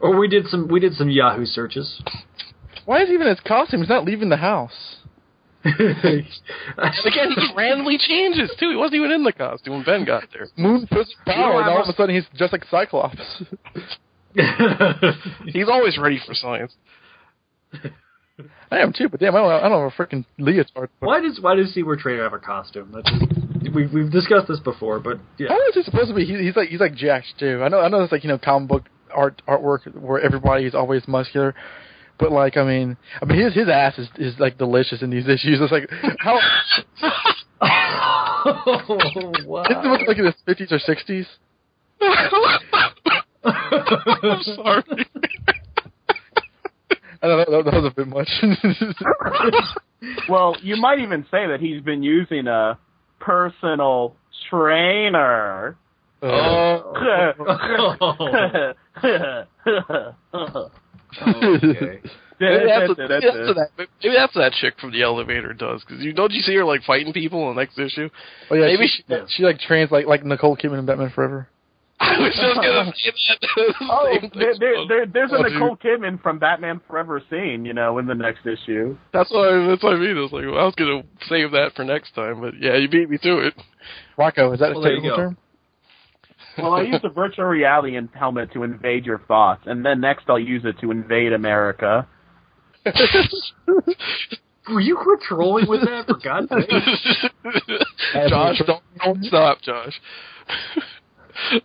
or 0.00 0.18
we 0.18 0.28
did 0.28 0.46
some 0.46 0.68
we 0.68 0.80
did 0.80 0.94
some 0.94 1.10
Yahoo 1.10 1.44
searches. 1.44 2.02
Why 2.88 3.02
is 3.02 3.08
he 3.08 3.14
even 3.16 3.26
in 3.26 3.36
his 3.36 3.44
costume? 3.44 3.80
He's 3.80 3.90
not 3.90 4.06
leaving 4.06 4.30
the 4.30 4.38
house. 4.38 4.96
Again, 5.62 6.24
he 6.24 7.34
just 7.34 7.54
randomly 7.54 7.98
changes 7.98 8.50
too. 8.58 8.70
He 8.70 8.76
wasn't 8.76 8.94
even 8.94 9.10
in 9.10 9.24
the 9.24 9.32
costume 9.34 9.74
when 9.74 9.84
Ben 9.84 10.04
got 10.06 10.24
there. 10.32 10.48
Moon 10.56 10.88
puts 10.90 11.14
power, 11.26 11.52
know, 11.52 11.58
and 11.58 11.68
all 11.68 11.82
of 11.82 11.88
a 11.90 11.92
sudden 11.92 12.14
he's 12.14 12.24
just 12.34 12.50
like 12.50 12.64
Cyclops. 12.70 13.42
He's 15.44 15.68
always 15.68 15.98
ready 15.98 16.18
for 16.26 16.32
science. 16.32 16.72
I 18.70 18.78
am 18.78 18.94
too, 18.94 19.10
but 19.10 19.20
damn, 19.20 19.36
I 19.36 19.40
don't, 19.40 19.50
I 19.50 19.68
don't 19.68 19.90
have 19.90 19.92
a 19.92 20.02
freaking 20.02 20.24
leotard. 20.38 20.88
why 21.00 21.20
does 21.20 21.40
why 21.42 21.56
does 21.56 21.74
Seward 21.74 21.98
Trainer 21.98 22.22
have 22.22 22.32
a 22.32 22.38
costume? 22.38 22.92
That's 22.94 23.10
just, 23.10 23.74
we've 23.74 23.92
we've 23.92 24.10
discussed 24.10 24.48
this 24.48 24.60
before, 24.60 24.98
but 24.98 25.18
yeah. 25.38 25.48
How 25.48 25.58
is 25.68 25.74
he 25.74 25.82
supposed 25.82 26.08
to 26.08 26.14
be? 26.14 26.24
He, 26.24 26.42
he's 26.42 26.56
like 26.56 26.70
he's 26.70 26.80
like 26.80 26.94
Jax 26.94 27.26
too. 27.38 27.62
I 27.62 27.68
know 27.68 27.80
I 27.80 27.88
know 27.88 28.00
it's 28.00 28.12
like 28.12 28.24
you 28.24 28.28
know 28.28 28.38
comic 28.38 28.68
book 28.70 28.84
art 29.14 29.42
artwork 29.46 29.94
where 29.94 30.20
everybody 30.22 30.64
is 30.64 30.74
always 30.74 31.06
muscular, 31.06 31.54
but 32.18 32.32
like 32.32 32.56
I 32.56 32.64
mean 32.64 32.96
I 33.20 33.24
mean 33.24 33.38
his 33.44 33.54
his 33.54 33.68
ass 33.68 33.98
is 33.98 34.08
is 34.16 34.38
like 34.38 34.58
delicious 34.58 35.02
in 35.02 35.10
these 35.10 35.28
issues. 35.28 35.60
It's 35.60 35.72
like 35.72 35.88
how 36.18 36.38
oh, 37.60 39.32
wow. 39.46 39.64
isn't 39.64 40.00
it 40.00 40.08
like 40.08 40.18
in 40.18 40.26
his 40.26 40.34
fifties 40.46 40.72
or 40.72 40.78
sixties? 40.78 41.26
I'm 43.44 44.42
sorry. 44.42 44.84
I 47.20 47.26
don't 47.26 47.50
know 47.50 47.62
that, 47.62 47.64
that 47.64 47.82
was 47.82 47.84
a 47.84 47.94
bit 47.94 48.06
much. 48.06 48.28
well, 50.28 50.56
you 50.62 50.76
might 50.76 51.00
even 51.00 51.24
say 51.24 51.48
that 51.48 51.58
he's 51.60 51.82
been 51.82 52.02
using 52.02 52.46
a 52.46 52.78
personal 53.18 54.14
trainer. 54.48 55.76
Oh. 56.22 56.92
Oh, 61.20 61.56
okay. 61.56 62.00
Maybe 62.40 62.66
that's, 62.66 62.88
what, 62.88 62.98
maybe, 62.98 63.08
that's 63.08 63.36
what 63.48 63.56
that, 63.56 63.70
maybe 63.76 64.14
that's 64.14 64.36
what 64.36 64.42
uh, 64.42 64.48
that 64.48 64.52
chick 64.52 64.74
from 64.80 64.92
the 64.92 65.02
elevator 65.02 65.52
does. 65.52 65.82
Because 65.82 66.04
you 66.04 66.12
don't 66.12 66.30
you 66.30 66.40
see 66.42 66.54
her 66.54 66.64
like 66.64 66.84
fighting 66.84 67.12
people 67.12 67.50
in 67.50 67.56
the 67.56 67.60
next 67.60 67.76
issue? 67.80 68.08
Oh 68.48 68.54
yeah, 68.54 68.66
Maybe 68.66 68.86
she, 68.86 69.02
she 69.28 69.42
like 69.42 69.58
trans 69.58 69.90
like 69.90 70.06
like 70.06 70.24
Nicole 70.24 70.56
Kidman 70.56 70.78
in 70.78 70.86
Batman 70.86 71.10
Forever. 71.10 71.48
I 72.00 72.16
was 72.20 72.32
just 72.32 72.54
gonna 72.54 72.92
say 72.94 73.10
that. 73.10 73.74
Oh, 73.90 74.18
there, 74.34 74.54
there, 74.56 74.86
there, 74.86 75.06
there's 75.06 75.32
a 75.32 75.34
Oh, 75.34 75.42
dude. 75.42 75.52
Nicole 75.54 75.76
Kidman 75.78 76.22
from 76.22 76.38
Batman 76.38 76.80
Forever 76.86 77.20
scene, 77.28 77.64
you 77.64 77.74
know, 77.74 77.98
in 77.98 78.06
the 78.06 78.14
next 78.14 78.46
issue. 78.46 78.96
That's 79.12 79.32
what 79.32 79.52
I, 79.52 79.66
that's 79.66 79.82
what 79.82 79.94
I 79.94 79.98
mean. 79.98 80.16
I 80.16 80.20
was 80.20 80.30
like, 80.30 80.44
well, 80.46 80.58
I 80.58 80.64
was 80.64 80.76
gonna 80.76 81.02
save 81.28 81.50
that 81.50 81.72
for 81.74 81.84
next 81.84 82.14
time, 82.14 82.40
but 82.40 82.54
yeah, 82.60 82.76
you 82.76 82.88
beat 82.88 83.10
me 83.10 83.18
to 83.18 83.48
it. 83.48 83.54
Rocco, 84.16 84.52
is 84.52 84.60
that 84.60 84.70
Well, 84.70 84.78
a 84.78 84.82
there 84.82 84.92
you 84.92 85.00
technical 85.00 85.16
term? 85.16 85.36
Well, 86.58 86.74
I 86.74 86.82
use 86.82 87.00
the 87.02 87.08
virtual 87.08 87.46
reality 87.46 87.96
in- 87.96 88.08
helmet 88.12 88.52
to 88.52 88.62
invade 88.62 89.06
your 89.06 89.18
thoughts, 89.18 89.62
and 89.66 89.84
then 89.84 90.00
next 90.00 90.24
I'll 90.28 90.38
use 90.38 90.64
it 90.64 90.78
to 90.80 90.90
invade 90.90 91.32
America. 91.32 92.06
Were 94.68 94.80
you 94.80 94.96
quit 94.96 95.20
trolling 95.22 95.66
with 95.68 95.80
that 95.82 96.06
for 96.06 96.18
God's 96.22 96.48
sake? 96.50 96.68
Josh, 98.28 98.62
don't 98.66 98.82
don't 99.02 99.24
stop, 99.24 99.60
Josh. 99.62 100.00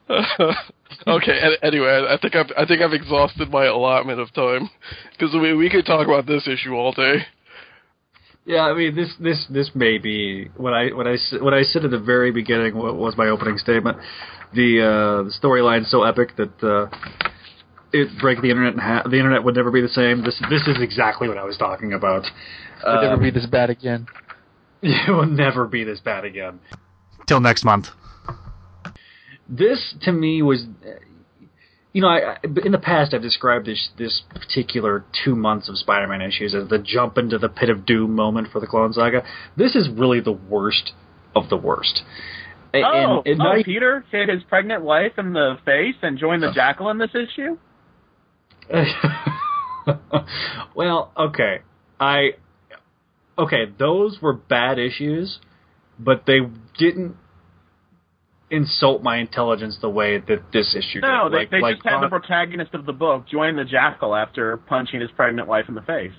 okay. 1.08 1.56
Anyway, 1.62 2.06
I 2.10 2.18
think 2.22 2.36
I've 2.36 2.52
I 2.58 2.66
think 2.66 2.82
I've 2.82 2.94
exhausted 2.94 3.50
my 3.50 3.66
allotment 3.66 4.20
of 4.20 4.34
time 4.34 4.70
because 5.12 5.34
we 5.34 5.54
we 5.54 5.70
could 5.70 5.86
talk 5.86 6.08
about 6.08 6.26
this 6.26 6.48
issue 6.48 6.74
all 6.74 6.94
day. 6.94 7.26
Yeah, 8.46 8.62
I 8.62 8.74
mean 8.74 8.96
this 8.96 9.10
this 9.20 9.46
this 9.50 9.72
may 9.74 9.98
be 9.98 10.50
when 10.58 10.74
I 10.74 10.90
when 10.90 11.08
I 11.08 11.14
s- 11.14 11.36
when 11.42 11.54
I 11.54 11.64
said 11.64 11.86
at 11.86 11.92
the 11.92 12.00
very 12.00 12.32
beginning 12.32 12.76
what 12.76 12.96
was 12.96 13.16
my 13.18 13.28
opening 13.28 13.58
statement. 13.58 13.98
The 14.54 14.82
uh, 14.82 15.24
the 15.24 15.34
storyline 15.42 15.86
so 15.86 16.04
epic 16.04 16.36
that 16.36 16.62
uh, 16.62 16.88
it 17.94 18.10
break 18.20 18.42
the 18.42 18.50
internet 18.50 18.74
in 18.74 18.80
half. 18.80 19.06
The 19.06 19.18
internet 19.18 19.44
would 19.46 19.56
never 19.56 19.72
be 19.72 19.82
the 19.82 19.88
same. 19.88 20.24
This 20.24 20.42
this 20.50 20.68
is 20.68 20.82
exactly 20.82 21.30
what 21.30 21.38
I 21.38 21.46
was 21.46 21.58
talking 21.58 21.94
about. 21.94 22.26
It'll 22.86 23.02
never 23.02 23.14
Um, 23.16 23.22
be 23.22 23.32
this 23.32 23.46
bad 23.46 23.70
again. 23.70 24.08
It 24.82 25.10
will 25.10 25.26
never 25.26 25.66
be 25.66 25.86
this 25.86 26.02
bad 26.02 26.26
again. 26.26 26.60
Till 27.26 27.40
next 27.40 27.64
month. 27.64 27.88
This 29.48 29.96
to 30.02 30.12
me 30.12 30.42
was, 30.42 30.66
you 31.94 32.02
know, 32.02 32.08
I, 32.10 32.34
I 32.34 32.38
in 32.66 32.72
the 32.72 32.80
past 32.80 33.14
I've 33.14 33.22
described 33.22 33.68
this 33.68 33.90
this 33.98 34.24
particular 34.34 35.06
two 35.24 35.36
months 35.36 35.70
of 35.70 35.78
Spider-Man 35.78 36.22
issues 36.22 36.54
as 36.56 36.68
the 36.68 36.80
jump 36.80 37.18
into 37.18 37.38
the 37.38 37.50
pit 37.50 37.70
of 37.70 37.86
doom 37.86 38.16
moment 38.16 38.50
for 38.52 38.60
the 38.60 38.68
Clone 38.68 38.94
Saga. 38.94 39.24
This 39.56 39.76
is 39.76 39.88
really 39.90 40.20
the 40.20 40.32
worst 40.32 40.92
of 41.36 41.50
the 41.50 41.58
worst. 41.58 42.02
A- 42.74 42.82
Oh, 42.84 43.22
and, 43.24 43.40
and 43.40 43.42
oh, 43.42 43.58
e- 43.58 43.64
Peter 43.64 44.04
hit 44.12 44.30
his 44.30 44.42
pregnant 44.44 44.84
wife 44.84 45.14
in 45.20 45.34
the 45.34 45.58
face 45.64 45.96
and 46.02 46.18
joined 46.18 46.42
the 46.42 46.48
uh. 46.48 46.54
jackal 46.54 46.90
in 46.90 46.98
this 46.98 47.12
issue? 47.14 47.58
well, 50.76 51.12
okay. 51.16 51.60
I 52.00 52.32
okay, 53.38 53.66
those 53.78 54.20
were 54.22 54.34
bad 54.34 54.80
issues, 54.80 55.40
but 56.00 56.26
they 56.26 56.40
didn't 56.80 57.16
insult 58.54 59.02
my 59.02 59.18
intelligence 59.18 59.78
the 59.82 59.90
way 59.90 60.20
that 60.20 60.52
this 60.54 60.76
issue 60.76 61.02
No, 61.02 61.28
did. 61.28 61.34
they, 61.34 61.38
like, 61.38 61.50
they 61.52 61.62
like 61.62 61.76
just 61.78 61.88
had 61.90 62.02
the 62.02 62.08
protagonist 62.08 62.74
of 62.74 62.86
the 62.86 62.94
book 62.94 63.28
join 63.28 63.56
the 63.56 63.66
jackal 63.66 64.16
after 64.16 64.58
punching 64.58 65.02
his 65.02 65.10
pregnant 65.12 65.48
wife 65.48 65.66
in 65.68 65.76
the 65.76 65.82
face. 65.82 66.12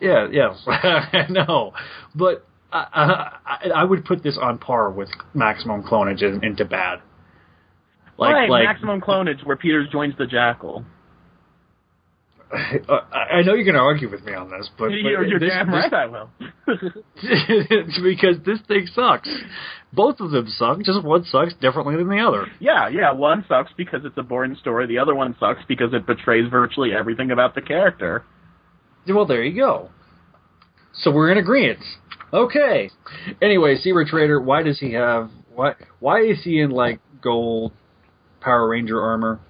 Yeah, 0.00 0.28
yes, 0.30 0.56
know, 1.30 1.72
but 2.14 2.46
I, 2.72 3.32
I, 3.44 3.68
I 3.70 3.84
would 3.84 4.04
put 4.04 4.22
this 4.22 4.38
on 4.40 4.58
par 4.58 4.90
with 4.90 5.08
maximum 5.34 5.82
clonage 5.82 6.22
in- 6.22 6.44
into 6.44 6.64
bad. 6.64 7.00
Like, 8.18 8.32
right, 8.34 8.50
like 8.50 8.64
maximum 8.64 9.00
clonage 9.00 9.44
where 9.44 9.56
Peter 9.56 9.86
joins 9.90 10.14
the 10.18 10.26
jackal. 10.26 10.84
uh, 12.88 12.92
I 13.12 13.42
know 13.42 13.54
you're 13.54 13.64
going 13.64 13.74
to 13.74 13.80
argue 13.80 14.08
with 14.08 14.24
me 14.24 14.32
on 14.34 14.50
this, 14.50 14.70
but, 14.78 14.86
but 14.86 14.92
you're 14.92 15.24
you're 15.24 15.40
this, 15.40 15.50
damn 15.50 15.68
right 15.68 15.92
I 15.92 16.06
will. 16.06 16.30
because 18.02 18.36
this 18.44 18.60
thing 18.68 18.86
sucks. 18.94 19.28
Both 19.92 20.20
of 20.20 20.30
them 20.30 20.46
suck. 20.48 20.78
Just 20.82 21.02
one 21.02 21.24
sucks 21.24 21.54
differently 21.54 21.96
than 21.96 22.08
the 22.08 22.20
other. 22.20 22.46
yeah, 22.60 22.88
yeah, 22.88 23.12
one 23.12 23.44
sucks 23.48 23.72
because 23.76 24.02
it's 24.04 24.16
a 24.16 24.22
boring 24.22 24.56
story, 24.60 24.86
the 24.86 24.98
other 24.98 25.14
one 25.14 25.34
sucks 25.40 25.60
because 25.66 25.92
it 25.92 26.06
betrays 26.06 26.48
virtually 26.50 26.90
everything 26.92 27.32
about 27.32 27.54
the 27.54 27.62
character. 27.62 28.24
Well, 29.08 29.26
there 29.26 29.42
you 29.42 29.60
go. 29.60 29.90
So 30.92 31.10
we're 31.10 31.30
in 31.32 31.38
agreement. 31.38 31.80
Okay. 32.32 32.90
Anyway, 33.42 33.76
Seward 33.80 34.08
Trader, 34.08 34.40
why 34.40 34.62
does 34.62 34.78
he 34.78 34.92
have 34.92 35.30
why 35.54 35.74
why 36.00 36.22
is 36.22 36.42
he 36.42 36.60
in 36.60 36.70
like 36.70 37.00
gold 37.22 37.72
Power 38.40 38.68
Ranger 38.68 39.00
armor? 39.00 39.40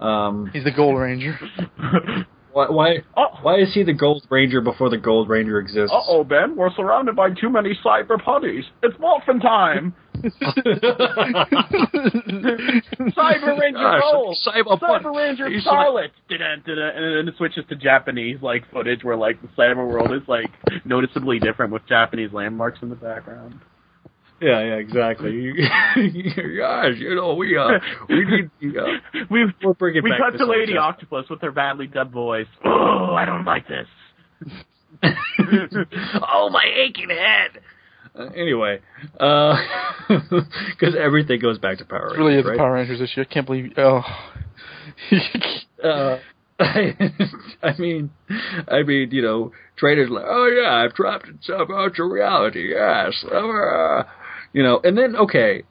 Um, 0.00 0.50
He's 0.52 0.64
the 0.64 0.72
Gold 0.72 0.98
Ranger. 0.98 1.38
why? 2.52 2.66
why 2.68 2.96
Oh, 3.16 3.26
Why 3.42 3.56
is 3.56 3.72
he 3.74 3.82
the 3.82 3.92
Gold 3.92 4.26
Ranger 4.30 4.60
before 4.60 4.90
the 4.90 4.98
Gold 4.98 5.28
Ranger 5.28 5.58
exists? 5.58 5.92
Uh 5.92 6.00
oh, 6.08 6.24
Ben, 6.24 6.56
we're 6.56 6.72
surrounded 6.74 7.16
by 7.16 7.30
too 7.30 7.50
many 7.50 7.78
cyber 7.84 8.22
putties. 8.22 8.64
It's 8.82 8.98
morphin' 8.98 9.40
time. 9.40 9.94
Cyber 13.16 13.58
Ranger 13.58 13.78
Gosh, 13.78 14.02
Gold, 14.02 14.36
Cyber 14.46 14.78
Cyber 14.80 15.14
Ranger 15.14 15.48
he's 15.48 15.62
Charlotte, 15.62 16.10
Dun-dun, 16.28 16.62
dun-dun, 16.66 16.90
and 16.96 17.18
then 17.18 17.28
it 17.28 17.36
switches 17.36 17.64
to 17.68 17.76
Japanese 17.76 18.38
like 18.42 18.68
footage 18.72 19.04
where 19.04 19.16
like 19.16 19.40
the 19.42 19.48
cyber 19.48 19.86
world 19.88 20.12
is 20.12 20.26
like 20.26 20.50
noticeably 20.84 21.38
different 21.38 21.72
with 21.72 21.86
Japanese 21.88 22.32
landmarks 22.32 22.78
in 22.82 22.88
the 22.88 22.96
background. 22.96 23.60
Yeah, 24.40 24.60
yeah, 24.60 24.74
exactly. 24.76 25.52
Gosh, 26.58 26.94
you 26.96 27.14
know, 27.14 27.34
we 27.34 27.56
uh, 27.56 27.70
we 28.08 28.24
need 28.24 28.76
uh, 28.76 28.84
we 29.30 29.52
we'll 29.62 29.74
bring 29.74 29.96
it 29.96 30.04
we 30.04 30.10
back. 30.10 30.20
cut 30.20 30.30
to 30.32 30.38
to 30.38 30.46
Lady 30.46 30.72
subject. 30.74 30.78
Octopus 30.80 31.24
with 31.28 31.40
her 31.42 31.50
badly 31.50 31.86
dubbed 31.86 32.12
voice. 32.12 32.46
Oh, 32.64 33.14
I 33.18 33.24
don't 33.24 33.44
like 33.44 33.66
this. 33.66 33.88
oh, 35.02 36.50
my 36.50 36.64
aching 36.86 37.10
head. 37.10 37.60
Uh, 38.18 38.26
anyway, 38.36 38.80
because 39.12 40.94
everything 40.98 41.40
goes 41.40 41.58
back 41.58 41.78
to 41.78 41.84
Power 41.84 42.14
It 42.14 42.18
really 42.18 42.34
Rangers, 42.36 42.40
is 42.40 42.46
a 42.46 42.48
right? 42.50 42.58
Power 42.58 42.72
Rangers 42.72 43.00
issue. 43.00 43.20
I 43.20 43.24
can't 43.24 43.46
believe. 43.46 43.72
Oh. 43.76 44.02
uh, 45.84 46.18
I 46.60 47.74
mean, 47.78 48.10
I 48.66 48.82
mean, 48.82 49.10
you 49.12 49.22
know, 49.22 49.52
traders 49.76 50.10
like, 50.10 50.24
oh 50.26 50.46
yeah, 50.46 50.74
I've 50.84 50.94
trapped 50.94 51.28
in 51.28 51.38
some 51.42 51.66
virtual 51.68 52.08
reality, 52.08 52.70
yes, 52.70 53.24
uh, 53.30 54.02
you 54.52 54.62
know, 54.62 54.80
and 54.82 54.96
then 54.96 55.16
okay, 55.16 55.62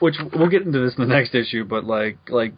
which 0.00 0.16
we'll 0.34 0.48
get 0.48 0.62
into 0.62 0.80
this 0.80 0.94
in 0.96 1.08
the 1.08 1.14
next 1.14 1.34
issue, 1.34 1.64
but 1.64 1.84
like, 1.84 2.18
like 2.28 2.54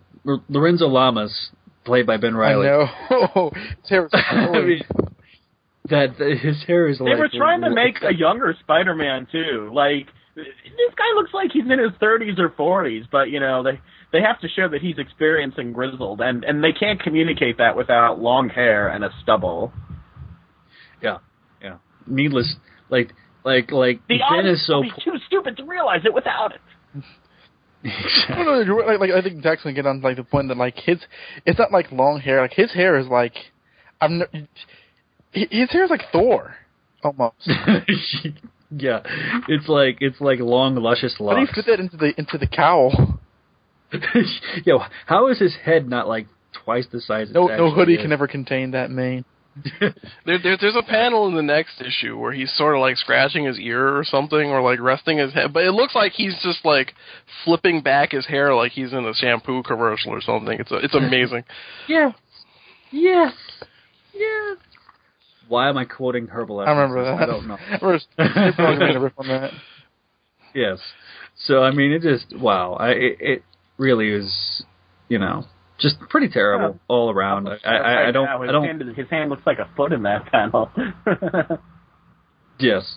Lorenzo 0.48 0.86
Lamas, 0.86 1.50
played 1.84 2.06
by 2.06 2.16
Ben 2.16 2.34
Reilly. 2.34 2.68
I 2.68 2.86
know. 3.10 3.50
His 3.82 3.90
hair 3.90 4.02
was 4.02 4.10
I 4.14 4.60
mean, 4.60 4.82
that 5.90 6.18
that 6.18 6.38
his 6.40 6.62
hair 6.64 6.88
is 6.88 6.98
They 6.98 7.04
like 7.04 7.18
were 7.18 7.28
trying 7.28 7.62
to 7.62 7.70
make 7.70 7.96
a 8.02 8.14
younger 8.14 8.54
Spider-Man 8.60 9.26
too. 9.32 9.70
Like 9.74 10.06
this 10.34 10.94
guy 10.96 11.14
looks 11.14 11.34
like 11.34 11.50
he's 11.52 11.64
in 11.64 11.78
his 11.78 11.92
30s 12.00 12.38
or 12.38 12.50
40s, 12.50 13.06
but 13.10 13.30
you 13.30 13.40
know 13.40 13.62
they 13.62 13.80
they 14.12 14.20
have 14.20 14.40
to 14.40 14.48
show 14.48 14.68
that 14.68 14.80
he's 14.80 14.98
experienced 14.98 15.58
and 15.58 15.74
grizzled, 15.74 16.20
and 16.20 16.44
and 16.44 16.62
they 16.62 16.72
can't 16.72 17.02
communicate 17.02 17.58
that 17.58 17.76
without 17.76 18.20
long 18.20 18.48
hair 18.48 18.88
and 18.88 19.04
a 19.04 19.10
stubble. 19.22 19.72
yeah, 21.02 21.18
yeah, 21.60 21.78
needless, 22.06 22.54
like, 22.88 23.12
like, 23.44 23.70
like 23.72 24.00
The 24.08 24.18
Ben 24.18 24.22
audience 24.22 24.60
is 24.60 24.66
so 24.66 24.76
will 24.76 24.82
be 24.84 24.92
too 25.04 25.14
stupid 25.26 25.56
to 25.58 25.64
realize 25.64 26.00
it 26.04 26.14
without 26.14 26.52
it. 26.54 26.60
I 27.84 28.34
don't 28.44 28.66
know. 28.68 28.74
Like, 28.76 29.00
like 29.00 29.10
I 29.10 29.22
think 29.22 29.42
Jack's 29.42 29.62
gonna 29.64 29.74
get 29.74 29.86
on 29.86 30.00
like 30.00 30.16
the 30.16 30.24
point 30.24 30.48
that 30.48 30.56
like 30.56 30.76
his, 30.76 30.98
it's 31.44 31.58
not 31.58 31.72
like 31.72 31.90
long 31.90 32.20
hair. 32.20 32.40
Like 32.40 32.52
his 32.54 32.72
hair 32.72 32.98
is 32.98 33.06
like, 33.08 33.34
I'm. 34.00 34.22
n- 34.22 34.48
His 35.32 35.70
hair 35.70 35.84
is 35.84 35.90
like 35.90 36.02
Thor, 36.12 36.54
almost. 37.02 37.34
yeah, 38.70 39.00
it's 39.48 39.68
like 39.68 39.98
it's 40.00 40.20
like 40.20 40.38
long, 40.38 40.76
luscious 40.76 41.16
locks. 41.18 41.32
How 41.32 41.34
do 41.34 41.40
you 41.40 41.46
locks. 41.46 41.54
fit 41.56 41.66
that 41.66 41.80
into 41.80 41.96
the 41.96 42.12
into 42.18 42.38
the 42.38 42.46
cowl? 42.46 43.18
Yo, 44.64 44.78
how 45.06 45.28
is 45.28 45.38
his 45.38 45.54
head 45.64 45.88
not 45.88 46.06
like 46.06 46.26
twice 46.64 46.86
the 46.92 47.00
size? 47.00 47.30
it 47.30 47.34
No, 47.34 47.46
no 47.48 47.70
hoodie 47.70 47.94
is? 47.94 48.02
can 48.02 48.12
ever 48.12 48.28
contain 48.28 48.70
that 48.72 48.90
mane. 48.90 49.24
There, 50.24 50.38
there, 50.38 50.56
there's 50.60 50.76
a 50.76 50.82
panel 50.82 51.26
in 51.26 51.34
the 51.34 51.42
next 51.42 51.80
issue 51.80 52.16
where 52.16 52.32
he's 52.32 52.52
sort 52.56 52.76
of 52.76 52.80
like 52.80 52.96
scratching 52.96 53.44
his 53.44 53.58
ear 53.58 53.96
or 53.96 54.04
something, 54.04 54.50
or 54.50 54.62
like 54.62 54.80
resting 54.80 55.18
his 55.18 55.32
head, 55.32 55.52
but 55.52 55.64
it 55.64 55.72
looks 55.72 55.94
like 55.94 56.12
he's 56.12 56.34
just 56.42 56.64
like 56.64 56.94
flipping 57.44 57.82
back 57.82 58.12
his 58.12 58.24
hair 58.26 58.54
like 58.54 58.72
he's 58.72 58.92
in 58.92 59.04
a 59.04 59.12
shampoo 59.14 59.62
commercial 59.62 60.12
or 60.12 60.20
something. 60.20 60.58
It's 60.58 60.70
a, 60.70 60.76
it's 60.76 60.94
amazing. 60.94 61.44
Yeah. 61.88 62.12
Yes. 62.92 63.32
Yes. 64.14 64.58
Why 65.48 65.68
am 65.68 65.76
I 65.76 65.84
quoting 65.84 66.28
Herbal? 66.28 66.60
I 66.60 66.70
remember 66.70 67.04
that. 67.04 67.22
I 67.22 67.26
don't 67.26 67.48
know. 67.48 67.56
I 67.70 67.78
remember 67.80 68.00
Snoop 68.14 68.56
Dogg 68.56 68.78
made 68.78 68.96
a 68.96 69.12
on 69.18 69.28
that. 69.28 69.50
Yes. 70.54 70.78
So 71.46 71.62
I 71.62 71.72
mean, 71.72 71.92
it 71.92 72.02
just 72.02 72.38
wow. 72.38 72.74
I 72.74 72.90
it, 72.90 73.16
it 73.20 73.42
really 73.78 74.10
is, 74.10 74.64
you 75.08 75.18
know, 75.18 75.44
just 75.82 75.98
pretty 76.08 76.28
terrible 76.28 76.78
all 76.88 77.10
around. 77.10 77.48
I, 77.48 77.58
I, 77.64 78.08
I 78.08 78.10
don't. 78.12 78.28
his 78.40 78.48
I 78.48 78.52
don't. 78.52 78.64
Hand, 78.64 78.96
his 78.96 79.10
hand 79.10 79.28
looks 79.28 79.42
like 79.44 79.58
a 79.58 79.68
foot 79.76 79.92
in 79.92 80.04
that 80.04 80.26
panel. 80.26 80.70
Yes. 82.58 82.96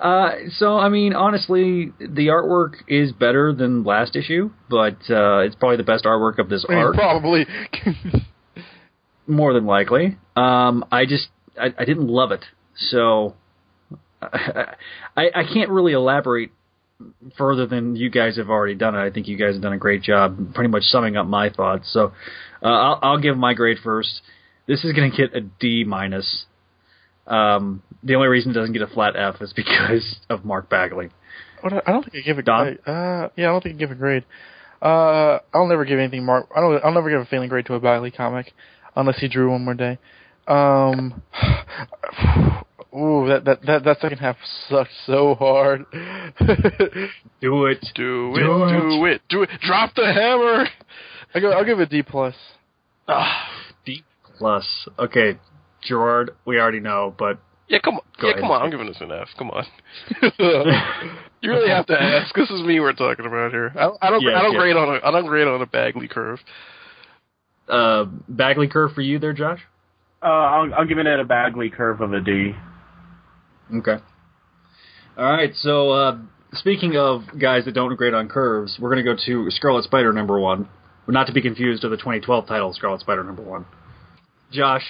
Uh, 0.00 0.32
so 0.58 0.76
I 0.76 0.90
mean, 0.90 1.14
honestly, 1.14 1.92
the 1.98 2.28
artwork 2.28 2.74
is 2.86 3.12
better 3.12 3.54
than 3.54 3.82
last 3.82 4.14
issue, 4.14 4.50
but 4.68 4.98
uh, 5.08 5.38
it's 5.38 5.54
probably 5.54 5.78
the 5.78 5.84
best 5.84 6.04
artwork 6.04 6.38
of 6.38 6.50
this 6.50 6.66
I 6.68 6.72
mean, 6.72 6.82
arc, 6.82 6.94
probably. 6.94 7.46
more 9.26 9.54
than 9.54 9.64
likely. 9.64 10.18
Um, 10.36 10.84
I 10.92 11.06
just 11.06 11.28
I, 11.58 11.72
I 11.78 11.86
didn't 11.86 12.08
love 12.08 12.30
it, 12.30 12.44
so 12.76 13.36
I, 14.20 14.74
I 15.16 15.44
can't 15.50 15.70
really 15.70 15.94
elaborate 15.94 16.50
further 17.36 17.66
than 17.66 17.96
you 17.96 18.10
guys 18.10 18.36
have 18.36 18.48
already 18.48 18.74
done 18.74 18.94
it. 18.94 18.98
I 18.98 19.10
think 19.10 19.28
you 19.28 19.36
guys 19.36 19.54
have 19.54 19.62
done 19.62 19.72
a 19.72 19.78
great 19.78 20.02
job, 20.02 20.54
pretty 20.54 20.68
much 20.68 20.84
summing 20.84 21.16
up 21.16 21.26
my 21.26 21.50
thoughts. 21.50 21.92
So 21.92 22.12
uh, 22.62 22.66
I'll, 22.66 22.98
I'll 23.02 23.18
give 23.20 23.36
my 23.36 23.54
grade 23.54 23.78
first. 23.82 24.22
This 24.66 24.84
is 24.84 24.92
going 24.92 25.10
to 25.10 25.16
get 25.16 25.36
a 25.36 25.40
D 25.40 25.84
minus. 25.84 26.44
Um, 27.26 27.82
the 28.02 28.14
only 28.14 28.28
reason 28.28 28.52
it 28.52 28.54
doesn't 28.54 28.72
get 28.72 28.82
a 28.82 28.86
flat 28.86 29.16
F 29.16 29.40
is 29.40 29.52
because 29.52 30.16
of 30.30 30.44
Mark 30.44 30.70
Bagley. 30.70 31.10
What, 31.60 31.72
I 31.72 31.92
don't 31.92 32.02
think 32.02 32.16
I 32.16 32.26
give 32.26 32.38
a 32.38 32.42
Don? 32.42 32.64
grade. 32.64 32.78
Uh, 32.86 33.28
yeah, 33.36 33.48
I 33.48 33.52
don't 33.52 33.62
think 33.62 33.76
I 33.76 33.78
give 33.78 33.90
a 33.90 33.94
grade. 33.94 34.24
Uh, 34.80 35.38
I'll 35.54 35.66
never 35.66 35.84
give 35.84 35.98
anything 35.98 36.24
Mark. 36.24 36.48
I 36.54 36.60
don't. 36.60 36.84
I'll 36.84 36.92
never 36.92 37.10
give 37.10 37.20
a 37.20 37.24
failing 37.24 37.48
grade 37.48 37.66
to 37.66 37.74
a 37.74 37.80
Bagley 37.80 38.10
comic, 38.10 38.52
unless 38.94 39.18
he 39.18 39.28
drew 39.28 39.50
one 39.50 39.64
more 39.64 39.74
day. 39.74 39.98
Um, 40.46 41.22
ooh, 42.96 43.28
that 43.28 43.44
that 43.44 43.62
that 43.66 43.84
that 43.84 44.00
second 44.00 44.18
half 44.18 44.36
sucked 44.68 44.90
so 45.06 45.34
hard. 45.34 45.84
Do 47.40 47.66
it. 47.66 47.84
Do 47.94 48.34
it, 48.34 48.40
Do 48.40 48.90
do 48.90 49.04
it, 49.06 49.20
do 49.28 49.42
it. 49.42 49.50
Drop 49.60 49.94
the 49.94 50.04
hammer. 50.12 50.66
I 51.34 51.40
go. 51.40 51.50
I'll 51.52 51.64
give 51.64 51.78
it 51.80 51.84
a 51.84 51.86
D 51.86 52.02
plus. 52.02 52.34
Ah, 53.08 53.48
D 53.84 54.02
plus. 54.38 54.64
Okay, 54.98 55.38
Gerard, 55.82 56.30
we 56.46 56.58
already 56.58 56.80
know, 56.80 57.14
but 57.18 57.38
yeah, 57.68 57.78
come 57.84 57.94
on. 57.96 58.00
Go 58.20 58.28
yeah, 58.28 58.32
ahead. 58.34 58.42
come 58.42 58.50
on. 58.50 58.62
I'm 58.62 58.70
giving 58.70 58.86
this 58.86 59.00
an 59.00 59.12
F. 59.12 59.28
Come 59.38 59.50
on. 59.50 59.64
you 61.42 61.50
really 61.50 61.68
have 61.68 61.86
to 61.86 62.00
ask. 62.00 62.34
This 62.34 62.50
is 62.50 62.62
me 62.62 62.80
we're 62.80 62.92
talking 62.92 63.26
about 63.26 63.50
here. 63.52 63.72
I, 63.76 63.80
don't- 63.82 63.98
I 64.02 64.10
don't. 64.10 64.22
Yes, 64.22 64.32
I 64.36 64.42
don't 64.42 64.52
yes. 64.52 64.60
grade 64.60 64.76
on 64.76 64.88
a. 64.96 65.06
I 65.06 65.10
don't 65.10 65.26
grade 65.26 65.46
on 65.48 65.60
a 65.62 65.66
Bagley 65.66 66.08
curve. 66.08 66.38
uh, 67.68 68.04
Bagley 68.28 68.68
curve 68.68 68.92
for 68.92 69.02
you 69.02 69.18
there, 69.18 69.32
Josh. 69.32 69.60
uh, 70.22 70.26
I'll, 70.26 70.74
I'll 70.74 70.86
give 70.86 70.98
it 70.98 71.06
a 71.06 71.24
Bagley 71.24 71.70
curve 71.70 72.00
of 72.00 72.12
a 72.12 72.20
D. 72.20 72.52
Okay. 73.74 73.96
All 75.16 75.24
right. 75.24 75.54
So 75.56 75.90
uh, 75.90 76.18
speaking 76.52 76.96
of 76.96 77.22
guys 77.38 77.64
that 77.64 77.72
don't 77.72 77.94
grade 77.96 78.14
on 78.14 78.28
curves, 78.28 78.76
we're 78.80 78.90
going 78.90 79.04
to 79.04 79.14
go 79.14 79.18
to 79.26 79.50
Scarlet 79.50 79.84
Spider 79.84 80.12
number 80.12 80.38
one, 80.38 80.68
not 81.08 81.26
to 81.26 81.32
be 81.32 81.42
confused 81.42 81.82
with 81.82 81.92
the 81.92 81.96
2012 81.96 82.46
title 82.46 82.72
Scarlet 82.74 83.00
Spider 83.00 83.24
number 83.24 83.42
one. 83.42 83.66
Josh, 84.52 84.84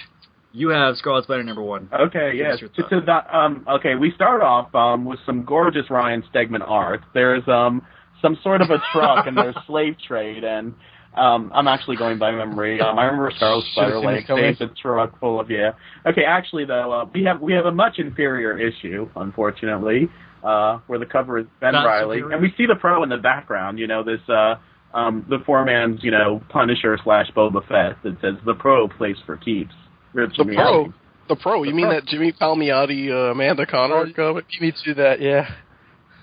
you 0.51 0.69
have 0.69 0.97
Scarlet 0.97 1.23
Spider 1.23 1.43
number 1.43 1.61
one. 1.61 1.89
Okay, 1.93 2.33
yes. 2.35 2.59
To, 2.59 3.01
that, 3.05 3.33
um, 3.33 3.65
okay, 3.69 3.95
we 3.95 4.11
start 4.11 4.41
off 4.41 4.73
um, 4.75 5.05
with 5.05 5.19
some 5.25 5.43
gorgeous 5.43 5.89
Ryan 5.89 6.23
Stegman 6.33 6.67
art. 6.67 7.01
There's 7.13 7.47
um, 7.47 7.81
some 8.21 8.37
sort 8.43 8.61
of 8.61 8.69
a 8.69 8.77
truck 8.91 9.27
and 9.27 9.37
there's 9.37 9.55
slave 9.67 9.95
trade, 10.07 10.43
and 10.43 10.73
um, 11.17 11.51
I'm 11.53 11.67
actually 11.67 11.97
going 11.97 12.17
by 12.19 12.31
memory. 12.31 12.79
Um, 12.79 12.97
I 12.97 13.05
remember 13.05 13.31
Scarlet 13.35 13.65
Spider 13.71 13.91
Should've 14.01 14.25
seen 14.25 14.37
like 14.37 14.57
saves 14.57 14.61
a 14.61 14.67
truck 14.81 15.19
full 15.19 15.39
of 15.39 15.49
yeah. 15.49 15.71
Okay, 16.05 16.23
actually 16.23 16.65
though, 16.65 16.91
uh, 16.91 17.05
we 17.13 17.23
have 17.23 17.41
we 17.41 17.53
have 17.53 17.65
a 17.65 17.71
much 17.71 17.99
inferior 17.99 18.57
issue, 18.59 19.09
unfortunately, 19.15 20.09
uh, 20.43 20.79
where 20.87 20.99
the 20.99 21.05
cover 21.05 21.39
is 21.39 21.45
Ben 21.59 21.73
Not 21.73 21.85
Reilly, 21.85 22.17
superior? 22.17 22.33
and 22.33 22.41
we 22.41 22.53
see 22.57 22.65
the 22.65 22.75
pro 22.75 23.03
in 23.03 23.09
the 23.09 23.17
background. 23.17 23.79
You 23.79 23.87
know 23.87 24.03
this. 24.03 24.21
Uh, 24.29 24.55
um, 24.93 25.25
the 25.29 25.39
four 25.45 25.65
man's, 25.65 26.01
you 26.01 26.11
know, 26.11 26.41
Punisher 26.49 26.97
slash 27.03 27.29
Boba 27.35 27.61
Fett 27.67 28.01
that 28.03 28.17
says 28.21 28.35
the 28.45 28.53
pro 28.53 28.87
plays 28.87 29.17
for 29.25 29.35
keeps. 29.37 29.73
Rip 30.13 30.29
The 30.31 30.35
Jimmy 30.37 30.55
pro. 30.55 30.63
Allen. 30.63 30.93
The 31.27 31.35
pro. 31.35 31.63
You 31.63 31.73
mean 31.75 31.87
pro. 31.87 31.95
that 31.95 32.05
Jimmy 32.05 32.31
Palmiotti, 32.31 33.11
uh, 33.11 33.31
Amanda 33.31 33.65
Conner 33.65 34.11
comic? 34.13 34.45
Beat 34.49 34.61
me 34.61 34.73
to 34.85 34.93
that. 34.95 35.21
Yeah. 35.21 35.49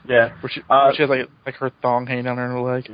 Yeah. 0.08 0.30
Where 0.40 0.50
she, 0.50 0.60
Uh, 0.62 0.84
where 0.86 0.94
she 0.94 1.02
has 1.02 1.10
like 1.10 1.28
like 1.46 1.54
her 1.56 1.70
thong 1.82 2.06
hanging 2.06 2.24
down 2.24 2.38
her 2.38 2.58
leg. 2.58 2.90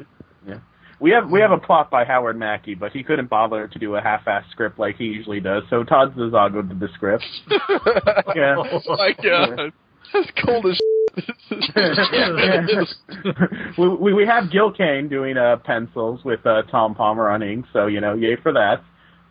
We 1.00 1.10
have 1.12 1.30
we 1.30 1.40
have 1.40 1.50
a 1.50 1.58
plot 1.58 1.90
by 1.90 2.04
Howard 2.04 2.38
Mackie, 2.38 2.74
but 2.74 2.92
he 2.92 3.02
couldn't 3.02 3.30
bother 3.30 3.66
to 3.66 3.78
do 3.78 3.96
a 3.96 4.02
half-assed 4.02 4.50
script 4.50 4.78
like 4.78 4.96
he 4.96 5.04
usually 5.04 5.40
does. 5.40 5.62
So 5.70 5.82
Todd 5.82 6.14
DeZago 6.14 6.68
did 6.68 6.78
the 6.78 6.88
script. 6.94 7.24
Yeah. 8.36 8.56
Oh 8.58 8.80
my 8.86 9.12
god. 9.22 9.72
That's 10.12 10.30
cold 10.44 10.66
as 10.66 10.78
we, 13.78 13.88
we 13.88 14.14
we 14.14 14.26
have 14.26 14.50
Gil 14.52 14.72
Kane 14.72 15.08
doing 15.08 15.36
uh, 15.36 15.56
pencils 15.64 16.20
with 16.24 16.44
uh, 16.46 16.62
Tom 16.70 16.94
Palmer 16.94 17.28
on 17.28 17.42
ink, 17.42 17.66
so 17.72 17.86
you 17.86 18.00
know, 18.00 18.14
yay 18.14 18.36
for 18.42 18.52
that. 18.52 18.82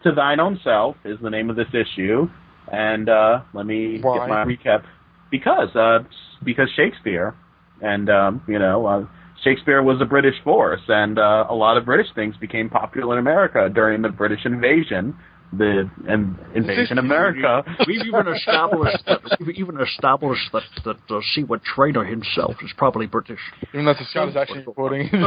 To 0.03 0.11
thine 0.11 0.39
own 0.39 0.59
self 0.63 0.95
is 1.05 1.17
the 1.21 1.29
name 1.29 1.49
of 1.49 1.55
this 1.55 1.67
issue, 1.73 2.29
and 2.71 3.09
uh, 3.09 3.41
let 3.53 3.65
me 3.65 3.99
Why? 4.01 4.17
get 4.17 4.29
my 4.29 4.45
recap 4.45 4.83
because 5.31 5.75
uh, 5.75 5.99
because 6.43 6.69
Shakespeare, 6.75 7.35
and 7.81 8.09
um, 8.09 8.43
you 8.47 8.59
know. 8.59 8.85
Uh, 8.85 9.05
Shakespeare 9.43 9.81
was 9.81 10.01
a 10.01 10.05
British 10.05 10.35
force, 10.43 10.81
and 10.87 11.17
uh, 11.17 11.45
a 11.49 11.55
lot 11.55 11.77
of 11.77 11.85
British 11.85 12.07
things 12.13 12.35
became 12.37 12.69
popular 12.69 13.13
in 13.15 13.19
America 13.19 13.69
during 13.73 14.01
the 14.01 14.09
British 14.09 14.45
invasion 14.45 15.15
the 15.51 15.89
and 16.07 16.37
invasion 16.55 16.97
of 16.97 17.05
America. 17.05 17.63
We've 17.87 18.05
even 18.05 18.27
established 18.27 19.03
that 19.07 19.21
we've 19.39 19.55
even 19.55 19.79
established 19.81 20.51
that 20.53 20.63
that 20.85 21.15
uh, 21.15 21.19
Seward 21.33 21.61
Trainer 21.63 22.03
himself 22.03 22.55
is 22.63 22.71
probably 22.77 23.07
British. 23.07 23.39
Even 23.73 23.85
though 23.85 23.93
the 23.93 24.05
Scott 24.11 24.29
is 24.29 24.35
actually 24.35 24.63
quoting. 24.63 25.09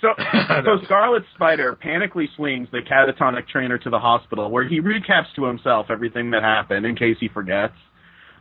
So, 0.00 0.08
so 0.64 0.84
Scarlet 0.84 1.22
Spider 1.34 1.76
panically 1.82 2.26
swings 2.36 2.68
the 2.70 2.80
catatonic 2.80 3.48
trainer 3.48 3.78
to 3.78 3.90
the 3.90 3.98
hospital, 3.98 4.50
where 4.50 4.66
he 4.66 4.80
recaps 4.80 5.34
to 5.36 5.44
himself 5.44 5.86
everything 5.90 6.30
that 6.30 6.42
happened 6.42 6.86
in 6.86 6.96
case 6.96 7.16
he 7.20 7.28
forgets. 7.28 7.74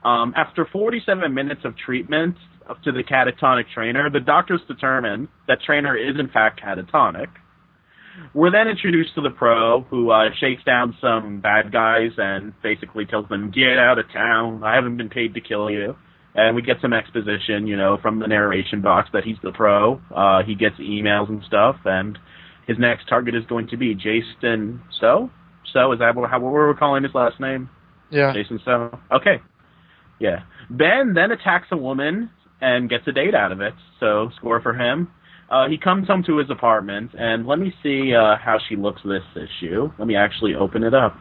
Um, 0.03 0.33
after 0.35 0.65
47 0.65 1.33
minutes 1.33 1.61
of 1.65 1.75
treatment 1.77 2.35
up 2.69 2.81
to 2.83 2.91
the 2.91 3.03
catatonic 3.03 3.65
trainer, 3.73 4.09
the 4.09 4.19
doctors 4.19 4.61
determine 4.67 5.27
that 5.47 5.59
trainer 5.65 5.95
is 5.95 6.19
in 6.19 6.29
fact 6.29 6.61
catatonic. 6.61 7.27
We're 8.33 8.51
then 8.51 8.67
introduced 8.67 9.13
to 9.15 9.21
the 9.21 9.29
pro, 9.29 9.81
who 9.81 10.09
uh, 10.09 10.29
shakes 10.39 10.63
down 10.63 10.95
some 11.01 11.41
bad 11.41 11.71
guys 11.71 12.11
and 12.17 12.53
basically 12.63 13.05
tells 13.05 13.27
them, 13.27 13.51
"Get 13.51 13.77
out 13.77 13.99
of 13.99 14.11
town! 14.11 14.63
I 14.63 14.75
haven't 14.75 14.97
been 14.97 15.09
paid 15.09 15.33
to 15.33 15.41
kill 15.41 15.69
you." 15.69 15.95
And 16.33 16.55
we 16.55 16.61
get 16.61 16.77
some 16.81 16.91
exposition, 16.93 17.65
you 17.65 17.77
know, 17.77 17.97
from 18.01 18.19
the 18.19 18.27
narration 18.27 18.81
box 18.81 19.09
that 19.13 19.23
he's 19.23 19.37
the 19.41 19.51
pro. 19.51 20.01
Uh, 20.13 20.43
he 20.43 20.55
gets 20.55 20.75
emails 20.77 21.29
and 21.29 21.41
stuff, 21.43 21.77
and 21.85 22.17
his 22.67 22.77
next 22.77 23.07
target 23.07 23.35
is 23.35 23.45
going 23.47 23.67
to 23.67 23.77
be 23.77 23.95
Jason 23.95 24.81
So. 24.99 25.29
So 25.73 25.91
is 25.91 25.99
that 25.99 26.15
what, 26.15 26.29
how 26.29 26.39
what 26.39 26.53
we're 26.53 26.73
calling 26.73 27.03
his 27.03 27.13
last 27.13 27.39
name? 27.39 27.69
yeah. 28.09 28.33
Jason 28.33 28.59
So. 28.63 28.97
Okay. 29.11 29.41
Yeah. 30.19 30.43
Ben 30.69 31.13
then 31.13 31.31
attacks 31.31 31.67
a 31.71 31.77
woman 31.77 32.29
and 32.61 32.89
gets 32.89 33.07
a 33.07 33.11
date 33.11 33.35
out 33.35 33.51
of 33.51 33.61
it. 33.61 33.73
So 33.99 34.29
score 34.37 34.61
for 34.61 34.73
him. 34.73 35.09
Uh, 35.49 35.67
he 35.69 35.77
comes 35.77 36.07
home 36.07 36.23
to 36.23 36.37
his 36.37 36.49
apartment, 36.49 37.11
and 37.13 37.45
let 37.45 37.59
me 37.59 37.73
see 37.83 38.13
uh, 38.15 38.35
how 38.35 38.57
she 38.67 38.75
looks 38.75 39.01
this 39.05 39.23
issue. 39.35 39.91
Let 39.99 40.07
me 40.07 40.15
actually 40.15 40.55
open 40.55 40.83
it 40.83 40.93
up. 40.93 41.15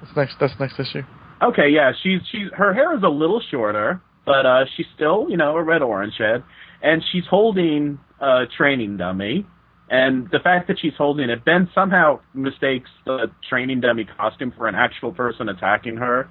That's 0.00 0.16
next. 0.16 0.36
That's 0.40 0.54
next 0.58 0.80
issue. 0.80 1.02
Okay, 1.42 1.68
yeah, 1.70 1.92
she's 2.02 2.20
she's 2.32 2.48
her 2.56 2.74
hair 2.74 2.96
is 2.96 3.02
a 3.04 3.08
little 3.08 3.40
shorter, 3.50 4.00
but 4.26 4.44
uh, 4.44 4.64
she's 4.76 4.86
still 4.96 5.26
you 5.28 5.36
know 5.36 5.56
a 5.56 5.62
red 5.62 5.82
orange 5.82 6.14
head, 6.18 6.42
and 6.82 7.02
she's 7.12 7.24
holding 7.30 8.00
a 8.20 8.44
training 8.56 8.96
dummy. 8.96 9.46
And 9.90 10.28
the 10.30 10.40
fact 10.40 10.68
that 10.68 10.78
she's 10.80 10.92
holding 10.98 11.30
it, 11.30 11.44
Ben 11.44 11.70
somehow 11.74 12.20
mistakes 12.34 12.90
the 13.06 13.30
training 13.48 13.80
dummy 13.80 14.04
costume 14.04 14.52
for 14.56 14.68
an 14.68 14.74
actual 14.74 15.12
person 15.12 15.48
attacking 15.48 15.96
her. 15.96 16.28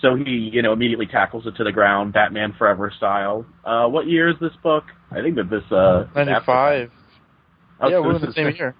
So 0.00 0.14
he, 0.14 0.50
you 0.52 0.62
know, 0.62 0.72
immediately 0.72 1.06
tackles 1.06 1.46
it 1.46 1.56
to 1.56 1.64
the 1.64 1.72
ground, 1.72 2.12
Batman 2.12 2.54
Forever 2.56 2.92
style. 2.96 3.44
Uh, 3.64 3.86
what 3.86 4.06
year 4.06 4.28
is 4.28 4.36
this 4.40 4.52
book? 4.62 4.84
I 5.10 5.22
think 5.22 5.36
that 5.36 5.50
this 5.50 5.64
uh 5.72 6.06
Ninety-five. 6.14 6.90
Oh, 7.80 7.88
yeah, 7.88 7.96
so 7.96 8.02
we're 8.02 8.16
in 8.16 8.22
the 8.22 8.32
same 8.32 8.54
year. 8.54 8.74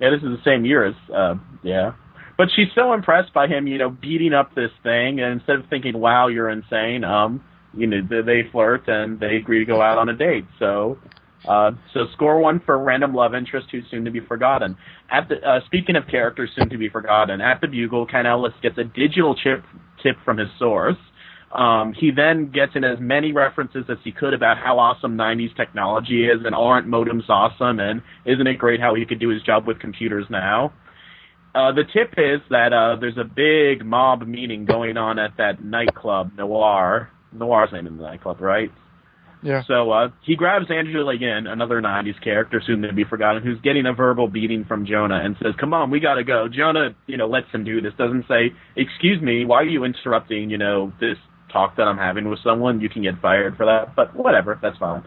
Yeah, 0.00 0.10
this 0.10 0.22
is 0.22 0.36
the 0.36 0.42
same 0.44 0.64
year 0.64 0.86
as 0.86 0.94
uh 1.14 1.34
yeah. 1.62 1.92
But 2.36 2.48
she's 2.54 2.68
so 2.74 2.92
impressed 2.92 3.32
by 3.32 3.46
him, 3.46 3.66
you 3.66 3.78
know, 3.78 3.90
beating 3.90 4.32
up 4.32 4.54
this 4.54 4.70
thing, 4.82 5.20
and 5.20 5.32
instead 5.32 5.56
of 5.56 5.66
thinking, 5.70 5.98
"Wow, 5.98 6.28
you're 6.28 6.50
insane," 6.50 7.04
um, 7.04 7.44
you 7.76 7.86
know, 7.86 8.00
they, 8.08 8.22
they 8.22 8.50
flirt 8.50 8.88
and 8.88 9.20
they 9.20 9.36
agree 9.36 9.60
to 9.60 9.64
go 9.64 9.80
out 9.80 9.98
on 9.98 10.08
a 10.08 10.16
date. 10.16 10.44
So, 10.58 10.98
uh, 11.46 11.72
so 11.92 12.06
score 12.12 12.40
one 12.40 12.60
for 12.64 12.78
random 12.78 13.14
love 13.14 13.34
interest 13.34 13.68
who's 13.70 13.84
soon 13.90 14.04
to 14.04 14.10
be 14.10 14.20
forgotten. 14.20 14.76
At 15.10 15.28
the 15.28 15.36
uh, 15.36 15.60
speaking 15.66 15.94
of 15.94 16.08
characters 16.08 16.50
soon 16.56 16.70
to 16.70 16.78
be 16.78 16.88
forgotten, 16.88 17.40
at 17.40 17.60
the 17.60 17.68
Bugle, 17.68 18.06
Ken 18.06 18.26
Ellis 18.26 18.54
gets 18.62 18.78
a 18.78 18.84
digital 18.84 19.36
chip 19.36 19.62
tip 20.04 20.16
from 20.24 20.38
his 20.38 20.48
source. 20.60 20.96
Um, 21.50 21.92
he 21.92 22.10
then 22.10 22.50
gets 22.50 22.72
in 22.74 22.84
as 22.84 22.98
many 23.00 23.32
references 23.32 23.84
as 23.88 23.98
he 24.04 24.12
could 24.12 24.34
about 24.34 24.58
how 24.58 24.78
awesome 24.78 25.16
90s 25.16 25.56
technology 25.56 26.26
is 26.26 26.44
and 26.44 26.54
aren't 26.54 26.88
modems 26.88 27.28
awesome 27.28 27.78
and 27.78 28.02
isn't 28.24 28.46
it 28.46 28.58
great 28.58 28.80
how 28.80 28.94
he 28.94 29.04
could 29.06 29.20
do 29.20 29.28
his 29.28 29.40
job 29.42 29.66
with 29.66 29.78
computers 29.78 30.26
now. 30.28 30.72
Uh, 31.54 31.70
the 31.70 31.84
tip 31.92 32.12
is 32.16 32.40
that 32.50 32.72
uh, 32.72 32.96
there's 33.00 33.16
a 33.16 33.24
big 33.24 33.86
mob 33.86 34.26
meeting 34.26 34.64
going 34.64 34.96
on 34.96 35.20
at 35.20 35.36
that 35.38 35.64
nightclub, 35.64 36.32
Noir. 36.36 37.08
Noir's 37.32 37.72
name 37.72 37.86
in 37.86 37.96
the 37.96 38.02
nightclub, 38.02 38.40
right? 38.40 38.72
Yeah. 39.44 39.62
So 39.68 39.90
uh, 39.90 40.08
he 40.24 40.36
grabs 40.36 40.70
Angela 40.70 41.14
again, 41.14 41.46
another 41.46 41.82
90s 41.82 42.20
character 42.24 42.62
soon 42.66 42.80
to 42.82 42.92
be 42.94 43.04
forgotten, 43.04 43.42
who's 43.42 43.60
getting 43.60 43.84
a 43.84 43.92
verbal 43.92 44.26
beating 44.26 44.64
from 44.64 44.86
Jonah 44.86 45.20
and 45.22 45.36
says, 45.42 45.52
come 45.60 45.74
on, 45.74 45.90
we 45.90 46.00
gotta 46.00 46.24
go. 46.24 46.48
Jonah, 46.48 46.96
you 47.06 47.18
know, 47.18 47.26
lets 47.26 47.50
him 47.52 47.62
do 47.62 47.82
this, 47.82 47.92
doesn't 47.98 48.24
say, 48.26 48.52
excuse 48.74 49.20
me, 49.20 49.44
why 49.44 49.56
are 49.56 49.66
you 49.66 49.84
interrupting, 49.84 50.48
you 50.48 50.56
know, 50.56 50.92
this 50.98 51.18
talk 51.52 51.76
that 51.76 51.82
I'm 51.82 51.98
having 51.98 52.30
with 52.30 52.38
someone? 52.42 52.80
You 52.80 52.88
can 52.88 53.02
get 53.02 53.20
fired 53.20 53.58
for 53.58 53.66
that, 53.66 53.94
but 53.94 54.16
whatever, 54.16 54.58
that's 54.62 54.78
fine. 54.78 55.04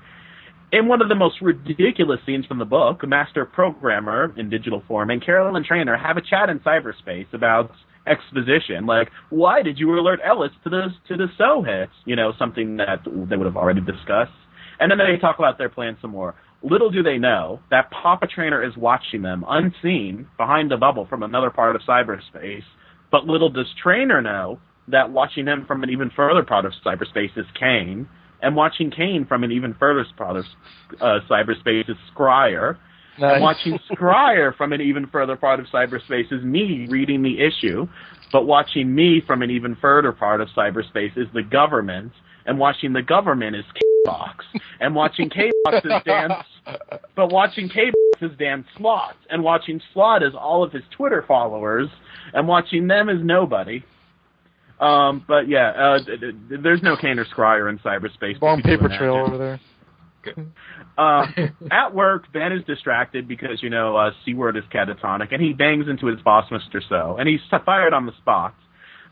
In 0.72 0.88
one 0.88 1.02
of 1.02 1.10
the 1.10 1.16
most 1.16 1.42
ridiculous 1.42 2.20
scenes 2.26 2.46
from 2.46 2.60
the 2.60 2.66
book, 2.66 3.08
master 3.08 3.44
programmer 3.44 4.34
in 4.38 4.52
digital 4.52 4.84
form 4.88 5.10
and 5.10 5.26
Carolyn 5.26 5.64
Trainer 5.64 5.98
have 5.98 6.18
a 6.18 6.22
chat 6.22 6.50
in 6.50 6.60
cyberspace 6.60 7.34
about 7.34 7.72
exposition, 8.08 8.86
like 8.86 9.10
why 9.30 9.62
did 9.62 9.78
you 9.80 10.00
alert 10.00 10.20
Ellis 10.26 10.52
to 10.64 10.70
the 10.70 10.88
to 11.08 11.18
the 11.18 11.28
so 11.38 11.62
hits? 11.62 11.94
You 12.06 12.16
know, 12.16 12.34
something 12.40 12.78
that 12.78 13.00
they 13.06 13.36
would 13.36 13.46
have 13.46 13.58
already 13.58 13.82
discussed. 13.82 14.32
And 14.80 14.92
then 14.92 15.00
they 15.00 15.20
talk 15.20 15.40
about 15.40 15.58
their 15.58 15.70
plan 15.70 15.98
some 16.02 16.12
more. 16.12 16.36
Little 16.64 16.90
do 16.90 17.04
they 17.04 17.18
know 17.18 17.60
that 17.70 17.92
Papa 17.92 18.28
Trainer 18.28 18.64
is 18.64 18.76
watching 18.78 19.22
them 19.22 19.46
unseen 19.48 20.28
behind 20.38 20.72
a 20.72 20.78
bubble 20.78 21.06
from 21.08 21.24
another 21.24 21.50
part 21.50 21.76
of 21.76 21.82
cyberspace. 21.82 22.64
But 23.12 23.26
little 23.26 23.50
does 23.50 23.68
Trainer 23.82 24.22
know 24.22 24.60
that 24.88 25.12
watching 25.12 25.46
him 25.46 25.66
from 25.68 25.84
an 25.84 25.90
even 25.90 26.12
further 26.16 26.44
part 26.44 26.66
of 26.66 26.74
cyberspace 26.86 27.38
is 27.38 27.46
Kaine, 27.60 28.08
and 28.42 28.56
watching 28.56 28.92
Kaine 28.92 29.26
from 29.26 29.44
an 29.44 29.52
even 29.52 29.76
further 29.80 30.06
part 30.18 30.38
of 30.38 30.46
uh, 31.02 31.20
cyberspace 31.30 31.90
is 31.90 31.98
Scrier, 32.14 32.78
Nice. 33.19 33.35
and 33.35 33.41
watching 33.41 33.80
Scrier 33.91 34.53
from 34.56 34.73
an 34.73 34.81
even 34.81 35.07
further 35.07 35.35
part 35.35 35.60
of 35.60 35.65
cyberspace 35.68 36.31
is 36.31 36.44
me 36.44 36.88
reading 36.89 37.23
the 37.23 37.39
issue, 37.39 37.88
but 38.31 38.45
watching 38.45 38.94
me 38.94 39.22
from 39.26 39.41
an 39.41 39.49
even 39.49 39.76
further 39.76 40.11
part 40.11 40.41
of 40.41 40.49
cyberspace 40.49 41.18
is 41.18 41.27
the 41.34 41.44
government, 41.44 42.11
and 42.45 42.60
watching 42.60 42.94
the 42.94 43.02
government 43.02 43.56
is 43.56 43.65
K-Box, 43.73 44.45
and 44.80 44.94
watching 44.94 45.30
K-Box 45.30 45.85
is 45.85 45.91
Dan, 46.06 46.30
but 47.15 47.31
watching 47.31 47.69
K-Box 47.69 48.22
is 48.22 48.38
Dan 48.38 48.65
Slott, 48.77 49.15
and 49.30 49.44
watching 49.44 49.81
Slott 49.94 50.22
is 50.23 50.34
all 50.38 50.64
of 50.64 50.72
his 50.72 50.84
Twitter 50.91 51.23
followers, 51.27 51.89
and 52.34 52.48
watching 52.48 52.88
them 52.88 53.10
is 53.10 53.18
nobody. 53.23 53.84
Um, 54.80 55.26
but 55.27 55.48
yeah, 55.48 55.69
uh, 55.72 55.99
there's 56.61 56.84
no 56.84 56.95
Kaine 56.95 57.18
or 57.18 57.26
Scrier 57.26 57.68
in 57.68 57.80
cyberspace. 57.80 58.39
Long 58.41 58.61
paper 58.61 58.88
trail 58.89 59.15
over 59.15 59.38
there. 59.38 59.60
Uh, 60.98 61.28
at 61.72 61.94
work, 61.94 62.32
Ben 62.34 62.52
is 62.52 62.64
distracted 62.65 63.28
because 63.28 63.61
you 63.61 63.69
know 63.69 63.95
uh, 63.95 64.11
C-word 64.26 64.57
is 64.57 64.64
catatonic, 64.74 65.32
and 65.32 65.41
he 65.41 65.53
bangs 65.53 65.86
into 65.88 66.07
his 66.07 66.19
boss, 66.22 66.45
Mister 66.52 66.82
So, 66.90 67.18
and 67.19 67.28
he's 67.28 67.40
fired 67.65 67.94
on 67.94 68.06
the 68.06 68.14
spot. 68.18 68.56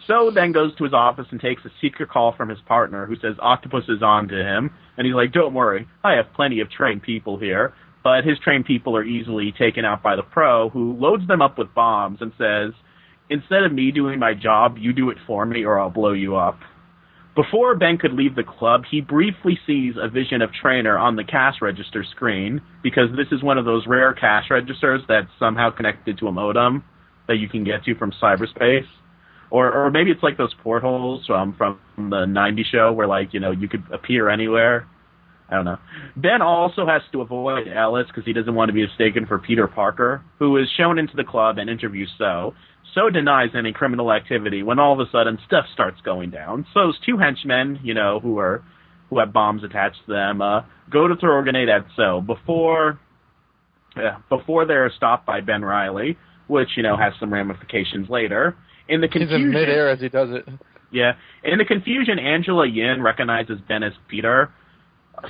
So 0.08 0.30
then 0.34 0.52
goes 0.52 0.76
to 0.76 0.84
his 0.84 0.94
office 0.94 1.26
and 1.32 1.40
takes 1.40 1.64
a 1.66 1.70
secret 1.82 2.10
call 2.10 2.34
from 2.36 2.50
his 2.50 2.60
partner, 2.68 3.06
who 3.06 3.16
says 3.16 3.36
Octopus 3.40 3.86
is 3.88 4.04
on 4.04 4.28
to 4.28 4.36
him, 4.36 4.72
and 4.98 5.06
he's 5.06 5.16
like, 5.16 5.32
"Don't 5.32 5.54
worry, 5.54 5.88
I 6.04 6.14
have 6.14 6.34
plenty 6.34 6.60
of 6.60 6.70
trained 6.70 7.04
people 7.04 7.38
here." 7.38 7.74
But 8.04 8.24
his 8.24 8.38
trained 8.40 8.66
people 8.66 8.96
are 8.96 9.04
easily 9.04 9.52
taken 9.58 9.84
out 9.84 10.04
by 10.04 10.16
the 10.16 10.22
pro, 10.22 10.70
who 10.70 10.94
loads 10.94 11.28
them 11.28 11.42
up 11.42 11.58
with 11.58 11.74
bombs 11.74 12.20
and 12.22 12.32
says, 12.38 12.74
"Instead 13.30 13.64
of 13.64 13.72
me 13.72 13.92
doing 13.92 14.20
my 14.20 14.34
job, 14.34 14.78
you 14.78 14.94
do 14.94 15.10
it 15.10 15.18
for 15.26 15.46
me, 15.46 15.66
or 15.66 15.80
I'll 15.80 15.90
blow 15.90 16.14
you 16.14 16.36
up." 16.36 16.60
Before 17.36 17.76
Ben 17.76 17.98
could 17.98 18.14
leave 18.14 18.36
the 18.36 18.44
club, 18.44 18.84
he 18.90 19.02
briefly 19.02 19.60
sees 19.68 19.96
a 20.02 20.08
vision 20.08 20.42
of 20.42 20.52
Trainer 20.54 20.98
on 20.98 21.18
the 21.18 21.24
cash 21.26 21.56
register 21.62 22.06
screen 22.16 22.62
because 22.82 23.10
this 23.18 23.28
is 23.32 23.44
one 23.44 23.58
of 23.58 23.66
those 23.66 23.86
rare 23.88 24.14
cash 24.14 24.46
registers 24.50 25.02
that's 25.10 25.28
somehow 25.38 25.70
connected 25.70 26.18
to 26.20 26.28
a 26.28 26.32
modem 26.32 26.86
that 27.28 27.36
you 27.36 27.50
can 27.50 27.66
get 27.66 27.84
to 27.84 27.96
from 27.96 28.14
cyberspace. 28.24 28.88
Or, 29.52 29.72
or 29.72 29.92
maybe 29.92 30.12
it's 30.12 30.24
like 30.24 30.38
those 30.38 30.54
portholes 30.64 31.30
um, 31.30 31.56
from 31.58 31.78
the 31.98 32.26
90 32.26 32.66
show 32.72 32.94
where, 32.94 33.08
like, 33.08 33.34
you 33.34 33.42
know, 33.42 33.52
you 33.52 33.68
could 33.68 33.84
appear 33.92 34.30
anywhere. 34.30 34.88
I 35.50 35.56
don't 35.56 35.66
know. 35.66 35.78
Ben 36.16 36.42
also 36.42 36.88
has 36.88 37.02
to 37.12 37.22
avoid 37.22 37.68
Ellis 37.68 38.08
because 38.08 38.26
he 38.26 38.34
doesn't 38.34 38.56
want 38.56 38.70
to 38.70 38.74
be 38.74 38.86
mistaken 38.86 39.26
for 39.28 39.40
Peter 39.40 39.68
Parker, 39.68 40.24
who 40.40 40.58
is 40.58 40.68
shown 40.78 40.98
into 40.98 41.16
the 41.16 41.24
club 41.24 41.58
and 41.58 41.70
interviews 41.70 42.10
So. 42.18 42.54
So 42.96 43.10
denies 43.10 43.50
any 43.56 43.74
criminal 43.74 44.12
activity 44.12 44.64
when 44.64 44.80
all 44.80 44.94
of 44.94 45.06
a 45.06 45.12
sudden 45.12 45.38
stuff 45.46 45.66
starts 45.74 46.00
going 46.02 46.32
down. 46.32 46.66
So's 46.74 46.98
two 47.06 47.18
henchmen, 47.18 47.80
you 47.84 47.94
know, 47.94 48.20
who 48.22 48.40
are 48.40 48.64
who 49.10 49.20
have 49.20 49.34
bombs 49.34 49.64
attached 49.64 49.98
to 50.08 50.14
them, 50.14 50.42
uh, 50.42 50.62
go 50.90 51.08
to 51.08 51.16
throw 51.16 51.40
a 51.40 51.44
grenade 51.44 51.70
at 51.70 51.86
So 51.96 52.22
before 52.22 53.00
yeah, 53.96 54.18
before 54.30 54.66
they're 54.66 54.92
stopped 54.96 55.26
by 55.26 55.42
Ben 55.42 55.64
Reilly, 55.64 56.18
which 56.48 56.70
you 56.78 56.84
know 56.84 56.96
has 56.98 57.14
some 57.20 57.32
ramifications 57.34 58.10
later. 58.10 58.56
In 58.88 59.02
the 59.02 59.08
confusion, 59.08 59.40
He's 59.40 59.46
in 59.46 59.52
midair 59.52 59.90
as 59.90 60.00
he 60.00 60.10
does 60.10 60.30
it. 60.32 60.48
yeah. 60.92 61.14
In 61.44 61.58
the 61.58 61.66
confusion, 61.66 62.18
Angela 62.18 62.68
Yin 62.68 63.02
recognizes 63.02 63.60
Ben 63.68 63.84
as 63.84 63.94
Peter. 64.08 64.52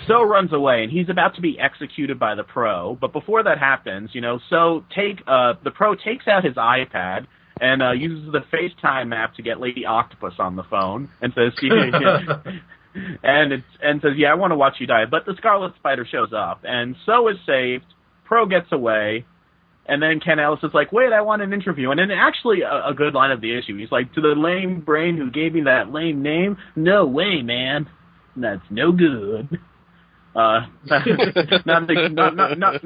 So 0.08 0.24
runs 0.24 0.52
away, 0.52 0.84
and 0.84 0.92
he's 0.92 1.10
about 1.10 1.36
to 1.36 1.42
be 1.42 1.58
executed 1.60 2.20
by 2.20 2.34
the 2.36 2.44
pro. 2.44 2.98
But 3.00 3.14
before 3.14 3.44
that 3.44 3.60
happens, 3.60 4.10
you 4.14 4.20
know, 4.22 4.40
so 4.50 4.84
take 4.96 5.22
uh, 5.28 5.54
the 5.64 5.72
pro 5.72 5.96
takes 5.96 6.28
out 6.28 6.44
his 6.44 6.56
iPad 6.56 7.28
and 7.60 7.82
uh, 7.82 7.92
uses 7.92 8.32
the 8.32 8.42
FaceTime 8.54 9.16
app 9.16 9.36
to 9.36 9.42
get 9.42 9.60
Lady 9.60 9.86
Octopus 9.86 10.34
on 10.40 10.56
the 10.56 10.64
phone 10.64 11.10
and 11.22 11.34
says, 11.34 11.54
and 13.24 13.54
it's, 13.54 13.64
and 13.82 14.02
says, 14.02 14.12
yeah, 14.18 14.32
I 14.32 14.36
want 14.36 14.52
to 14.52 14.58
watch 14.58 14.76
you 14.80 14.88
die. 14.88 15.06
But 15.10 15.26
the 15.26 15.36
Scarlet 15.38 15.74
Spider 15.78 16.06
shows 16.10 16.30
up, 16.36 16.62
and 16.64 16.96
so 17.06 17.28
is 17.30 17.38
saved. 17.46 17.86
Pro 18.26 18.46
gets 18.46 18.72
away, 18.72 19.26
And 19.88 20.02
then 20.02 20.20
Ken 20.20 20.40
Ellis 20.40 20.62
is 20.64 20.74
like, 20.74 20.92
"Wait, 20.92 21.14
I 21.14 21.22
want 21.22 21.44
an 21.44 21.54
interview." 21.54 21.92
And 21.92 22.00
then 22.00 22.10
actually 22.10 22.62
a, 22.62 22.88
a 22.90 22.94
good 22.96 23.14
line 23.14 23.32
of 23.32 23.40
the 23.42 23.56
issue. 23.58 23.78
He's 23.78 23.92
like, 23.92 24.12
"To 24.14 24.22
the 24.22 24.34
lame 24.36 24.82
brain 24.82 25.16
who 25.16 25.30
gave 25.30 25.54
me 25.54 25.62
that 25.66 25.92
lame 25.92 26.24
name, 26.24 26.58
no 26.76 27.06
way, 27.06 27.42
man. 27.44 27.88
That's 28.36 28.64
no 28.72 28.92
good." 28.92 29.60
Uh, 30.36 30.68
not, 31.66 31.88
not, 32.12 32.36
not, 32.58 32.58
not. 32.58 32.84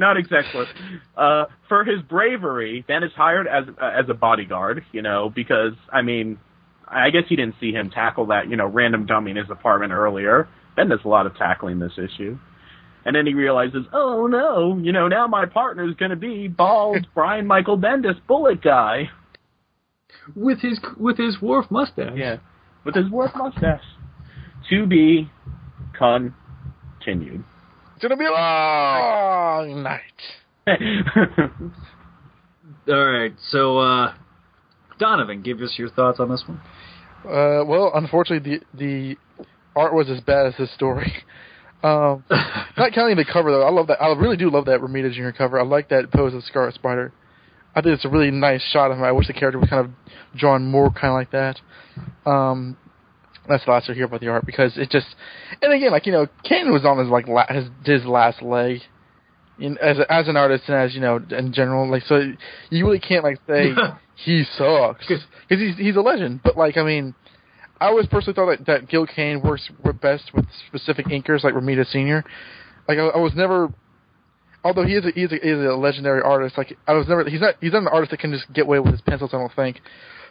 Uh, 1.17 1.45
for 1.67 1.83
his 1.83 2.01
bravery, 2.07 2.85
Ben 2.87 3.03
is 3.03 3.11
hired 3.15 3.47
as 3.47 3.63
as 3.81 4.05
a 4.09 4.13
bodyguard. 4.13 4.85
You 4.91 5.01
know, 5.01 5.31
because 5.33 5.73
I 5.91 6.03
mean, 6.03 6.37
I 6.87 7.09
guess 7.09 7.23
he 7.27 7.35
didn't 7.35 7.55
see 7.59 7.71
him 7.71 7.89
tackle 7.89 8.27
that 8.27 8.49
you 8.49 8.55
know 8.55 8.67
random 8.67 9.07
dummy 9.07 9.31
in 9.31 9.37
his 9.37 9.49
apartment 9.49 9.93
earlier. 9.93 10.47
Ben 10.75 10.89
does 10.89 10.99
a 11.03 11.07
lot 11.07 11.25
of 11.25 11.35
tackling 11.35 11.79
this 11.79 11.97
issue. 11.97 12.37
And 13.05 13.15
then 13.15 13.25
he 13.25 13.33
realizes, 13.33 13.85
oh 13.93 14.27
no, 14.27 14.77
you 14.77 14.91
know, 14.91 15.07
now 15.07 15.25
my 15.25 15.45
partner's 15.45 15.95
going 15.95 16.11
to 16.11 16.17
be 16.17 16.47
bald 16.47 17.07
Brian 17.15 17.47
Michael 17.47 17.77
Bendis 17.77 18.19
bullet 18.27 18.61
guy 18.61 19.09
with 20.35 20.59
his 20.59 20.79
with 20.97 21.17
his 21.17 21.41
Worf 21.41 21.65
mustache. 21.71 22.13
Yeah, 22.15 22.37
with 22.85 22.95
his 22.95 23.09
Worf 23.09 23.31
mustache. 23.35 23.81
To 24.69 24.85
be 24.85 25.31
continued. 27.09 27.43
It's 27.95 28.01
gonna 28.01 28.17
be 28.17 28.25
a 28.25 28.31
long 28.31 29.83
night. 29.83 30.01
All 32.87 33.05
right, 33.05 33.33
so 33.49 33.77
uh, 33.77 34.13
Donovan, 34.99 35.41
give 35.41 35.59
us 35.61 35.73
your 35.77 35.89
thoughts 35.89 36.19
on 36.19 36.29
this 36.29 36.43
one. 36.47 36.61
Uh, 37.25 37.65
well, 37.65 37.91
unfortunately, 37.93 38.59
the 38.77 38.77
the 38.77 39.17
art 39.75 39.93
was 39.93 40.09
as 40.09 40.21
bad 40.21 40.47
as 40.47 40.53
the 40.57 40.67
story. 40.67 41.13
Um, 41.81 42.25
not 42.77 42.91
counting 42.93 43.15
the 43.15 43.23
cover 43.23 43.51
though, 43.51 43.65
I 43.65 43.71
love 43.71 43.87
that. 43.87 44.01
I 44.01 44.07
really 44.07 44.35
do 44.35 44.49
love 44.49 44.65
that 44.65 44.81
Romita 44.81 45.13
Junior 45.13 45.31
cover. 45.31 45.57
I 45.57 45.63
like 45.63 45.87
that 45.87 46.11
pose 46.11 46.33
of 46.33 46.43
Scarlet 46.43 46.75
Spider. 46.75 47.13
I 47.73 47.79
think 47.79 47.95
it's 47.95 48.03
a 48.03 48.09
really 48.09 48.31
nice 48.31 48.61
shot 48.73 48.91
of 48.91 48.97
him. 48.97 49.03
I 49.05 49.13
wish 49.13 49.27
the 49.27 49.33
character 49.33 49.59
was 49.59 49.69
kind 49.69 49.85
of 49.85 49.91
drawn 50.37 50.69
more 50.69 50.89
kind 50.91 51.05
of 51.05 51.13
like 51.13 51.31
that. 51.31 51.61
Um, 52.29 52.75
that's 53.49 53.65
the 53.65 53.71
last 53.71 53.89
I 53.89 53.93
hear 53.93 54.05
about 54.05 54.21
the 54.21 54.29
art 54.29 54.45
because 54.45 54.77
it 54.77 54.89
just, 54.89 55.07
and 55.61 55.73
again, 55.73 55.91
like 55.91 56.05
you 56.05 56.11
know, 56.11 56.27
Ken 56.43 56.71
was 56.71 56.85
on 56.85 56.97
his 56.99 57.07
like 57.07 57.27
la- 57.27 57.47
his 57.47 57.65
his 57.83 58.05
last 58.05 58.41
leg, 58.41 58.81
in, 59.59 59.77
as 59.79 59.97
as 60.09 60.27
an 60.27 60.37
artist 60.37 60.63
and 60.67 60.77
as 60.77 60.93
you 60.93 61.01
know 61.01 61.19
in 61.31 61.53
general. 61.53 61.89
Like 61.89 62.03
so, 62.03 62.33
you 62.69 62.85
really 62.85 62.99
can't 62.99 63.23
like 63.23 63.39
say 63.47 63.73
he 64.15 64.43
sucks 64.57 65.05
because 65.07 65.23
he's 65.49 65.77
he's 65.77 65.95
a 65.95 66.01
legend. 66.01 66.41
But 66.43 66.57
like 66.57 66.77
I 66.77 66.83
mean, 66.83 67.15
I 67.79 67.87
always 67.87 68.07
personally 68.07 68.35
thought 68.35 68.57
that, 68.57 68.65
that 68.67 68.89
Gil 68.89 69.05
Kane 69.05 69.41
works 69.41 69.69
best 70.01 70.31
with 70.33 70.45
specific 70.67 71.07
inkers 71.07 71.43
like 71.43 71.53
Romita 71.53 71.85
Senior. 71.85 72.23
Like 72.87 72.97
I, 72.97 73.07
I 73.07 73.17
was 73.17 73.33
never, 73.35 73.73
although 74.63 74.85
he 74.85 74.95
is 74.95 75.05
a, 75.05 75.11
he 75.11 75.23
is 75.23 75.31
a, 75.31 75.35
he 75.35 75.49
is 75.49 75.65
a 75.65 75.75
legendary 75.75 76.21
artist. 76.21 76.57
Like 76.57 76.77
I 76.87 76.93
was 76.93 77.07
never 77.07 77.27
he's 77.29 77.41
not 77.41 77.55
he's 77.61 77.73
not 77.73 77.83
an 77.83 77.87
artist 77.87 78.11
that 78.11 78.19
can 78.19 78.31
just 78.31 78.51
get 78.53 78.65
away 78.65 78.79
with 78.79 78.91
his 78.91 79.01
pencils. 79.01 79.31
I 79.33 79.37
don't 79.37 79.53
think. 79.55 79.81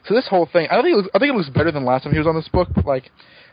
So 0.07 0.15
this 0.15 0.27
whole 0.29 0.49
thing, 0.51 0.69
I 0.71 0.75
don't 0.75 0.85
think 0.85 0.95
it 0.95 0.97
looks, 0.97 1.09
I 1.15 1.19
think 1.19 1.33
it 1.33 1.37
looks 1.37 1.51
better 1.51 1.73
than 1.73 1.85
last 1.85 2.05
time 2.05 2.13
he 2.13 2.19
was 2.19 2.27
on 2.27 2.35
this 2.35 2.49
book. 2.49 2.69
But 2.75 2.87
like, 2.87 3.11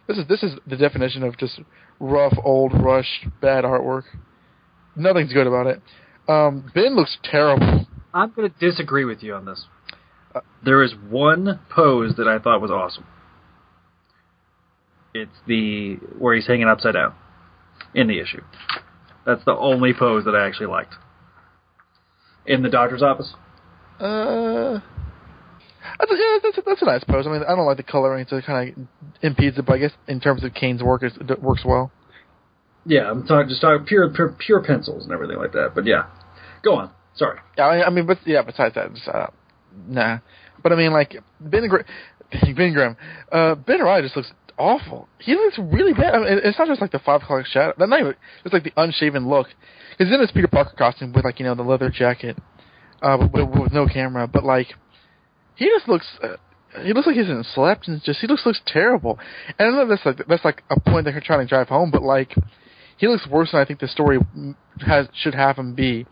this 0.07 0.17
is 0.17 0.27
this 0.27 0.43
is 0.43 0.53
the 0.67 0.77
definition 0.77 1.23
of 1.23 1.37
just 1.37 1.59
rough, 1.99 2.33
old, 2.43 2.73
rushed, 2.73 3.27
bad 3.41 3.63
artwork. 3.63 4.03
Nothing's 4.95 5.33
good 5.33 5.47
about 5.47 5.67
it. 5.67 5.81
Um, 6.27 6.71
ben 6.73 6.95
looks 6.95 7.17
terrible. 7.23 7.87
I'm 8.13 8.31
going 8.31 8.49
to 8.49 8.59
disagree 8.59 9.05
with 9.05 9.21
you 9.21 9.35
on 9.35 9.45
this. 9.45 9.65
Uh, 10.33 10.39
there 10.63 10.81
is 10.83 10.93
one 11.09 11.59
pose 11.69 12.15
that 12.17 12.27
I 12.27 12.39
thought 12.39 12.61
was 12.61 12.71
awesome. 12.71 13.05
It's 15.13 15.35
the 15.47 15.95
where 16.17 16.35
he's 16.35 16.47
hanging 16.47 16.67
upside 16.67 16.93
down 16.93 17.13
in 17.93 18.07
the 18.07 18.19
issue. 18.19 18.41
That's 19.25 19.43
the 19.45 19.55
only 19.55 19.93
pose 19.93 20.25
that 20.25 20.35
I 20.35 20.45
actually 20.45 20.67
liked. 20.67 20.95
In 22.45 22.61
the 22.61 22.69
doctor's 22.69 23.01
office. 23.01 23.33
Uh, 23.99 24.79
that's 25.99 26.11
a, 26.11 26.15
yeah, 26.15 26.37
that's 26.43 26.57
a, 26.57 26.61
that's 26.65 26.81
a 26.81 26.85
nice 26.85 27.03
pose. 27.03 27.27
I 27.27 27.31
mean, 27.31 27.43
I 27.43 27.55
don't 27.55 27.65
like 27.65 27.77
the 27.77 27.83
coloring, 27.83 28.25
so 28.29 28.37
it 28.37 28.45
kind 28.45 28.69
of 28.69 28.87
impedes 29.21 29.57
it. 29.57 29.65
But 29.65 29.73
I 29.73 29.77
guess 29.79 29.91
in 30.07 30.19
terms 30.19 30.43
of 30.43 30.53
Kane's 30.53 30.83
work, 30.83 31.03
it 31.03 31.41
works 31.41 31.63
well. 31.65 31.91
Yeah, 32.85 33.09
I'm 33.09 33.25
talking 33.25 33.49
just 33.49 33.61
talking 33.61 33.85
pure, 33.85 34.09
pure 34.09 34.35
pure 34.37 34.63
pencils 34.63 35.03
and 35.03 35.13
everything 35.13 35.37
like 35.37 35.53
that. 35.53 35.71
But 35.73 35.85
yeah, 35.85 36.05
go 36.63 36.75
on. 36.75 36.91
Sorry. 37.15 37.39
Yeah, 37.57 37.65
I 37.67 37.89
mean, 37.89 38.05
but 38.05 38.19
yeah, 38.25 38.41
besides 38.41 38.75
that, 38.75 38.93
just, 38.93 39.07
uh, 39.07 39.27
nah. 39.87 40.19
But 40.61 40.73
I 40.73 40.75
mean, 40.75 40.91
like 40.91 41.15
Ben 41.39 41.67
Gr- 41.67 41.81
Ben 42.55 42.73
Grimm, 42.73 42.97
uh, 43.31 43.55
Ben 43.55 43.79
Reilly 43.79 44.03
just 44.03 44.15
looks 44.15 44.31
awful. 44.57 45.07
He 45.19 45.33
looks 45.33 45.57
really 45.57 45.93
bad. 45.93 46.15
I 46.15 46.19
mean, 46.19 46.39
it's 46.43 46.57
not 46.57 46.67
just 46.67 46.81
like 46.81 46.91
the 46.91 46.99
five 46.99 47.23
o'clock 47.23 47.45
shadow. 47.45 47.73
Not 47.77 47.99
even. 47.99 48.15
It's 48.43 48.53
like 48.53 48.63
the 48.63 48.73
unshaven 48.77 49.27
look. 49.27 49.47
He's 49.97 50.11
in 50.11 50.19
his 50.19 50.31
Peter 50.31 50.47
Parker 50.47 50.73
costume 50.77 51.13
with 51.13 51.25
like 51.25 51.39
you 51.39 51.45
know 51.45 51.55
the 51.55 51.63
leather 51.63 51.89
jacket, 51.89 52.37
uh, 53.01 53.17
with, 53.33 53.49
with 53.49 53.73
no 53.73 53.87
camera. 53.87 54.27
But 54.27 54.43
like, 54.43 54.73
he 55.55 55.65
just 55.65 55.87
looks. 55.87 56.07
Uh, 56.21 56.35
he 56.83 56.93
looks 56.93 57.07
like 57.07 57.15
he's 57.15 57.27
hasn't 57.27 57.45
slept 57.53 57.87
and 57.87 58.03
just 58.03 58.19
he 58.19 58.27
looks 58.27 58.45
looks 58.45 58.61
terrible. 58.65 59.17
And 59.57 59.67
I 59.67 59.71
know 59.71 59.87
that's 59.87 60.05
like 60.05 60.27
that's 60.27 60.45
like 60.45 60.63
a 60.69 60.79
point 60.79 61.05
that 61.05 61.11
they're 61.11 61.21
trying 61.21 61.39
to 61.39 61.47
drive 61.47 61.69
home, 61.69 61.91
but 61.91 62.03
like, 62.03 62.35
he 62.97 63.07
looks 63.07 63.27
worse 63.27 63.51
than 63.51 63.61
I 63.61 63.65
think 63.65 63.79
the 63.79 63.87
story 63.87 64.19
has 64.85 65.07
should 65.13 65.35
have 65.35 65.57
him 65.57 65.73
be. 65.73 66.05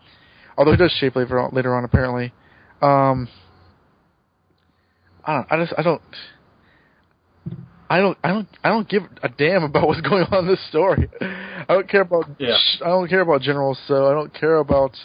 Although 0.56 0.72
he 0.72 0.76
does 0.76 0.92
shape 0.92 1.16
later 1.16 1.38
on, 1.38 1.54
later 1.54 1.74
on 1.74 1.84
apparently. 1.84 2.32
Um, 2.80 3.28
I 5.24 5.34
don't. 5.34 5.52
I 5.52 5.56
just. 5.64 5.74
I 5.78 5.82
don't. 5.82 6.02
I 7.90 8.00
don't. 8.00 8.18
I 8.22 8.28
don't. 8.28 8.48
I 8.62 8.68
don't 8.68 8.88
give 8.88 9.02
a 9.22 9.28
damn 9.28 9.64
about 9.64 9.86
what's 9.88 10.00
going 10.00 10.24
on 10.24 10.44
in 10.44 10.50
this 10.50 10.68
story. 10.68 11.08
I 11.20 11.66
don't 11.68 11.88
care 11.88 12.02
about. 12.02 12.26
Yeah. 12.38 12.56
I 12.82 12.88
don't 12.88 13.08
care 13.08 13.20
about 13.20 13.40
generals. 13.40 13.78
So. 13.86 14.06
I 14.06 14.12
don't 14.12 14.32
care 14.32 14.56
about. 14.56 14.96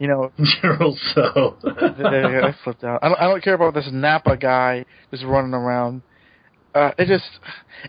You 0.00 0.08
know, 0.08 0.32
General 0.62 0.98
So. 1.14 1.56
I 1.62 2.54
flipped 2.64 2.82
out. 2.82 3.00
I 3.02 3.08
don't. 3.08 3.20
I 3.20 3.28
don't 3.28 3.44
care 3.44 3.54
about 3.54 3.74
this 3.74 3.88
Napa 3.92 4.36
guy 4.38 4.86
just 5.10 5.22
running 5.24 5.54
around. 5.54 6.02
Uh, 6.74 6.92
it 6.98 7.08
just, 7.08 7.28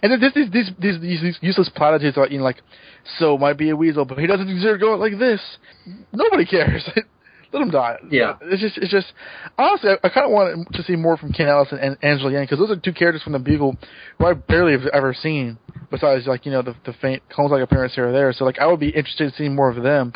and 0.01 0.11
then 0.11 0.19
this, 0.19 0.33
these, 0.33 0.51
these, 0.51 0.99
these, 0.99 1.21
these 1.21 1.37
useless 1.39 1.69
platitudes 1.75 2.17
about, 2.17 2.31
you 2.31 2.39
know, 2.39 2.43
like, 2.43 2.61
so 3.19 3.37
might 3.37 3.55
be 3.55 3.69
a 3.69 3.75
weasel, 3.75 4.05
but 4.05 4.17
he 4.17 4.25
doesn't 4.25 4.47
deserve 4.47 4.79
to 4.79 4.83
go 4.83 4.93
out 4.93 4.99
like 4.99 5.19
this. 5.19 5.39
Nobody 6.11 6.45
cares. 6.45 6.89
Let 7.53 7.61
him 7.61 7.69
die. 7.69 7.97
Yeah. 8.09 8.37
It's 8.41 8.59
just, 8.59 8.77
it's 8.79 8.89
just, 8.89 9.13
honestly, 9.55 9.91
I, 9.91 10.07
I 10.07 10.09
kind 10.09 10.25
of 10.25 10.31
wanted 10.31 10.73
to 10.73 10.83
see 10.83 10.95
more 10.95 11.15
from 11.15 11.31
Ken 11.31 11.47
Ellis 11.47 11.67
and, 11.71 11.95
Angela 12.01 12.31
Yang, 12.31 12.45
because 12.45 12.57
those 12.57 12.71
are 12.71 12.79
two 12.79 12.93
characters 12.93 13.21
from 13.21 13.33
the 13.33 13.39
Bugle 13.39 13.77
who 14.17 14.25
I 14.25 14.33
barely 14.33 14.71
have 14.71 14.87
ever 14.93 15.13
seen, 15.13 15.59
besides, 15.91 16.25
like, 16.25 16.47
you 16.47 16.51
know, 16.51 16.63
the, 16.63 16.75
the 16.83 16.93
faint 16.93 17.21
Clones-like 17.29 17.61
appearance 17.61 17.93
here 17.93 18.09
or 18.09 18.11
there. 18.11 18.33
So, 18.33 18.45
like, 18.45 18.57
I 18.57 18.65
would 18.65 18.79
be 18.79 18.89
interested 18.89 19.25
in 19.25 19.33
seeing 19.37 19.55
more 19.55 19.69
of 19.69 19.83
them, 19.83 20.13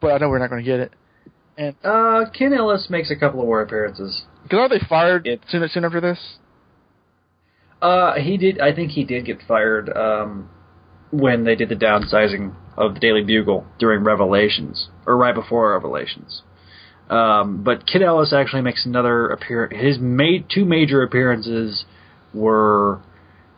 but 0.00 0.12
I 0.12 0.18
know 0.18 0.28
we're 0.28 0.38
not 0.38 0.50
going 0.50 0.64
to 0.64 0.70
get 0.70 0.78
it. 0.78 0.92
And 1.58 1.74
uh, 1.82 2.30
Ken 2.32 2.54
Ellis 2.54 2.86
makes 2.88 3.10
a 3.10 3.16
couple 3.16 3.40
of 3.40 3.46
more 3.46 3.60
appearances. 3.60 4.22
Because 4.44 4.58
are 4.60 4.68
they 4.68 4.78
fired 4.88 5.28
soon, 5.48 5.68
soon 5.68 5.84
after 5.84 6.00
this? 6.00 6.18
Uh, 7.82 8.14
he 8.14 8.36
did. 8.36 8.60
I 8.60 8.72
think 8.72 8.92
he 8.92 9.04
did 9.04 9.26
get 9.26 9.38
fired 9.46 9.90
um, 9.94 10.48
when 11.10 11.42
they 11.42 11.56
did 11.56 11.68
the 11.68 11.74
downsizing 11.74 12.54
of 12.76 12.94
the 12.94 13.00
Daily 13.00 13.24
Bugle 13.24 13.66
during 13.80 14.04
Revelations, 14.04 14.88
or 15.04 15.16
right 15.16 15.34
before 15.34 15.72
Revelations. 15.72 16.42
Um, 17.10 17.64
but 17.64 17.86
Ken 17.86 18.02
Ellis 18.02 18.32
actually 18.32 18.62
makes 18.62 18.86
another 18.86 19.28
appearance. 19.28 19.74
His 19.80 19.98
made 19.98 20.46
two 20.48 20.64
major 20.64 21.02
appearances 21.02 21.84
were 22.32 23.00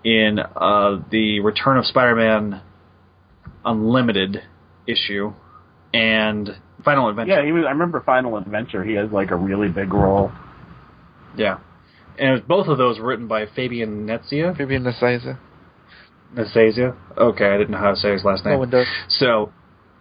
in 0.05 0.39
uh, 0.39 1.02
the 1.10 1.40
Return 1.40 1.77
of 1.77 1.85
Spider-Man 1.85 2.62
Unlimited 3.62 4.43
issue 4.86 5.35
and 5.93 6.51
Final 6.85 7.09
Adventure. 7.09 7.33
Yeah, 7.33 7.45
he 7.45 7.53
was. 7.53 7.65
I 7.67 7.71
remember 7.71 8.01
Final 8.01 8.37
Adventure. 8.37 8.85
He 8.85 8.95
has 8.95 9.11
like 9.11 9.31
a 9.31 9.37
really 9.37 9.69
big 9.69 9.93
role. 9.93 10.33
Yeah, 11.37 11.59
and 12.19 12.47
both 12.47 12.69
of 12.69 12.79
those 12.79 12.99
were 12.99 13.07
written 13.07 13.29
by 13.29 13.47
Fabian 13.47 14.07
Netzia. 14.07 14.57
Fabian 14.57 14.85
Nicieza. 14.85 15.39
Nicieza. 16.35 16.97
Okay, 17.17 17.47
I 17.47 17.59
didn't 17.59 17.71
know 17.71 17.79
how 17.79 17.91
to 17.91 17.97
say 17.97 18.12
his 18.12 18.25
last 18.25 18.45
name. 18.45 18.55
No 18.55 18.59
one 18.61 18.71
does. 18.71 18.87
So, 19.09 19.53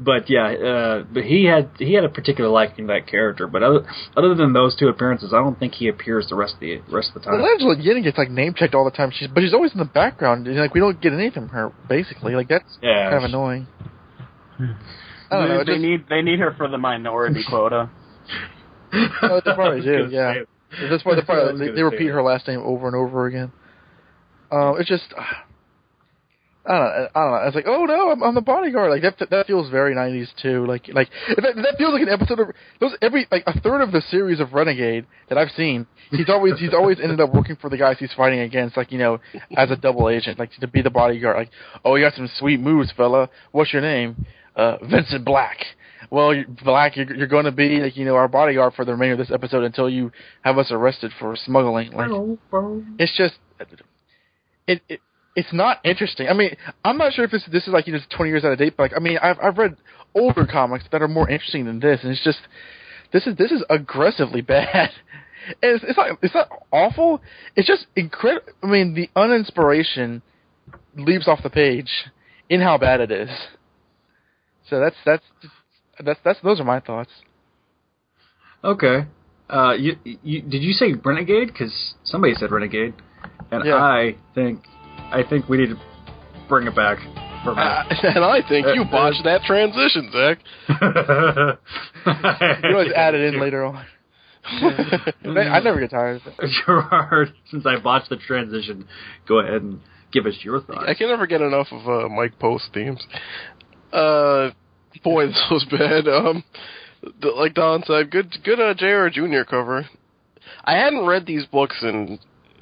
but 0.00 0.30
yeah, 0.30 0.52
uh, 0.52 1.04
but 1.12 1.24
he 1.24 1.44
had 1.44 1.70
he 1.78 1.94
had 1.94 2.04
a 2.04 2.08
particular 2.08 2.50
liking 2.50 2.86
to 2.86 2.92
that 2.94 3.06
character. 3.06 3.46
But 3.46 3.62
other 3.62 3.86
other 4.16 4.34
than 4.34 4.52
those 4.52 4.76
two 4.76 4.88
appearances, 4.88 5.32
I 5.32 5.38
don't 5.38 5.58
think 5.58 5.74
he 5.74 5.88
appears 5.88 6.28
the 6.28 6.36
rest 6.36 6.54
of 6.54 6.60
the 6.60 6.80
rest 6.90 7.08
of 7.08 7.14
the 7.14 7.20
time. 7.20 7.40
Well, 7.40 7.50
Angela 7.50 7.76
Yin 7.78 8.02
gets 8.02 8.16
like 8.18 8.30
name 8.30 8.54
checked 8.54 8.74
all 8.74 8.84
the 8.84 8.90
time. 8.90 9.10
She's 9.12 9.28
but 9.28 9.40
she's 9.40 9.54
always 9.54 9.72
in 9.72 9.78
the 9.78 9.84
background. 9.84 10.46
And, 10.46 10.56
like 10.56 10.74
we 10.74 10.80
don't 10.80 11.00
get 11.00 11.12
anything 11.12 11.48
from 11.48 11.48
her 11.50 11.72
basically. 11.88 12.34
Like 12.34 12.48
that's 12.48 12.78
yeah, 12.80 13.10
kind 13.10 13.24
of 13.24 13.28
annoying. 13.28 13.66
I 14.58 15.38
don't 15.38 15.48
they, 15.48 15.54
know. 15.54 15.58
They 15.58 15.72
just, 15.72 15.80
need 15.80 16.04
they 16.08 16.22
need 16.22 16.38
her 16.38 16.54
for 16.56 16.68
the 16.68 16.78
minority 16.78 17.42
quota. 17.48 17.90
oh, 18.92 19.40
they 19.44 19.54
probably 19.54 19.80
do. 19.80 20.08
Yeah, 20.10 20.34
that's 20.90 21.04
why 21.04 21.14
they 21.14 21.22
probably 21.22 21.66
they, 21.66 21.74
they 21.74 21.82
repeat 21.82 22.08
her 22.08 22.22
last 22.22 22.46
name 22.46 22.60
over 22.60 22.86
and 22.86 22.96
over 22.96 23.26
again. 23.26 23.52
Um, 24.50 24.76
it's 24.78 24.88
just. 24.88 25.04
I 26.64 26.70
don't 26.70 26.84
know. 26.84 27.08
I 27.14 27.20
don't 27.20 27.30
know. 27.32 27.46
It's 27.48 27.56
like, 27.56 27.64
oh 27.66 27.84
no, 27.86 28.10
I'm, 28.12 28.22
I'm 28.22 28.34
the 28.36 28.40
bodyguard. 28.40 28.90
Like 28.90 29.02
that. 29.02 29.30
That 29.30 29.46
feels 29.48 29.68
very 29.68 29.96
'90s 29.96 30.28
too. 30.40 30.64
Like, 30.64 30.86
like 30.92 31.08
that, 31.28 31.56
that 31.56 31.74
feels 31.76 31.92
like 31.92 32.02
an 32.02 32.08
episode 32.08 32.38
of 32.38 32.48
those. 32.78 32.92
Every 33.02 33.26
like 33.32 33.42
a 33.48 33.58
third 33.60 33.80
of 33.80 33.90
the 33.90 34.00
series 34.10 34.38
of 34.38 34.52
Renegade 34.52 35.06
that 35.28 35.38
I've 35.38 35.50
seen, 35.56 35.88
he's 36.12 36.28
always 36.28 36.60
he's 36.60 36.72
always 36.72 37.00
ended 37.00 37.20
up 37.20 37.34
working 37.34 37.56
for 37.56 37.68
the 37.68 37.76
guys 37.76 37.96
he's 37.98 38.12
fighting 38.16 38.40
against. 38.40 38.76
Like 38.76 38.92
you 38.92 38.98
know, 38.98 39.18
as 39.56 39.72
a 39.72 39.76
double 39.76 40.08
agent, 40.08 40.38
like 40.38 40.52
to 40.60 40.68
be 40.68 40.82
the 40.82 40.90
bodyguard. 40.90 41.36
Like, 41.36 41.50
oh, 41.84 41.96
you 41.96 42.04
got 42.04 42.14
some 42.14 42.30
sweet 42.38 42.60
moves, 42.60 42.92
fella. 42.96 43.28
What's 43.50 43.72
your 43.72 43.82
name? 43.82 44.24
Uh, 44.56 44.76
Vincent 44.82 45.24
Black. 45.24 45.56
well, 46.10 46.34
you- 46.34 46.46
Black, 46.64 46.96
you're, 46.96 47.14
you're 47.14 47.26
going 47.26 47.44
to 47.46 47.52
be 47.52 47.80
like 47.80 47.96
you 47.96 48.04
know 48.04 48.16
our 48.16 48.28
bodyguard 48.28 48.74
for 48.74 48.84
the 48.84 48.92
remainder 48.92 49.14
of 49.14 49.18
this 49.18 49.30
episode 49.30 49.64
until 49.64 49.88
you 49.88 50.12
have 50.42 50.58
us 50.58 50.70
arrested 50.70 51.10
for 51.18 51.34
smuggling. 51.36 51.92
Like 51.92 52.08
it's 52.98 53.16
just 53.16 53.34
it, 54.66 54.82
it 54.88 55.00
it's 55.34 55.52
not 55.52 55.78
interesting. 55.84 56.28
I 56.28 56.34
mean, 56.34 56.54
I'm 56.84 56.98
not 56.98 57.14
sure 57.14 57.24
if 57.24 57.30
this 57.30 57.44
this 57.50 57.62
is 57.66 57.68
like 57.72 57.86
you 57.86 57.94
know 57.94 58.00
20 58.14 58.30
years 58.30 58.44
out 58.44 58.52
of 58.52 58.58
date, 58.58 58.74
but 58.76 58.82
like 58.84 58.92
I 58.94 59.00
mean, 59.00 59.18
I've 59.22 59.38
I've 59.42 59.56
read 59.58 59.76
older 60.14 60.46
comics 60.46 60.84
that 60.92 61.00
are 61.02 61.08
more 61.08 61.28
interesting 61.30 61.64
than 61.64 61.80
this, 61.80 62.00
and 62.02 62.12
it's 62.12 62.22
just 62.22 62.40
this 63.12 63.26
is 63.26 63.36
this 63.36 63.50
is 63.50 63.64
aggressively 63.70 64.40
bad. 64.42 64.90
And 65.62 65.76
it's, 65.76 65.84
it's 65.88 65.96
not 65.96 66.18
it's 66.22 66.34
not 66.34 66.48
awful. 66.70 67.22
It's 67.56 67.66
just 67.66 67.86
incredible. 67.96 68.52
I 68.62 68.66
mean, 68.66 68.94
the 68.94 69.08
uninspiration 69.18 70.20
leaps 70.96 71.26
off 71.26 71.42
the 71.42 71.50
page 71.50 71.90
in 72.50 72.60
how 72.60 72.76
bad 72.78 73.00
it 73.00 73.10
is. 73.10 73.30
So 74.72 74.80
that's 74.80 74.96
that's 75.04 75.24
that's 76.02 76.20
that's 76.24 76.40
those 76.42 76.58
are 76.58 76.64
my 76.64 76.80
thoughts. 76.80 77.10
Okay. 78.64 79.04
Uh, 79.50 79.74
you, 79.74 79.96
you 80.22 80.40
did 80.40 80.62
you 80.62 80.72
say 80.72 80.94
renegade? 80.94 81.48
Because 81.48 81.94
somebody 82.04 82.32
said 82.34 82.50
renegade, 82.50 82.94
and 83.50 83.66
Yeah. 83.66 83.74
I 83.76 84.16
think 84.34 84.62
I 84.96 85.24
think 85.28 85.46
we 85.50 85.58
need 85.58 85.68
to 85.68 85.80
bring 86.48 86.66
it 86.66 86.74
back 86.74 86.96
for 87.44 87.50
a 87.50 87.54
Uh, 87.54 87.84
and 88.14 88.24
I 88.24 88.40
think 88.48 88.66
you 88.74 88.80
Uh, 88.80 88.84
botched 88.90 89.24
that 89.24 89.42
transition, 89.42 90.10
Zach. 90.10 90.38
You 92.64 92.70
always 92.74 92.92
add 92.96 93.14
it 93.14 93.34
in 93.34 93.40
later 93.40 93.64
on. 93.66 93.84
I 94.44 95.60
never 95.62 95.80
get 95.80 95.90
tired 95.90 96.22
of 96.24 96.32
it. 96.38 96.50
Gerard, 96.64 97.34
since 97.50 97.66
I 97.66 97.76
botched 97.78 98.08
the 98.08 98.16
transition, 98.16 98.86
go 99.28 99.40
ahead 99.40 99.60
and 99.60 99.80
give 100.12 100.24
us 100.24 100.34
your 100.40 100.62
thoughts. 100.62 100.86
I 100.88 100.94
can 100.94 101.08
never 101.08 101.26
get 101.26 101.42
enough 101.42 101.68
of 101.72 101.86
uh, 101.86 102.08
Mike 102.08 102.38
Post 102.38 102.70
themes. 102.72 103.06
Uh, 103.92 104.50
boy, 105.02 105.26
this 105.26 105.46
was 105.50 105.64
bad. 105.70 106.08
Um, 106.08 106.44
like 107.20 107.54
Don 107.54 107.82
said, 107.84 108.10
good, 108.10 108.36
good 108.44 108.60
uh, 108.60 108.74
J.R. 108.74 109.10
Jr. 109.10 109.42
cover. 109.48 109.88
I 110.64 110.76
hadn't 110.76 111.06
read 111.06 111.26
these 111.26 111.46
books 111.46 111.76
in 111.82 112.18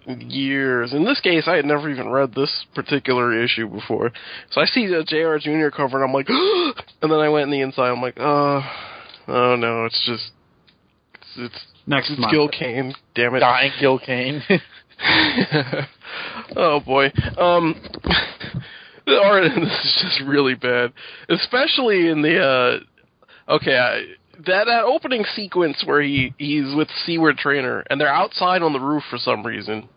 years. 0.07 0.93
In 0.93 1.05
this 1.05 1.21
case, 1.21 1.45
I 1.47 1.57
had 1.57 1.67
never 1.67 1.91
even 1.91 2.09
read 2.09 2.35
this 2.35 2.65
particular 2.75 3.39
issue 3.43 3.69
before. 3.69 4.13
So 4.51 4.61
I 4.61 4.65
see 4.65 4.87
the 4.87 5.05
J.R. 5.07 5.39
Jr. 5.39 5.69
cover, 5.75 6.03
and 6.03 6.09
I'm 6.09 6.15
like, 6.15 6.29
and 7.03 7.13
then 7.13 7.19
I 7.19 7.29
went 7.29 7.45
in 7.45 7.51
the 7.51 7.61
inside. 7.61 7.91
I'm 7.91 8.01
like, 8.01 8.19
oh, 8.19 8.63
oh 9.29 9.57
no, 9.57 9.85
it's 9.85 10.03
just, 10.07 10.31
it's, 11.15 11.55
it's 11.55 11.67
Next 11.87 12.11
it's 12.11 12.21
month. 12.21 12.33
Gil 12.33 12.49
Kane. 12.49 12.95
Damn 13.15 13.35
it. 13.35 13.41
Dying 13.41 13.73
Gil 13.81 13.99
Kane. 13.99 14.43
oh 16.57 16.81
boy. 16.81 17.11
Um 17.39 17.75
the 19.11 19.21
art 19.23 19.45
in 19.45 19.61
this 19.65 19.73
is 19.73 19.99
just 20.03 20.29
really 20.29 20.55
bad. 20.55 20.93
Especially 21.29 22.09
in 22.09 22.23
the 22.23 22.39
uh 22.39 23.53
okay, 23.55 23.77
I, 23.77 24.05
that 24.47 24.65
that 24.65 24.85
opening 24.85 25.25
sequence 25.37 25.83
where 25.85 26.03
he 26.03 26.35
he's 26.39 26.75
with 26.75 26.89
Seward 27.05 27.37
Trainer 27.37 27.85
and 27.91 28.01
they're 28.01 28.09
outside 28.09 28.63
on 28.63 28.73
the 28.73 28.81
roof 28.81 29.03
for 29.11 29.19
some 29.19 29.45
reason. 29.45 29.89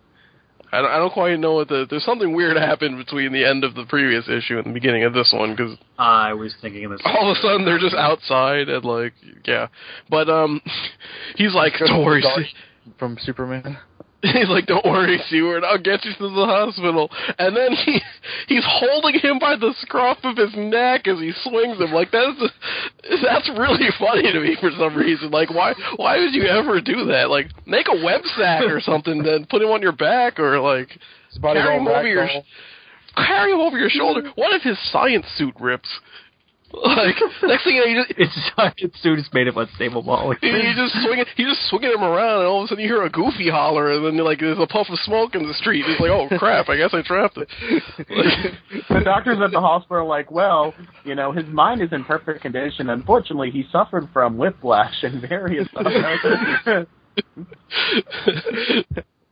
I 0.72 0.81
don't, 0.81 0.90
I 0.90 0.98
don't 0.98 1.14
quite 1.14 1.40
know 1.40 1.53
what 1.53 1.68
the 1.68 1.85
there's 1.88 2.03
something 2.03 2.35
weird 2.35 2.57
happened 2.69 2.98
between 2.98 3.31
the 3.31 3.45
end 3.45 3.64
of 3.64 3.76
the 3.76 3.85
previous 3.85 4.27
issue 4.27 4.57
and 4.57 4.65
the 4.65 4.73
beginning 4.73 5.03
of 5.03 5.14
this 5.14 5.31
one 5.31 5.56
because 5.56 5.77
I 5.99 6.34
was 6.34 6.53
thinking 6.61 6.85
of 6.85 6.91
this. 6.91 7.02
all 7.06 7.30
of 7.30 7.38
a 7.38 7.41
sudden 7.41 7.64
they're 7.64 7.80
just 7.80 7.95
outside 7.95 8.69
and 8.69 8.84
like 8.84 9.14
yeah, 9.45 9.68
but 10.10 10.30
um, 10.30 10.61
he's 11.35 11.53
like 11.53 11.73
don't 11.80 12.03
worry, 12.03 12.23
from 12.98 13.18
Superman. 13.22 13.77
He's 14.32 14.48
like, 14.48 14.68
"Don't 14.68 14.86
worry, 14.86 15.20
Seward. 15.28 15.66
I'll 15.66 15.78
get 15.78 16.06
you 16.06 16.14
to 16.14 16.30
the 16.30 16.45
hospital." 16.45 17.12
And 17.38 17.56
then 17.56 17.74
he 17.74 18.02
he's 18.48 18.64
holding 18.66 19.20
him 19.20 19.38
by 19.38 19.58
the 19.58 19.74
scruff 19.82 20.18
of 20.24 20.38
his 20.38 20.56
neck 20.56 21.10
as 21.10 21.20
he 21.20 21.34
swings 21.44 21.78
him. 21.78 21.91
Like 21.91 22.12
that's 22.12 22.40
that's 23.22 23.50
really 23.50 23.90
funny 24.00 24.32
to 24.32 24.40
me 24.40 24.56
for 24.62 24.72
some 24.80 24.95
reason. 24.95 25.30
Like 25.30 25.50
why 25.50 25.74
why 25.98 26.20
would 26.20 26.34
you 26.34 26.45
ever 26.45 26.80
do 26.80 27.06
that? 27.12 27.30
Like 27.30 27.48
make 27.66 27.88
a 27.91 28.02
web 28.02 28.22
sack 28.38 28.64
or 28.64 28.80
something, 28.80 29.24
then 29.24 29.45
put 29.45 29.62
him 29.62 29.70
on 29.70 29.82
your 29.82 29.91
back 29.91 30.40
or 30.40 30.58
like 30.62 30.98
carry 31.41 31.76
him 31.76 31.88
over 31.88 32.08
your 32.08 32.30
carry 33.18 33.52
him 33.52 33.60
over 33.60 33.78
your 33.78 33.90
shoulder. 33.90 34.32
What 34.36 34.56
if 34.56 34.62
his 34.62 34.80
science 34.90 35.26
suit 35.36 35.56
rips? 35.60 35.90
Like 36.74 37.16
next 37.44 37.64
thing 37.66 37.76
you 37.76 37.82
know, 37.82 37.88
you 37.88 38.04
just, 38.04 38.14
Its 38.20 38.52
science 38.56 39.00
suit 39.02 39.20
is 39.20 39.30
made 39.32 39.48
of 39.48 39.58
unstable 39.58 40.02
molecules. 40.02 40.64
you 40.64 40.74
just 40.76 40.94
swinging, 41.06 41.26
he's 41.36 41.45
just 41.48 41.70
swinging 41.70 41.91
him 41.91 42.04
around, 42.04 42.40
and 42.40 42.48
all 42.48 42.62
of 42.62 42.66
a 42.66 42.68
sudden 42.68 42.84
you 42.84 42.90
hear 42.90 43.04
a 43.04 43.10
goofy 43.10 43.50
holler, 43.50 43.91
and 43.91 44.06
then 44.06 44.18
like 44.18 44.40
there's 44.40 44.58
a 44.60 44.66
puff 44.66 44.88
of 44.90 44.98
smoke 45.00 45.36
in 45.36 45.48
the 45.48 45.54
street. 45.54 45.86
He's 45.86 46.00
like, 46.00 46.10
"Oh 46.10 46.28
crap! 46.40 46.70
I 46.70 46.78
guess 46.78 46.90
I 46.94 47.02
trapped 47.04 47.38
it." 47.38 47.48
Like, 48.10 48.88
the 48.90 49.02
doctors 49.04 49.38
at 49.44 49.52
the 49.52 49.62
hospital 49.62 49.98
are 49.98 50.06
like, 50.06 50.32
well, 50.32 50.74
you 51.04 51.14
know, 51.16 51.32
his 51.32 51.45
mind 51.48 51.82
is 51.82 51.90
in 51.91 52.04
perfect 52.06 52.41
condition. 52.41 52.90
Unfortunately, 52.90 53.52
he 53.52 53.66
suffered 53.72 54.10
from 54.12 54.38
whiplash 54.38 55.04
and 55.04 55.22
various 55.22 55.68
other. 55.76 56.88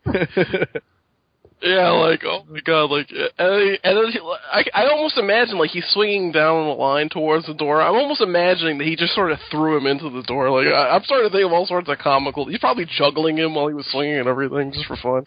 yeah, 1.61 1.89
like 1.89 2.23
oh 2.25 2.43
my 2.49 2.59
god, 2.61 2.89
like 2.89 3.11
uh, 3.11 3.23
and, 3.37 3.79
then 3.83 4.11
he, 4.11 4.19
I 4.19 4.63
I 4.73 4.89
almost 4.89 5.17
imagine 5.17 5.57
like 5.57 5.69
he's 5.69 5.85
swinging 5.91 6.31
down 6.31 6.67
the 6.67 6.73
line 6.73 7.09
towards 7.09 7.45
the 7.45 7.53
door. 7.53 7.81
I'm 7.81 7.95
almost 7.95 8.21
imagining 8.21 8.77
that 8.79 8.87
he 8.87 8.95
just 8.95 9.13
sort 9.13 9.31
of 9.31 9.39
threw 9.51 9.77
him 9.77 9.85
into 9.85 10.09
the 10.09 10.23
door. 10.23 10.49
Like 10.49 10.73
I, 10.73 10.95
I'm 10.95 11.03
starting 11.03 11.29
to 11.29 11.33
think 11.33 11.45
of 11.45 11.53
all 11.53 11.65
sorts 11.67 11.89
of 11.89 11.97
comical. 11.99 12.47
He's 12.47 12.59
probably 12.59 12.85
juggling 12.97 13.37
him 13.37 13.55
while 13.55 13.67
he 13.67 13.73
was 13.73 13.85
swinging 13.91 14.17
and 14.17 14.27
everything, 14.27 14.71
just 14.71 14.85
for 14.85 14.97
fun. 14.97 15.25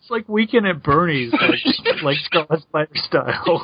It's 0.00 0.10
like 0.10 0.28
Weekend 0.28 0.66
at 0.66 0.82
Bernie's, 0.82 1.32
like, 1.32 1.60
like 2.02 2.18
Scarlet 2.24 2.62
Spider 2.62 2.90
style. 2.94 3.62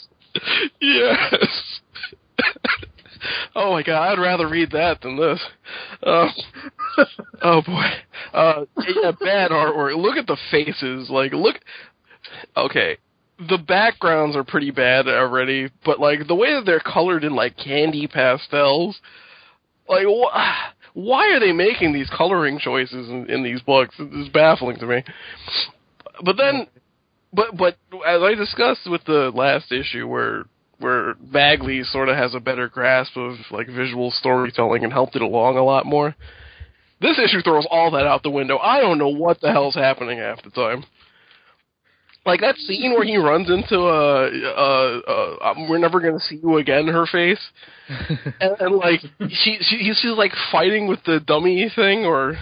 yes. 0.80 1.80
Oh 3.54 3.72
my 3.72 3.82
god, 3.82 4.12
I'd 4.12 4.20
rather 4.20 4.48
read 4.48 4.70
that 4.72 5.00
than 5.00 5.16
this. 5.16 5.40
Uh, 6.02 6.28
oh 7.42 7.62
boy. 7.62 7.90
Uh, 8.32 8.64
yeah, 8.88 9.12
bad 9.12 9.50
artwork. 9.50 9.96
Look 9.96 10.16
at 10.16 10.26
the 10.26 10.38
faces. 10.50 11.08
Like, 11.10 11.32
look. 11.32 11.56
Okay, 12.56 12.98
the 13.48 13.58
backgrounds 13.58 14.36
are 14.36 14.44
pretty 14.44 14.70
bad 14.70 15.08
already, 15.08 15.70
but 15.84 15.98
like 15.98 16.26
the 16.26 16.34
way 16.34 16.54
that 16.54 16.64
they're 16.64 16.80
colored 16.80 17.24
in 17.24 17.34
like 17.34 17.56
candy 17.56 18.06
pastels, 18.06 19.00
like 19.88 20.06
wh- 20.06 20.36
why 20.94 21.32
are 21.32 21.40
they 21.40 21.52
making 21.52 21.92
these 21.92 22.10
coloring 22.16 22.58
choices 22.58 23.08
in, 23.08 23.30
in 23.30 23.42
these 23.42 23.60
books? 23.62 23.94
It's 23.98 24.28
baffling 24.32 24.78
to 24.78 24.86
me. 24.86 25.04
But 26.24 26.36
then, 26.36 26.66
but 27.32 27.56
but 27.56 27.76
as 28.06 28.22
I 28.22 28.34
discussed 28.34 28.88
with 28.88 29.04
the 29.04 29.32
last 29.34 29.72
issue, 29.72 30.06
where 30.06 30.44
where 30.82 31.14
Bagley 31.14 31.82
sort 31.84 32.08
of 32.08 32.16
has 32.16 32.34
a 32.34 32.40
better 32.40 32.68
grasp 32.68 33.16
of 33.16 33.36
like 33.50 33.68
visual 33.68 34.10
storytelling 34.10 34.84
and 34.84 34.92
helped 34.92 35.16
it 35.16 35.22
along 35.22 35.56
a 35.56 35.64
lot 35.64 35.86
more. 35.86 36.14
This 37.00 37.18
issue 37.18 37.42
throws 37.42 37.66
all 37.70 37.90
that 37.92 38.06
out 38.06 38.22
the 38.22 38.30
window. 38.30 38.58
I 38.58 38.80
don't 38.80 38.98
know 38.98 39.08
what 39.08 39.40
the 39.40 39.50
hell's 39.50 39.74
happening 39.74 40.18
half 40.18 40.42
the 40.42 40.50
time. 40.50 40.84
Like 42.24 42.40
that 42.40 42.56
scene 42.56 42.92
where 42.92 43.04
he 43.04 43.16
runs 43.16 43.50
into 43.50 43.76
a, 43.76 44.28
uh, 44.28 45.00
uh, 45.08 45.50
um, 45.50 45.68
"We're 45.68 45.78
never 45.78 45.98
gonna 45.98 46.20
see 46.20 46.38
you 46.40 46.58
again." 46.58 46.86
Her 46.86 47.04
face, 47.06 47.40
and, 48.40 48.54
and 48.60 48.76
like 48.76 49.00
she, 49.28 49.58
she, 49.60 49.78
he's 49.78 50.00
just 50.00 50.16
like 50.16 50.30
fighting 50.52 50.86
with 50.86 51.00
the 51.04 51.18
dummy 51.18 51.68
thing, 51.74 52.04
or 52.04 52.36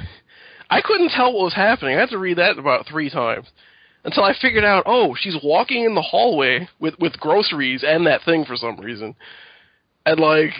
I 0.69 0.83
couldn't 0.83 1.09
tell 1.11 1.33
what 1.33 1.45
was 1.45 1.55
happening. 1.55 1.97
I 1.97 2.01
had 2.01 2.11
to 2.11 2.19
read 2.19 2.37
that 2.37 2.59
about 2.59 2.87
three 2.87 3.09
times 3.09 3.47
until 4.05 4.25
I 4.25 4.35
figured 4.41 4.65
out, 4.65 4.85
oh, 4.87 5.15
she's 5.19 5.37
walking 5.43 5.85
in 5.85 5.95
the 5.95 6.03
hallway 6.03 6.69
with 6.79 6.95
with 6.99 7.19
groceries 7.19 7.85
and 7.87 8.07
that 8.07 8.23
thing 8.25 8.45
for 8.45 8.57
some 8.57 8.79
reason, 8.81 9.15
and 10.07 10.19
like 10.19 10.53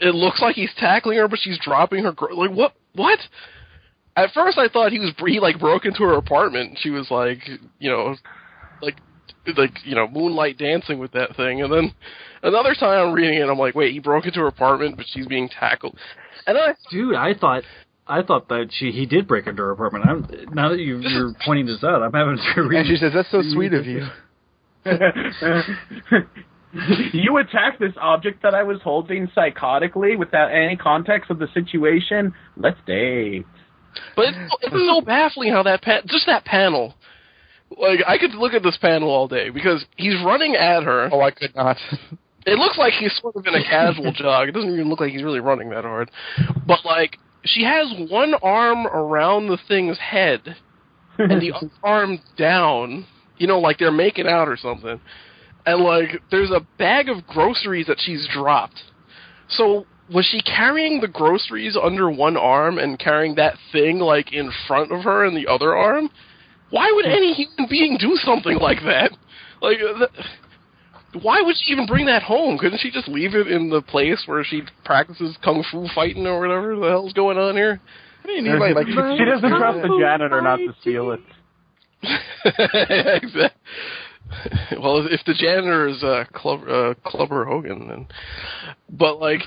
it 0.00 0.14
looks 0.14 0.40
like 0.40 0.54
he's 0.54 0.72
tackling 0.78 1.18
her, 1.18 1.28
but 1.28 1.38
she's 1.42 1.58
dropping 1.62 2.04
her. 2.04 2.12
Gro- 2.12 2.36
like 2.36 2.50
what? 2.50 2.74
What? 2.94 3.18
At 4.16 4.32
first, 4.32 4.58
I 4.58 4.68
thought 4.68 4.92
he 4.92 4.98
was 4.98 5.12
he 5.26 5.40
like 5.40 5.60
broke 5.60 5.84
into 5.84 6.02
her 6.02 6.14
apartment. 6.14 6.70
And 6.70 6.78
she 6.78 6.90
was 6.90 7.10
like, 7.10 7.38
you 7.78 7.90
know, 7.90 8.16
like 8.82 8.96
like 9.56 9.72
you 9.84 9.94
know, 9.94 10.08
moonlight 10.08 10.58
dancing 10.58 10.98
with 10.98 11.12
that 11.12 11.36
thing. 11.36 11.62
And 11.62 11.72
then 11.72 11.94
another 12.42 12.74
time 12.74 13.08
I'm 13.08 13.14
reading 13.14 13.38
it, 13.38 13.48
I'm 13.48 13.58
like, 13.58 13.74
wait, 13.74 13.92
he 13.92 14.00
broke 14.00 14.26
into 14.26 14.40
her 14.40 14.46
apartment, 14.46 14.96
but 14.96 15.06
she's 15.08 15.26
being 15.26 15.48
tackled. 15.48 15.96
And 16.46 16.56
I 16.56 16.74
Dude, 16.90 17.14
I 17.14 17.34
thought 17.34 17.62
I 18.08 18.22
thought 18.22 18.48
that 18.48 18.70
she 18.72 18.90
he 18.90 19.06
did 19.06 19.28
break 19.28 19.46
into 19.46 19.62
her 19.62 19.70
apartment. 19.70 20.06
I'm, 20.06 20.54
now 20.54 20.70
that 20.70 20.78
you, 20.78 20.98
you're 20.98 21.34
pointing 21.44 21.66
this 21.66 21.84
out, 21.84 22.02
I'm 22.02 22.12
having 22.12 22.38
to 22.54 22.62
read. 22.62 22.78
And 22.78 22.88
she 22.88 22.96
says, 22.96 23.12
"That's 23.14 23.30
so 23.30 23.42
sweet 23.52 23.74
of 23.74 23.86
you." 23.86 24.06
you 27.12 27.36
attacked 27.36 27.80
this 27.80 27.92
object 28.00 28.42
that 28.42 28.54
I 28.54 28.62
was 28.62 28.80
holding 28.82 29.28
psychotically 29.28 30.18
without 30.18 30.52
any 30.52 30.76
context 30.76 31.30
of 31.30 31.38
the 31.38 31.48
situation. 31.52 32.34
Let's 32.56 32.78
date. 32.86 33.46
But 34.16 34.26
it's, 34.28 34.56
it's 34.62 34.86
so 34.86 35.00
baffling 35.00 35.52
how 35.52 35.62
that 35.64 35.82
pa- 35.82 36.02
just 36.06 36.26
that 36.26 36.44
panel. 36.44 36.94
Like 37.76 38.00
I 38.06 38.18
could 38.18 38.34
look 38.34 38.54
at 38.54 38.62
this 38.62 38.78
panel 38.80 39.10
all 39.10 39.28
day 39.28 39.50
because 39.50 39.84
he's 39.96 40.14
running 40.24 40.54
at 40.54 40.84
her. 40.84 41.10
Oh, 41.12 41.20
I 41.20 41.30
could 41.30 41.54
not. 41.54 41.76
It 42.46 42.58
looks 42.58 42.78
like 42.78 42.94
he's 42.94 43.14
sort 43.20 43.36
of 43.36 43.46
in 43.46 43.54
a 43.54 43.62
casual 43.62 44.12
jog. 44.12 44.48
It 44.48 44.52
doesn't 44.52 44.72
even 44.72 44.88
look 44.88 45.00
like 45.00 45.12
he's 45.12 45.22
really 45.22 45.40
running 45.40 45.70
that 45.70 45.84
hard. 45.84 46.10
But 46.66 46.84
like 46.84 47.18
she 47.48 47.64
has 47.64 47.92
one 48.10 48.34
arm 48.42 48.86
around 48.86 49.48
the 49.48 49.58
thing's 49.68 49.98
head 49.98 50.56
and 51.18 51.40
the 51.40 51.52
other 51.52 51.70
arm 51.82 52.20
down. 52.36 53.06
You 53.36 53.46
know, 53.46 53.60
like 53.60 53.78
they're 53.78 53.92
making 53.92 54.26
out 54.26 54.48
or 54.48 54.56
something. 54.56 55.00
And 55.66 55.82
like 55.82 56.22
there's 56.30 56.50
a 56.50 56.66
bag 56.78 57.08
of 57.08 57.26
groceries 57.26 57.86
that 57.86 57.98
she's 58.00 58.28
dropped. 58.32 58.82
So 59.48 59.86
was 60.12 60.26
she 60.26 60.40
carrying 60.40 61.00
the 61.00 61.08
groceries 61.08 61.76
under 61.80 62.10
one 62.10 62.36
arm 62.36 62.78
and 62.78 62.98
carrying 62.98 63.34
that 63.36 63.56
thing 63.72 63.98
like 63.98 64.32
in 64.32 64.50
front 64.66 64.92
of 64.92 65.04
her 65.04 65.24
in 65.24 65.34
the 65.34 65.46
other 65.46 65.76
arm? 65.76 66.10
Why 66.70 66.90
would 66.94 67.06
hmm. 67.06 67.12
any 67.12 67.32
human 67.32 67.68
being 67.68 67.96
do 67.98 68.16
something 68.16 68.58
like 68.58 68.80
that? 68.84 69.12
Like, 69.60 69.78
th- 69.78 70.26
why 71.22 71.40
would 71.40 71.56
she 71.56 71.72
even 71.72 71.86
bring 71.86 72.06
that 72.06 72.22
home? 72.22 72.58
Couldn't 72.58 72.80
she 72.80 72.90
just 72.90 73.08
leave 73.08 73.34
it 73.34 73.48
in 73.48 73.70
the 73.70 73.80
place 73.82 74.22
where 74.26 74.44
she 74.44 74.62
practices 74.84 75.36
kung 75.42 75.64
fu 75.70 75.86
fighting 75.94 76.26
or 76.26 76.40
whatever 76.40 76.76
the 76.76 76.88
hell's 76.88 77.12
going 77.12 77.38
on 77.38 77.54
here? 77.54 77.80
What 78.22 78.26
do 78.26 78.32
you 78.32 78.42
need, 78.42 78.58
like, 78.58 78.74
like 78.74 78.86
she 78.86 79.24
doesn't 79.24 79.48
trust 79.48 79.82
the 79.82 79.98
janitor 80.00 80.42
not 80.42 80.56
to 80.56 80.74
steal 80.80 81.12
it. 81.12 81.20
exactly. 83.22 83.50
Well, 84.78 85.06
if 85.10 85.20
the 85.24 85.32
janitor 85.32 85.88
is 85.88 86.02
uh, 86.02 86.24
Club, 86.34 86.60
uh, 86.68 86.94
Clubber 87.02 87.46
Hogan, 87.46 87.88
then, 87.88 88.06
but 88.90 89.18
like, 89.18 89.40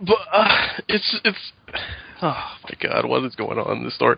but 0.00 0.16
uh, 0.32 0.68
it's 0.88 1.20
it's, 1.22 1.52
oh 2.22 2.44
my 2.64 2.70
god, 2.80 3.06
what 3.06 3.24
is 3.24 3.34
going 3.34 3.58
on 3.58 3.78
in 3.78 3.84
this 3.84 3.94
story? 3.94 4.16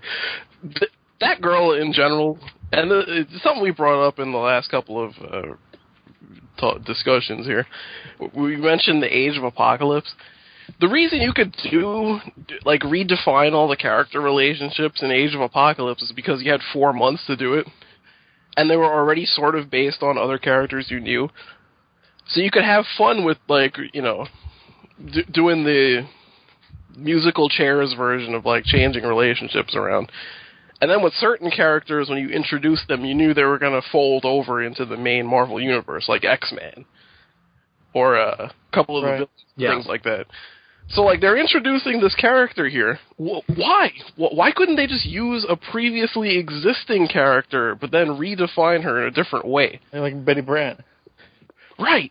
Th- 0.63 0.91
that 1.21 1.41
girl 1.41 1.73
in 1.73 1.93
general, 1.93 2.39
and 2.73 2.91
it's 2.93 3.43
something 3.43 3.63
we 3.63 3.73
brought 3.73 4.07
up 4.07 4.19
in 4.19 4.33
the 4.33 4.39
last 4.39 4.71
couple 4.71 5.03
of 5.03 5.13
uh, 5.21 6.79
discussions 6.85 7.47
here. 7.47 7.67
We 8.35 8.57
mentioned 8.57 9.03
the 9.03 9.17
Age 9.17 9.37
of 9.37 9.45
Apocalypse. 9.45 10.13
The 10.81 10.89
reason 10.89 11.21
you 11.21 11.33
could 11.33 11.55
do 11.71 12.21
like 12.65 12.83
redefine 12.83 13.55
all 13.55 13.69
the 13.69 13.77
character 13.77 14.21
relationships 14.21 15.03
in 15.03 15.11
Age 15.11 15.35
of 15.35 15.41
Apocalypse 15.41 16.03
is 16.03 16.13
because 16.13 16.43
you 16.43 16.53
had 16.53 16.61
four 16.73 16.93
months 16.93 17.27
to 17.27 17.37
do 17.37 17.55
it, 17.55 17.67
and 18.57 18.71
they 18.71 18.77
were 18.77 18.85
already 18.93 19.25
sort 19.25 19.57
of 19.57 19.71
based 19.71 20.03
on 20.03 20.17
other 20.17 20.39
characters 20.39 20.87
you 20.89 21.01
knew. 21.01 21.29
So 22.29 22.41
you 22.41 22.51
could 22.53 22.63
have 22.63 22.85
fun 22.97 23.25
with 23.25 23.39
like 23.49 23.77
you 23.93 24.03
know 24.03 24.29
d- 25.13 25.25
doing 25.33 25.65
the 25.65 26.07
musical 26.97 27.49
chairs 27.49 27.95
version 27.97 28.35
of 28.35 28.45
like 28.45 28.65
changing 28.65 29.05
relationships 29.05 29.75
around. 29.75 30.11
And 30.81 30.91
then 30.91 31.03
with 31.03 31.13
certain 31.15 31.51
characters, 31.51 32.09
when 32.09 32.19
you 32.19 32.29
introduced 32.31 32.89
them, 32.89 33.05
you 33.05 33.15
knew 33.15 33.35
they 33.35 33.45
were 33.45 33.59
going 33.59 33.81
to 33.81 33.87
fold 33.93 34.25
over 34.25 34.63
into 34.63 34.85
the 34.87 34.97
main 34.97 35.27
Marvel 35.27 35.61
universe, 35.61 36.07
like 36.09 36.25
X 36.25 36.53
Men, 36.53 36.85
or 37.93 38.19
uh, 38.19 38.49
a 38.49 38.75
couple 38.75 38.97
of 38.97 39.05
Right. 39.05 39.11
the 39.11 39.17
villains, 39.17 39.31
Yeah. 39.57 39.71
things 39.75 39.87
like 39.87 40.03
that. 40.05 40.27
So 40.93 41.03
like 41.03 41.21
they're 41.21 41.37
introducing 41.37 42.01
this 42.01 42.15
character 42.17 42.67
here. 42.69 42.99
Why? 43.17 43.93
Why 44.17 44.51
couldn't 44.53 44.75
they 44.77 44.87
just 44.89 45.05
use 45.07 45.47
a 45.49 45.55
previously 45.55 46.37
existing 46.39 47.07
character, 47.09 47.77
but 47.77 47.91
then 47.93 48.09
redefine 48.19 48.83
her 48.83 49.01
in 49.03 49.07
a 49.07 49.11
different 49.13 49.47
way? 49.47 49.81
like 49.93 50.25
Betty 50.25 50.41
Brant. 50.41 50.81
Right. 51.79 52.11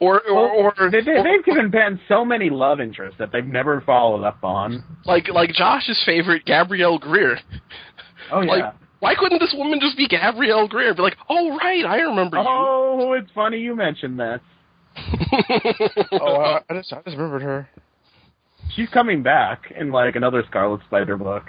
Or 0.00 0.20
or, 0.28 0.74
or, 0.78 0.90
They, 0.90 1.00
they, 1.02 1.12
or- 1.12 1.22
they've 1.22 1.44
given 1.44 1.70
Ben 1.70 2.00
so 2.08 2.24
many 2.24 2.50
love 2.50 2.80
interests 2.80 3.18
that 3.18 3.30
they've 3.32 3.46
never 3.46 3.80
followed 3.80 4.24
up 4.24 4.42
on. 4.42 4.82
like 5.04 5.28
like 5.28 5.50
Josh's 5.52 6.02
favorite 6.04 6.44
Gabrielle 6.44 6.98
Greer. 6.98 7.38
Oh 8.32 8.40
yeah. 8.40 8.52
Like, 8.52 8.74
why 9.00 9.14
couldn't 9.14 9.38
this 9.38 9.54
woman 9.56 9.78
just 9.80 9.96
be 9.96 10.08
Gabrielle 10.08 10.68
Greer? 10.68 10.94
Be 10.94 11.02
like, 11.02 11.16
oh 11.28 11.56
right, 11.56 11.84
I 11.84 11.96
remember 11.98 12.38
oh, 12.38 13.12
it's 13.12 13.30
funny 13.34 13.58
you 13.58 13.74
mentioned 13.74 14.18
that. 14.20 14.40
Oh, 16.12 16.36
I, 16.36 16.60
I 16.70 16.74
just 16.74 16.92
I 16.92 17.02
just 17.02 17.16
remembered 17.16 17.42
her. 17.42 17.68
She's 18.74 18.88
coming 18.88 19.22
back 19.22 19.72
in 19.78 19.90
like 19.90 20.16
another 20.16 20.42
Scarlet 20.48 20.80
Spider 20.86 21.16
book. 21.16 21.44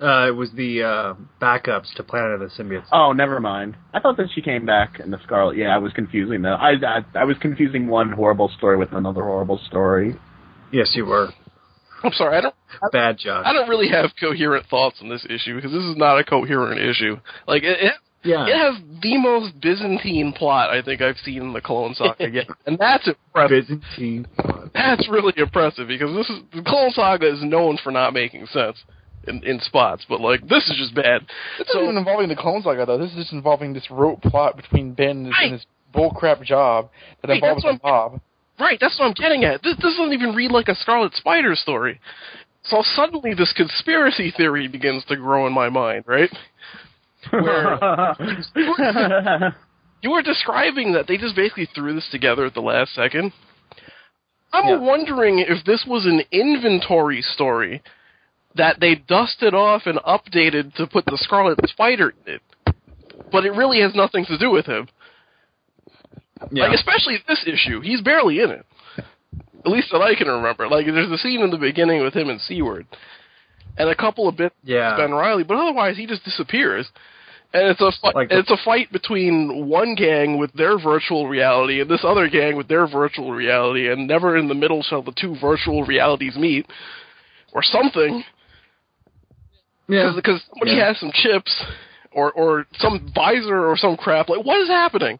Uh, 0.00 0.26
it 0.26 0.34
was 0.34 0.50
the 0.56 0.82
uh, 0.82 1.14
backups 1.40 1.94
to 1.94 2.02
Planet 2.02 2.32
of 2.32 2.40
the 2.40 2.62
Symbiotes. 2.62 2.86
Oh, 2.90 3.12
never 3.12 3.38
mind. 3.38 3.76
I 3.94 4.00
thought 4.00 4.16
that 4.16 4.26
she 4.34 4.42
came 4.42 4.66
back 4.66 4.98
in 4.98 5.12
the 5.12 5.18
Scarlet. 5.24 5.56
Yeah, 5.56 5.68
I 5.68 5.78
was 5.78 5.92
confusing 5.92 6.42
that. 6.42 6.54
I, 6.54 6.72
I 6.72 7.20
I 7.20 7.24
was 7.24 7.36
confusing 7.40 7.86
one 7.86 8.10
horrible 8.10 8.50
story 8.56 8.76
with 8.76 8.92
another 8.92 9.22
horrible 9.22 9.60
story. 9.68 10.16
Yes, 10.72 10.90
you 10.94 11.06
were. 11.06 11.28
I'm 12.04 12.12
sorry, 12.12 12.36
I 12.36 12.40
don't 12.40 12.54
Bad 12.92 13.18
Josh. 13.18 13.44
I 13.46 13.52
don't 13.52 13.68
really 13.68 13.88
have 13.88 14.10
coherent 14.18 14.66
thoughts 14.66 14.98
on 15.02 15.08
this 15.08 15.24
issue 15.28 15.56
because 15.56 15.72
this 15.72 15.84
is 15.84 15.96
not 15.96 16.18
a 16.18 16.24
coherent 16.24 16.80
issue. 16.80 17.16
Like 17.46 17.62
it, 17.62 17.78
it, 17.80 17.92
Yeah. 18.24 18.46
it 18.46 18.56
has 18.56 18.82
the 19.02 19.18
most 19.18 19.60
Byzantine 19.60 20.32
plot 20.32 20.70
I 20.70 20.82
think 20.82 21.00
I've 21.00 21.18
seen 21.18 21.42
in 21.42 21.52
the 21.52 21.60
Clone 21.60 21.94
Saga 21.94 22.28
yet, 22.32 22.46
and 22.66 22.78
that's 22.78 23.06
impressive. 23.08 23.50
Byzantine. 23.68 24.26
That's 24.74 25.08
really 25.10 25.32
impressive 25.36 25.86
because 25.88 26.14
this 26.16 26.28
is 26.30 26.42
the 26.54 26.62
Clone 26.62 26.90
Saga 26.92 27.30
is 27.32 27.42
known 27.42 27.78
for 27.82 27.90
not 27.92 28.12
making 28.14 28.46
sense 28.46 28.82
in, 29.28 29.42
in 29.44 29.60
spots, 29.60 30.04
but 30.08 30.20
like 30.20 30.40
this 30.48 30.64
is 30.70 30.76
just 30.78 30.94
bad. 30.94 31.26
This 31.58 31.68
isn't 31.68 31.82
even 31.82 31.96
involving 31.98 32.28
the 32.28 32.36
Clone 32.36 32.62
Saga 32.62 32.86
though. 32.86 32.98
This 32.98 33.10
is 33.10 33.16
just 33.16 33.32
involving 33.32 33.72
this 33.74 33.90
rote 33.90 34.20
plot 34.22 34.56
between 34.56 34.94
Ben 34.94 35.10
and 35.10 35.26
his, 35.26 35.34
Right. 35.34 35.44
and 35.44 35.52
his 35.52 35.66
bullcrap 35.94 36.42
job 36.42 36.88
that 37.20 37.28
Right, 37.28 37.36
involves 37.42 37.62
the 37.62 37.78
mob. 37.84 38.20
Right, 38.60 38.78
that's 38.80 38.98
what 38.98 39.06
I'm 39.06 39.14
getting 39.14 39.44
at. 39.44 39.62
This, 39.62 39.76
doesn't 39.78 40.12
even 40.12 40.34
read 40.34 40.50
like 40.52 40.68
a 40.68 40.74
Scarlet 40.76 41.14
Spider 41.14 41.54
story. 41.54 42.00
So 42.64 42.82
suddenly 42.94 43.34
this 43.34 43.52
conspiracy 43.56 44.32
theory 44.36 44.68
begins 44.68 45.04
to 45.06 45.16
grow 45.16 45.46
in 45.46 45.52
my 45.52 45.68
mind, 45.68 46.04
right? 46.06 46.30
Where 47.30 47.78
you 50.02 50.10
were 50.10 50.22
describing 50.22 50.92
that 50.92 51.06
they 51.08 51.16
just 51.16 51.34
basically 51.34 51.68
threw 51.74 51.94
this 51.94 52.08
together 52.10 52.46
at 52.46 52.54
the 52.54 52.60
last 52.60 52.94
second. 52.94 53.32
I'm 54.52 54.68
Yeah. 54.68 54.78
wondering 54.78 55.38
if 55.40 55.64
this 55.64 55.84
was 55.86 56.04
an 56.06 56.22
inventory 56.30 57.22
story 57.22 57.82
that 58.54 58.80
they 58.80 58.94
dusted 58.94 59.54
off 59.54 59.82
and 59.86 59.98
updated 60.00 60.74
to 60.74 60.86
put 60.86 61.06
the 61.06 61.16
Scarlet 61.16 61.58
Spider 61.68 62.12
in 62.26 62.34
it. 62.34 62.42
But 63.32 63.46
it 63.46 63.52
really 63.52 63.80
has 63.80 63.94
nothing 63.94 64.26
to 64.26 64.36
do 64.36 64.50
with 64.50 64.66
him. 64.66 64.88
Yeah. 66.50 66.64
Like 66.68 66.74
especially 66.78 67.18
this 67.28 67.44
issue, 67.46 67.80
he's 67.80 68.00
barely 68.00 68.40
in 68.40 68.50
it. 68.50 68.66
At 69.64 69.70
least 69.70 69.88
that 69.92 70.00
I 70.02 70.14
can 70.16 70.26
remember. 70.28 70.68
Like 70.68 70.86
there's 70.86 71.10
a 71.10 71.18
scene 71.18 71.40
in 71.40 71.50
the 71.50 71.58
beginning 71.58 72.02
with 72.02 72.14
him 72.14 72.28
and 72.28 72.40
Seward, 72.40 72.86
and 73.78 73.88
a 73.88 73.94
couple 73.94 74.26
of 74.28 74.36
bits 74.36 74.54
yeah. 74.64 74.90
with 74.96 75.04
Ben 75.04 75.12
Reilly, 75.14 75.44
but 75.44 75.56
otherwise 75.56 75.96
he 75.96 76.06
just 76.06 76.24
disappears. 76.24 76.88
And 77.54 77.68
it's 77.68 77.80
a 77.82 77.92
fi- 78.00 78.12
Like 78.14 78.30
the- 78.30 78.38
it's 78.40 78.50
a 78.50 78.56
fight 78.64 78.90
between 78.92 79.66
one 79.68 79.94
gang 79.94 80.38
with 80.38 80.52
their 80.54 80.78
virtual 80.78 81.28
reality 81.28 81.80
and 81.80 81.88
this 81.90 82.02
other 82.02 82.26
gang 82.28 82.56
with 82.56 82.66
their 82.66 82.86
virtual 82.86 83.30
reality, 83.32 83.88
and 83.90 84.08
never 84.08 84.36
in 84.38 84.48
the 84.48 84.54
middle 84.54 84.82
shall 84.82 85.02
the 85.02 85.12
two 85.12 85.36
virtual 85.40 85.84
realities 85.84 86.34
meet, 86.36 86.66
or 87.52 87.62
something. 87.62 88.24
yeah. 89.88 90.12
Because 90.16 90.42
somebody 90.50 90.72
Yeah. 90.72 90.88
has 90.88 90.98
some 90.98 91.12
chips, 91.12 91.64
or 92.10 92.32
or 92.32 92.66
some 92.78 93.12
visor 93.14 93.66
or 93.68 93.76
some 93.76 93.96
crap. 93.96 94.28
Like 94.28 94.44
what 94.44 94.60
is 94.60 94.68
happening? 94.68 95.18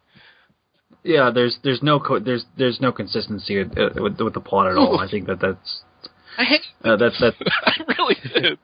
Yeah, 1.04 1.30
there's 1.34 1.58
there's 1.64 1.82
no 1.82 1.98
co- 1.98 2.20
there's 2.20 2.44
there's 2.56 2.80
no 2.80 2.92
consistency 2.92 3.58
with, 3.58 3.76
uh, 3.76 3.90
with 4.00 4.20
with 4.20 4.34
the 4.34 4.40
plot 4.40 4.70
at 4.70 4.76
all. 4.76 5.00
I 5.00 5.08
think 5.10 5.26
that 5.26 5.40
that's 5.40 5.82
I 6.38 6.44
hate. 6.44 6.60
uh, 6.84 6.96
that's 6.96 7.18
that. 7.20 7.34
I 7.64 7.72
really 7.98 8.16
did. 8.34 8.58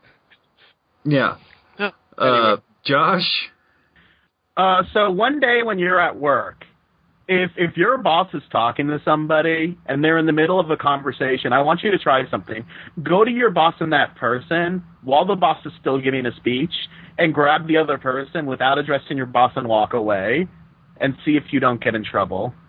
Yeah. 1.05 1.37
Yeah. 1.79 1.91
Uh, 2.17 2.57
Josh. 2.85 3.49
Uh, 4.57 4.83
so 4.93 5.11
one 5.11 5.41
day 5.41 5.63
when 5.65 5.79
you're 5.79 6.01
at 6.01 6.19
work, 6.19 6.65
if 7.29 7.51
if 7.57 7.77
your 7.77 7.99
boss 7.99 8.29
is 8.35 8.43
talking 8.51 8.89
to 8.89 9.01
somebody 9.05 9.77
and 9.87 10.03
they're 10.03 10.19
in 10.19 10.27
the 10.27 10.33
middle 10.33 10.59
of 10.59 10.71
a 10.71 10.77
conversation, 10.77 11.53
I 11.53 11.63
want 11.63 11.83
you 11.83 11.91
to 11.91 11.99
try 11.99 12.29
something. 12.31 12.65
Go 13.03 13.25
to 13.25 13.31
your 13.31 13.51
boss 13.51 13.75
and 13.81 13.93
that 13.93 14.17
person 14.17 14.83
while 15.03 15.27
the 15.27 15.37
boss 15.37 15.65
is 15.65 15.73
still 15.81 16.01
giving 16.01 16.27
a 16.27 16.35
speech, 16.37 16.73
and 17.19 17.33
grab 17.35 17.67
the 17.67 17.77
other 17.77 17.99
person 17.99 18.47
without 18.47 18.79
addressing 18.79 19.17
your 19.17 19.27
boss 19.27 19.53
and 19.57 19.69
walk 19.69 19.93
away, 19.95 20.47
and 21.01 21.15
see 21.25 21.33
if 21.33 21.45
you 21.51 21.61
don't 21.61 21.83
get 21.83 21.95
in 21.95 22.05
trouble. 22.05 22.55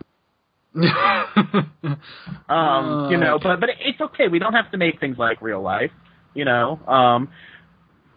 Um, 2.48 3.10
you 3.10 3.16
know, 3.16 3.38
but 3.40 3.60
but 3.60 3.68
it's 3.80 4.00
okay. 4.00 4.28
We 4.28 4.40
don't 4.40 4.54
have 4.54 4.70
to 4.72 4.76
make 4.76 4.98
things 4.98 5.16
like 5.18 5.40
real 5.40 5.62
life. 5.62 5.92
You 6.34 6.44
know. 6.44 6.80
Um, 6.86 7.28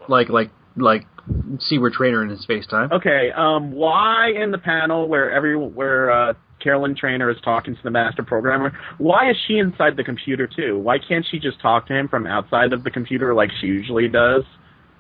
like 0.10 0.30
like 0.30 0.52
like 0.76 1.06
Seward 1.60 1.94
Trainer 1.94 2.24
in 2.24 2.30
his 2.30 2.42
space 2.42 2.66
time. 2.68 2.92
Okay, 2.92 3.32
um, 3.36 3.72
why 3.72 4.32
in 4.36 4.52
the 4.52 4.58
panel 4.58 5.08
where 5.08 5.32
every 5.32 5.56
where 5.56 6.12
uh, 6.12 6.34
Carolyn 6.62 6.96
Trainer 6.96 7.30
is 7.30 7.38
talking 7.44 7.76
to 7.76 7.82
the 7.84 7.92
master 7.92 8.24
programmer, 8.24 8.72
why 8.98 9.30
is 9.30 9.38
she 9.48 9.58
inside 9.58 9.98
the 9.98 10.04
computer 10.04 10.48
too? 10.48 10.80
Why 10.80 10.98
can't 10.98 11.26
she 11.30 11.40
just 11.40 11.62
talk 11.62 11.88
to 11.88 11.94
him 11.94 12.08
from 12.08 12.26
outside 12.26 12.74
of 12.74 12.84
the 12.84 12.92
computer 12.92 13.34
like 13.34 13.50
she 13.62 13.68
usually 13.68 14.08
does? 14.08 14.44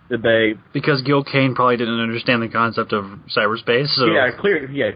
Did 0.09 0.21
they? 0.21 0.53
Because 0.73 1.01
Gil 1.01 1.23
Kane 1.23 1.55
probably 1.55 1.77
didn't 1.77 1.99
understand 1.99 2.43
the 2.43 2.49
concept 2.49 2.91
of 2.93 3.05
cyberspace. 3.35 3.87
So 3.95 4.05
Yeah, 4.05 4.29
clear. 4.37 4.69
Yeah, 4.69 4.91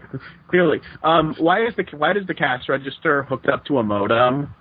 clearly. 0.48 0.80
Um, 1.02 1.34
why 1.38 1.66
is 1.66 1.74
the 1.76 1.84
why 1.96 2.12
does 2.12 2.26
the 2.26 2.34
cash 2.34 2.68
register 2.68 3.22
hooked 3.24 3.48
up 3.48 3.64
to 3.66 3.78
a 3.78 3.82
modem? 3.82 4.54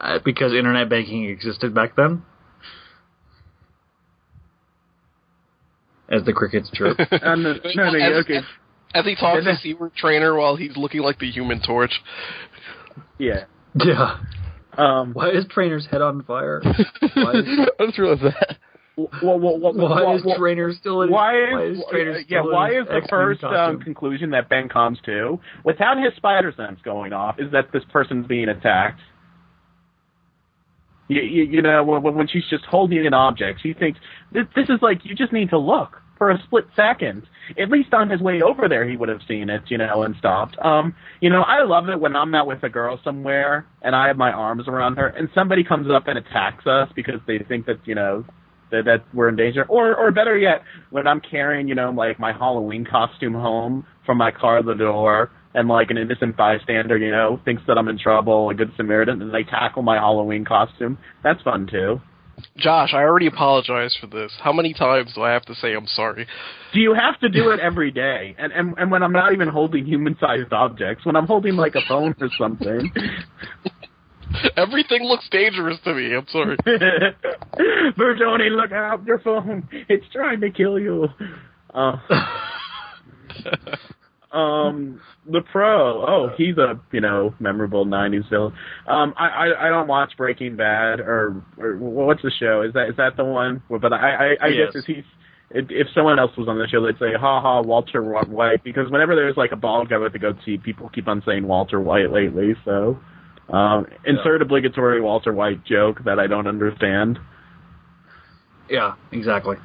uh, 0.00 0.18
because 0.24 0.52
internet 0.54 0.88
banking 0.88 1.24
existed 1.28 1.74
back 1.74 1.94
then. 1.96 2.22
As 6.08 6.24
the 6.24 6.32
crickets 6.32 6.70
chirp. 6.72 6.98
Um, 7.22 7.42
no, 7.42 7.54
no, 7.74 7.90
no, 7.90 7.98
As- 7.98 8.24
okay, 8.24 8.40
As 8.94 9.04
he 9.04 9.14
talks 9.14 9.40
to 9.40 9.44
then- 9.44 9.58
Seward 9.62 9.92
Trainer 9.96 10.34
while 10.36 10.56
he's 10.56 10.76
looking 10.76 11.00
like 11.02 11.18
the 11.18 11.30
Human 11.30 11.60
Torch. 11.62 11.92
yeah. 13.18 13.44
yeah. 13.74 14.18
Um, 14.78 15.12
Why 15.12 15.30
is 15.30 15.44
Trainer's 15.50 15.86
head 15.90 16.00
on 16.00 16.22
fire? 16.24 16.62
Why 17.14 17.32
is, 17.32 17.44
I 17.78 17.86
just 17.86 17.98
realized 17.98 18.22
that. 18.22 18.56
Well, 18.96 19.08
well, 19.22 19.58
well, 19.58 19.74
Why 19.74 20.02
well, 20.02 20.16
is 20.16 20.24
well, 20.24 20.36
Trainer 20.36 20.72
still 20.72 21.02
in? 21.02 21.10
why 21.10 21.50
why 21.50 21.64
is, 21.64 21.78
is 21.78 21.84
Trainer 21.90 22.20
yeah 22.28 22.42
why 22.42 22.72
in 22.72 22.82
is 22.82 22.88
the 22.88 22.94
X-Men 22.96 23.08
first 23.08 23.44
um, 23.44 23.80
conclusion 23.80 24.30
that 24.30 24.50
Ben 24.50 24.68
comes 24.68 24.98
to 25.06 25.40
without 25.64 25.96
his 25.96 26.14
spider 26.16 26.52
sense 26.54 26.78
going 26.84 27.12
off 27.14 27.36
is 27.38 27.50
that 27.52 27.72
this 27.72 27.82
person's 27.90 28.26
being 28.26 28.48
attacked. 28.50 29.00
You, 31.08 31.22
you, 31.22 31.42
you 31.44 31.62
know 31.62 31.84
when, 31.84 32.14
when 32.14 32.28
she's 32.28 32.44
just 32.50 32.64
holding 32.64 33.06
an 33.06 33.14
object, 33.14 33.60
she 33.62 33.72
thinks 33.72 33.98
this, 34.30 34.44
this 34.54 34.68
is 34.68 34.80
like 34.82 35.04
you 35.04 35.14
just 35.14 35.32
need 35.32 35.50
to 35.50 35.58
look 35.58 35.96
for 36.18 36.30
a 36.30 36.42
split 36.44 36.66
second. 36.76 37.26
At 37.58 37.70
least 37.70 37.92
on 37.92 38.10
his 38.10 38.20
way 38.20 38.42
over 38.42 38.68
there, 38.68 38.88
he 38.88 38.96
would 38.96 39.08
have 39.08 39.20
seen 39.26 39.50
it, 39.50 39.62
you 39.68 39.78
know, 39.78 40.02
and 40.02 40.14
stopped. 40.18 40.56
Um, 40.58 40.94
you 41.20 41.30
know, 41.30 41.42
I 41.42 41.64
love 41.64 41.88
it 41.88 42.00
when 42.00 42.16
I'm 42.16 42.34
out 42.34 42.46
with 42.46 42.62
a 42.62 42.68
girl 42.68 43.00
somewhere 43.04 43.66
and 43.82 43.94
I 43.94 44.08
have 44.08 44.16
my 44.16 44.30
arms 44.32 44.68
around 44.68 44.96
her, 44.96 45.08
and 45.08 45.28
somebody 45.34 45.64
comes 45.64 45.88
up 45.90 46.06
and 46.06 46.18
attacks 46.18 46.66
us 46.66 46.88
because 46.94 47.20
they 47.26 47.38
think 47.38 47.66
that 47.66 47.80
you 47.84 47.94
know 47.94 48.24
that, 48.70 48.84
that 48.86 49.04
we're 49.14 49.28
in 49.28 49.36
danger. 49.36 49.64
Or, 49.68 49.94
or 49.94 50.10
better 50.10 50.36
yet, 50.36 50.62
when 50.90 51.06
I'm 51.06 51.20
carrying, 51.20 51.68
you 51.68 51.74
know, 51.74 51.90
like 51.90 52.18
my 52.18 52.32
Halloween 52.32 52.84
costume 52.84 53.34
home 53.34 53.86
from 54.04 54.18
my 54.18 54.30
car 54.30 54.62
to 54.62 54.66
the 54.66 54.74
door, 54.74 55.30
and 55.54 55.68
like 55.68 55.90
an 55.90 55.98
innocent 55.98 56.36
bystander, 56.36 56.96
you 56.96 57.10
know, 57.10 57.38
thinks 57.44 57.62
that 57.66 57.76
I'm 57.76 57.88
in 57.88 57.98
trouble, 57.98 58.50
a 58.50 58.54
good 58.54 58.72
Samaritan, 58.76 59.20
and 59.20 59.34
they 59.34 59.44
tackle 59.44 59.82
my 59.82 59.96
Halloween 59.96 60.44
costume. 60.44 60.98
That's 61.22 61.42
fun 61.42 61.68
too. 61.70 62.00
Josh, 62.56 62.90
I 62.92 62.98
already 62.98 63.26
apologize 63.26 63.96
for 64.00 64.06
this. 64.06 64.32
How 64.40 64.52
many 64.52 64.74
times 64.74 65.12
do 65.14 65.22
I 65.22 65.32
have 65.32 65.44
to 65.46 65.54
say 65.54 65.74
I'm 65.74 65.86
sorry? 65.86 66.26
Do 66.72 66.80
you 66.80 66.94
have 66.94 67.18
to 67.20 67.28
do 67.28 67.50
it 67.50 67.60
every 67.60 67.90
day? 67.90 68.34
And 68.38 68.52
and 68.52 68.74
and 68.78 68.90
when 68.90 69.02
I'm 69.02 69.12
not 69.12 69.32
even 69.32 69.48
holding 69.48 69.84
human-sized 69.86 70.52
objects, 70.52 71.04
when 71.04 71.16
I'm 71.16 71.26
holding 71.26 71.56
like 71.56 71.74
a 71.74 71.82
phone 71.88 72.14
or 72.20 72.28
something. 72.38 72.92
Everything 74.56 75.02
looks 75.02 75.28
dangerous 75.30 75.78
to 75.84 75.94
me. 75.94 76.14
I'm 76.14 76.26
sorry. 76.28 76.56
Bertoni, 77.98 78.50
look 78.50 78.72
out! 78.72 79.04
Your 79.04 79.18
phone. 79.18 79.68
It's 79.88 80.06
trying 80.12 80.40
to 80.40 80.50
kill 80.50 80.78
you. 80.78 81.08
Uh, 81.74 81.96
um, 84.32 85.00
the 85.30 85.40
pro. 85.52 86.04
Oh, 86.06 86.30
he's 86.36 86.56
a 86.58 86.80
you 86.92 87.00
know 87.00 87.34
memorable 87.38 87.84
'90s 87.86 88.28
villain. 88.30 88.52
Um, 88.86 89.14
I, 89.18 89.26
I 89.28 89.66
I 89.66 89.68
don't 89.68 89.88
watch 89.88 90.12
Breaking 90.16 90.56
Bad 90.56 91.00
or 91.00 91.42
or 91.58 91.76
what's 91.76 92.22
the 92.22 92.32
show? 92.40 92.62
Is 92.62 92.72
that 92.74 92.88
is 92.88 92.96
that 92.96 93.16
the 93.16 93.24
one? 93.24 93.62
But 93.68 93.92
I 93.92 93.96
I, 93.96 94.46
I 94.46 94.48
Yes. 94.48 94.72
guess 94.72 94.82
if 94.82 94.84
he's 94.86 95.04
if, 95.54 95.66
if 95.70 95.86
someone 95.94 96.18
else 96.18 96.32
was 96.36 96.48
on 96.48 96.58
the 96.58 96.66
show, 96.68 96.84
they'd 96.84 96.98
say, 96.98 97.12
"Ha 97.18 97.40
ha, 97.40 97.60
Walter 97.60 98.02
White," 98.02 98.64
because 98.64 98.90
whenever 98.90 99.14
there's 99.14 99.36
like 99.36 99.52
a 99.52 99.56
bald 99.56 99.90
guy 99.90 99.98
with 99.98 100.14
a 100.14 100.18
goatee, 100.18 100.58
people 100.58 100.88
keep 100.88 101.08
on 101.08 101.22
saying 101.26 101.46
Walter 101.46 101.80
White 101.80 102.10
lately. 102.10 102.54
So, 102.64 102.98
um, 103.52 103.86
insert 104.06 104.40
obligatory 104.40 105.00
Walter 105.00 105.32
White 105.32 105.64
joke 105.64 106.04
that 106.04 106.18
I 106.18 106.26
don't 106.26 106.46
understand. 106.46 107.18
Yeah, 108.70 108.94
exactly. 109.12 109.56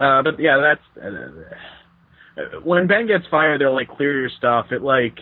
Uh, 0.00 0.22
but 0.22 0.40
yeah, 0.40 0.58
that's 0.58 1.04
uh, 1.04 1.54
when 2.62 2.86
Ben 2.86 3.06
gets 3.06 3.24
fired. 3.30 3.60
They're 3.60 3.70
like, 3.70 3.88
clear 3.88 4.20
your 4.20 4.30
stuff. 4.36 4.66
It 4.72 4.82
like 4.82 5.18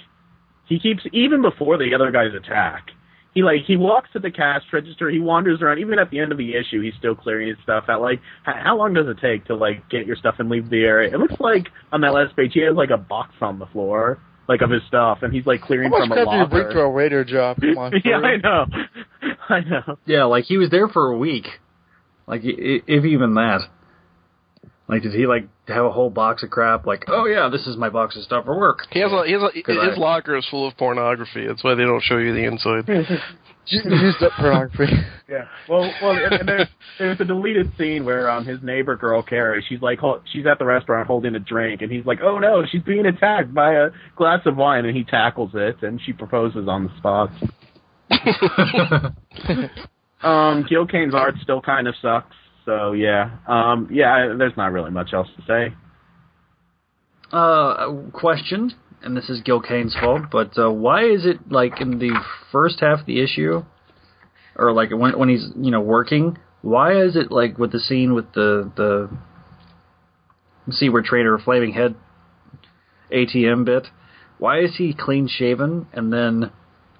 he 0.67 0.79
keeps 0.79 1.03
even 1.13 1.43
before 1.43 1.77
the 1.79 1.95
other 1.95 2.11
guys 2.11 2.35
attack. 2.37 2.89
He 3.35 3.43
like 3.43 3.61
he 3.67 3.77
walks 3.77 4.11
to 4.13 4.19
the 4.19 4.31
cash 4.31 4.63
register. 4.73 5.09
He 5.09 5.19
wanders 5.19 5.63
around. 5.63 5.79
Even 5.79 5.99
at 5.99 6.11
the 6.11 6.19
end 6.21 6.33
of 6.33 6.39
the 6.39 6.51
issue, 6.55 6.83
he's 6.83 6.93
still 6.99 7.15
clearing 7.15 7.49
his 7.49 7.57
stuff 7.63 7.85
out. 7.89 8.03
Like, 8.03 8.21
how 8.45 8.77
long 8.77 8.93
does 8.93 9.07
it 9.09 9.17
take 9.23 9.47
to 9.47 9.55
like 9.57 9.89
get 9.89 10.07
your 10.07 10.17
stuff 10.17 10.35
and 10.39 10.51
leave 10.51 10.69
the 10.69 10.83
area? 10.85 11.15
It 11.15 11.19
looks 11.19 11.41
like 11.41 11.69
on 11.93 12.03
that 12.03 12.13
last 12.13 12.37
page, 12.37 12.51
he 12.53 12.61
has 12.61 12.77
like 12.77 12.91
a 12.91 12.99
box 12.99 13.31
on 13.41 13.59
the 13.59 13.65
floor, 13.67 14.19
like 14.49 14.61
of 14.61 14.69
his 14.71 14.83
stuff, 14.87 15.19
and 15.23 15.33
he's 15.33 15.47
like 15.47 15.61
How 15.61 15.67
clearing 15.67 15.89
much 15.91 16.01
from 16.09 16.13
a 16.13 16.15
crap 16.15 16.29
do 16.29 16.37
you 16.37 16.47
bring 16.47 16.63
locker. 16.65 16.75
to 16.75 16.81
a 16.81 16.91
radar 16.91 17.25
job? 17.25 17.57
Come 17.61 17.79
on. 17.79 17.93
yeah, 18.05 18.17
I 18.19 18.37
know. 18.37 18.67
I 19.49 19.61
know. 19.61 19.99
Yeah, 20.05 20.25
like 20.25 20.45
he 20.45 20.59
was 20.59 20.69
there 20.69 20.89
for 20.89 21.11
a 21.11 21.17
week. 21.17 21.47
Like 22.27 22.43
i- 22.45 22.49
i- 22.49 22.83
if 22.87 23.05
even 23.07 23.33
that. 23.35 23.61
Like 24.93 25.03
did 25.03 25.15
he 25.15 25.27
like 25.27 25.49
have 25.69 25.85
a 25.87 25.91
whole 25.91 26.11
box 26.11 26.43
of 26.43 26.51
crap? 26.51 26.87
Like 26.87 27.05
oh 27.09 27.25
yeah, 27.27 27.49
this 27.51 27.67
is 27.67 27.77
my 27.77 27.89
box 27.89 28.15
of 28.17 28.23
stuff 28.25 28.45
for 28.45 28.59
work. 28.59 28.81
He 28.91 29.01
has 29.01 29.11
a, 29.11 29.25
he 29.27 29.33
has 29.33 29.43
a, 29.43 29.63
'Cause 29.63 29.77
his 29.89 29.97
I- 29.97 30.01
locker 30.01 30.37
is 30.37 30.47
full 30.51 30.69
of 30.69 30.77
pornography. 30.77 31.47
That's 31.47 31.65
why 31.65 31.75
they 31.75 31.85
don't 31.85 32.03
show 32.03 32.19
you 32.19 32.35
the 32.35 32.45
inside. 32.45 32.87
Used 33.67 34.23
up 34.23 34.33
pornography. 34.39 34.93
Yeah. 35.29 35.47
Well, 35.67 35.91
well, 36.03 36.11
and, 36.13 36.33
and 36.41 36.49
there's 36.49 36.69
there's 36.99 37.21
a 37.21 37.25
deleted 37.25 37.73
scene 37.79 38.05
where 38.05 38.29
um 38.29 38.45
his 38.45 38.59
neighbor 38.63 38.97
girl 38.97 39.23
Carrie, 39.23 39.65
she's 39.67 39.81
like 39.81 39.99
she's 40.31 40.45
at 40.45 40.59
the 40.59 40.67
restaurant 40.67 41.07
holding 41.07 41.35
a 41.35 41.39
drink, 41.39 41.81
and 41.81 41.91
he's 41.91 42.05
like, 42.05 42.19
oh 42.23 42.39
no, 42.39 42.65
she's 42.71 42.83
being 42.83 43.07
attacked 43.07 43.55
by 43.55 43.73
a 43.73 43.89
glass 44.15 44.41
of 44.45 44.57
wine, 44.59 44.85
and 44.85 44.95
he 44.95 45.05
tackles 45.05 45.53
it, 45.55 45.77
and 45.83 45.99
she 46.05 46.13
proposes 46.13 46.69
on 46.69 46.85
the 46.85 46.97
spot. 46.99 47.31
um, 50.23 50.67
Gil 50.69 50.87
Kane's 50.87 51.15
art 51.15 51.35
still 51.43 51.61
kind 51.63 51.89
of 51.89 51.95
sucks, 52.03 52.37
so 52.65 52.93
yeah, 52.93 53.31
um, 53.47 53.89
yeah, 53.91 54.13
I- 54.15 54.37
there's 54.37 54.57
not 54.57 54.73
really 54.73 54.91
much 54.91 55.13
else 55.13 55.29
to 55.37 55.43
say. 55.47 55.75
Uh, 57.33 57.93
question, 58.13 58.73
and 59.03 59.17
this 59.17 59.31
is 59.31 59.41
Gil 59.41 59.61
Kane's 59.61 59.97
fault, 59.99 60.23
but 60.31 60.59
uh, 60.59 60.71
why 60.71 61.05
is 61.05 61.25
it 61.25 61.51
like 61.51 61.81
in 61.81 61.99
the 61.99 62.13
first 62.51 62.81
half 62.81 63.01
of 63.01 63.07
the 63.07 63.23
issue, 63.23 63.65
or 64.57 64.73
like 64.73 64.91
when 64.91 65.19
when 65.19 65.29
he's 65.29 65.51
you 65.57 65.71
know 65.71 65.81
working? 65.81 66.37
Why 66.61 67.01
is 67.03 67.17
it 67.17 67.33
like 67.33 67.59
with 67.59 67.73
the 67.73 67.81
scene 67.81 68.13
with 68.15 68.33
the 68.35 68.71
the 68.77 69.11
Seward 70.71 71.05
Trainer 71.07 71.39
Flaming 71.39 71.73
Head 71.73 71.95
ATM 73.11 73.65
bit? 73.65 73.87
Why 74.39 74.61
is 74.61 74.77
he 74.77 74.93
clean 74.93 75.29
shaven 75.29 75.87
and 75.93 76.13
then 76.13 76.51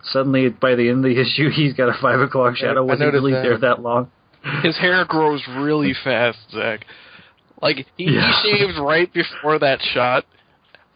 suddenly 0.03 0.49
by 0.49 0.75
the 0.75 0.89
end 0.89 1.05
of 1.05 1.11
the 1.15 1.21
issue 1.21 1.51
he's 1.51 1.75
got 1.75 1.89
a 1.89 2.01
five 2.01 2.21
o'clock 2.21 2.57
shadow? 2.57 2.79
I 2.81 2.91
Was 2.91 2.99
he 2.99 3.05
noticed 3.05 3.23
really 3.23 3.33
that. 3.33 3.43
there 3.43 3.59
that 3.59 3.83
long? 3.83 4.11
His 4.63 4.77
hair 4.77 5.05
grows 5.05 5.43
really 5.49 5.95
fast, 6.05 6.39
Zach. 6.51 6.85
Like 7.61 7.87
he, 7.97 8.05
Yeah. 8.05 8.33
he 8.43 8.51
shaved 8.59 8.79
right 8.79 9.13
before 9.13 9.59
that 9.61 9.81
shot, 9.95 10.25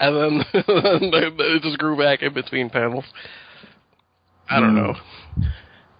and 0.01 0.17
then 0.17 0.45
it 0.55 1.63
just 1.63 1.79
grew 1.79 1.97
back 1.97 2.23
in 2.23 2.35
between 2.35 2.71
panels. 2.71 3.05
I 4.49 4.61
don't 4.61 4.71
Hmm. 4.71 4.77
know. 4.77 4.95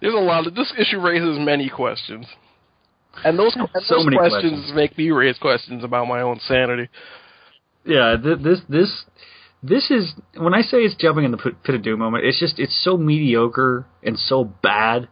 There's 0.01 0.13
a 0.13 0.17
lot 0.17 0.45
of 0.45 0.55
this 0.55 0.71
issue 0.77 0.99
raises 0.99 1.39
many 1.39 1.69
questions, 1.69 2.25
and 3.23 3.37
those, 3.39 3.55
and 3.55 3.67
So 3.85 3.95
those 3.95 4.05
many 4.05 4.17
questions, 4.17 4.51
questions. 4.53 4.73
make 4.75 4.97
me 4.97 5.09
raise 5.11 5.37
questions 5.39 5.83
about 5.83 6.07
my 6.07 6.21
own 6.21 6.39
sanity. 6.47 6.89
Yeah, 7.85 8.15
th- 8.21 8.39
this 8.39 8.59
this 8.69 9.05
this 9.63 9.89
is 9.89 10.13
when 10.35 10.53
I 10.53 10.61
say 10.61 10.77
it's 10.79 10.95
jumping 10.95 11.23
in 11.25 11.31
the 11.31 11.37
pit 11.37 11.75
of 11.75 11.81
doom 11.81 11.99
moment. 11.99 12.25
It's 12.25 12.39
just 12.39 12.59
it's 12.59 12.77
so 12.83 12.95
mediocre 12.97 13.87
and 14.03 14.19
so 14.19 14.43
bad, 14.43 15.07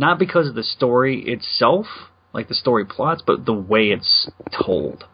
not 0.00 0.18
because 0.18 0.48
of 0.48 0.54
the 0.54 0.62
story 0.62 1.22
itself, 1.26 1.84
like 2.32 2.48
the 2.48 2.54
story 2.54 2.86
plots, 2.86 3.22
but 3.24 3.44
the 3.44 3.52
way 3.52 3.88
it's 3.90 4.30
told. 4.50 5.04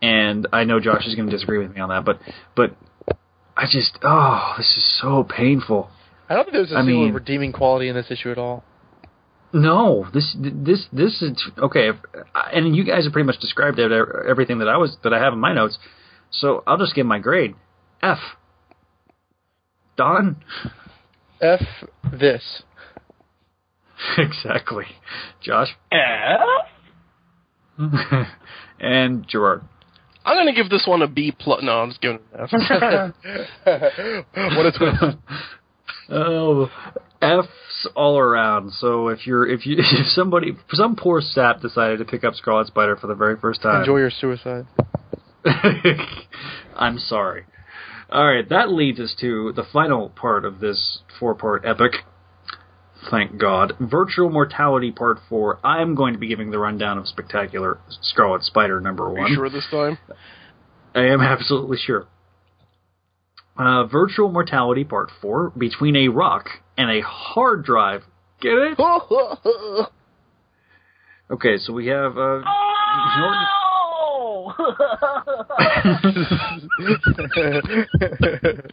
And 0.00 0.46
I 0.52 0.62
know 0.62 0.78
Josh 0.78 1.04
is 1.04 1.16
going 1.16 1.28
to 1.28 1.34
disagree 1.34 1.58
with 1.58 1.74
me 1.74 1.80
on 1.80 1.88
that, 1.88 2.04
but 2.04 2.20
but 2.54 2.76
I 3.56 3.64
just 3.68 3.98
oh, 4.02 4.54
this 4.56 4.72
is 4.76 5.00
so 5.02 5.24
painful. 5.24 5.90
I 6.28 6.34
don't 6.34 6.44
think 6.44 6.52
there's 6.54 6.70
a 6.70 6.76
I 6.76 6.82
single 6.82 7.06
mean- 7.06 7.14
redeeming 7.14 7.52
quality 7.52 7.88
in 7.88 7.96
this 7.96 8.08
issue 8.08 8.30
at 8.30 8.38
all. 8.38 8.62
No, 9.52 10.06
this 10.14 10.36
this 10.40 10.86
this 10.92 11.20
is 11.20 11.42
okay, 11.58 11.88
if, 11.88 11.96
and 12.52 12.76
you 12.76 12.84
guys 12.84 13.04
have 13.04 13.12
pretty 13.12 13.26
much 13.26 13.40
described 13.40 13.78
it, 13.80 13.90
everything 13.90 14.58
that 14.58 14.68
I 14.68 14.76
was 14.76 14.96
that 15.02 15.12
I 15.12 15.18
have 15.18 15.32
in 15.32 15.40
my 15.40 15.54
notes. 15.54 15.78
So 16.30 16.62
I'll 16.66 16.76
just 16.78 16.94
give 16.94 17.06
my 17.06 17.18
grade 17.18 17.54
F. 18.02 18.18
Don. 19.96 20.36
F 21.40 21.62
this. 22.12 22.62
exactly. 24.18 24.84
Josh 25.40 25.76
F. 25.92 26.40
Eh? 27.78 28.24
and 28.80 29.26
Gerard. 29.26 29.62
I'm 30.24 30.36
gonna 30.36 30.54
give 30.54 30.68
this 30.68 30.84
one 30.86 31.02
a 31.02 31.06
B 31.06 31.32
plus. 31.36 31.62
No, 31.62 31.80
I'm 31.80 31.90
just 31.90 32.00
giving 32.00 32.18
it 32.18 32.52
an 32.52 33.14
F. 33.64 34.24
what 34.56 34.66
a 34.66 34.72
twist. 34.72 35.16
Oh, 36.10 36.68
F's 37.22 37.88
all 37.94 38.18
around. 38.18 38.72
So 38.72 39.08
if 39.08 39.26
you're 39.26 39.46
if 39.48 39.64
you 39.66 39.76
if 39.78 40.06
somebody 40.08 40.56
some 40.72 40.96
poor 40.96 41.20
sap 41.20 41.60
decided 41.60 41.98
to 41.98 42.04
pick 42.04 42.24
up 42.24 42.34
Scarlet 42.34 42.66
Spider 42.66 42.96
for 42.96 43.06
the 43.06 43.14
very 43.14 43.36
first 43.36 43.62
time, 43.62 43.80
Enjoy 43.80 43.98
your 43.98 44.10
suicide. 44.10 44.66
I'm 46.76 46.98
sorry. 46.98 47.44
All 48.10 48.26
right, 48.26 48.48
that 48.48 48.70
leads 48.70 49.00
us 49.00 49.14
to 49.20 49.52
the 49.54 49.64
final 49.70 50.08
part 50.08 50.46
of 50.46 50.60
this 50.60 51.00
four-part 51.20 51.64
epic. 51.66 51.92
Thank 53.10 53.38
God. 53.38 53.74
Virtual 53.80 54.28
Mortality 54.30 54.90
Part 54.92 55.18
4. 55.28 55.60
I'm 55.64 55.94
going 55.94 56.14
to 56.14 56.18
be 56.18 56.28
giving 56.28 56.50
the 56.50 56.58
rundown 56.58 56.98
of 56.98 57.06
Spectacular 57.06 57.78
Scarlet 58.02 58.42
Spider 58.42 58.80
number 58.80 59.04
Are 59.04 59.12
1. 59.14 59.28
you 59.30 59.34
sure 59.36 59.50
this 59.50 59.66
time? 59.70 59.98
I 60.94 61.04
am 61.06 61.20
absolutely 61.20 61.78
sure. 61.78 62.06
Uh, 63.56 63.84
Virtual 63.86 64.30
Mortality 64.30 64.84
Part 64.84 65.10
4. 65.22 65.50
Between 65.56 65.96
a 65.96 66.08
rock 66.08 66.46
and 66.76 66.90
a 66.90 67.00
hard 67.06 67.64
drive. 67.64 68.02
Get 68.40 68.52
it? 68.52 68.78
Okay, 71.30 71.58
so 71.58 71.74
we 71.74 71.88
have 71.88 72.16
uh, 72.16 72.40
Norton- 73.18 73.46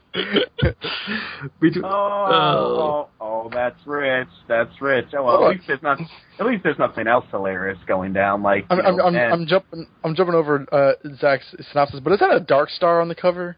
Between, 1.60 1.84
Oh, 1.86 1.90
oh, 1.90 2.80
oh. 2.80 3.10
Oh, 3.19 3.49
that's 3.52 3.80
rich. 3.86 4.27
That's 4.48 4.82
rich. 4.82 5.07
Oh, 5.18 5.23
well, 5.23 5.45
at 5.45 5.49
least 5.52 5.64
there's 5.68 5.82
not. 5.82 5.99
At 6.40 6.45
least 6.45 6.64
there's 6.64 6.77
nothing 6.80 7.07
else 7.07 7.26
hilarious 7.32 7.77
going 7.88 8.14
down. 8.14 8.44
Like 8.44 8.65
I'm 8.69 8.77
you 8.77 8.84
I'm 8.84 8.99
I'm, 8.99 9.15
I'm 9.15 9.48
jumping 9.48 9.88
I'm 10.03 10.15
jumping 10.15 10.36
over 10.36 10.65
uh, 10.72 10.94
Zach's 11.19 11.45
synopsis, 11.72 11.99
but 12.02 12.14
is 12.14 12.19
that 12.19 12.36
a 12.36 12.40
dark 12.40 12.69
star 12.69 13.02
on 13.02 13.07
the 13.07 13.15
cover? 13.15 13.57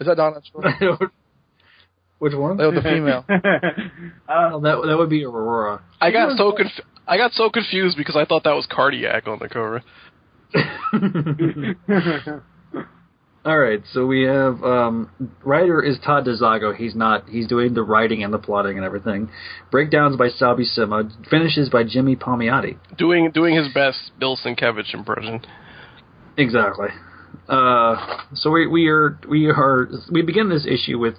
Is 0.00 0.06
that 0.06 0.16
Donna? 0.16 0.40
Which 2.18 2.34
one? 2.34 2.60
Oh, 2.60 2.70
the 2.70 2.82
female. 2.82 3.24
Oh, 4.28 4.60
that 4.60 4.82
that 4.86 4.96
would 4.96 5.10
be 5.10 5.24
Aurora. 5.24 5.82
I 6.00 6.10
got 6.10 6.36
so 6.38 6.52
conf- 6.52 6.86
I 7.06 7.16
got 7.16 7.32
so 7.32 7.50
confused 7.50 7.96
because 7.96 8.16
I 8.16 8.24
thought 8.24 8.44
that 8.44 8.54
was 8.54 8.66
cardiac 8.70 9.26
on 9.26 9.38
the 9.38 9.48
cover. 9.48 9.82
All 13.44 13.58
right, 13.58 13.82
so 13.92 14.06
we 14.06 14.22
have 14.22 14.62
um, 14.62 15.10
writer 15.42 15.82
is 15.82 15.98
Todd 16.04 16.26
DeZago. 16.26 16.76
He's 16.76 16.94
not. 16.94 17.28
He's 17.28 17.48
doing 17.48 17.74
the 17.74 17.82
writing 17.82 18.22
and 18.22 18.32
the 18.32 18.38
plotting 18.38 18.76
and 18.76 18.84
everything. 18.84 19.30
Breakdowns 19.72 20.16
by 20.16 20.28
Sal 20.28 20.56
Buscema. 20.56 21.10
Finishes 21.28 21.68
by 21.68 21.82
Jimmy 21.82 22.14
Palmiotti. 22.14 22.78
Doing 22.96 23.32
doing 23.32 23.56
his 23.56 23.66
best 23.74 24.12
Bill 24.20 24.36
Sienkiewicz 24.36 24.94
impression. 24.94 25.40
Exactly. 26.36 26.88
Uh, 27.48 28.18
so 28.34 28.50
we 28.50 28.68
we 28.68 28.88
are 28.88 29.18
we 29.28 29.46
are 29.48 29.88
we 30.12 30.22
begin 30.22 30.48
this 30.48 30.64
issue 30.64 31.00
with 31.00 31.16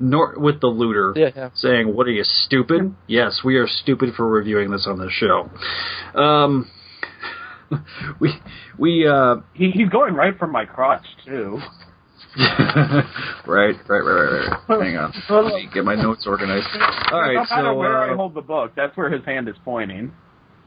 nor, 0.00 0.34
with 0.36 0.60
the 0.60 0.66
looter 0.66 1.12
Yeah, 1.14 1.30
yeah. 1.36 1.50
saying, 1.54 1.94
"What 1.94 2.08
are 2.08 2.12
you 2.12 2.24
stupid?" 2.24 2.94
yes, 3.06 3.42
we 3.44 3.56
are 3.56 3.68
stupid 3.68 4.14
for 4.16 4.28
reviewing 4.28 4.70
this 4.72 4.88
on 4.88 4.98
this 4.98 5.12
show. 5.12 5.50
Um, 6.20 6.68
we 8.20 8.32
we 8.78 9.06
uh, 9.06 9.36
he, 9.54 9.70
he's 9.70 9.88
going 9.88 10.14
right 10.14 10.36
for 10.38 10.46
my 10.46 10.64
crotch 10.64 11.06
too. 11.24 11.58
right, 12.38 13.04
right, 13.46 13.76
right, 13.88 14.00
right, 14.00 14.58
right. 14.68 14.82
Hang 14.82 14.96
on, 14.96 15.12
let 15.30 15.54
me 15.54 15.68
get 15.72 15.84
my 15.84 15.94
notes 15.94 16.24
organized. 16.26 16.66
All 17.12 17.20
right, 17.20 17.34
no 17.34 17.40
matter 17.40 17.68
so 17.68 17.74
where 17.74 17.96
I 17.96 18.12
uh, 18.12 18.16
hold 18.16 18.34
the 18.34 18.42
book, 18.42 18.72
that's 18.74 18.96
where 18.96 19.10
his 19.10 19.24
hand 19.24 19.48
is 19.48 19.54
pointing. 19.64 20.12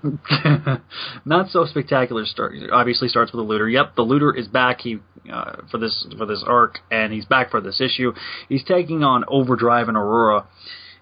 not 1.25 1.49
so 1.49 1.65
spectacular 1.65 2.23
start 2.25 2.53
obviously 2.71 3.07
starts 3.07 3.31
with 3.31 3.39
the 3.39 3.43
looter 3.43 3.67
yep 3.67 3.95
the 3.95 4.03
looter 4.03 4.31
is 4.31 4.47
back 4.47 4.79
he 4.81 4.99
uh, 5.31 5.55
for 5.71 5.79
this 5.79 6.05
for 6.17 6.27
this 6.27 6.43
arc 6.45 6.77
and 6.91 7.11
he's 7.11 7.25
back 7.25 7.49
for 7.49 7.59
this 7.61 7.81
issue 7.81 8.13
he's 8.47 8.63
taking 8.63 9.03
on 9.03 9.25
overdrive 9.27 9.87
and 9.87 9.97
aurora 9.97 10.45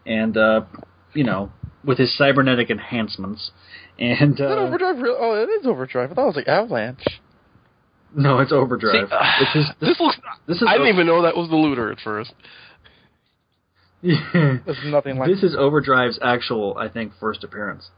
and 0.06 0.38
uh 0.38 0.62
you 1.14 1.26
know 1.26 1.52
with 1.84 1.98
his 1.98 2.18
cybernetic 2.18 2.70
enhancements 2.70 3.52
and 4.00 4.32
Is 4.34 4.38
that 4.38 4.58
uh, 4.58 4.68
Overdrive? 4.68 4.98
Real? 4.98 5.18
Oh, 5.20 5.36
it 5.42 5.50
is 5.50 5.66
Overdrive. 5.66 6.12
I 6.12 6.14
thought 6.16 6.24
it 6.24 6.28
was 6.28 6.36
like 6.36 6.48
Avalanche. 6.48 7.06
no 8.16 8.40
it's 8.40 8.52
overdrive 8.52 9.10
See, 9.10 9.16
uh, 9.16 9.40
which 9.40 9.56
is 9.56 9.70
This 9.80 10.00
looks. 10.00 10.18
this 10.48 10.58
is 10.58 10.68
I 10.68 10.74
didn't 10.74 10.94
even 10.94 11.08
know 11.08 11.24
that 11.24 11.36
was 11.36 11.50
the 11.50 11.56
looter 11.56 11.92
at 11.92 12.00
first. 12.00 12.34
There's 14.04 14.78
nothing 14.86 15.18
like. 15.18 15.30
this 15.30 15.42
is 15.42 15.56
overdrive's 15.58 16.20
actual 16.22 16.78
i 16.78 16.88
think 16.88 17.14
first 17.20 17.44
appearance 17.44 17.90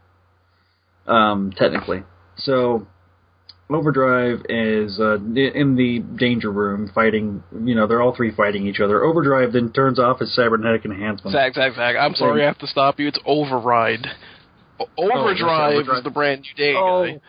um 1.06 1.52
technically 1.58 2.04
so 2.38 2.88
Overdrive 3.70 4.46
is 4.48 4.98
uh, 4.98 5.16
in 5.16 5.76
the 5.76 6.00
danger 6.18 6.50
room 6.50 6.90
fighting. 6.96 7.44
You 7.66 7.76
know, 7.76 7.86
they're 7.86 8.02
all 8.02 8.16
three 8.16 8.34
fighting 8.34 8.66
each 8.66 8.80
other. 8.80 9.04
Overdrive 9.04 9.52
then 9.52 9.74
turns 9.74 10.00
off 10.00 10.20
his 10.20 10.34
cybernetic 10.34 10.86
enhancement. 10.86 11.34
Zach, 11.34 11.54
Zach, 11.54 11.74
Zach. 11.76 11.96
I'm 12.00 12.16
sorry 12.16 12.44
I 12.44 12.46
have 12.48 12.58
to 12.60 12.68
stop 12.68 12.98
you. 12.98 13.10
It's 13.10 13.20
Override. 13.26 14.08
O- 14.80 14.88
Overdrive 14.98 15.74
Overdrive. 15.74 15.98
is 15.98 16.04
the 16.04 16.10
brand 16.10 16.42
new 16.42 16.54
day 16.56 16.76
Oh. 16.78 17.06
guy. 17.06 17.20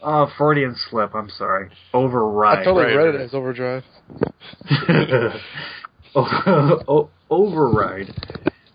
Oh, 0.00 0.30
Freudian 0.38 0.74
slip. 0.76 1.14
I'm 1.14 1.28
sorry. 1.28 1.70
Override. 1.92 2.58
I 2.60 2.64
totally 2.64 2.84
right, 2.94 2.96
read 2.96 3.14
it 3.16 3.20
as 3.20 3.34
Overdrive. 3.34 3.84
O- 6.14 6.82
o- 6.88 7.10
override. 7.30 8.14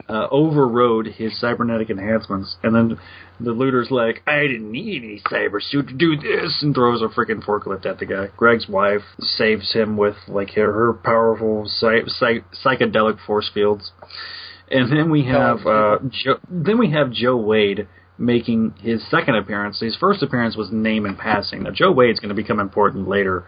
Uh, 0.08 0.28
overrode 0.32 1.08
his 1.08 1.40
cybernetic 1.40 1.90
enhancements, 1.90 2.58
and 2.62 2.76
then 2.76 3.00
the 3.40 3.52
looter's 3.54 3.90
like, 3.90 4.22
"I 4.28 4.42
didn't 4.42 4.72
need 4.72 5.02
any 5.02 5.22
cyber 5.22 5.62
suit 5.62 5.88
to 5.88 5.94
do 5.94 6.16
this," 6.18 6.62
and 6.62 6.76
throws 6.76 7.02
a 7.02 7.08
freaking 7.08 7.44
forklift 7.44 7.86
at 7.86 8.00
the 8.00 8.06
guy. 8.06 8.28
Greg's 8.38 8.68
wife 8.68 9.02
saves 9.20 9.72
him 9.74 9.96
with 9.98 10.16
like 10.28 10.52
her, 10.52 10.72
her 10.74 10.94
powerful 10.94 11.64
psy- 11.68 12.06
psy- 12.08 12.42
psychedelic 12.64 13.18
force 13.26 13.50
fields, 13.52 13.92
and 14.72 14.92
then 14.92 15.10
we 15.10 15.26
have 15.26 15.66
uh, 15.66 15.98
Joe, 16.10 16.40
then 16.50 16.78
we 16.78 16.92
have 16.92 17.12
Joe 17.12 17.38
Wade 17.38 17.88
making 18.18 18.76
his 18.80 19.04
second 19.10 19.36
appearance. 19.36 19.80
His 19.80 19.96
first 19.96 20.22
appearance 20.22 20.56
was 20.56 20.70
name 20.72 21.06
and 21.06 21.18
passing. 21.18 21.64
Now 21.64 21.72
Joe 21.72 21.92
Wade's 21.92 22.20
going 22.20 22.30
to 22.30 22.36
become 22.36 22.60
important 22.60 23.08
later 23.08 23.46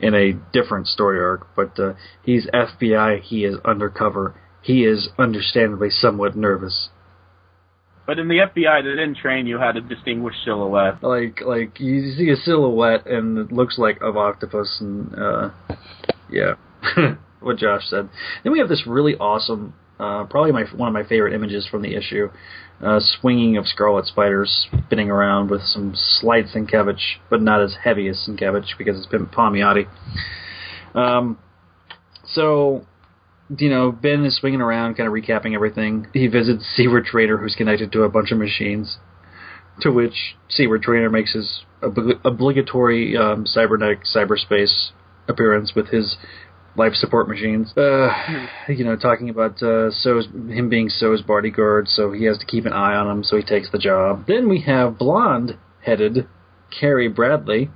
in 0.00 0.14
a 0.14 0.32
different 0.52 0.88
story 0.88 1.20
arc, 1.20 1.54
but 1.54 1.78
uh, 1.78 1.94
he's 2.24 2.46
FBI. 2.52 3.20
He 3.20 3.44
is 3.44 3.56
undercover. 3.64 4.34
He 4.62 4.84
is 4.84 5.08
understandably 5.18 5.90
somewhat 5.90 6.36
nervous. 6.36 6.88
But 8.04 8.18
in 8.18 8.28
the 8.28 8.38
FBI, 8.38 8.82
they 8.82 8.90
didn't 8.90 9.16
train 9.16 9.46
you 9.46 9.58
how 9.58 9.70
to 9.70 9.80
distinguish 9.80 10.34
silhouette. 10.44 11.02
Like 11.02 11.40
like 11.40 11.78
you 11.78 12.12
see 12.16 12.30
a 12.30 12.36
silhouette 12.36 13.06
and 13.06 13.38
it 13.38 13.52
looks 13.52 13.78
like 13.78 14.00
of 14.02 14.16
octopus 14.16 14.78
and 14.80 15.14
uh, 15.14 15.50
yeah, 16.28 16.54
what 17.40 17.58
Josh 17.58 17.82
said. 17.86 18.08
Then 18.42 18.52
we 18.52 18.58
have 18.58 18.68
this 18.68 18.86
really 18.86 19.14
awesome, 19.14 19.74
uh, 19.98 20.24
probably 20.24 20.52
my 20.52 20.64
one 20.74 20.88
of 20.88 20.94
my 20.94 21.04
favorite 21.04 21.34
images 21.34 21.66
from 21.66 21.82
the 21.82 21.94
issue, 21.94 22.30
uh, 22.82 23.00
swinging 23.00 23.56
of 23.56 23.66
scarlet 23.66 24.06
spiders 24.06 24.68
spinning 24.84 25.10
around 25.10 25.50
with 25.50 25.62
some 25.62 25.92
slight 25.94 26.46
Sienkiewicz, 26.46 27.00
but 27.30 27.40
not 27.40 27.62
as 27.62 27.76
heavy 27.82 28.08
as 28.08 28.26
Sienkiewicz 28.26 28.76
because 28.78 28.98
it's 28.98 29.06
been 29.06 29.26
Palmiotti. 29.26 29.86
Um, 30.94 31.38
so 32.26 32.86
you 33.58 33.68
know, 33.68 33.92
Ben 33.92 34.24
is 34.24 34.36
swinging 34.36 34.60
around, 34.60 34.94
kind 34.94 35.06
of 35.06 35.12
recapping 35.12 35.54
everything. 35.54 36.08
He 36.12 36.26
visits 36.26 36.64
Seward 36.76 37.04
Trainer, 37.04 37.36
who's 37.36 37.54
connected 37.54 37.92
to 37.92 38.02
a 38.02 38.08
bunch 38.08 38.32
of 38.32 38.38
machines. 38.38 38.98
To 39.80 39.90
which 39.90 40.36
Seward 40.48 40.82
Trainer 40.82 41.10
makes 41.10 41.32
his 41.32 41.64
obli- 41.82 42.20
obligatory 42.24 43.16
um, 43.16 43.46
cybernetic 43.46 44.00
cyberspace 44.04 44.90
appearance 45.28 45.72
with 45.74 45.88
his 45.88 46.16
life 46.76 46.94
support 46.94 47.28
machines. 47.28 47.72
Uh, 47.76 48.08
you 48.68 48.84
know, 48.84 48.96
talking 48.96 49.28
about 49.28 49.62
uh, 49.62 49.90
So's 49.90 50.26
him 50.26 50.68
being 50.68 50.88
So's 50.88 51.22
bodyguard, 51.22 51.88
so 51.88 52.12
he 52.12 52.24
has 52.24 52.38
to 52.38 52.46
keep 52.46 52.66
an 52.66 52.72
eye 52.72 52.94
on 52.94 53.10
him, 53.10 53.24
so 53.24 53.36
he 53.36 53.42
takes 53.42 53.70
the 53.70 53.78
job. 53.78 54.24
Then 54.26 54.48
we 54.48 54.62
have 54.62 54.98
blonde-headed 54.98 56.28
Carrie 56.78 57.08
Bradley 57.08 57.70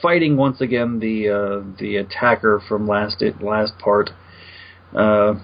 fighting 0.00 0.36
once 0.36 0.60
again 0.60 1.00
the 1.00 1.28
uh, 1.28 1.76
the 1.78 1.96
attacker 1.96 2.62
from 2.68 2.86
last 2.86 3.22
last 3.40 3.72
part. 3.78 4.10
Uh, 4.94 5.34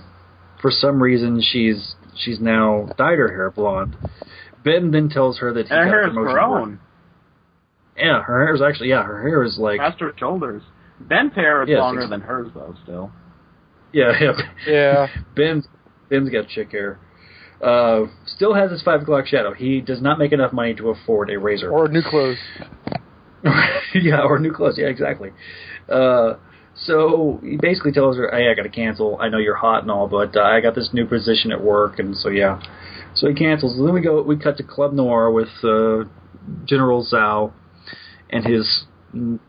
for 0.61 0.71
some 0.71 1.03
reason, 1.03 1.41
she's 1.43 1.95
she's 2.17 2.41
now 2.41 2.89
dyed 2.97 3.19
her 3.19 3.29
hair 3.29 3.51
blonde. 3.51 3.97
Ben 4.65 4.91
then 4.91 5.09
tells 5.09 5.39
her 5.39 5.53
that 5.53 5.67
he 5.67 5.69
got 5.69 5.79
her 5.79 5.87
a 5.87 5.89
hair 5.89 6.03
is 6.03 6.09
promotion. 6.09 6.35
grown. 6.35 6.81
Yeah, 7.97 8.23
her 8.23 8.47
hair 8.47 8.55
is 8.55 8.63
actually 8.63 8.89
yeah, 8.89 9.03
her 9.03 9.23
hair 9.23 9.43
is 9.45 9.59
like 9.59 9.79
Past 9.79 10.01
her 10.01 10.13
shoulders. 10.17 10.63
Ben's 11.01 11.35
hair 11.35 11.63
is 11.63 11.69
Yes, 11.69 11.79
longer 11.81 12.03
ex- 12.03 12.11
than 12.11 12.21
hers, 12.23 12.49
though, 12.55 12.75
still. 12.83 13.13
yeah 13.93 14.13
yeah. 14.21 14.33
Yeah. 14.67 15.07
Ben's 15.37 15.67
Ben's 16.09 16.31
got 16.31 16.49
chick 16.49 16.71
hair. 16.73 16.99
Uh, 17.63 18.07
still 18.27 18.53
has 18.55 18.71
his 18.71 18.83
five 18.83 19.03
o'clock 19.03 19.27
shadow. 19.27 19.53
He 19.55 19.81
does 19.81 20.01
not 20.03 20.19
make 20.19 20.33
enough 20.33 20.53
money 20.53 20.75
to 20.75 20.91
afford 20.91 21.31
a 21.31 21.39
razor. 21.39 21.71
Or 21.71 21.89
new 21.89 22.03
clothes. 22.03 22.37
yeah, 23.95 24.21
or 24.23 24.39
new 24.39 24.53
clothes. 24.53 24.77
Yeah, 24.79 24.87
exactly. 24.89 25.31
Uh, 25.89 26.35
so 26.75 27.41
he 27.43 27.57
basically 27.57 27.93
tells 27.93 28.17
her, 28.17 28.29
"Hey, 28.31 28.51
I 28.51 28.55
got 28.55 28.65
to 28.65 28.69
cancel. 28.69 29.17
I 29.21 29.29
know 29.31 29.39
you're 29.39 29.57
hot 29.57 29.83
and 29.83 29.91
all, 29.91 30.07
but 30.09 30.37
uh, 30.37 30.43
I 30.43 30.61
got 30.61 30.75
this 30.75 30.91
new 30.93 31.07
position 31.07 31.51
at 31.53 31.63
work, 31.63 31.99
and 31.99 32.17
so 32.17 32.29
yeah." 32.29 32.61
So 33.15 33.29
he 33.29 33.35
cancels. 33.35 33.79
And 33.79 33.87
then 33.87 33.95
we 33.95 34.01
go. 34.03 34.21
We 34.23 34.37
cut 34.37 34.59
to 34.59 34.63
Club 34.63 34.93
Noir 34.93 35.31
with 35.31 35.49
uh, 35.65 36.05
General 36.67 37.07
Zhao 37.11 37.53
and 38.29 38.45
his 38.45 38.85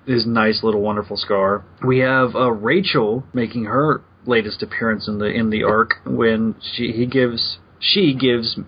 his 0.06 0.26
nice 0.26 0.64
little 0.64 0.82
wonderful 0.82 1.18
scar. 1.18 1.64
We 1.86 2.00
have 2.00 2.36
uh, 2.36 2.52
Rachel 2.52 3.24
making 3.34 3.66
her 3.66 4.02
latest 4.26 4.62
appearance 4.62 5.08
in 5.08 5.20
the 5.20 5.26
in 5.26 5.50
the 5.50 5.64
arc 5.64 5.96
when 6.06 6.56
she 6.76 6.92
he 6.92 7.06
gives 7.06 7.60
she 7.80 8.14
gives 8.14 8.60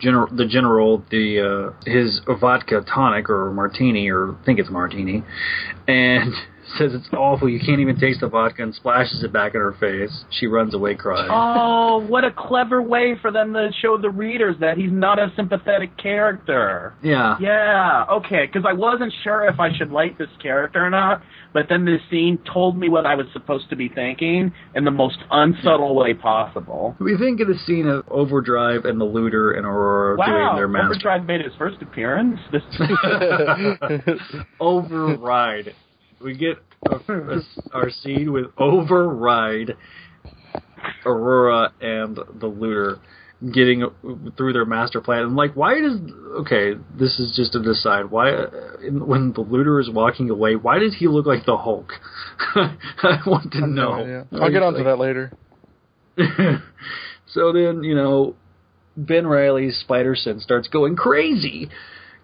general 0.00 0.28
the 0.34 0.46
general 0.46 1.04
the 1.10 1.40
uh, 1.40 1.90
his 1.90 2.20
vodka 2.40 2.82
tonic 2.82 3.30
or 3.30 3.50
martini 3.52 4.10
or 4.10 4.32
I 4.32 4.44
think 4.44 4.58
it's 4.58 4.70
martini, 4.70 5.22
and 5.86 6.34
says 6.78 6.92
it's 6.94 7.08
awful. 7.12 7.48
You 7.48 7.60
can't 7.60 7.80
even 7.80 7.98
taste 7.98 8.20
the 8.20 8.28
vodka 8.28 8.62
and 8.62 8.74
splashes 8.74 9.22
it 9.22 9.32
back 9.32 9.54
in 9.54 9.60
her 9.60 9.74
face. 9.78 10.24
She 10.30 10.46
runs 10.46 10.74
away 10.74 10.94
crying. 10.94 11.28
Oh, 11.30 12.04
what 12.08 12.24
a 12.24 12.30
clever 12.30 12.82
way 12.82 13.14
for 13.20 13.30
them 13.30 13.52
to 13.54 13.70
show 13.80 13.98
the 13.98 14.10
readers 14.10 14.56
that 14.60 14.76
he's 14.76 14.92
not 14.92 15.18
a 15.18 15.32
sympathetic 15.36 15.96
character. 15.98 16.94
Yeah. 17.02 17.36
Yeah, 17.40 18.04
okay, 18.10 18.46
because 18.46 18.64
I 18.68 18.72
wasn't 18.72 19.12
sure 19.24 19.46
if 19.46 19.58
I 19.60 19.76
should 19.76 19.90
like 19.90 20.18
this 20.18 20.28
character 20.40 20.84
or 20.84 20.90
not, 20.90 21.22
but 21.52 21.66
then 21.68 21.84
this 21.84 22.00
scene 22.10 22.38
told 22.52 22.78
me 22.78 22.88
what 22.88 23.06
I 23.06 23.14
was 23.14 23.26
supposed 23.32 23.68
to 23.70 23.76
be 23.76 23.88
thinking 23.88 24.52
in 24.74 24.84
the 24.84 24.90
most 24.90 25.18
unsubtle 25.30 25.94
way 25.94 26.14
possible. 26.14 26.96
We 26.98 27.16
think 27.18 27.40
of 27.40 27.48
the 27.48 27.58
scene 27.66 27.86
of 27.86 28.04
Overdrive 28.08 28.84
and 28.84 29.00
the 29.00 29.04
Looter 29.04 29.52
and 29.52 29.66
Aurora 29.66 30.16
doing 30.16 30.56
their 30.56 30.68
master 30.68 30.86
Overdrive 30.90 31.26
made 31.26 31.40
his 31.42 31.52
first 31.58 31.80
appearance. 31.82 32.38
This 32.50 32.62
override. 34.60 35.74
We 36.22 36.36
get 36.36 36.58
a, 36.86 36.96
a- 36.96 37.42
our 37.72 37.90
scene 37.90 38.32
with 38.32 38.46
override. 38.56 39.76
Aurora 41.04 41.72
and 41.80 42.18
the 42.40 42.46
looter 42.46 42.98
getting 43.52 43.84
through 44.36 44.52
their 44.52 44.64
master 44.64 45.00
plan. 45.00 45.22
And 45.22 45.36
like, 45.36 45.54
why 45.54 45.80
does 45.80 45.98
okay? 46.40 46.74
This 46.98 47.18
is 47.18 47.34
just 47.34 47.52
to 47.52 47.62
decide 47.62 48.10
why 48.10 48.30
when 48.82 49.32
the 49.32 49.40
looter 49.40 49.80
is 49.80 49.90
walking 49.90 50.30
away, 50.30 50.54
why 50.54 50.78
does 50.78 50.94
he 50.98 51.08
look 51.08 51.26
like 51.26 51.44
the 51.44 51.56
Hulk? 51.56 51.92
I 52.54 53.18
want 53.26 53.52
to 53.52 53.66
know. 53.66 54.26
I'll 54.32 54.50
get 54.50 54.62
onto 54.62 54.84
that 54.84 54.98
later. 54.98 55.32
so 57.26 57.52
then 57.52 57.82
you 57.82 57.94
know, 57.94 58.36
Ben 58.96 59.26
Reilly's 59.26 59.78
spider 59.80 60.14
sense 60.14 60.42
starts 60.42 60.68
going 60.68 60.96
crazy. 60.96 61.68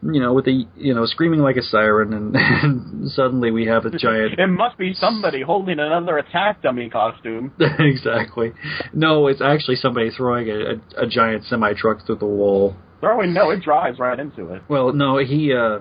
You 0.01 0.21
know, 0.21 0.33
with 0.33 0.45
the 0.45 0.65
you 0.77 0.95
know 0.95 1.07
screaming 1.07 1.41
like 1.41 1.57
a 1.57 1.63
siren, 1.63 2.13
and, 2.13 2.37
and 2.37 3.11
suddenly 3.11 3.51
we 3.51 3.67
have 3.67 3.85
a 3.85 3.91
giant. 3.91 4.39
It 4.39 4.47
must 4.49 4.79
be 4.79 4.95
somebody 4.95 5.43
holding 5.43 5.81
another 5.81 6.19
attack 6.19 6.63
dummy 6.63 6.89
costume. 6.89 7.53
exactly. 7.81 8.53
No, 8.93 9.27
it's 9.27 9.43
actually 9.43 9.75
somebody 9.77 10.11
throwing 10.11 10.49
a, 10.49 10.55
a, 11.01 11.05
a 11.05 11.07
giant 11.09 11.45
semi 11.47 11.73
truck 11.75 12.07
through 12.07 12.17
the 12.19 12.27
wall. 12.27 12.77
Throwing 13.01 13.35
no, 13.35 13.51
it 13.51 13.63
drives 13.63 13.99
right 13.99 14.19
into 14.19 14.53
it. 14.55 14.63
Well, 14.69 14.93
no, 14.93 15.19
he. 15.19 15.53
uh 15.53 15.81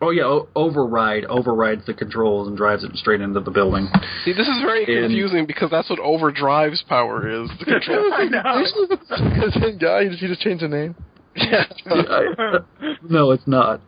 Oh 0.00 0.10
yeah, 0.10 0.24
o- 0.24 0.48
override 0.56 1.24
overrides 1.26 1.86
the 1.86 1.94
controls 1.94 2.48
and 2.48 2.56
drives 2.56 2.82
it 2.82 2.90
straight 2.96 3.20
into 3.20 3.38
the 3.38 3.52
building. 3.52 3.88
See, 4.24 4.32
this 4.32 4.48
is 4.48 4.60
very 4.60 4.82
And- 4.84 5.06
confusing 5.06 5.46
because 5.46 5.70
that's 5.70 5.88
what 5.90 6.00
overdrive's 6.00 6.82
power 6.88 7.28
is. 7.44 7.48
The 7.60 7.64
control. 7.64 8.12
I 8.12 8.24
know. 8.24 8.64
the 9.08 9.52
same 9.60 9.78
guy. 9.78 10.04
Did 10.04 10.20
you 10.20 10.28
just 10.28 10.40
change 10.40 10.60
the 10.60 10.68
name? 10.68 10.96
I- 11.36 12.58
no, 13.08 13.30
it's 13.30 13.46
not. 13.46 13.80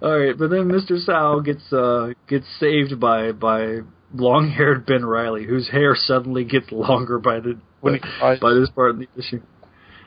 All 0.00 0.18
right, 0.18 0.36
but 0.38 0.50
then 0.50 0.68
Mr. 0.68 0.98
Sal 0.98 1.40
gets 1.40 1.72
uh 1.72 2.10
gets 2.28 2.46
saved 2.58 2.98
by 3.00 3.32
by 3.32 3.80
long-haired 4.14 4.86
Ben 4.86 5.04
Reilly, 5.04 5.44
whose 5.44 5.68
hair 5.70 5.96
suddenly 5.96 6.44
gets 6.44 6.70
longer 6.70 7.18
by 7.18 7.40
the 7.40 7.58
When 7.80 7.94
he 7.94 8.00
by, 8.20 8.54
this 8.54 8.68
part 8.70 8.90
of 8.90 8.98
the 8.98 9.08
issue. 9.16 9.40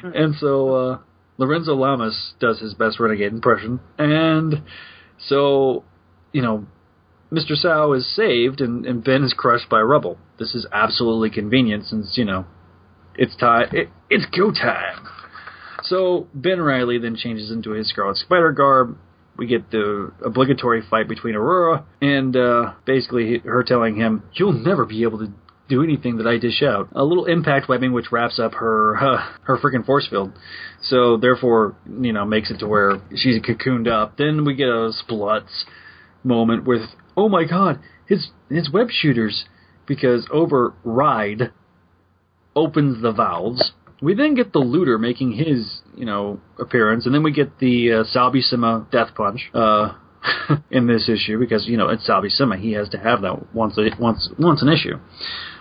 And 0.04 0.36
so 0.36 0.76
uh 0.76 0.98
Lorenzo 1.38 1.76
Lamas 1.76 2.34
does 2.40 2.60
his 2.60 2.74
best 2.74 3.00
renegade 3.00 3.34
impression, 3.34 3.80
and 3.98 4.62
so 5.28 5.84
you 6.32 6.42
know 6.42 6.66
Mr. 7.32 7.56
Sal 7.56 7.94
is 7.94 8.16
saved 8.16 8.62
and, 8.62 8.86
and 8.86 9.04
Ben 9.04 9.24
is 9.24 9.34
crushed 9.34 9.68
by 9.70 9.82
rubble. 9.82 10.18
This 10.40 10.54
is 10.56 10.66
absolutely 10.72 11.30
convenient 11.32 11.86
since, 11.86 12.18
you 12.18 12.24
know, 12.24 12.46
it's 13.16 13.36
time 13.36 13.68
it, 13.74 13.90
it's 14.10 14.26
go 14.38 14.52
time. 14.52 15.08
So 15.88 16.28
Ben 16.34 16.62
Reilly 16.62 16.98
then 16.98 17.16
changes 17.16 17.52
into 17.52 17.72
his 17.72 17.90
Scarlet 17.90 18.18
Spider 18.18 18.52
garb. 18.52 18.98
We 19.38 19.48
get 19.48 19.70
the 19.70 20.12
obligatory 20.24 20.82
fight 20.90 21.10
between 21.10 21.36
Aurora 21.36 21.86
and 22.02 22.36
uh, 22.36 22.74
basically 22.86 23.40
her 23.40 23.64
telling 23.64 23.96
him, 23.96 24.24
"You'll 24.34 24.54
never 24.54 24.86
be 24.86 25.04
able 25.04 25.20
to 25.20 25.32
do 25.68 25.84
anything 25.84 26.18
that 26.18 26.28
I 26.28 26.38
dish 26.38 26.64
out." 26.64 26.88
A 26.94 27.04
little 27.04 27.26
impact 27.26 27.68
webbing 27.68 27.92
which 27.92 28.12
wraps 28.12 28.40
up 28.40 28.54
her 28.56 28.96
uh, 28.96 29.28
her 29.44 29.58
freaking 29.58 29.86
force 29.86 30.08
field. 30.08 30.32
So 30.82 31.18
therefore, 31.18 31.76
you 31.86 32.14
know, 32.14 32.26
makes 32.26 32.50
it 32.50 32.60
to 32.60 32.68
where 32.68 33.02
she's 33.14 33.42
cocooned 33.42 33.90
up. 33.90 34.18
Then 34.18 34.46
we 34.46 34.56
get 34.56 34.70
a 34.70 34.92
Spluts 34.94 35.66
moment 36.24 36.64
with, 36.66 36.82
"Oh 37.18 37.28
my 37.28 37.44
God, 37.44 37.80
his 38.08 38.30
his 38.50 38.72
web 38.72 38.88
shooters," 38.90 39.46
because 39.86 40.28
override 40.32 41.52
opens 42.56 43.02
the 43.02 43.12
valves. 43.12 43.74
We 44.02 44.14
then 44.14 44.36
get 44.36 44.52
the 44.54 44.60
looter 44.60 44.98
making 44.98 45.34
his, 45.34 45.82
you 45.96 46.06
know, 46.06 46.40
appearance, 46.60 47.06
and 47.06 47.16
then 47.16 47.24
we 47.24 47.32
get 47.32 47.60
the 47.60 47.92
uh, 47.92 48.04
Sal 48.04 48.32
Buscema 48.32 48.90
death 48.92 49.16
punch 49.16 49.50
uh, 49.54 49.94
in 50.72 50.88
this 50.88 51.08
issue 51.10 51.40
because 51.40 51.66
you 51.68 51.78
know 51.78 51.90
it's 51.90 52.06
Sal 52.06 52.22
Buscema. 52.22 52.60
He 52.60 52.74
has 52.74 52.90
to 52.90 52.98
have 52.98 53.22
that 53.22 53.54
once 53.54 53.78
a, 53.78 53.90
once 54.00 54.30
once 54.38 54.62
an 54.62 54.70
issue. 54.70 55.00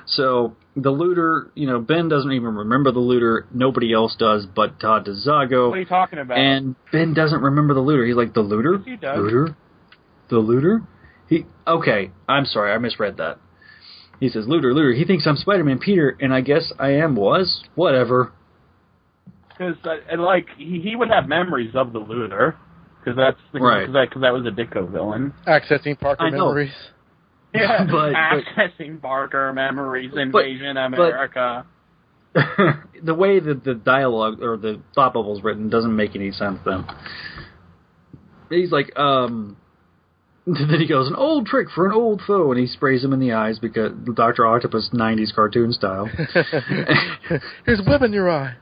So 0.07 0.57
the 0.77 0.91
looter, 0.91 1.51
you 1.55 1.67
know, 1.67 1.79
Ben 1.81 2.09
doesn't 2.09 2.31
even 2.33 2.55
remember 2.55 2.93
the 2.93 2.99
looter. 2.99 3.47
Nobody 3.55 3.93
else 3.93 4.17
does, 4.19 4.47
but 4.47 4.81
Todd 4.81 5.07
DeZago. 5.07 5.71
What 5.71 5.77
are 5.77 5.81
you 5.81 5.87
talking 5.87 6.19
about? 6.19 6.37
And 6.37 6.75
Ben 6.93 7.15
doesn't 7.15 7.41
remember 7.41 7.75
the 7.75 7.81
looter. 7.81 8.05
He's 8.05 8.17
like 8.17 8.35
the 8.35 8.43
looter, 8.43 8.75
Yes, 8.79 8.85
he 8.85 8.97
does. 8.97 9.19
looter, 9.19 9.57
the 10.29 10.39
looter. 10.39 10.83
He 11.29 11.47
okay. 11.67 12.11
I'm 12.29 12.45
sorry, 12.45 12.73
I 12.73 12.79
misread 12.79 13.17
that. 13.19 13.39
He 14.25 14.31
says 14.31 14.47
looter, 14.49 14.73
looter. 14.73 14.95
He 14.95 15.05
thinks 15.05 15.27
I'm 15.27 15.37
Spider-Man 15.37 15.81
Peter, 15.81 16.17
and 16.19 16.33
I 16.33 16.41
guess 16.41 16.73
I 16.79 16.93
am. 16.93 17.15
Was 17.15 17.63
whatever. 17.75 18.33
Because 19.51 19.77
uh, 19.85 19.97
and, 20.11 20.23
like 20.23 20.47
he, 20.57 20.81
he 20.83 20.97
would 20.97 21.11
have 21.11 21.29
memories 21.29 21.73
of 21.75 21.93
the 21.93 21.99
looter. 21.99 22.57
Because 23.01 23.19
that's 23.19 23.37
the, 23.53 23.61
Right. 23.61 23.85
Cause 23.85 23.93
that, 23.93 24.11
cause 24.11 24.23
that 24.23 24.33
was 24.33 24.47
a 24.47 24.51
Ditko 24.51 24.91
villain. 24.91 25.35
Accessing 25.47 26.01
Parker 26.01 26.23
I 26.25 26.31
know. 26.31 26.47
memories. 26.47 26.73
Yeah, 27.55 27.85
But- 27.91 28.15
but- 28.15 28.15
accessing 28.15 28.99
Barker 29.03 29.53
memories, 29.53 30.11
invasion 30.17 30.75
but- 30.77 30.81
America. 30.87 31.67
the 33.05 33.15
way 33.15 33.41
that 33.41 33.63
the 33.63 33.75
dialogue 33.75 34.43
or 34.43 34.57
the 34.57 34.81
thought 34.95 35.13
bubble's 35.13 35.43
written 35.43 35.69
doesn't 35.69 35.95
make 35.95 36.17
any 36.17 36.33
sense. 36.33 36.61
Then 36.65 36.87
he's 38.49 38.73
like, 38.73 38.99
um. 38.99 39.59
Then 40.47 40.79
he 40.79 40.87
goes, 40.87 41.09
an 41.09 41.15
old 41.15 41.47
trick 41.47 41.69
for 41.75 41.87
an 41.87 41.93
old 41.93 42.21
foe, 42.27 42.51
and 42.51 42.61
he 42.61 42.67
sprays 42.67 43.03
him 43.03 43.15
in 43.15 43.21
the 43.21 43.33
eyes 43.33 43.59
because 43.59 43.93
Doctor 44.15 44.45
Octopus 44.47 44.91
'90s 44.93 45.35
cartoon 45.35 45.73
style. 45.73 46.05
Here's 47.65 47.81
a 47.81 47.85
web 47.89 48.03
in 48.03 48.13
your 48.13 48.31
eye. 48.31 48.57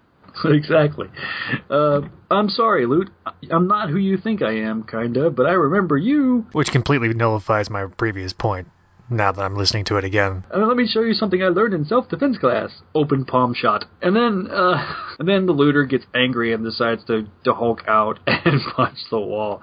exactly. 0.44 1.08
Uh, 1.68 2.02
I'm 2.30 2.48
sorry, 2.48 2.86
Lute. 2.86 3.10
I'm 3.50 3.68
not 3.68 3.90
who 3.90 3.96
you 3.96 4.16
think 4.16 4.42
I 4.42 4.52
am, 4.52 4.84
kinda, 4.84 5.30
but 5.30 5.46
I 5.46 5.52
remember 5.52 5.96
you. 5.96 6.46
Which 6.52 6.70
completely 6.70 7.12
nullifies 7.12 7.68
my 7.68 7.86
previous 7.86 8.32
point. 8.32 8.68
Now 9.10 9.32
that 9.32 9.40
I'm 9.40 9.56
listening 9.56 9.84
to 9.86 9.96
it 9.96 10.04
again, 10.04 10.44
Uh, 10.54 10.66
let 10.66 10.76
me 10.76 10.86
show 10.86 11.00
you 11.00 11.14
something 11.14 11.42
I 11.42 11.48
learned 11.48 11.72
in 11.72 11.84
self-defense 11.86 12.38
class. 12.38 12.70
Open 12.94 13.24
palm 13.24 13.54
shot, 13.54 13.86
and 14.02 14.14
then, 14.14 14.48
uh, 14.50 14.94
and 15.18 15.26
then 15.26 15.46
the 15.46 15.52
looter 15.52 15.84
gets 15.84 16.04
angry 16.14 16.52
and 16.52 16.62
decides 16.62 17.04
to, 17.04 17.26
to 17.44 17.54
Hulk 17.54 17.84
out 17.88 18.18
and 18.26 18.60
punch 18.76 18.98
the 19.10 19.18
wall, 19.18 19.62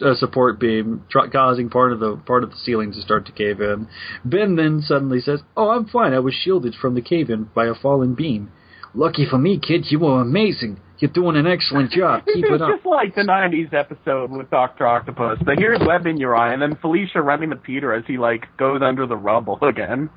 a 0.00 0.14
support 0.16 0.58
beam, 0.58 1.04
causing 1.32 1.70
part 1.70 1.92
of 1.92 2.00
the 2.00 2.16
part 2.16 2.42
of 2.42 2.50
the 2.50 2.56
ceiling 2.56 2.92
to 2.92 3.00
start 3.00 3.26
to 3.26 3.32
cave 3.32 3.60
in. 3.60 3.86
Ben 4.24 4.56
then 4.56 4.82
suddenly 4.82 5.20
says, 5.20 5.42
"Oh, 5.56 5.70
I'm 5.70 5.86
fine. 5.86 6.12
I 6.12 6.18
was 6.18 6.34
shielded 6.34 6.74
from 6.74 6.94
the 6.94 7.02
cave-in 7.02 7.50
by 7.54 7.66
a 7.66 7.74
fallen 7.74 8.14
beam. 8.14 8.50
Lucky 8.92 9.26
for 9.28 9.38
me, 9.38 9.58
kid. 9.58 9.86
You 9.90 10.00
were 10.00 10.20
amazing. 10.20 10.80
You're 11.04 11.12
doing 11.12 11.36
an 11.36 11.46
excellent 11.46 11.90
job. 11.90 12.24
Keep 12.24 12.46
it 12.46 12.62
up." 12.62 12.70
just 12.70 12.86
like 12.86 13.14
the 13.14 13.20
'90s 13.20 13.74
episode 13.74 14.30
with 14.30 14.48
Doctor 14.48 14.86
Octopus. 14.86 15.38
But 15.44 15.58
here's 15.58 15.78
web 15.86 16.06
in 16.06 16.16
your 16.16 16.34
eye, 16.34 16.54
and 16.54 16.62
then 16.62 16.78
Felicia 16.80 17.20
running 17.20 17.50
to 17.50 17.56
Peter 17.56 17.92
as 17.92 18.04
he 18.06 18.16
like 18.16 18.46
goes 18.56 18.80
under 18.82 19.06
the 19.06 19.16
rubble 19.16 19.58
again. 19.60 20.08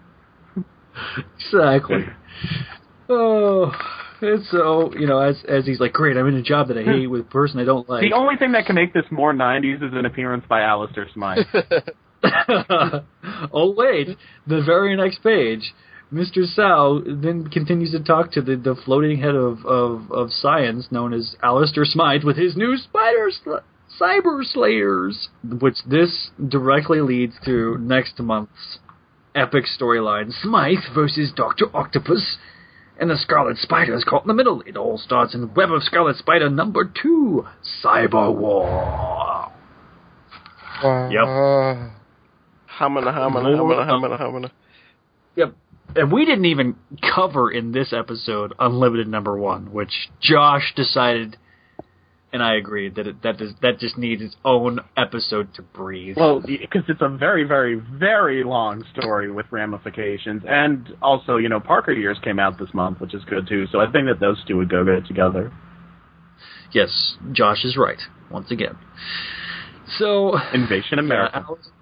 Exactly. 1.36 2.06
Oh, 3.10 3.72
and 4.22 4.46
so 4.46 4.58
oh, 4.64 4.94
you 4.98 5.08
know, 5.08 5.20
as 5.20 5.44
as 5.48 5.66
he's 5.66 5.82
like, 5.82 5.92
great, 5.92 6.16
I'm 6.16 6.26
in 6.28 6.36
a 6.36 6.42
job 6.42 6.70
that 6.70 6.78
I 6.78 6.84
hmm. 6.84 6.92
hate 6.92 7.08
with 7.08 7.22
a 7.22 7.26
person 7.26 7.60
I 7.60 7.66
don't 7.66 7.88
like. 7.90 8.02
The 8.02 8.16
only 8.16 8.38
thing 8.38 8.54
that 8.54 8.66
can 8.66 8.76
make 8.76 8.94
this 8.94 9.06
more 9.12 9.34
'90s 9.34 9.84
is 9.84 9.92
an 9.94 10.06
appearance 10.06 10.46
by 10.48 10.62
Alistair 10.62 11.10
Smythe. 11.14 11.46
oh 13.54 13.74
wait, 13.76 14.18
the 14.48 14.64
very 14.66 14.96
next 14.96 15.22
page, 15.22 15.74
Mr. 16.12 16.46
Sal 16.46 17.04
then 17.06 17.48
continues 17.48 17.92
to 17.92 18.00
talk 18.00 18.32
to 18.32 18.42
the, 18.42 18.56
the 18.56 18.76
floating 18.86 19.20
head 19.20 19.36
of, 19.36 19.66
of, 19.66 20.10
of 20.12 20.32
science 20.32 20.88
known 20.90 21.14
as 21.14 21.36
Alistair 21.44 21.84
Smythe 21.84 22.24
with 22.24 22.38
his 22.38 22.56
new 22.56 22.78
spider 22.78 23.30
sl- 23.30 23.56
cyber 24.02 24.44
slayers, 24.44 25.28
which 25.44 25.78
this 25.86 26.30
directly 26.48 27.02
leads 27.02 27.36
to 27.44 27.78
next 27.80 28.20
month's 28.20 28.80
epic 29.36 29.66
storyline: 29.66 30.32
Smythe 30.42 30.94
versus 30.96 31.32
Doctor 31.36 31.66
Octopus. 31.76 32.38
And 33.00 33.12
the 33.12 33.18
Scarlet 33.18 33.58
Spider 33.58 33.94
is 33.94 34.04
caught 34.04 34.24
in 34.24 34.28
the 34.28 34.34
middle. 34.34 34.64
It 34.66 34.76
all 34.76 34.98
starts 34.98 35.36
in 35.36 35.54
Web 35.54 35.72
of 35.72 35.84
Scarlet 35.84 36.16
Spider 36.16 36.50
number 36.50 36.84
two, 36.84 37.46
Cyber 37.84 38.34
War. 38.36 38.64
Wow. 40.84 41.10
Yep. 41.12 41.94
Hamana, 42.80 43.14
hamana, 43.14 43.56
hamana, 43.56 43.88
hamana, 43.88 44.20
hamana. 44.20 44.52
And 45.98 46.12
we 46.12 46.26
didn't 46.26 46.46
even 46.46 46.76
cover 47.16 47.52
in 47.52 47.72
this 47.72 47.92
episode 47.92 48.54
Unlimited 48.60 49.08
number 49.08 49.36
one, 49.36 49.74
which 49.74 49.92
Josh 50.22 50.74
decided, 50.76 51.38
and 52.32 52.44
I 52.44 52.56
agreed 52.56 52.96
that 52.96 53.08
it, 53.08 53.24
that 53.24 53.38
does, 53.38 53.54
that 53.64 53.80
just 53.80 53.98
needs 53.98 54.22
its 54.22 54.36
own 54.46 54.80
episode 54.96 55.54
to 55.56 55.64
breathe. 55.64 56.16
well, 56.16 56.40
because 56.42 56.84
it's 56.88 57.02
a 57.02 57.10
very, 57.10 57.44
very, 57.46 57.76
very 57.76 58.44
long 58.44 58.84
story 58.96 59.32
with 59.32 59.48
ramifications, 59.52 60.44
and 60.48 60.88
also, 61.02 61.38
you 61.38 61.50
know, 61.50 61.60
Parker 61.60 61.94
Years 61.94 62.18
came 62.24 62.38
out 62.38 62.60
this 62.60 62.74
month, 62.76 63.00
which 63.02 63.16
is 63.16 63.24
good 63.26 63.48
too. 63.48 63.66
So 63.72 63.80
I 63.80 63.92
think 63.92 64.08
that 64.08 64.20
those 64.20 64.44
two 64.48 64.58
would 64.58 64.70
go 64.70 64.84
good 64.86 65.06
together. 65.08 65.52
yes, 66.72 67.18
Josh 67.32 67.66
is 67.66 67.76
right 67.76 68.00
once 68.30 68.52
again. 68.52 68.78
So 69.98 70.38
Invasion 70.54 71.00
America. 71.00 71.44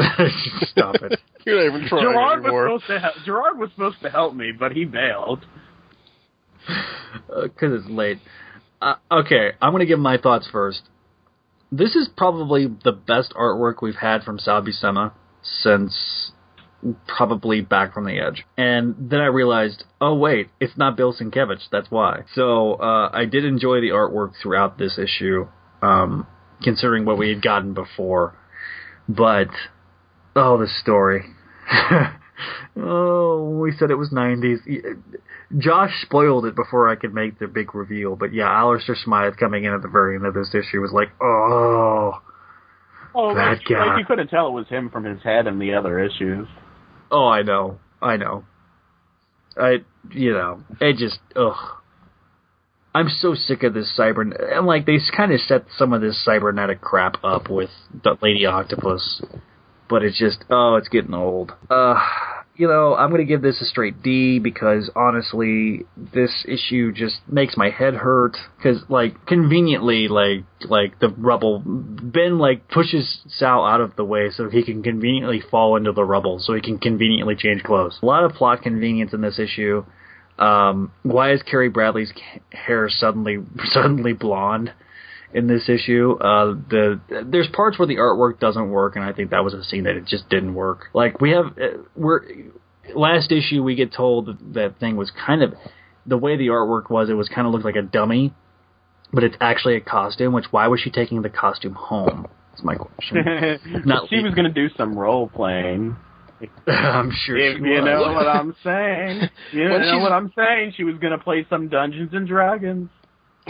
stop 0.68 0.96
it. 0.96 1.20
You're 1.44 1.56
not 1.56 1.76
even 1.76 1.88
trying 1.88 2.02
Gerard 2.02 2.40
was 2.40 2.46
anymore. 2.46 2.66
supposed 2.66 2.86
to 2.86 2.98
help. 3.00 3.14
Gerard 3.24 3.58
was 3.58 3.70
supposed 3.70 4.00
to 4.02 4.10
help 4.10 4.34
me, 4.34 4.52
but 4.58 4.72
he 4.72 4.84
bailed. 4.84 5.44
because 7.42 7.80
it's 7.80 7.90
late. 7.90 8.18
Uh, 8.80 8.94
okay, 9.10 9.52
I'm 9.60 9.72
going 9.72 9.80
to 9.80 9.86
give 9.86 9.98
my 9.98 10.18
thoughts 10.18 10.48
first. 10.50 10.82
This 11.72 11.94
is 11.94 12.08
probably 12.16 12.66
the 12.66 12.92
best 12.92 13.32
artwork 13.34 13.82
we've 13.82 13.94
had 13.94 14.22
from 14.22 14.38
Sal 14.38 14.62
Buscema 14.62 15.12
since 15.42 16.32
probably 17.06 17.60
back 17.60 17.92
from 17.92 18.04
the 18.04 18.18
edge. 18.18 18.44
And 18.56 19.10
then 19.10 19.20
I 19.20 19.26
realized, 19.26 19.84
oh 20.00 20.14
wait, 20.14 20.48
it's 20.60 20.76
not 20.76 20.96
Bill 20.96 21.14
Sienkiewicz. 21.14 21.68
That's 21.70 21.90
why. 21.90 22.22
So 22.34 22.74
uh, 22.74 23.10
I 23.12 23.26
did 23.26 23.44
enjoy 23.44 23.80
the 23.80 23.90
artwork 23.90 24.32
throughout 24.42 24.78
this 24.78 24.98
issue, 24.98 25.46
um, 25.82 26.26
considering 26.62 27.04
what 27.04 27.18
we 27.18 27.28
had 27.28 27.42
gotten 27.42 27.74
before. 27.74 28.34
But 29.08 29.48
oh, 30.36 30.58
the 30.58 30.68
story. 30.80 31.24
oh, 32.76 33.58
we 33.62 33.72
said 33.76 33.90
it 33.90 33.96
was 33.96 34.10
90s. 34.10 34.58
Josh 35.58 35.90
spoiled 36.02 36.46
it 36.46 36.54
before 36.54 36.88
I 36.88 36.94
could 36.96 37.12
make 37.14 37.38
the 37.38 37.46
big 37.48 37.74
reveal. 37.74 38.16
But 38.16 38.32
yeah, 38.32 38.48
Alistair 38.50 38.96
Smythe 38.96 39.36
coming 39.38 39.64
in 39.64 39.72
at 39.72 39.82
the 39.82 39.88
very 39.88 40.16
end 40.16 40.26
of 40.26 40.34
this 40.34 40.54
issue 40.54 40.80
was 40.80 40.92
like, 40.92 41.08
oh. 41.20 42.20
Oh, 43.14 43.34
That 43.34 43.58
like, 43.58 43.64
guy. 43.68 43.86
like 43.86 43.98
you 43.98 44.04
couldn't 44.06 44.28
tell 44.28 44.48
it 44.48 44.52
was 44.52 44.68
him 44.68 44.90
from 44.90 45.04
his 45.04 45.22
head 45.22 45.46
and 45.46 45.60
the 45.60 45.74
other 45.74 45.98
issues. 45.98 46.46
Oh, 47.10 47.26
I 47.26 47.42
know. 47.42 47.78
I 48.00 48.16
know. 48.16 48.44
I, 49.56 49.78
you 50.12 50.32
know, 50.32 50.62
it 50.80 50.96
just, 50.96 51.18
ugh. 51.34 51.76
I'm 52.94 53.08
so 53.08 53.34
sick 53.34 53.62
of 53.62 53.74
this 53.74 53.92
cyber, 53.96 54.22
and 54.56 54.66
like 54.66 54.84
they 54.84 54.98
kind 55.16 55.32
of 55.32 55.40
set 55.40 55.64
some 55.76 55.92
of 55.92 56.00
this 56.00 56.24
cybernetic 56.24 56.80
crap 56.80 57.22
up 57.22 57.48
with 57.48 57.70
the 58.02 58.16
Lady 58.20 58.46
Octopus, 58.46 59.22
but 59.90 60.02
it's 60.04 60.18
just, 60.18 60.44
oh, 60.48 60.76
it's 60.76 60.88
getting 60.88 61.12
old. 61.12 61.52
Uh, 61.68 61.96
you 62.60 62.68
know, 62.68 62.94
I'm 62.94 63.10
gonna 63.10 63.24
give 63.24 63.40
this 63.40 63.60
a 63.62 63.64
straight 63.64 64.02
D 64.02 64.38
because 64.38 64.90
honestly, 64.94 65.86
this 65.96 66.44
issue 66.46 66.92
just 66.92 67.16
makes 67.26 67.56
my 67.56 67.70
head 67.70 67.94
hurt. 67.94 68.36
Because 68.58 68.82
like 68.90 69.26
conveniently, 69.26 70.08
like 70.08 70.44
like 70.68 70.98
the 71.00 71.08
rubble, 71.08 71.62
Ben 71.64 72.38
like 72.38 72.68
pushes 72.68 73.22
Sal 73.28 73.64
out 73.64 73.80
of 73.80 73.96
the 73.96 74.04
way 74.04 74.28
so 74.30 74.50
he 74.50 74.62
can 74.62 74.82
conveniently 74.82 75.40
fall 75.50 75.76
into 75.76 75.92
the 75.92 76.04
rubble, 76.04 76.38
so 76.38 76.52
he 76.52 76.60
can 76.60 76.78
conveniently 76.78 77.34
change 77.34 77.62
clothes. 77.62 77.98
A 78.02 78.06
lot 78.06 78.24
of 78.24 78.32
plot 78.32 78.60
convenience 78.62 79.14
in 79.14 79.22
this 79.22 79.38
issue. 79.38 79.84
Um, 80.38 80.92
why 81.02 81.32
is 81.32 81.42
Carrie 81.42 81.70
Bradley's 81.70 82.12
hair 82.52 82.90
suddenly 82.90 83.38
suddenly 83.72 84.12
blonde? 84.12 84.72
In 85.32 85.46
this 85.46 85.68
issue. 85.68 86.12
Uh, 86.20 86.54
the 86.68 87.00
there's 87.26 87.48
parts 87.52 87.78
where 87.78 87.86
the 87.88 87.96
artwork 87.96 88.38
doesn't 88.40 88.70
work, 88.70 88.96
and 88.96 89.04
I 89.04 89.12
think 89.12 89.30
that 89.30 89.44
was 89.44 89.54
a 89.54 89.62
scene 89.64 89.84
that 89.84 89.96
it 89.96 90.06
just 90.06 90.28
didn't 90.28 90.54
work. 90.54 90.86
Like 90.94 91.20
we 91.20 91.30
have, 91.30 91.46
uh, 91.58 91.78
we're 91.96 92.22
last 92.94 93.30
issue 93.32 93.62
we 93.62 93.74
get 93.76 93.92
told 93.92 94.26
that 94.26 94.54
that 94.54 94.80
thing 94.80 94.96
was 94.96 95.10
kind 95.26 95.42
of 95.42 95.54
the 96.06 96.18
way 96.18 96.36
the 96.36 96.48
artwork 96.48 96.90
was. 96.90 97.08
It 97.10 97.14
was 97.14 97.28
kind 97.28 97.46
of 97.46 97.52
looked 97.52 97.64
like 97.64 97.76
a 97.76 97.82
dummy, 97.82 98.34
but 99.12 99.22
it's 99.24 99.36
actually 99.40 99.76
a 99.76 99.80
costume. 99.80 100.32
Which 100.32 100.46
why 100.50 100.66
was 100.68 100.80
she 100.80 100.90
taking 100.90 101.22
the 101.22 101.30
costume 101.30 101.74
home? 101.74 102.26
That's 102.52 102.64
my 102.64 102.74
question. 102.74 103.24
Not- 103.86 104.08
she 104.08 104.20
was 104.22 104.34
going 104.34 104.46
to 104.46 104.52
do 104.52 104.68
some 104.76 104.98
role 104.98 105.28
playing. 105.28 105.96
I'm 106.66 107.12
sure 107.26 107.36
If 107.36 107.58
she 107.58 107.62
you 107.64 107.74
was. 107.82 107.84
know 107.84 108.12
what 108.14 108.26
I'm 108.26 108.54
saying. 108.64 109.28
You 109.52 109.68
know 109.68 109.98
what 110.00 110.10
I'm 110.12 110.32
saying. 110.34 110.72
She 110.76 110.84
was 110.84 110.96
going 110.96 111.12
to 111.12 111.18
play 111.22 111.46
some 111.50 111.68
Dungeons 111.68 112.10
and 112.14 112.26
Dragons. 112.26 112.88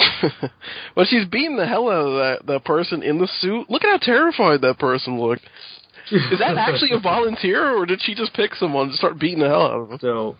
well, 0.96 1.06
she's 1.08 1.26
beating 1.26 1.56
the 1.56 1.66
hell 1.66 1.88
out 1.88 2.06
of 2.06 2.12
that 2.14 2.46
that 2.46 2.64
person 2.64 3.02
in 3.02 3.18
the 3.18 3.28
suit. 3.40 3.68
Look 3.68 3.84
at 3.84 3.90
how 3.90 3.98
terrified 3.98 4.60
that 4.62 4.78
person 4.78 5.20
looked. 5.20 5.42
Is 6.10 6.38
that 6.40 6.56
actually 6.56 6.90
a 6.92 6.98
volunteer, 7.02 7.76
or 7.76 7.86
did 7.86 8.00
she 8.02 8.14
just 8.14 8.34
pick 8.34 8.54
someone 8.54 8.88
to 8.88 8.96
start 8.96 9.18
beating 9.18 9.40
the 9.40 9.48
hell 9.48 9.62
out 9.62 9.80
of 9.80 9.88
them? 9.88 9.98
So 10.00 10.36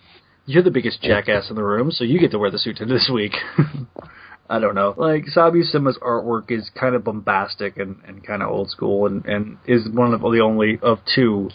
you're 0.47 0.63
the 0.63 0.71
biggest 0.71 1.03
jackass 1.03 1.51
in 1.51 1.57
the 1.57 1.63
room, 1.63 1.91
so 1.91 2.05
you 2.05 2.19
get 2.19 2.33
to 2.33 2.39
wear 2.39 2.51
the 2.51 2.59
suit 2.59 2.79
this 2.81 3.11
week. 3.13 3.33
I 4.51 4.59
don't 4.59 4.75
know. 4.75 4.95
Like 4.97 5.27
Sal 5.29 5.53
Buscema's 5.53 5.97
artwork 6.03 6.51
is 6.51 6.71
kind 6.79 6.97
of 6.97 7.05
bombastic 7.05 7.77
and, 7.77 7.97
and 8.07 8.27
kind 8.27 8.43
of 8.43 8.51
old 8.51 8.69
school, 8.71 9.07
and, 9.07 9.25
and 9.25 9.59
is 9.67 9.89
one 9.89 10.13
of 10.13 10.21
the 10.23 10.41
only 10.41 10.79
of 10.83 10.99
two 11.15 11.51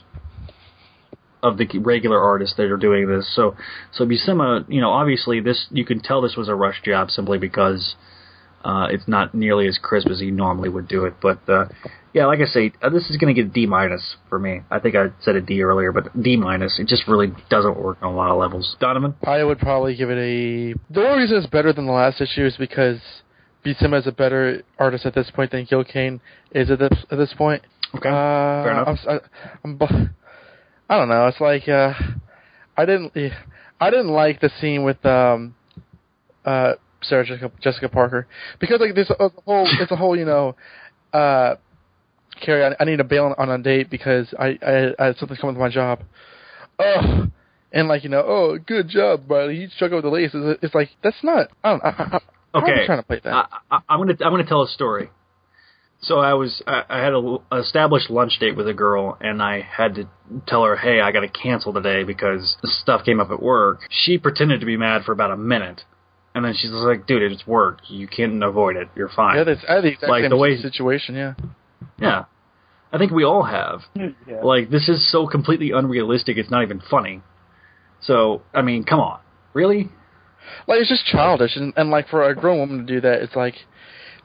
of 1.47 1.57
the 1.57 1.67
regular 1.93 2.19
artists 2.31 2.55
that 2.57 2.71
are 2.71 2.77
doing 2.77 3.07
this. 3.07 3.25
So 3.35 3.43
so 3.91 4.05
Buscema, 4.05 4.65
you 4.67 4.81
know, 4.81 4.91
obviously 5.01 5.39
this 5.39 5.59
you 5.71 5.85
can 5.85 5.99
tell 6.07 6.21
this 6.21 6.35
was 6.35 6.49
a 6.49 6.55
rush 6.55 6.81
job 6.83 7.09
simply 7.11 7.37
because 7.37 7.95
uh, 8.63 8.87
it's 8.89 9.07
not 9.07 9.35
nearly 9.35 9.67
as 9.67 9.77
crisp 9.77 10.09
as 10.09 10.19
he 10.19 10.31
normally 10.31 10.69
would 10.69 10.87
do 10.87 11.05
it. 11.05 11.13
But 11.21 11.47
uh, 11.47 11.65
yeah, 12.13 12.25
like 12.25 12.39
I 12.39 12.45
say, 12.45 12.71
uh, 12.81 12.89
this 12.89 13.09
is 13.11 13.17
going 13.17 13.33
to 13.33 13.39
get 13.39 13.49
a 13.51 13.53
D 13.53 13.67
minus 13.67 14.15
for 14.29 14.39
me. 14.39 14.61
I 14.71 14.79
think 14.79 14.95
I 14.95 15.07
said 15.21 15.35
a 15.35 15.41
D 15.41 15.61
earlier, 15.61 15.91
but 15.91 16.05
D 16.19 16.35
minus. 16.35 16.79
It 16.79 16.87
just 16.87 17.07
really 17.07 17.31
doesn't 17.49 17.77
work 17.77 17.99
on 18.01 18.13
a 18.13 18.15
lot 18.15 18.31
of 18.31 18.37
levels. 18.39 18.75
Donovan. 18.79 19.13
I 19.23 19.43
would 19.43 19.59
probably 19.59 19.95
give 19.95 20.09
it 20.09 20.17
a. 20.17 20.73
The 20.93 21.01
only 21.05 21.21
reason 21.23 21.37
it's 21.37 21.47
better 21.47 21.73
than 21.73 21.85
the 21.85 21.91
last 21.91 22.21
issue 22.21 22.45
is 22.45 22.55
because 22.57 22.99
Buscema 23.63 23.99
is 23.99 24.07
a 24.07 24.11
better 24.11 24.63
artist 24.79 25.05
at 25.05 25.13
this 25.13 25.29
point 25.29 25.51
than 25.51 25.65
Gil 25.65 25.83
Kane 25.83 26.19
is 26.51 26.71
at 26.71 26.79
this 26.79 26.97
at 27.11 27.17
this 27.17 27.33
point. 27.37 27.61
Okay, 27.93 28.09
Uh, 28.09 28.63
fair 28.63 28.71
enough. 28.71 28.99
I'm, 29.63 29.77
I, 29.81 30.09
I 30.89 30.97
don't 30.97 31.09
know. 31.09 31.27
It's 31.27 31.41
like 31.41 31.67
uh, 31.67 31.93
I 32.77 32.85
didn't. 32.85 33.13
I 33.79 33.89
didn't 33.89 34.09
like 34.09 34.39
the 34.39 34.49
scene 34.61 34.83
with 34.83 35.03
um, 35.05 35.55
uh, 36.45 36.73
Sarah 37.03 37.25
Jessica, 37.25 37.51
Jessica 37.61 37.89
Parker 37.89 38.27
because 38.59 38.79
like 38.79 38.95
there's 38.95 39.09
a, 39.09 39.29
whole. 39.45 39.67
It's 39.79 39.91
a 39.91 39.95
whole. 39.95 40.15
You 40.15 40.25
know, 40.25 40.55
uh, 41.13 41.55
Carrie, 42.39 42.65
I, 42.65 42.75
I 42.79 42.85
need 42.85 42.97
to 42.97 43.03
bail 43.03 43.33
on 43.37 43.49
a 43.49 43.57
date 43.57 43.89
because 43.89 44.33
I 44.37 44.57
I, 44.61 44.93
I 44.99 45.05
had 45.07 45.17
something 45.17 45.37
coming 45.37 45.55
with 45.55 45.61
my 45.61 45.69
job. 45.69 46.01
Ugh. 46.79 47.31
And 47.71 47.89
like 47.89 48.03
you 48.03 48.09
know, 48.09 48.23
oh, 48.25 48.57
good 48.57 48.87
job, 48.87 49.27
buddy. 49.27 49.55
You 49.55 49.67
struck 49.69 49.91
with 49.91 50.03
the 50.03 50.09
lace. 50.09 50.31
It's, 50.33 50.73
like 50.73 50.89
that's 51.03 51.17
not. 51.23 51.49
I 51.63 51.71
don't. 51.71 51.83
I, 51.83 51.89
I, 51.89 51.91
I, 51.91 52.19
how 52.53 52.59
am 52.59 52.65
I 52.65 52.69
Okay, 52.71 52.85
trying 52.85 52.99
to 52.99 53.03
play 53.03 53.19
that. 53.23 53.33
I, 53.33 53.47
I, 53.69 53.79
I'm 53.89 53.99
gonna 53.99 54.13
I'm 54.21 54.31
gonna 54.31 54.45
tell 54.45 54.61
a 54.61 54.67
story. 54.67 55.09
So 56.01 56.19
I 56.19 56.33
was 56.35 56.61
I, 56.67 56.83
I 56.89 56.99
had 56.99 57.13
a 57.13 57.37
a 57.51 57.59
established 57.61 58.09
lunch 58.09 58.37
date 58.39 58.55
with 58.55 58.67
a 58.67 58.73
girl, 58.73 59.17
and 59.21 59.41
I 59.41 59.61
had 59.61 59.95
to 59.95 60.07
tell 60.47 60.63
her, 60.63 60.75
hey, 60.75 61.01
I 61.01 61.11
got 61.11 61.21
to 61.21 61.27
cancel 61.29 61.73
today 61.73 62.03
because 62.03 62.57
stuff 62.63 63.03
came 63.05 63.19
up 63.19 63.31
at 63.31 63.41
work. 63.41 63.79
She 63.89 64.17
pretended 64.17 64.59
to 64.59 64.65
be 64.65 64.77
mad 64.77 65.03
for 65.03 65.13
about 65.13 65.31
a 65.31 65.37
minute, 65.37 65.81
and 66.35 66.45
then 66.45 66.53
she's 66.53 66.69
just 66.69 66.83
like, 66.83 67.07
dude, 67.07 67.23
it's 67.31 67.47
work. 67.47 67.79
You 67.89 68.07
can't 68.07 68.43
avoid 68.43 68.75
it. 68.75 68.89
You're 68.95 69.09
fine. 69.09 69.37
yeah, 69.37 69.43
that's 69.45 69.61
I 69.67 69.75
had 69.75 69.83
the 69.83 69.87
exact 69.89 70.09
like 70.11 70.23
same 70.23 70.29
the 70.29 70.37
way- 70.37 70.57
situation. 70.57 71.15
Yeah. 71.15 71.33
yeah. 71.99 72.25
I 72.93 72.97
think 72.97 73.11
we 73.11 73.23
all 73.23 73.43
have. 73.43 73.81
Yeah. 74.27 74.41
Like 74.43 74.69
this 74.69 74.87
is 74.89 75.11
so 75.11 75.27
completely 75.27 75.71
unrealistic. 75.71 76.37
It's 76.37 76.49
not 76.51 76.63
even 76.63 76.81
funny. 76.89 77.21
So 78.01 78.41
I 78.53 78.61
mean, 78.61 78.83
come 78.83 78.99
on, 78.99 79.19
really? 79.53 79.89
like 80.67 80.79
it's 80.79 80.89
just 80.89 81.05
childish 81.07 81.55
and, 81.55 81.73
and 81.75 81.89
like 81.89 82.07
for 82.07 82.29
a 82.29 82.35
grown 82.35 82.59
woman 82.59 82.77
to 82.85 82.93
do 82.93 83.01
that 83.01 83.19
it's 83.23 83.35
like 83.35 83.55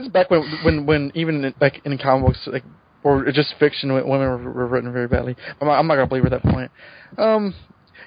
this 0.00 0.06
is 0.06 0.12
back 0.12 0.30
when 0.30 0.42
when 0.62 0.86
when 0.86 1.12
even 1.14 1.44
in, 1.44 1.54
like 1.60 1.80
in 1.84 1.96
comic 1.98 2.26
books 2.26 2.48
like 2.50 2.64
or 3.02 3.30
just 3.32 3.54
fiction 3.58 3.92
women 3.92 4.08
were, 4.08 4.38
were 4.38 4.66
written 4.66 4.92
very 4.92 5.08
badly. 5.08 5.36
I'm 5.60 5.68
not, 5.68 5.78
I'm 5.78 5.86
not 5.86 5.94
gonna 5.96 6.06
believe 6.06 6.24
at 6.24 6.30
that 6.30 6.42
point. 6.42 6.70
Um 7.18 7.54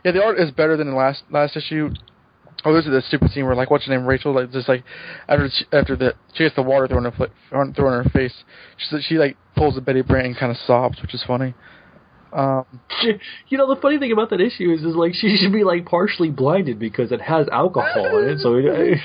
yeah 0.03 0.11
the 0.11 0.23
art 0.23 0.39
is 0.39 0.51
better 0.51 0.75
than 0.75 0.89
the 0.89 0.95
last 0.95 1.23
last 1.29 1.55
issue. 1.55 1.89
Oh 2.65 2.73
this 2.73 2.85
is 2.85 2.91
the 2.91 3.01
stupid 3.07 3.31
scene 3.31 3.45
where 3.45 3.55
like 3.55 3.69
what's 3.69 3.85
her 3.85 3.95
name 3.95 4.07
Rachel 4.07 4.33
like 4.33 4.51
just 4.51 4.67
like 4.67 4.83
after 5.27 5.49
she, 5.49 5.65
after 5.71 5.95
the 5.95 6.13
she 6.33 6.43
gets 6.43 6.55
the 6.55 6.63
water 6.63 6.87
thrown 6.87 7.05
her 7.05 7.11
thrown 7.49 7.67
in 7.69 8.03
her 8.03 8.09
face 8.09 8.33
she 8.77 9.01
she 9.01 9.17
like 9.17 9.37
pulls 9.55 9.77
a 9.77 9.81
Betty 9.81 10.01
Brant 10.01 10.25
and 10.25 10.37
kind 10.37 10.51
of 10.51 10.57
sobs 10.65 10.99
which 11.01 11.13
is 11.13 11.23
funny. 11.27 11.53
Um 12.31 12.65
You 13.49 13.57
know, 13.59 13.73
the 13.73 13.79
funny 13.79 13.99
thing 13.99 14.11
about 14.11 14.31
that 14.31 14.41
issue 14.41 14.71
is, 14.71 14.81
is 14.81 14.95
like 14.95 15.13
she 15.13 15.37
should 15.37 15.53
be 15.53 15.63
like 15.63 15.85
partially 15.85 16.31
blinded 16.31 16.79
because 16.79 17.11
it 17.11 17.21
has 17.21 17.47
alcohol 17.49 18.17
in 18.17 18.29
it. 18.29 18.39
So, 18.39 18.55
it, 18.55 18.99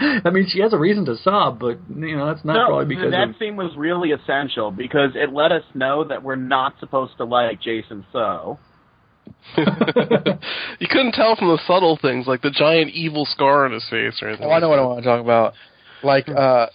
I 0.24 0.30
mean, 0.30 0.46
she 0.48 0.60
has 0.60 0.72
a 0.72 0.78
reason 0.78 1.04
to 1.06 1.16
sob, 1.18 1.58
but 1.60 1.78
you 1.94 2.16
know 2.16 2.26
that's 2.26 2.44
not 2.44 2.54
no, 2.54 2.66
probably 2.68 2.94
because 2.94 3.10
that 3.10 3.30
of. 3.30 3.36
scene 3.38 3.56
was 3.56 3.72
really 3.76 4.12
essential 4.12 4.70
because 4.70 5.10
it 5.14 5.32
let 5.32 5.52
us 5.52 5.64
know 5.74 6.04
that 6.04 6.22
we're 6.22 6.36
not 6.36 6.74
supposed 6.80 7.16
to 7.18 7.24
like 7.24 7.60
Jason 7.60 8.06
So. 8.12 8.58
you 9.56 10.88
couldn't 10.88 11.12
tell 11.12 11.36
from 11.36 11.48
the 11.48 11.60
subtle 11.66 11.98
things, 12.00 12.26
like 12.26 12.40
the 12.40 12.50
giant 12.50 12.90
evil 12.92 13.26
scar 13.26 13.66
on 13.66 13.72
his 13.72 13.86
face 13.90 14.20
or 14.22 14.28
anything. 14.28 14.46
Oh, 14.46 14.50
I 14.50 14.58
know 14.58 14.70
what 14.70 14.78
I 14.78 14.82
want 14.82 15.02
to 15.02 15.04
talk 15.04 15.20
about. 15.20 15.54
Like 16.02 16.28
uh 16.28 16.66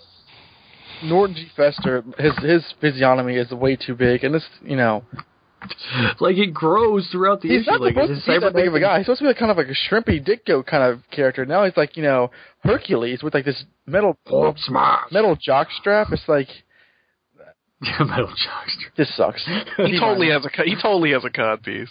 Norton 1.04 1.36
G. 1.36 1.48
Fester, 1.56 2.04
his 2.20 2.38
his 2.44 2.74
physiognomy 2.80 3.36
is 3.38 3.50
way 3.52 3.76
too 3.76 3.96
big, 3.96 4.24
and 4.24 4.36
this, 4.36 4.46
you 4.62 4.76
know, 4.76 5.04
like 6.20 6.38
it 6.38 6.54
grows 6.54 7.08
throughout 7.12 7.42
the 7.42 7.50
he's 7.50 7.62
issue. 7.62 7.72
not 7.72 7.82
like 7.82 7.94
supposed 7.94 8.12
his 8.12 8.24
to 8.26 8.32
be 8.32 8.40
that 8.40 8.54
big 8.54 8.68
of 8.68 8.76
a 8.76 8.80
guy. 8.80 8.98
He's 8.98 9.06
supposed 9.06 9.20
to 9.20 9.24
be 9.24 9.28
like 9.28 9.38
kind 9.38 9.52
of 9.52 9.58
like 9.58 9.68
a 9.68 9.94
shrimpy 9.94 10.26
Ditko 10.26 10.66
kind 10.66 10.84
of 10.84 11.02
character. 11.12 11.46
Now 11.46 11.66
he's 11.66 11.78
like, 11.78 11.98
you 11.98 12.04
know, 12.04 12.32
Hercules 12.64 13.24
with 13.24 13.34
like 13.34 13.46
this 13.46 13.64
metal 13.86 14.18
Hulk 14.28 14.58
metal 15.12 15.36
jock 15.40 15.68
strap. 15.80 16.08
It's 16.12 16.28
like 16.28 16.48
metal 18.00 18.28
jockster. 18.28 18.96
this 18.98 19.16
sucks. 19.16 19.46
He 19.78 20.00
totally 20.00 20.30
has 20.30 20.46
a 20.46 20.50
he 20.64 20.76
totally 20.82 21.12
has 21.12 21.24
a 21.26 21.30
cod 21.30 21.64
piece. 21.64 21.90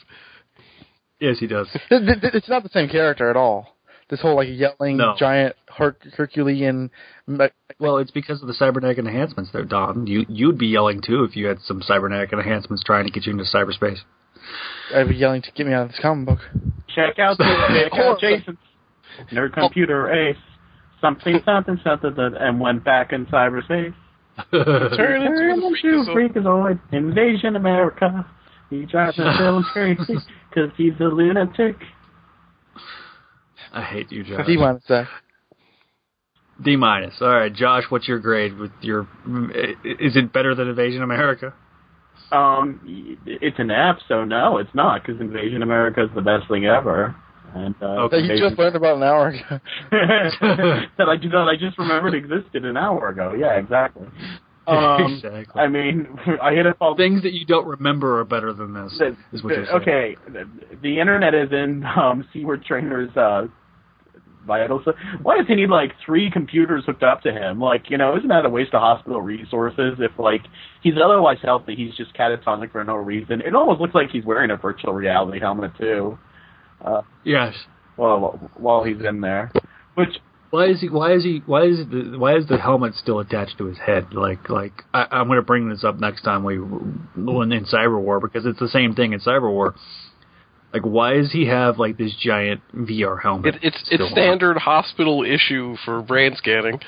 Yes, 1.20 1.38
he 1.38 1.46
does. 1.46 1.68
It's 1.90 2.48
not 2.48 2.62
the 2.62 2.68
same 2.70 2.88
character 2.88 3.30
at 3.30 3.36
all. 3.36 3.73
This 4.10 4.20
whole 4.20 4.36
like 4.36 4.48
yelling 4.50 4.98
No. 4.98 5.14
giant 5.18 5.56
Her- 5.68 5.96
Herculean. 6.16 6.90
me- 7.26 7.48
Well, 7.78 7.98
it's 7.98 8.10
because 8.10 8.42
of 8.42 8.48
the 8.48 8.54
cybernetic 8.54 8.98
enhancements 8.98 9.50
there, 9.52 9.64
Don. 9.64 10.06
You 10.06 10.26
you'd 10.28 10.58
be 10.58 10.66
yelling 10.66 11.00
too 11.00 11.24
if 11.24 11.36
you 11.36 11.46
had 11.46 11.60
some 11.60 11.82
cybernetic 11.82 12.32
enhancements 12.32 12.82
trying 12.84 13.06
to 13.06 13.10
get 13.12 13.26
you 13.26 13.32
into 13.32 13.44
cyberspace. 13.44 13.98
I'd 14.94 15.08
be 15.08 15.16
yelling 15.16 15.42
to 15.42 15.50
get 15.52 15.66
me 15.66 15.72
out 15.72 15.84
of 15.84 15.88
this 15.92 16.00
comic 16.00 16.26
book. 16.26 16.40
Check 16.94 17.18
out 17.18 17.38
the 17.38 17.44
check 17.90 17.98
out 17.98 18.20
Jason. 18.20 18.58
Nerd 19.32 19.50
oh. 19.56 19.62
computer 19.62 20.12
ace. 20.12 20.36
Something 21.00 21.40
something 21.44 21.80
something 21.82 22.14
that 22.14 22.32
and 22.38 22.60
went 22.60 22.84
back 22.84 23.12
in 23.12 23.26
cyberspace. 23.26 23.94
Turn 24.50 24.62
into 24.62 24.96
Turn 24.96 25.60
the 25.60 25.66
into 25.66 26.12
freakazoid. 26.14 26.34
Freakazoid. 26.34 26.80
Invasion 26.92 27.56
America. 27.56 28.26
He 28.70 28.84
drives 28.86 29.16
me 29.18 29.24
so 29.38 29.62
crazy 29.72 30.16
because 30.48 30.70
he's 30.76 30.94
a 31.00 31.04
lunatic. 31.04 31.76
I 33.74 33.82
hate 33.82 34.10
you, 34.12 34.22
Josh. 34.24 34.46
D 34.46 34.56
minus 34.56 34.82
Zach. 34.86 35.08
D 36.64 36.76
minus. 36.76 37.14
All 37.20 37.28
right, 37.28 37.52
Josh. 37.52 37.84
What's 37.88 38.06
your 38.06 38.20
grade 38.20 38.56
with 38.56 38.70
your? 38.80 39.02
Is 39.84 40.16
it 40.16 40.32
better 40.32 40.54
than 40.54 40.68
Invasion 40.68 41.02
America? 41.02 41.52
Um, 42.32 43.18
it's 43.26 43.58
an 43.58 43.70
F, 43.70 43.96
so 44.08 44.24
no, 44.24 44.58
it's 44.58 44.74
not 44.74 45.02
because 45.04 45.20
Invasion 45.20 45.62
America 45.62 46.02
is 46.04 46.10
the 46.14 46.22
best 46.22 46.48
thing 46.48 46.64
ever. 46.64 47.14
And 47.54 47.74
uh, 47.82 48.08
That 48.08 48.22
you 48.22 48.36
just 48.38 48.58
learned 48.58 48.74
about 48.76 48.96
an 48.96 49.02
hour 49.04 49.28
ago. 49.28 49.60
that 49.90 50.32
I 51.00 51.16
that 51.16 51.48
I 51.48 51.56
just 51.58 51.78
remembered 51.78 52.14
existed 52.14 52.64
an 52.64 52.76
hour 52.76 53.08
ago. 53.08 53.34
Yeah, 53.38 53.54
exactly. 53.58 54.06
Um, 54.66 55.16
exactly. 55.16 55.60
I 55.60 55.68
mean, 55.68 56.06
I 56.40 56.54
hit 56.54 56.64
it 56.64 56.74
all. 56.80 56.96
Things 56.96 57.22
that 57.24 57.34
you 57.34 57.44
don't 57.44 57.66
remember 57.66 58.20
are 58.20 58.24
better 58.24 58.54
than 58.54 58.72
this. 58.72 58.96
The- 58.98 59.14
is 59.36 59.42
what 59.42 59.50
the- 59.50 59.54
you're 59.56 59.66
saying. 59.66 59.82
okay, 59.82 60.16
the, 60.26 60.48
the 60.82 61.00
internet 61.00 61.34
is 61.34 61.52
in 61.52 61.84
um, 61.84 62.26
Seward 62.32 62.64
Trainer's 62.64 63.14
uh, 63.14 63.42
vital. 64.46 64.80
So 64.84 64.92
why 65.22 65.38
does 65.38 65.46
he 65.46 65.54
need 65.54 65.70
like 65.70 65.92
three 66.04 66.30
computers 66.30 66.84
hooked 66.86 67.02
up 67.02 67.22
to 67.22 67.32
him? 67.32 67.60
Like, 67.60 67.90
you 67.90 67.98
know, 67.98 68.16
isn't 68.16 68.28
that 68.28 68.44
a 68.46 68.48
waste 68.48 68.74
of 68.74 68.80
hospital 68.80 69.20
resources? 69.22 69.94
If 69.98 70.18
like 70.18 70.42
he's 70.82 70.94
otherwise 71.02 71.38
healthy, 71.42 71.74
he's 71.76 71.94
just 71.96 72.14
catatonic 72.14 72.72
for 72.72 72.84
no 72.84 72.94
reason. 72.96 73.40
It 73.40 73.54
almost 73.54 73.80
looks 73.80 73.94
like 73.94 74.10
he's 74.10 74.24
wearing 74.24 74.50
a 74.50 74.56
virtual 74.56 74.92
reality 74.92 75.40
helmet 75.40 75.72
too. 75.78 76.18
Uh, 76.84 77.02
Yes. 77.24 77.54
while 77.96 78.50
while 78.56 78.84
he's 78.84 79.00
in 79.02 79.20
there, 79.20 79.50
which 79.94 80.10
Why 80.50 80.66
is 80.66 80.80
he? 80.80 80.88
Why 80.88 81.12
is 81.14 81.24
he? 81.24 81.42
Why 81.46 81.64
is 81.64 81.78
the? 81.90 82.16
Why 82.18 82.36
is 82.36 82.46
the 82.46 82.58
helmet 82.58 82.94
still 82.94 83.18
attached 83.20 83.58
to 83.58 83.64
his 83.66 83.78
head? 83.78 84.12
Like, 84.12 84.48
like 84.50 84.72
I, 84.92 85.06
I'm 85.10 85.26
going 85.26 85.38
to 85.38 85.42
bring 85.42 85.68
this 85.68 85.82
up 85.82 85.98
next 85.98 86.22
time 86.22 86.44
we 86.44 86.56
when 86.58 87.50
in 87.52 87.64
Cyber 87.64 88.00
War 88.00 88.20
because 88.20 88.46
it's 88.46 88.58
the 88.60 88.68
same 88.68 88.94
thing 88.94 89.12
in 89.12 89.20
Cyber 89.20 89.50
War. 89.50 89.74
Like, 90.74 90.82
why 90.82 91.14
does 91.14 91.30
he 91.32 91.46
have 91.46 91.78
like 91.78 91.96
this 91.96 92.14
giant 92.20 92.60
VR 92.74 93.22
helmet? 93.22 93.54
It, 93.54 93.60
it's 93.62 93.80
still 93.86 93.94
it's 93.94 94.02
on? 94.02 94.10
standard 94.10 94.56
hospital 94.58 95.22
issue 95.24 95.76
for 95.84 96.02
brain 96.02 96.34
scanning. 96.36 96.80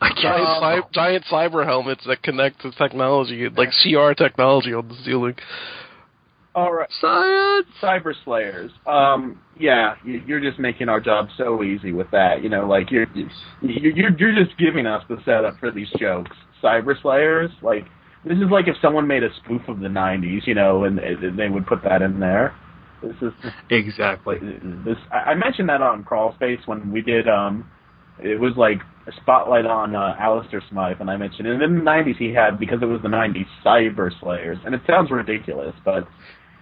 I 0.00 0.10
Giant, 0.20 0.48
cy- 0.60 0.88
giant 0.92 1.24
cyber 1.30 1.64
helmets 1.64 2.04
that 2.06 2.22
connect 2.22 2.62
to 2.62 2.70
technology, 2.72 3.48
like 3.48 3.70
CR 3.82 4.12
technology 4.14 4.72
on 4.74 4.88
the 4.88 4.94
ceiling. 5.04 5.34
all 6.54 6.72
right. 6.72 6.88
Science. 7.00 7.66
Cyber 7.80 8.12
Slayers. 8.24 8.70
Um, 8.86 9.40
yeah, 9.58 9.94
you- 10.04 10.22
you're 10.26 10.40
just 10.40 10.58
making 10.58 10.88
our 10.88 11.00
job 11.00 11.28
so 11.36 11.62
easy 11.64 11.92
with 11.92 12.10
that. 12.12 12.42
You 12.42 12.48
know, 12.48 12.66
like 12.66 12.90
you're 12.92 13.06
you're 13.14 13.28
you're 13.96 14.10
you're 14.16 14.44
just 14.44 14.56
giving 14.58 14.86
us 14.86 15.02
the 15.08 15.18
setup 15.24 15.58
for 15.58 15.70
these 15.72 15.90
jokes. 15.98 16.30
Cyber 16.62 17.00
Slayers, 17.02 17.50
like 17.60 17.86
this 18.24 18.38
is 18.38 18.50
like 18.50 18.68
if 18.68 18.76
someone 18.82 19.06
made 19.06 19.22
a 19.22 19.34
spoof 19.36 19.62
of 19.68 19.80
the 19.80 19.88
'90s, 19.88 20.46
you 20.46 20.54
know, 20.54 20.84
and 20.84 20.98
they- 20.98 21.14
they 21.30 21.48
would 21.48 21.66
put 21.66 21.82
that 21.84 22.02
in 22.02 22.20
there. 22.20 22.54
This 23.02 23.16
is 23.20 23.32
Exactly. 23.70 24.38
this. 24.84 24.96
I 25.10 25.32
I 25.32 25.34
mentioned 25.34 25.68
that 25.68 25.82
on 25.82 26.04
Crawl 26.04 26.34
Space 26.34 26.60
when 26.66 26.92
we 26.92 27.00
did. 27.02 27.28
Um, 27.28 27.68
it 28.22 28.38
was 28.38 28.56
like 28.56 28.80
a 29.08 29.12
spotlight 29.20 29.66
on 29.66 29.96
uh, 29.96 30.14
Alistair 30.20 30.62
Smythe, 30.70 31.00
and 31.00 31.10
I 31.10 31.16
mentioned, 31.16 31.48
and 31.48 31.60
in 31.62 31.74
the 31.76 31.80
'90s 31.82 32.16
he 32.18 32.32
had 32.32 32.60
because 32.60 32.80
it 32.82 32.86
was 32.86 33.02
the 33.02 33.08
'90s 33.08 33.46
Cyber 33.64 34.10
Slayers, 34.20 34.58
and 34.64 34.74
it 34.74 34.82
sounds 34.86 35.10
ridiculous, 35.10 35.74
but 35.84 36.06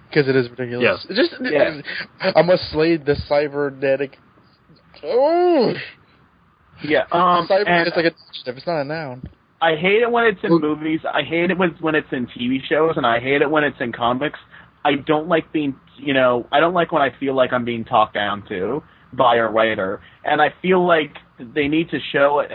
Because 0.09 0.29
it 0.29 0.37
is 0.37 0.49
ridiculous. 0.49 0.83
Yes. 0.83 1.07
It 1.11 1.15
Just, 1.15 1.35
Yeah. 1.43 1.83
I 2.35 2.41
must 2.43 2.71
slay 2.71 2.97
the 2.97 3.15
cybernetic. 3.29 4.17
Oh, 5.05 5.75
yeah. 6.83 7.05
Um, 7.13 7.47
cyber. 7.47 7.65
and- 7.69 7.87
It's 7.87 7.97
like 7.97 8.07
a. 8.07 8.15
If 8.51 8.57
it's 8.57 8.67
not 8.67 8.81
a 8.81 8.85
noun. 8.85 9.23
I 9.63 9.77
hate 9.77 10.03
it 10.03 10.11
when 10.11 10.25
it's 10.25 10.41
in 10.43 10.59
movies. 10.61 11.01
I 11.13 11.23
hate 11.23 11.51
it 11.51 11.59
when 11.59 11.71
it's 11.71 11.81
when 11.81 11.95
it's 11.95 12.09
in 12.13 12.27
TV 12.27 12.59
shows, 12.69 12.95
and 12.97 13.07
I 13.07 13.21
hate 13.21 13.43
it 13.43 13.51
when 13.51 13.65
it's 13.65 13.77
in 13.81 13.93
comics. 13.93 14.39
I 14.85 14.95
don't 15.07 15.29
like 15.29 15.53
being, 15.53 15.75
you 15.99 16.15
know, 16.15 16.47
I 16.51 16.61
don't 16.61 16.73
like 16.73 16.93
when 16.93 17.03
I 17.03 17.11
feel 17.21 17.35
like 17.35 17.53
I'm 17.53 17.65
being 17.67 17.85
talked 17.85 18.15
down 18.15 18.43
to 18.49 18.83
by 19.13 19.37
a 19.37 19.47
writer, 19.47 20.01
and 20.25 20.41
I 20.41 20.49
feel 20.63 20.87
like 20.87 21.15
they 21.39 21.69
need 21.69 21.91
to 21.91 21.99
show 22.13 22.41
it. 22.41 22.51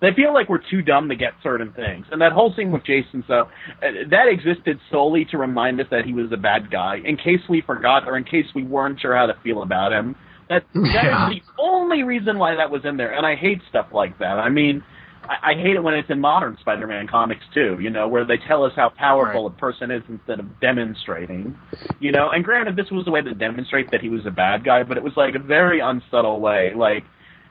They 0.00 0.12
feel 0.16 0.34
like 0.34 0.48
we're 0.48 0.68
too 0.68 0.82
dumb 0.82 1.08
to 1.10 1.14
get 1.14 1.34
certain 1.44 1.72
things, 1.74 2.06
and 2.10 2.20
that 2.20 2.32
whole 2.32 2.52
scene 2.56 2.72
with 2.72 2.84
Jason, 2.84 3.22
so 3.28 3.42
uh, 3.80 3.86
that 4.10 4.26
existed 4.28 4.80
solely 4.90 5.24
to 5.26 5.38
remind 5.38 5.80
us 5.80 5.86
that 5.92 6.04
he 6.04 6.12
was 6.12 6.32
a 6.32 6.36
bad 6.36 6.72
guy, 6.72 6.96
in 7.04 7.16
case 7.16 7.38
we 7.48 7.60
forgot 7.60 8.08
or 8.08 8.16
in 8.16 8.24
case 8.24 8.46
we 8.52 8.64
weren't 8.64 9.00
sure 9.00 9.14
how 9.16 9.26
to 9.26 9.34
feel 9.44 9.62
about 9.62 9.92
him. 9.92 10.16
That 10.48 10.64
that 10.74 11.04
Yeah. 11.04 11.28
is 11.30 11.34
the 11.36 11.62
only 11.62 12.02
reason 12.02 12.36
why 12.36 12.56
that 12.56 12.68
was 12.68 12.84
in 12.84 12.96
there, 12.96 13.12
and 13.12 13.24
I 13.24 13.36
hate 13.36 13.60
stuff 13.68 13.86
like 13.92 14.18
that. 14.18 14.38
I 14.40 14.48
mean, 14.48 14.82
I, 15.28 15.52
I 15.52 15.54
hate 15.54 15.76
it 15.76 15.82
when 15.82 15.94
it's 15.94 16.10
in 16.10 16.20
modern 16.20 16.56
Spider-Man 16.60 17.08
comics 17.08 17.44
too. 17.54 17.78
You 17.80 17.90
know, 17.90 18.08
where 18.08 18.24
they 18.24 18.38
tell 18.48 18.64
us 18.64 18.72
how 18.76 18.90
powerful 18.90 19.46
a 19.46 19.50
person 19.50 19.90
is 19.90 20.02
instead 20.08 20.40
of 20.40 20.60
demonstrating. 20.60 21.56
You 22.00 22.12
know, 22.12 22.30
and 22.30 22.44
granted, 22.44 22.76
this 22.76 22.90
was 22.90 23.06
a 23.06 23.10
way 23.10 23.22
to 23.22 23.34
demonstrate 23.34 23.90
that 23.90 24.00
he 24.00 24.08
was 24.08 24.26
a 24.26 24.30
bad 24.30 24.64
guy, 24.64 24.82
but 24.82 24.96
it 24.96 25.02
was 25.02 25.12
like 25.16 25.34
a 25.34 25.38
very 25.38 25.80
unsubtle 25.80 26.40
way. 26.40 26.72
Like, 26.74 27.04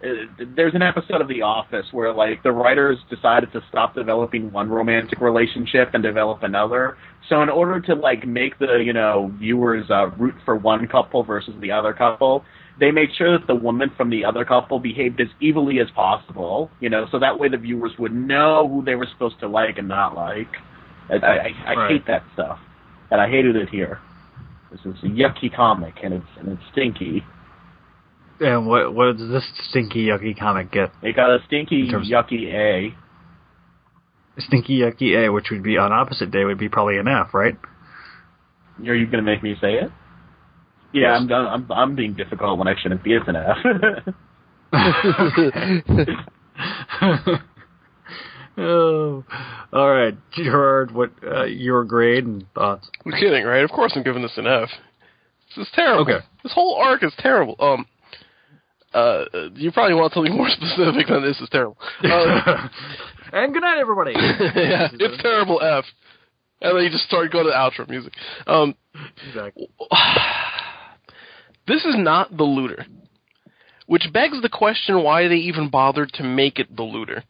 uh, 0.04 0.46
there's 0.56 0.74
an 0.74 0.82
episode 0.82 1.22
of 1.22 1.28
The 1.28 1.44
Office 1.44 1.86
where 1.92 2.14
like 2.14 2.42
the 2.44 2.52
writers 2.52 2.98
decided 3.10 3.52
to 3.54 3.62
stop 3.70 3.94
developing 3.94 4.52
one 4.52 4.70
romantic 4.70 5.22
relationship 5.22 5.92
and 5.94 6.02
develop 6.02 6.44
another. 6.44 6.98
So 7.30 7.44
in 7.44 7.50
order 7.50 7.80
to 7.82 7.96
like 7.96 8.28
make 8.28 8.58
the 8.58 8.82
you 8.84 8.94
know 8.94 9.32
viewers 9.38 9.90
uh, 9.90 10.10
root 10.18 10.36
for 10.44 10.56
one 10.56 10.88
couple 10.88 11.24
versus 11.24 11.54
the 11.62 11.72
other 11.72 11.94
couple, 11.94 12.44
they 12.82 12.92
made 12.92 13.10
sure 13.16 13.38
that 13.38 13.46
the 13.46 13.56
woman 13.56 13.92
from 13.96 14.10
the 14.10 14.26
other 14.26 14.44
couple 14.44 14.80
behaved 14.80 15.22
as 15.22 15.28
evilly 15.42 15.80
as 15.80 15.88
possible. 15.92 16.72
You 16.82 16.90
know, 16.90 17.06
so 17.12 17.20
that 17.20 17.40
way 17.40 17.48
the 17.48 17.58
viewers 17.58 17.92
would 18.00 18.12
know 18.14 18.68
who 18.68 18.84
they 18.84 18.96
were 18.96 19.06
supposed 19.06 19.40
to 19.42 19.48
like 19.48 19.78
and 19.78 19.88
not 19.88 20.16
like. 20.16 20.50
I, 21.10 21.16
I, 21.16 21.52
I 21.68 21.74
Right. 21.76 21.92
hate 21.92 22.08
that 22.08 22.24
stuff, 22.34 22.60
and 23.12 23.22
I 23.22 23.30
hated 23.30 23.56
it 23.56 23.70
here. 23.70 24.00
This 24.72 24.80
is 24.82 24.96
a 25.04 25.08
yucky 25.08 25.54
comic, 25.56 25.96
and 26.04 26.14
it's 26.16 26.26
and 26.40 26.48
it's 26.50 26.62
stinky. 26.72 27.24
And 28.40 28.66
what 28.66 28.96
what 28.96 29.16
does 29.18 29.30
this 29.30 29.48
stinky 29.70 30.08
yucky 30.08 30.38
comic 30.38 30.72
get? 30.72 30.92
It 31.04 31.16
got 31.16 31.30
a 31.30 31.40
stinky 31.46 31.88
yucky 31.88 32.52
A. 32.52 32.96
Stinky 34.40 34.80
yucky 34.80 35.16
A, 35.16 35.32
which 35.32 35.52
would 35.52 35.62
be 35.62 35.78
on 35.78 35.92
opposite 35.92 36.32
day 36.32 36.46
would 36.46 36.58
be 36.58 36.70
probably 36.70 36.98
an 36.98 37.08
F, 37.08 37.34
right? 37.34 37.56
Are 38.80 38.96
you 38.96 39.06
going 39.06 39.24
to 39.24 39.30
make 39.30 39.44
me 39.44 39.56
say 39.62 39.76
it? 39.76 39.92
Yeah, 40.94 41.14
I'm. 41.14 41.32
I'm 41.32 41.72
I'm 41.72 41.96
being 41.96 42.14
difficult 42.14 42.58
when 42.60 42.68
I 42.68 42.76
shouldn't 42.82 43.04
be. 43.04 43.14
It's 43.14 43.28
an 43.28 43.36
F. 43.36 43.58
oh, 48.58 49.24
all 49.74 49.90
right, 49.90 50.18
Gerard. 50.34 50.92
What 50.92 51.12
uh, 51.24 51.46
your 51.46 51.84
grade 51.84 52.26
and 52.26 52.46
thoughts? 52.54 52.90
You're 53.06 53.18
kidding, 53.18 53.44
right? 53.46 53.64
Of 53.64 53.72
course 53.72 53.94
I'm 53.96 54.04
giving 54.04 54.22
this 54.22 54.38
an 54.38 54.48
F. 54.48 54.70
This 55.56 55.68
is 55.68 55.72
terrible. 55.74 56.04
Okay. 56.04 56.26
This 56.44 56.54
whole 56.54 56.76
arc 56.76 57.04
is 57.04 57.14
terrible. 57.20 57.56
Um, 57.60 57.86
uh, 58.94 59.24
you 59.56 59.72
probably 59.72 59.96
want 59.96 60.14
something 60.14 60.36
more 60.36 60.50
specific 60.50 61.08
than 61.08 61.22
this 61.22 61.40
is 61.40 61.50
terrible. 61.52 61.78
Uh, 62.04 62.68
and 63.34 63.54
good 63.54 63.62
night, 63.62 63.80
everybody. 63.80 64.12
yeah, 64.16 64.90
it's 64.94 65.22
terrible 65.22 65.62
F. 65.62 65.86
And 66.62 66.78
then 66.78 66.84
you 66.84 66.90
just 66.92 67.06
start 67.06 67.32
going 67.32 67.46
to 67.46 67.52
outro 67.52 67.90
music. 67.90 68.14
Um, 68.46 68.76
exactly. 69.28 69.70
this 71.68 71.86
is 71.86 71.96
not 71.98 72.36
the 72.36 72.44
looter, 72.44 72.86
which 73.86 74.04
begs 74.14 74.42
the 74.42 74.50
question 74.50 75.04
why 75.04 75.28
they 75.28 75.36
even 75.36 75.70
bothered 75.70 76.12
to 76.14 76.24
make 76.24 76.60
it 76.60 76.76
the 76.76 76.84
looter. 76.84 77.24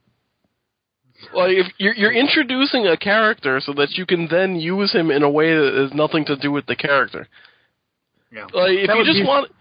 Like 1.34 1.52
if 1.52 1.68
you're, 1.78 1.94
you're 1.94 2.14
introducing 2.14 2.88
a 2.88 2.98
character 2.98 3.60
so 3.64 3.74
that 3.74 3.92
you 3.92 4.06
can 4.06 4.28
then 4.30 4.56
use 4.56 4.92
him 4.92 5.12
in 5.12 5.22
a 5.22 5.30
way 5.30 5.54
that 5.54 5.74
has 5.76 5.94
nothing 5.94 6.26
to 6.26 6.36
do 6.36 6.52
with 6.52 6.66
the 6.66 6.76
character. 6.76 7.28
Yeah. 8.32 8.46
Like 8.46 8.72
if 8.72 8.88
That 8.88 8.98
you 8.98 9.06
just 9.06 9.20
be- 9.20 9.26
want, 9.28 9.52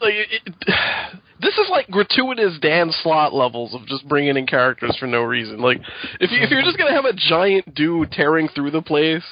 like 0.00 0.14
it, 0.14 0.42
it, 0.44 0.54
this 1.40 1.54
is 1.54 1.68
like 1.70 1.88
gratuitous 1.88 2.58
Dan 2.60 2.92
Slott 3.02 3.32
levels 3.32 3.74
of 3.74 3.86
just 3.86 4.06
bringing 4.08 4.36
in 4.36 4.46
characters 4.46 4.96
for 4.98 5.06
no 5.06 5.22
reason. 5.22 5.58
Like 5.60 5.78
if 6.20 6.30
you, 6.30 6.38
if 6.42 6.50
you're 6.50 6.62
just 6.62 6.76
gonna 6.76 6.92
have 6.92 7.06
a 7.06 7.14
giant 7.14 7.74
dude 7.74 8.12
tearing 8.12 8.48
through 8.48 8.72
the 8.72 8.82
place 8.82 9.24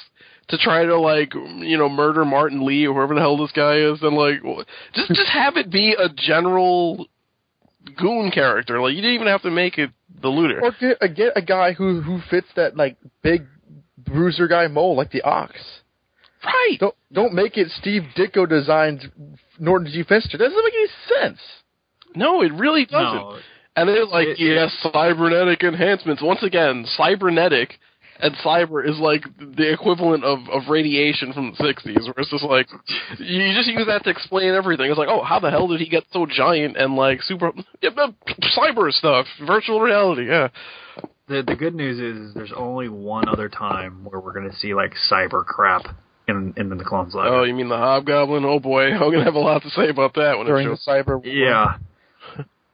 to 0.49 0.57
try 0.57 0.85
to 0.85 0.99
like 0.99 1.33
you 1.33 1.77
know 1.77 1.89
murder 1.89 2.23
Martin 2.25 2.65
Lee 2.65 2.85
or 2.87 2.93
whoever 2.93 3.15
the 3.15 3.21
hell 3.21 3.37
this 3.37 3.51
guy 3.51 3.77
is, 3.77 3.99
then 4.01 4.13
like 4.15 4.41
just 4.93 5.09
just 5.09 5.29
have 5.33 5.57
it 5.57 5.69
be 5.71 5.95
a 5.97 6.09
general 6.09 7.07
goon 7.97 8.31
character. 8.31 8.79
Like 8.81 8.93
you 8.93 9.01
didn't 9.01 9.15
even 9.15 9.27
have 9.27 9.41
to 9.43 9.51
make 9.51 9.77
it 9.77 9.91
the 10.21 10.29
looter. 10.29 10.61
Or 10.63 10.71
get, 10.79 10.97
uh, 11.01 11.07
get 11.07 11.33
a 11.35 11.41
guy 11.41 11.73
who 11.73 12.01
who 12.01 12.19
fits 12.29 12.47
that 12.55 12.75
like 12.77 12.97
big 13.21 13.45
bruiser 13.97 14.47
guy 14.47 14.67
mold, 14.67 14.97
like 14.97 15.11
the 15.11 15.21
Ox. 15.23 15.53
Right. 16.43 16.77
Don't 16.79 16.95
don't 17.11 17.33
make 17.33 17.57
it 17.57 17.69
Steve 17.79 18.03
Ditko 18.15 18.47
designed 18.47 19.11
Norton 19.59 19.91
G. 19.91 20.03
Finster. 20.03 20.37
That 20.37 20.45
doesn't 20.49 20.63
make 20.63 20.73
any 20.73 20.87
sense. 21.21 21.39
No, 22.15 22.41
it 22.43 22.53
really 22.53 22.85
doesn't. 22.85 23.15
No. 23.15 23.37
And 23.75 23.89
they're 23.89 24.05
like, 24.05 24.27
It- 24.27 24.39
yes, 24.39 24.71
cybernetic 24.93 25.63
enhancements. 25.63 26.21
Once 26.21 26.43
again, 26.43 26.85
cybernetic 26.95 27.77
and 28.19 28.33
cyber 28.45 28.87
is 28.87 28.97
like 28.99 29.23
the 29.37 29.71
equivalent 29.73 30.23
of, 30.23 30.39
of 30.49 30.69
radiation 30.69 31.33
from 31.33 31.51
the 31.51 31.63
60s, 31.63 32.03
where 32.05 32.13
it's 32.17 32.29
just 32.31 32.43
like, 32.43 32.67
you 33.19 33.53
just 33.53 33.67
use 33.69 33.85
that 33.87 34.03
to 34.05 34.09
explain 34.09 34.53
everything. 34.53 34.89
It's 34.89 34.97
like, 34.97 35.09
oh, 35.09 35.23
how 35.23 35.39
the 35.39 35.49
hell 35.51 35.67
did 35.67 35.79
he 35.81 35.89
get 35.89 36.03
so 36.11 36.25
giant 36.25 36.77
and 36.77 36.95
like 36.95 37.21
super, 37.23 37.51
yeah, 37.81 37.89
cyber 38.57 38.91
stuff, 38.91 39.25
virtual 39.45 39.81
reality, 39.81 40.27
yeah. 40.29 40.47
the 41.27 41.43
the 41.45 41.55
good 41.55 41.75
news 41.75 41.99
is, 41.99 42.29
is 42.29 42.33
there's 42.33 42.53
only 42.55 42.87
one 42.87 43.27
other 43.27 43.49
time 43.49 44.05
where 44.05 44.19
we're 44.19 44.33
gonna 44.33 44.55
see 44.55 44.73
like 44.73 44.93
cyber 45.11 45.43
crap 45.45 45.81
in 46.27 46.53
in 46.57 46.69
the 46.69 46.83
Clones 46.83 47.13
Saga. 47.13 47.29
Oh, 47.29 47.43
you 47.43 47.53
mean 47.53 47.69
the 47.69 47.77
Hobgoblin? 47.77 48.45
Oh 48.45 48.59
boy, 48.59 48.83
I'm 48.93 49.11
gonna 49.11 49.23
have 49.25 49.35
a 49.35 49.39
lot 49.39 49.61
to 49.63 49.69
say 49.71 49.89
about 49.89 50.13
that 50.15 50.37
when 50.37 50.47
During 50.47 50.67
it 50.67 50.69
the 50.71 50.75
shows. 50.77 50.87
cyber 51.05 51.15
war. 51.17 51.25
yeah. 51.25 51.77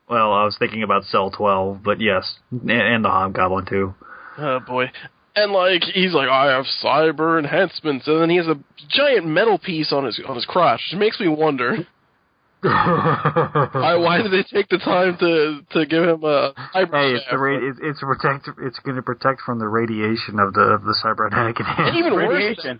Well, 0.10 0.34
I 0.34 0.44
was 0.44 0.58
thinking 0.60 0.84
about 0.84 1.06
Cell 1.06 1.32
12, 1.32 1.84
but 1.86 2.02
yes, 2.02 2.36
and, 2.52 2.70
and 2.70 3.06
the 3.06 3.10
Hobgoblin 3.10 3.66
too. 3.66 3.96
Oh 4.38 4.60
boy. 4.60 4.92
And 5.36 5.52
like 5.54 5.84
he's 5.84 6.14
like, 6.14 6.28
I 6.28 6.52
have 6.52 6.66
cyber 6.84 7.40
enhancements, 7.40 8.06
and 8.08 8.22
then 8.22 8.30
he 8.30 8.36
has 8.38 8.48
a 8.48 8.60
giant 8.90 9.26
metal 9.28 9.58
piece 9.58 9.94
on 9.94 10.06
his 10.06 10.20
on 10.28 10.36
his 10.36 10.46
crotch. 10.46 10.82
It 10.92 10.98
makes 10.98 11.20
me 11.22 11.30
wonder, 11.30 11.88
why, 12.62 13.96
why 14.00 14.22
did 14.22 14.32
they 14.32 14.44
take 14.44 14.68
the 14.70 14.78
time 14.78 15.18
to 15.20 15.62
to 15.72 15.86
give 15.86 16.04
him 16.04 16.24
a 16.24 16.54
cyber? 16.76 16.92
Hey, 16.92 17.14
it's 17.16 17.26
the 17.32 17.38
ra- 17.38 17.60
it's, 17.70 17.80
it's 17.82 18.00
protect 18.02 18.50
it's 18.62 18.80
going 18.80 18.98
to 18.98 19.02
protect 19.02 19.42
from 19.42 19.60
the 19.60 19.68
radiation 19.68 20.40
of 20.40 20.54
the 20.54 20.62
of 20.62 20.84
the 20.84 20.96
cybernetic 21.02 21.60
And 21.60 21.68
enhancement. 21.68 21.98
even 21.98 22.14
worse, 22.14 22.30
Radiation. 22.34 22.80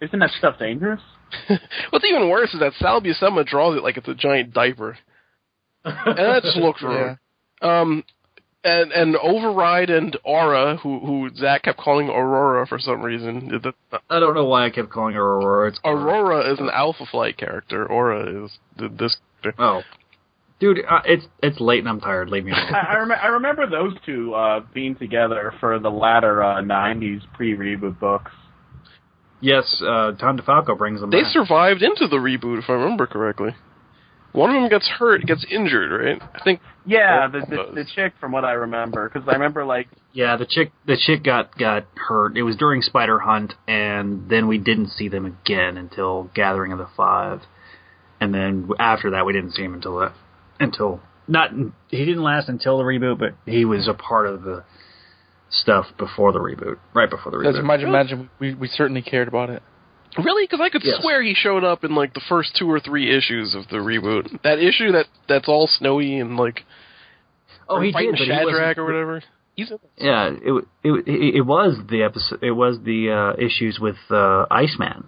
Isn't 0.00 0.18
that 0.18 0.30
stuff 0.38 0.58
dangerous? 0.58 1.00
what's 1.90 2.04
even 2.04 2.28
worse 2.28 2.52
is 2.52 2.60
that 2.60 2.72
Sal 2.78 3.00
Buscema 3.00 3.46
draws 3.46 3.76
it 3.76 3.82
like 3.82 3.96
it's 3.96 4.08
a 4.08 4.14
giant 4.14 4.52
diaper, 4.52 4.98
and 5.84 6.18
that 6.18 6.42
just 6.42 6.56
looks 6.56 6.82
wrong. 6.82 7.16
Um, 7.62 8.04
and 8.64 8.92
and 8.92 9.16
Override 9.16 9.90
and 9.90 10.16
Aura, 10.24 10.76
who 10.76 11.00
who 11.00 11.30
Zach 11.36 11.62
kept 11.64 11.78
calling 11.78 12.08
Aurora 12.08 12.66
for 12.66 12.78
some 12.78 13.02
reason. 13.02 13.50
I 14.08 14.20
don't 14.20 14.34
know 14.34 14.44
why 14.46 14.66
I 14.66 14.70
kept 14.70 14.90
calling 14.90 15.14
her 15.14 15.22
Aurora. 15.22 15.68
It's 15.68 15.80
Aurora 15.84 16.52
is 16.52 16.58
an 16.60 16.70
Alpha 16.72 17.04
Flight 17.10 17.36
character. 17.36 17.86
Aura 17.86 18.44
is 18.44 18.52
th- 18.78 18.92
this. 18.98 19.16
Oh, 19.58 19.82
dude, 20.60 20.78
uh, 20.88 21.00
it's 21.04 21.26
it's 21.42 21.60
late 21.60 21.80
and 21.80 21.88
I'm 21.88 22.00
tired. 22.00 22.30
Leave 22.30 22.44
me 22.44 22.52
alone. 22.52 22.74
I, 22.74 22.94
I, 22.94 22.98
rem- 22.98 23.18
I 23.22 23.26
remember 23.26 23.68
those 23.68 23.94
two 24.06 24.34
uh, 24.34 24.60
being 24.72 24.94
together 24.94 25.52
for 25.58 25.78
the 25.80 25.90
latter 25.90 26.42
uh, 26.42 26.60
'90s 26.62 27.22
pre-reboot 27.34 27.98
books. 27.98 28.30
yes, 29.40 29.82
uh, 29.82 30.12
Tom 30.12 30.38
DeFalco 30.38 30.78
brings 30.78 31.00
them. 31.00 31.10
They 31.10 31.22
back. 31.22 31.32
survived 31.32 31.82
into 31.82 32.06
the 32.06 32.16
reboot, 32.18 32.60
if 32.62 32.70
I 32.70 32.74
remember 32.74 33.06
correctly. 33.08 33.56
One 34.30 34.48
of 34.48 34.62
them 34.62 34.70
gets 34.70 34.88
hurt, 34.88 35.26
gets 35.26 35.44
injured, 35.50 35.90
right? 36.00 36.22
I 36.34 36.42
think. 36.44 36.60
Yeah, 36.84 37.28
the, 37.28 37.40
the 37.40 37.74
the 37.74 37.84
chick 37.94 38.14
from 38.18 38.32
what 38.32 38.44
I 38.44 38.52
remember, 38.52 39.08
because 39.08 39.28
I 39.28 39.32
remember 39.32 39.64
like 39.64 39.88
Yeah, 40.12 40.36
the 40.36 40.46
chick 40.46 40.72
the 40.86 40.96
chick 40.96 41.22
got 41.22 41.56
got 41.56 41.86
hurt. 41.94 42.36
It 42.36 42.42
was 42.42 42.56
during 42.56 42.82
Spider 42.82 43.18
Hunt, 43.20 43.54
and 43.68 44.28
then 44.28 44.48
we 44.48 44.58
didn't 44.58 44.88
see 44.88 45.08
them 45.08 45.24
again 45.26 45.76
until 45.76 46.30
Gathering 46.34 46.72
of 46.72 46.78
the 46.78 46.88
Five, 46.96 47.42
and 48.20 48.34
then 48.34 48.70
after 48.78 49.10
that 49.10 49.24
we 49.26 49.32
didn't 49.32 49.52
see 49.52 49.62
him 49.62 49.74
until 49.74 49.98
the 49.98 50.12
until 50.58 51.00
not 51.28 51.50
he 51.88 52.04
didn't 52.04 52.22
last 52.22 52.48
until 52.48 52.78
the 52.78 52.84
reboot, 52.84 53.18
but 53.18 53.34
he 53.50 53.64
was 53.64 53.86
a 53.88 53.94
part 53.94 54.26
of 54.26 54.42
the 54.42 54.64
stuff 55.50 55.86
before 55.98 56.32
the 56.32 56.38
reboot, 56.40 56.78
right 56.94 57.10
before 57.10 57.30
the 57.30 57.38
As 57.46 57.54
reboot. 57.54 57.60
imagine, 57.60 57.88
imagine 57.88 58.30
we 58.40 58.54
we 58.54 58.68
certainly 58.68 59.02
cared 59.02 59.28
about 59.28 59.50
it. 59.50 59.62
Really? 60.18 60.44
Because 60.44 60.60
I 60.60 60.68
could 60.68 60.82
Yes. 60.84 61.00
swear 61.00 61.22
he 61.22 61.34
showed 61.34 61.64
up 61.64 61.84
in 61.84 61.94
like 61.94 62.12
the 62.14 62.20
first 62.28 62.54
two 62.56 62.70
or 62.70 62.80
three 62.80 63.16
issues 63.16 63.54
of 63.54 63.68
the 63.68 63.76
reboot. 63.76 64.42
That 64.42 64.58
issue 64.58 64.92
that 64.92 65.06
that's 65.28 65.48
all 65.48 65.66
snowy 65.66 66.18
and 66.18 66.36
like. 66.36 66.64
Oh, 67.68 67.80
he 67.80 67.92
fighting 67.92 68.14
did, 68.14 68.28
but 68.28 68.74
he 68.74 68.80
or 68.80 68.84
whatever. 68.84 69.22
He's 69.54 69.70
in 69.70 69.78
Yeah, 69.96 70.30
it 70.30 70.64
it 70.82 70.90
it, 71.06 71.34
it 71.36 71.40
was 71.46 71.78
the 71.88 72.02
episode. 72.02 72.42
It 72.42 72.52
was 72.52 72.78
the 72.84 73.10
uh, 73.10 73.42
issues 73.44 73.78
with 73.80 73.96
uh, 74.10 74.46
Iceman. 74.50 75.04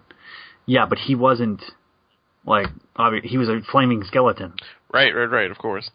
Yeah, 0.67 0.87
but 0.87 0.99
he 0.99 1.15
wasn't 1.15 1.63
like 2.47 2.67
obvi- 2.97 3.25
he 3.25 3.39
was 3.39 3.49
a 3.49 3.61
flaming 3.71 4.05
skeleton. 4.05 4.55
right, 4.93 5.15
right, 5.15 5.31
right. 5.31 5.51
Of 5.51 5.59
course. 5.59 5.91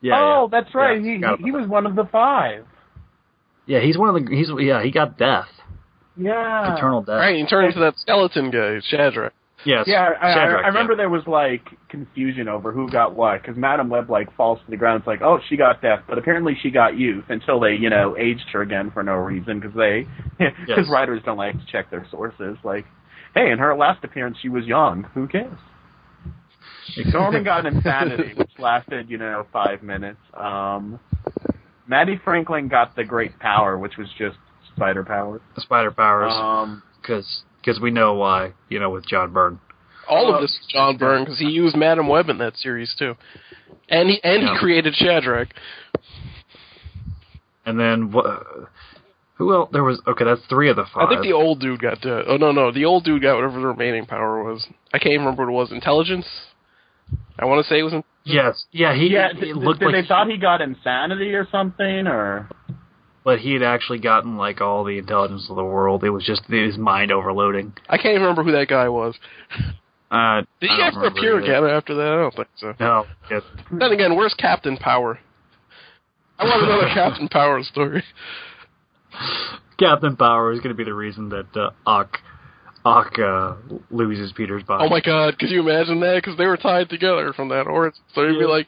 Yeah. 0.00 0.18
oh, 0.18 0.48
yeah. 0.50 0.60
that's 0.60 0.74
right. 0.74 1.02
Yeah, 1.02 1.36
he, 1.36 1.42
he 1.42 1.44
he 1.44 1.50
was 1.52 1.68
one 1.68 1.86
of 1.86 1.94
the 1.94 2.04
five. 2.10 2.64
Yeah, 3.66 3.80
he's 3.80 3.98
one 3.98 4.14
of 4.14 4.24
the. 4.24 4.34
He's 4.34 4.50
yeah. 4.58 4.82
He 4.82 4.90
got 4.90 5.18
death, 5.18 5.48
Yeah. 6.20 6.76
eternal 6.76 7.02
death. 7.02 7.16
Right, 7.18 7.36
he 7.36 7.46
turned 7.46 7.68
into 7.68 7.80
that 7.80 7.94
skeleton 7.98 8.50
guy, 8.50 8.80
Shadrach. 8.88 9.32
Yes. 9.64 9.84
Yeah, 9.86 10.10
I, 10.20 10.30
I, 10.30 10.34
Shadrach, 10.34 10.64
I 10.64 10.68
remember 10.68 10.92
yeah. 10.94 10.96
there 10.98 11.10
was 11.10 11.26
like 11.26 11.62
confusion 11.90 12.48
over 12.48 12.72
who 12.72 12.88
got 12.90 13.14
what 13.14 13.42
because 13.42 13.56
Madame 13.58 13.90
Web 13.90 14.08
like 14.08 14.34
falls 14.34 14.58
to 14.64 14.70
the 14.70 14.76
ground. 14.76 15.00
It's 15.00 15.06
like, 15.06 15.20
oh, 15.22 15.38
she 15.48 15.56
got 15.56 15.82
death, 15.82 16.00
but 16.08 16.16
apparently 16.16 16.56
she 16.62 16.70
got 16.70 16.96
youth 16.98 17.24
until 17.28 17.60
they, 17.60 17.74
you 17.74 17.90
know, 17.90 18.16
aged 18.16 18.46
her 18.52 18.62
again 18.62 18.90
for 18.90 19.02
no 19.02 19.14
reason 19.14 19.60
because 19.60 19.76
they, 19.76 20.06
because 20.38 20.54
Yes. 20.66 20.88
writers 20.90 21.20
don't 21.26 21.36
like 21.36 21.58
to 21.58 21.66
check 21.70 21.90
their 21.90 22.06
sources. 22.10 22.56
Like, 22.64 22.86
hey, 23.34 23.50
in 23.50 23.58
her 23.58 23.76
last 23.76 24.02
appearance 24.02 24.38
she 24.40 24.48
was 24.48 24.64
young. 24.64 25.04
Who 25.14 25.28
cares? 25.28 25.58
Norman 27.12 27.44
got 27.44 27.66
insanity, 27.66 28.32
which 28.36 28.50
lasted, 28.58 29.10
you 29.10 29.18
know, 29.18 29.46
five 29.52 29.82
minutes. 29.82 30.18
Um, 30.34 30.98
Mattie 31.86 32.20
Franklin 32.24 32.68
got 32.68 32.96
the 32.96 33.04
great 33.04 33.38
power, 33.38 33.76
which 33.78 33.96
was 33.96 34.08
just 34.18 34.38
spider 34.80 35.04
power. 35.04 35.40
Spider 35.58 35.90
powers 35.90 36.32
Um, 36.34 36.82
because 37.02 37.80
we 37.80 37.90
know 37.90 38.14
why. 38.14 38.52
You 38.68 38.80
know, 38.80 38.90
with 38.90 39.06
John 39.06 39.32
Byrne. 39.32 39.60
All 40.08 40.32
Uh, 40.32 40.36
of 40.36 40.40
this 40.40 40.50
is 40.50 40.66
John 40.70 40.96
Byrne 40.96 41.24
because 41.24 41.38
he 41.38 41.46
used 41.50 41.76
Madame 41.76 42.08
Web 42.08 42.28
in 42.30 42.38
that 42.38 42.56
series 42.56 42.94
too, 42.98 43.14
and 43.88 44.08
he 44.08 44.20
and 44.24 44.42
Yeah. 44.42 44.52
he 44.54 44.58
created 44.58 44.94
Shadrach. 44.96 45.48
And 47.66 47.78
then 47.78 48.10
what? 48.10 48.42
Who 49.34 49.52
else? 49.54 49.70
There 49.72 49.84
was 49.84 50.00
okay. 50.06 50.24
That's 50.24 50.44
three 50.48 50.68
of 50.70 50.76
the 50.76 50.84
five. 50.92 51.06
I 51.06 51.08
think 51.10 51.22
the 51.22 51.32
old 51.32 51.60
dude 51.60 51.80
got 51.80 52.00
dead. 52.00 52.24
Oh 52.26 52.36
no, 52.36 52.52
no, 52.52 52.72
the 52.72 52.84
old 52.86 53.04
dude 53.04 53.22
got 53.22 53.36
whatever 53.36 53.60
the 53.60 53.66
remaining 53.68 54.06
power 54.06 54.42
was. 54.42 54.66
I 54.92 54.98
can't 54.98 55.12
even 55.14 55.24
remember 55.26 55.44
what 55.46 55.52
it 55.52 55.56
was. 55.56 55.72
Intelligence. 55.72 56.26
I 57.38 57.44
want 57.44 57.64
to 57.64 57.68
say 57.68 57.78
it 57.78 57.82
was. 57.82 57.92
In- 57.92 58.04
yes. 58.24 58.64
Yeah. 58.72 58.94
He. 58.94 59.08
yeah, 59.08 59.28
it 59.30 59.40
did, 59.40 59.56
looked 59.56 59.80
did 59.80 59.86
like 59.86 59.94
they 59.94 60.02
he- 60.02 60.08
thought 60.08 60.28
he 60.28 60.36
got 60.38 60.60
insanity 60.60 61.34
or 61.34 61.46
something, 61.50 62.06
or 62.06 62.48
but 63.24 63.38
he 63.38 63.52
had 63.52 63.62
actually 63.62 63.98
gotten 63.98 64.36
like 64.36 64.60
all 64.60 64.84
the 64.84 64.98
intelligence 64.98 65.46
of 65.50 65.56
the 65.56 65.64
world. 65.64 66.04
It 66.04 66.10
was 66.10 66.24
just 66.24 66.42
his 66.46 66.78
mind 66.78 67.12
overloading. 67.12 67.74
I 67.88 67.96
can't 67.96 68.14
even 68.14 68.22
remember 68.22 68.44
who 68.44 68.52
that 68.52 68.68
guy 68.68 68.88
was. 68.88 69.14
Uh, 70.10 70.42
Did 70.60 70.70
he 70.70 70.82
ever 70.82 71.04
appear 71.04 71.38
again 71.38 71.64
after 71.64 71.94
that? 71.94 72.06
I 72.06 72.16
don't 72.16 72.34
think 72.34 72.48
so. 72.56 72.74
No. 72.80 73.04
Yes. 73.30 73.42
Then 73.70 73.92
again, 73.92 74.16
where's 74.16 74.34
Captain 74.34 74.76
Power? 74.76 75.20
I 76.38 76.44
want 76.44 76.64
another 76.64 76.88
Captain 76.94 77.28
Power 77.28 77.62
story. 77.62 78.02
Captain 79.78 80.16
Power 80.16 80.52
is 80.52 80.58
going 80.58 80.70
to 80.70 80.76
be 80.76 80.84
the 80.84 80.94
reason 80.94 81.28
that 81.28 81.56
uh, 81.56 81.70
Ock 81.86 82.18
Ock 82.84 83.18
uh, 83.18 83.56
loses 83.90 84.32
Peter's 84.32 84.62
body. 84.62 84.84
Oh 84.86 84.88
my 84.88 85.00
God! 85.00 85.38
Could 85.38 85.50
you 85.50 85.60
imagine 85.60 86.00
that? 86.00 86.16
Because 86.16 86.38
they 86.38 86.46
were 86.46 86.56
tied 86.56 86.88
together 86.88 87.32
from 87.34 87.50
that 87.50 87.66
origin. 87.66 88.00
So 88.14 88.26
he'd 88.26 88.38
be 88.38 88.46
like, 88.46 88.66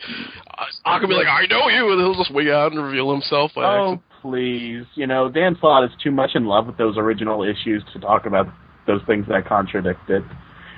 I 0.84 0.98
could 1.00 1.08
be 1.08 1.14
like, 1.14 1.26
I 1.26 1.46
know 1.46 1.68
you, 1.68 1.90
and 1.92 2.00
he'll 2.00 2.14
just 2.14 2.32
wig 2.32 2.48
out 2.48 2.72
and 2.72 2.82
reveal 2.82 3.10
himself 3.10 3.52
by 3.54 3.64
oh 3.64 3.92
accident. 3.94 4.02
Please, 4.22 4.86
you 4.94 5.06
know 5.06 5.28
Dan 5.28 5.56
Slott 5.60 5.84
is 5.84 5.90
too 6.02 6.10
much 6.10 6.30
in 6.34 6.46
love 6.46 6.66
with 6.66 6.78
those 6.78 6.96
original 6.96 7.42
issues 7.42 7.82
to 7.92 7.98
talk 8.00 8.24
about 8.24 8.46
those 8.86 9.02
things 9.06 9.26
that 9.28 9.46
contradict 9.46 10.08
it. 10.08 10.22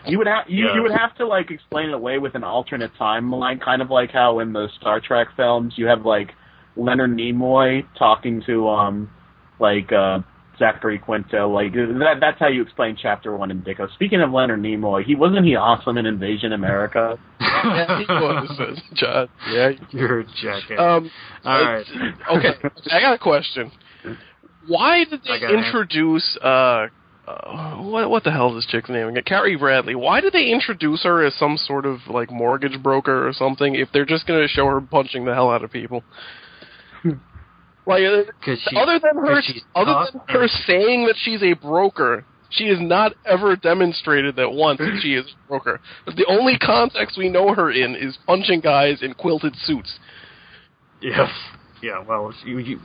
You 0.07 0.19
would 0.19 0.27
have 0.27 0.45
you, 0.49 0.67
Yeah. 0.67 0.75
you 0.75 0.83
would 0.83 0.91
have 0.93 1.15
to 1.17 1.27
like 1.27 1.51
explain 1.51 1.89
it 1.91 1.95
away 1.95 2.19
with 2.19 2.35
an 2.35 2.43
alternate 2.45 2.91
timeline, 3.01 3.61
kind 3.61 3.81
of 3.81 3.91
like 3.91 4.11
how 4.11 4.41
in 4.41 4.53
the 4.53 4.69
Star 4.81 5.01
Trek 5.01 5.29
films 5.37 5.75
you 5.77 5.87
have 5.87 6.05
like 6.05 6.33
Leonard 6.77 7.11
Nimoy 7.11 7.87
talking 7.99 8.43
to 8.47 8.69
um 8.69 9.11
like 9.61 9.93
uh 9.93 10.19
Zachary 10.59 10.99
Quinto. 10.99 11.49
Like 11.49 11.73
that 11.75 12.17
that's 12.21 12.39
how 12.39 12.49
you 12.49 12.63
explain 12.63 12.97
Chapter 13.01 13.37
One 13.37 13.51
in 13.51 13.63
Dicko. 13.63 13.93
Speaking 13.95 14.21
of 14.21 14.31
Leonard 14.31 14.61
Nimoy, 14.61 15.05
he 15.05 15.15
wasn't 15.15 15.45
he 15.45 15.57
awesome 15.57 15.99
in 15.99 16.07
Invasion 16.07 16.53
America? 16.53 17.19
yeah, 17.41 17.99
he 17.99 18.05
was, 18.07 18.81
John. 18.95 19.29
Yeah. 19.51 19.71
You're 19.91 20.21
a 20.21 20.25
jackass. 20.25 20.79
Um. 20.79 21.11
All 21.45 21.57
uh, 21.57 21.65
right. 21.65 21.87
Okay, 22.37 22.69
I 22.91 23.01
got 23.01 23.15
a 23.15 23.19
question. 23.19 23.73
Why 24.67 25.05
did 25.05 25.21
they 25.25 25.55
introduce 25.55 26.39
uh, 26.43 26.87
uh 27.27 27.77
what 27.77 28.09
what 28.11 28.25
the 28.25 28.31
hell 28.31 28.57
is 28.57 28.65
this 28.65 28.71
chick's 28.71 28.89
name 28.89 29.09
again? 29.09 29.25
Carrie 29.25 29.57
Bradley. 29.57 29.95
Why 29.95 30.21
did 30.21 30.33
they 30.33 30.51
introduce 30.51 31.03
her 31.05 31.25
as 31.25 31.35
some 31.35 31.57
sort 31.57 31.87
of 31.87 31.99
like 32.09 32.31
mortgage 32.31 32.83
broker 32.83 33.27
or 33.27 33.33
something 33.33 33.75
if 33.75 33.89
they're 33.93 34.07
just 34.07 34.27
going 34.27 34.41
to 34.41 34.49
show 34.49 34.67
her 34.67 34.81
punching 34.81 35.25
the 35.25 35.35
hell 35.35 35.51
out 35.51 35.65
of 35.65 35.71
people? 35.71 36.03
like 37.87 38.03
uh, 38.03 38.23
Because 38.41 38.61
she, 38.69 38.77
other 38.77 38.99
than 38.99 39.17
her 39.17 39.35
'cause 39.35 39.45
she's 39.45 39.63
other 39.75 39.93
tough 39.93 40.13
than 40.13 40.23
her 40.29 40.49
saying 40.67 41.07
that 41.07 41.17
she's 41.19 41.43
a 41.43 41.53
broker, 41.55 42.25
she 42.51 42.69
has 42.69 42.79
not 42.81 43.13
ever 43.27 43.57
demonstrated 43.57 44.37
that 44.37 44.51
once 44.53 44.79
that 44.79 44.99
she 45.03 45.15
is 45.15 45.27
a 45.27 45.49
broker. 45.49 45.81
The 46.07 46.27
only 46.29 46.57
context 46.59 47.19
we 47.19 47.29
know 47.29 47.55
her 47.55 47.71
in 47.71 47.95
is 47.95 48.17
punching 48.27 48.61
guys 48.61 49.03
in 49.03 49.15
quilted 49.15 49.55
suits. 49.57 49.99
Yes. 51.01 51.31
Yeah. 51.83 52.03
Well, 52.07 52.33
she, 52.43 52.51
you, 52.51 52.79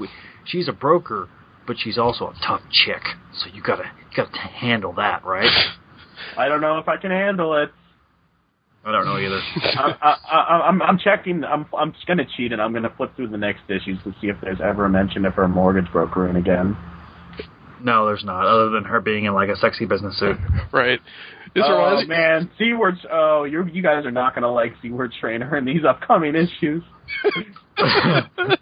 she's 0.45 0.67
a 0.67 0.73
broker, 0.73 1.29
but 1.65 1.77
she's 1.79 1.97
also 1.97 2.25
a 2.27 2.35
tough 2.45 2.61
chick. 2.71 3.01
So 3.33 3.49
you 3.53 3.61
gotta 3.61 3.83
you 3.83 4.17
gotta 4.17 4.37
handle 4.37 4.93
that, 4.93 5.23
right? 5.23 5.49
I 6.37 6.49
don't 6.49 6.59
know 6.61 6.77
if 6.79 6.87
I 6.89 6.97
can 6.97 7.11
handle 7.11 7.55
it. 7.63 7.71
I 8.85 8.91
don't 8.91 9.05
know 9.05 9.17
either. 9.17 9.41
I, 9.55 9.95
I, 10.01 10.17
I, 10.31 10.67
I'm, 10.67 10.81
I'm 10.81 10.97
checking. 10.97 11.43
I'm, 11.43 11.65
I'm 11.77 11.91
just 11.91 12.05
gonna 12.07 12.25
cheat, 12.37 12.53
and 12.53 12.61
I'm 12.61 12.73
gonna 12.73 12.93
flip 12.95 13.15
through 13.15 13.29
the 13.29 13.37
next 13.37 13.61
issues 13.67 13.97
to 14.03 14.13
see 14.21 14.27
if 14.27 14.37
there's 14.41 14.61
ever 14.63 14.85
a 14.85 14.89
mention 14.89 15.25
of 15.25 15.33
her 15.33 15.47
mortgage 15.47 15.91
brokering 15.91 16.37
again. 16.37 16.77
No, 17.81 18.05
there's 18.05 18.23
not. 18.23 18.45
Other 18.45 18.69
than 18.69 18.83
her 18.85 18.99
being 18.99 19.25
in 19.25 19.33
like 19.33 19.49
a 19.49 19.55
sexy 19.57 19.85
business 19.85 20.17
suit. 20.19 20.37
Right. 20.71 20.99
This 21.55 21.63
oh 21.65 21.73
reminds 21.73 22.07
me. 22.07 22.15
man, 22.15 22.51
Seward's. 22.59 22.99
Oh, 23.11 23.43
you 23.43 23.65
you 23.65 23.81
guys 23.81 24.05
are 24.05 24.11
not 24.11 24.35
gonna 24.35 24.51
like 24.51 24.73
Seward 24.83 25.11
Trainer 25.19 25.57
in 25.57 25.65
these 25.65 25.83
upcoming 25.83 26.35
issues. 26.35 26.83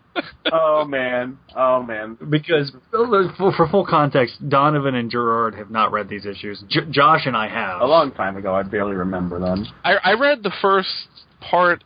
oh 0.51 0.85
man, 0.85 1.37
oh 1.55 1.83
man. 1.83 2.17
because 2.29 2.71
for, 2.91 3.53
for 3.55 3.67
full 3.69 3.85
context, 3.85 4.35
Donovan 4.49 4.95
and 4.95 5.11
Gerard 5.11 5.55
have 5.55 5.69
not 5.69 5.91
read 5.91 6.09
these 6.09 6.25
issues. 6.25 6.63
J- 6.69 6.89
Josh 6.89 7.25
and 7.25 7.35
I 7.35 7.47
have. 7.47 7.81
A 7.81 7.85
long 7.85 8.11
time 8.11 8.37
ago, 8.37 8.55
I 8.55 8.63
barely 8.63 8.95
remember 8.95 9.39
them. 9.39 9.65
I, 9.83 9.95
I 10.03 10.13
read 10.13 10.43
the 10.43 10.53
first 10.61 11.07
part 11.41 11.83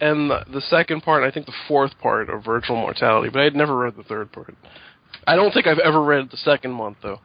and 0.00 0.30
the, 0.30 0.44
the 0.52 0.60
second 0.62 1.02
part, 1.02 1.22
and 1.22 1.30
I 1.30 1.34
think 1.34 1.46
the 1.46 1.54
fourth 1.68 1.96
part 1.98 2.28
of 2.28 2.44
Virtual 2.44 2.76
Mortality, 2.76 3.30
but 3.32 3.40
I 3.40 3.44
had 3.44 3.54
never 3.54 3.76
read 3.76 3.96
the 3.96 4.02
third 4.02 4.32
part. 4.32 4.54
I 5.26 5.36
don't 5.36 5.52
think 5.52 5.66
I've 5.66 5.78
ever 5.78 6.02
read 6.02 6.30
the 6.30 6.36
second 6.36 6.72
month 6.72 6.98
though. 7.02 7.20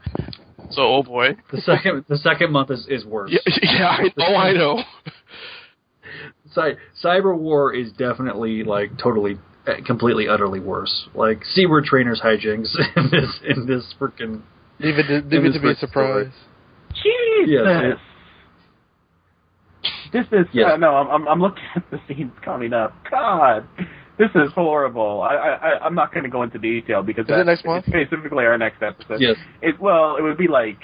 So, 0.69 0.81
oh 0.81 1.03
boy. 1.03 1.37
The 1.51 1.61
second 1.61 2.05
the 2.07 2.17
second 2.17 2.51
month 2.51 2.71
is, 2.71 2.85
is 2.89 3.05
worse. 3.05 3.31
Yeah, 3.31 3.53
yeah 3.61 3.87
I, 3.87 4.13
oh, 4.19 4.35
I 4.35 4.53
know. 4.53 4.83
Cy- 6.57 6.77
Cyber 7.03 7.37
War 7.37 7.73
is 7.73 7.91
definitely 7.93 8.63
like 8.63 8.97
totally, 8.97 9.37
uh, 9.67 9.73
completely, 9.85 10.27
utterly 10.27 10.59
worse. 10.59 11.07
Like 11.13 11.43
Seward 11.53 11.85
Trainer's 11.85 12.21
hijinks 12.21 12.75
in 12.95 13.09
this 13.11 13.39
in 13.47 13.65
this 13.67 13.93
freaking. 13.99 14.41
Leave 14.79 14.97
it 14.99 15.07
to, 15.07 15.15
leave 15.27 15.45
it 15.45 15.53
to 15.53 15.59
be 15.59 15.67
a 15.67 15.71
this 15.71 15.79
surprise. 15.79 16.31
Jesus. 16.93 17.49
Yes, 17.49 17.97
This 20.13 20.25
is 20.31 20.45
Yeah. 20.53 20.73
uh, 20.73 20.77
no. 20.77 20.95
I'm, 20.95 21.07
I'm 21.09 21.27
I'm 21.27 21.39
looking 21.41 21.63
at 21.75 21.83
the 21.91 21.99
scenes 22.07 22.31
coming 22.43 22.73
up. 22.73 22.93
God, 23.11 23.67
this 24.17 24.29
is 24.35 24.51
horrible. 24.55 25.21
I 25.21 25.35
I 25.35 25.49
I- 25.69 25.79
I'm 25.85 25.95
not 25.95 26.13
going 26.13 26.23
to 26.23 26.29
go 26.29 26.43
into 26.43 26.57
detail 26.59 27.03
because 27.03 27.25
Is 27.25 27.29
it 27.31 27.33
that's 27.45 27.45
next 27.47 27.65
month? 27.65 27.85
specifically 27.85 28.45
our 28.45 28.57
next 28.57 28.81
episode. 28.81 29.19
Yes. 29.19 29.35
It 29.61 29.79
well, 29.79 30.15
it 30.17 30.21
would 30.23 30.37
be 30.37 30.47
like 30.47 30.77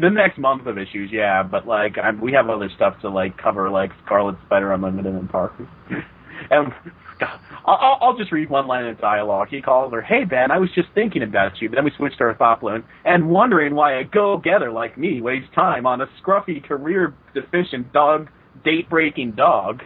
the 0.00 0.10
next 0.10 0.38
month 0.38 0.66
of 0.66 0.78
issues, 0.78 1.10
yeah. 1.12 1.42
But 1.42 1.66
like 1.66 1.96
I'm, 1.98 2.20
we 2.20 2.32
have 2.32 2.48
other 2.50 2.68
stuff 2.76 3.00
to 3.02 3.08
like 3.08 3.36
cover, 3.38 3.70
like 3.70 3.90
Scarlet 4.04 4.36
Spider 4.46 4.72
Unlimited 4.72 5.14
and 5.14 5.30
Parker. 5.30 5.68
and 6.50 6.72
God, 7.20 7.40
I'll, 7.64 7.78
I'll- 7.80 7.98
I'll 8.02 8.16
just 8.16 8.32
read 8.32 8.50
one 8.50 8.66
line 8.66 8.86
of 8.86 8.98
dialogue. 9.00 9.48
He 9.50 9.62
calls 9.62 9.92
her, 9.92 10.02
"Hey 10.02 10.24
Ben, 10.24 10.50
I 10.50 10.58
was 10.58 10.70
just 10.74 10.88
thinking 10.94 11.22
about 11.22 11.60
you." 11.60 11.68
But 11.68 11.76
then 11.76 11.84
we 11.84 11.92
switch 11.96 12.16
to 12.18 12.24
our 12.24 12.34
thought 12.34 12.60
balloon 12.60 12.84
and 13.04 13.30
wondering 13.30 13.74
why 13.74 13.94
a 14.00 14.04
go-getter 14.04 14.72
like 14.72 14.98
me 14.98 15.20
wastes 15.20 15.48
time 15.54 15.86
on 15.86 16.00
a 16.00 16.06
scruffy, 16.22 16.64
career-deficient 16.66 17.92
dog, 17.92 18.28
date-breaking 18.64 19.32
dog. 19.32 19.82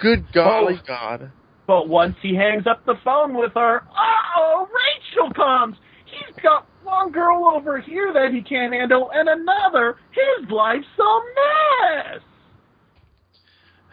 good 0.02 0.26
golly 0.34 0.82
God! 0.86 1.32
But 1.68 1.88
once 1.88 2.16
he 2.22 2.36
hangs 2.36 2.68
up 2.68 2.86
the 2.86 2.96
phone 3.04 3.36
with 3.36 3.54
her, 3.56 3.84
oh, 4.38 4.68
Rachel 4.68 5.34
comes. 5.34 5.78
He's 6.06 6.36
got 6.44 6.68
one 6.84 7.12
girl 7.12 7.52
over 7.56 7.80
here 7.80 8.14
that 8.14 8.32
he 8.32 8.42
can't 8.42 8.74
handle, 8.74 9.10
and 9.14 9.28
another. 9.28 9.98
His 10.12 10.50
life's 10.50 10.86
a 11.00 11.20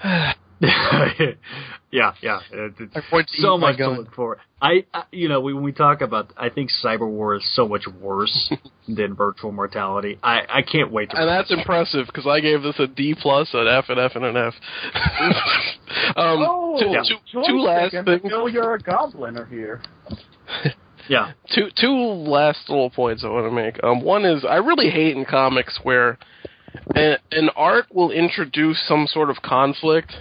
mess. 0.04 0.34
yeah, 1.90 2.14
yeah. 2.22 2.38
It's 2.52 2.78
I 2.94 3.00
point 3.10 3.28
to 3.28 3.42
so 3.42 3.56
eat 3.56 3.60
my 3.60 3.70
much 3.70 3.78
to 3.78 3.90
look 3.90 4.14
for. 4.14 4.38
I, 4.60 4.86
I, 4.94 5.02
you 5.10 5.28
know, 5.28 5.40
when 5.40 5.60
we 5.60 5.72
talk 5.72 6.02
about, 6.02 6.32
I 6.36 6.50
think 6.50 6.70
Cyber 6.84 7.08
War 7.08 7.34
is 7.34 7.42
so 7.56 7.66
much 7.66 7.82
worse 8.00 8.52
than 8.88 9.14
Virtual 9.16 9.50
Mortality. 9.50 10.20
I, 10.22 10.42
I 10.48 10.62
can't 10.62 10.92
wait 10.92 11.10
to. 11.10 11.18
And 11.18 11.28
that's 11.28 11.50
impressive 11.50 12.06
because 12.06 12.28
I 12.28 12.38
gave 12.38 12.62
this 12.62 12.76
a 12.78 12.86
D 12.86 13.16
plus, 13.20 13.50
an 13.54 13.66
F, 13.66 13.86
an 13.88 13.98
F, 13.98 14.12
and 14.14 14.24
an 14.24 14.36
F. 14.36 14.54
um, 16.16 16.46
oh, 16.48 16.78
two, 16.78 16.90
yeah. 16.90 17.02
two, 17.08 17.42
two 17.44 17.60
last 17.60 17.92
things. 17.92 18.22
Phil, 18.22 18.48
you're 18.48 18.74
a 18.74 18.78
goblin 18.78 19.36
are 19.36 19.46
here. 19.46 19.82
yeah. 21.08 21.32
Two 21.52 21.70
two 21.76 21.92
last 21.92 22.68
little 22.68 22.90
points 22.90 23.24
I 23.24 23.30
want 23.30 23.46
to 23.46 23.50
make. 23.50 23.82
Um, 23.82 24.00
one 24.00 24.24
is 24.24 24.44
I 24.48 24.56
really 24.56 24.90
hate 24.90 25.16
in 25.16 25.24
comics 25.24 25.80
where 25.82 26.18
a, 26.94 27.16
an 27.30 27.50
arc 27.56 27.86
will 27.92 28.10
introduce 28.10 28.80
some 28.86 29.06
sort 29.06 29.30
of 29.30 29.36
conflict, 29.42 30.12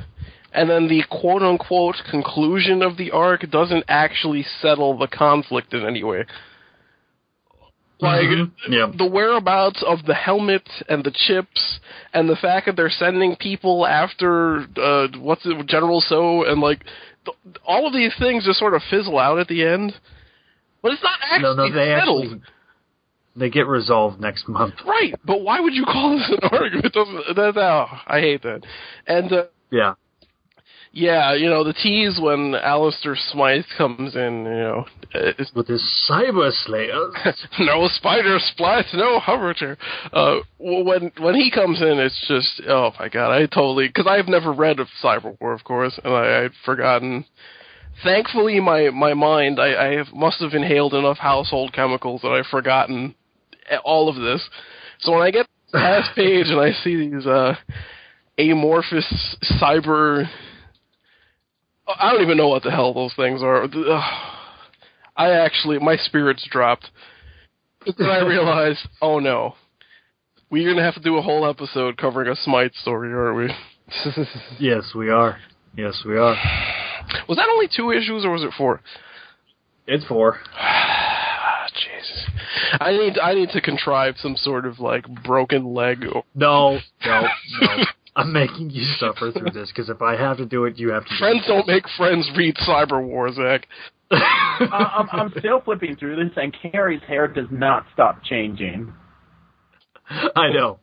and 0.54 0.70
then 0.70 0.88
the 0.88 1.04
quote 1.10 1.42
unquote 1.42 1.96
conclusion 2.10 2.82
of 2.82 2.98
the 2.98 3.12
arc 3.12 3.50
doesn't 3.50 3.86
actually 3.88 4.44
settle 4.62 4.98
the 4.98 5.08
conflict 5.08 5.74
in 5.74 5.86
any 5.86 6.04
way. 6.04 6.26
Like 8.00 8.28
Mhm. 8.28 8.52
Yeah. 8.68 8.88
the 8.94 9.06
whereabouts 9.06 9.84
of 9.84 10.06
the 10.06 10.16
helmet 10.16 10.68
and 10.90 11.04
the 11.04 11.12
chips, 11.12 11.80
and 12.14 12.28
the 12.28 12.36
fact 12.36 12.66
that 12.66 12.76
they're 12.76 12.90
sending 12.90 13.36
people 13.36 13.86
after 13.86 14.66
uh, 14.82 15.08
what's 15.20 15.46
it, 15.46 15.66
General 15.68 16.02
So, 16.02 16.44
and 16.46 16.62
like 16.62 16.84
th- 17.26 17.38
all 17.64 17.86
of 17.86 17.94
these 17.94 18.14
things 18.18 18.44
just 18.44 18.58
sort 18.58 18.74
of 18.74 18.82
fizzle 18.90 19.20
out 19.20 19.38
at 19.38 19.48
the 19.48 19.64
end. 19.64 19.94
But 20.82 20.94
it's 20.94 21.04
not 21.04 21.20
No, 21.22 21.28
actually 21.52 21.70
no, 21.70 21.76
they 21.76 21.86
settled. 22.00 22.24
actually 22.24 22.42
they 23.36 23.50
get 23.52 23.68
resolved 23.68 24.20
next 24.20 24.48
month. 24.50 24.74
Right, 24.84 25.14
but 25.24 25.42
why 25.42 25.60
would 25.60 25.76
you 25.76 25.86
call 25.86 26.18
this 26.18 26.28
an 26.30 26.40
argument? 26.52 26.86
It 26.88 26.94
doesn't. 26.94 27.36
That's 27.36 27.56
oh, 27.58 27.86
I 28.08 28.20
hate 28.20 28.42
that. 28.42 28.64
And 29.06 29.32
uh, 29.32 29.44
Yeah. 29.70 29.94
Yeah, 30.94 31.34
you 31.34 31.50
know 31.50 31.64
the 31.64 31.74
tease 31.74 32.20
when 32.22 32.54
Alistair 32.56 33.16
Smythe 33.16 33.64
comes 33.78 34.16
in. 34.16 34.46
You 34.46 34.52
know, 34.52 34.86
With 35.56 35.68
his 35.68 35.82
Cyber 36.10 36.52
Slayer. 36.66 37.12
no 37.60 37.88
spider 37.88 38.38
splat, 38.40 38.86
no 38.94 39.20
hoverchair. 39.20 39.78
Uh, 40.12 40.40
when 40.60 41.12
when 41.18 41.36
he 41.36 41.50
comes 41.50 41.82
in, 41.82 41.98
it's 42.00 42.26
just 42.28 42.62
oh 42.68 42.92
my 43.00 43.08
god, 43.08 43.32
I 43.32 43.46
totally 43.46 43.88
because 43.88 44.08
I've 44.08 44.28
never 44.28 44.52
read 44.52 44.80
of 44.80 44.88
Cyber 45.02 45.40
War, 45.40 45.54
of 45.54 45.64
course, 45.64 45.98
and 46.04 46.14
I, 46.14 46.44
I'd 46.46 46.52
forgotten. 46.66 47.26
Thankfully, 48.04 48.60
my 48.60 48.90
my 48.90 49.14
mind, 49.14 49.60
I, 49.60 49.74
I 49.74 50.04
must 50.14 50.42
have 50.42 50.54
inhaled 50.54 50.94
enough 50.94 51.18
household 51.18 51.72
chemicals 51.74 52.22
that 52.22 52.32
I've 52.32 52.48
forgotten 52.48 53.16
all 53.86 54.10
of 54.10 54.16
this. 54.16 54.48
So 55.00 55.14
when 55.14 55.22
I 55.22 55.32
get 55.32 55.48
past 55.72 56.10
page 56.16 56.48
and 56.48 56.60
I 56.60 56.72
see 56.84 57.10
these 57.10 57.26
uh, 57.26 57.56
amorphous 58.38 59.38
cyber, 59.62 60.28
I 62.00 62.12
don't 62.12 62.22
even 62.22 62.38
know 62.38 62.48
what 62.48 62.64
the 62.64 62.72
hell 62.72 62.94
those 62.94 63.14
things 63.16 63.42
are. 63.44 63.66
I 65.18 65.32
actually, 65.32 65.80
my 65.80 65.98
spirits 65.98 66.48
dropped. 66.50 66.90
But 67.86 67.96
then 68.00 68.10
I 68.10 68.20
realized, 68.20 68.80
oh 69.02 69.20
no, 69.20 69.56
we're 70.50 70.70
gonna 70.70 70.84
have 70.84 70.96
to 70.96 71.00
do 71.02 71.18
a 71.18 71.22
whole 71.22 71.48
episode 71.50 71.98
covering 71.98 72.30
a 72.32 72.36
Smythe 72.36 72.74
story, 72.74 73.12
aren't 73.14 73.38
we? 73.38 74.24
yes, 74.60 74.94
we 74.96 75.10
are. 75.10 75.38
Yes, 75.76 76.04
we 76.06 76.18
are. 76.18 76.36
Was 77.28 77.38
that 77.38 77.50
only 77.52 77.68
two 77.76 77.92
issues 77.92 78.24
or 78.26 78.32
was 78.32 78.44
it 78.44 78.52
four? 78.58 78.82
It's 79.88 80.06
four. 80.06 80.40
Ah, 80.58 81.68
Jesus, 81.74 82.26
I 82.80 82.92
need 82.92 83.20
I 83.20 83.34
need 83.36 83.50
to 83.50 83.62
contrive 83.62 84.16
some 84.18 84.36
sort 84.36 84.66
of 84.66 84.80
like 84.80 85.06
broken 85.24 85.74
leg. 85.74 86.06
or- 86.12 86.24
No, 86.34 86.80
no, 87.06 87.22
no. 87.62 87.68
I'm 88.16 88.34
making 88.34 88.70
you 88.72 88.84
suffer 89.00 89.32
through 89.32 89.52
this 89.52 89.70
because 89.70 89.90
if 89.90 90.02
I 90.02 90.16
have 90.18 90.38
to 90.38 90.46
do 90.46 90.66
it, 90.66 90.78
you 90.78 90.92
have 90.92 91.06
to. 91.06 91.18
Friends 91.18 91.44
don't 91.48 91.68
make 91.68 91.86
friends 91.98 92.30
read 92.36 92.56
Cyber 92.68 93.02
War, 93.06 93.32
Zach. 93.34 93.68
uh, 94.12 94.16
I'm, 94.70 95.08
I'm 95.12 95.34
still 95.40 95.62
flipping 95.62 95.96
through 95.96 96.18
this, 96.18 96.34
and 96.36 96.56
Carrie's 96.62 97.02
hair 97.08 97.28
does 97.28 97.48
not 97.50 97.86
stop 97.94 98.24
changing. 98.24 98.92
I 100.36 100.50
know, 100.52 100.80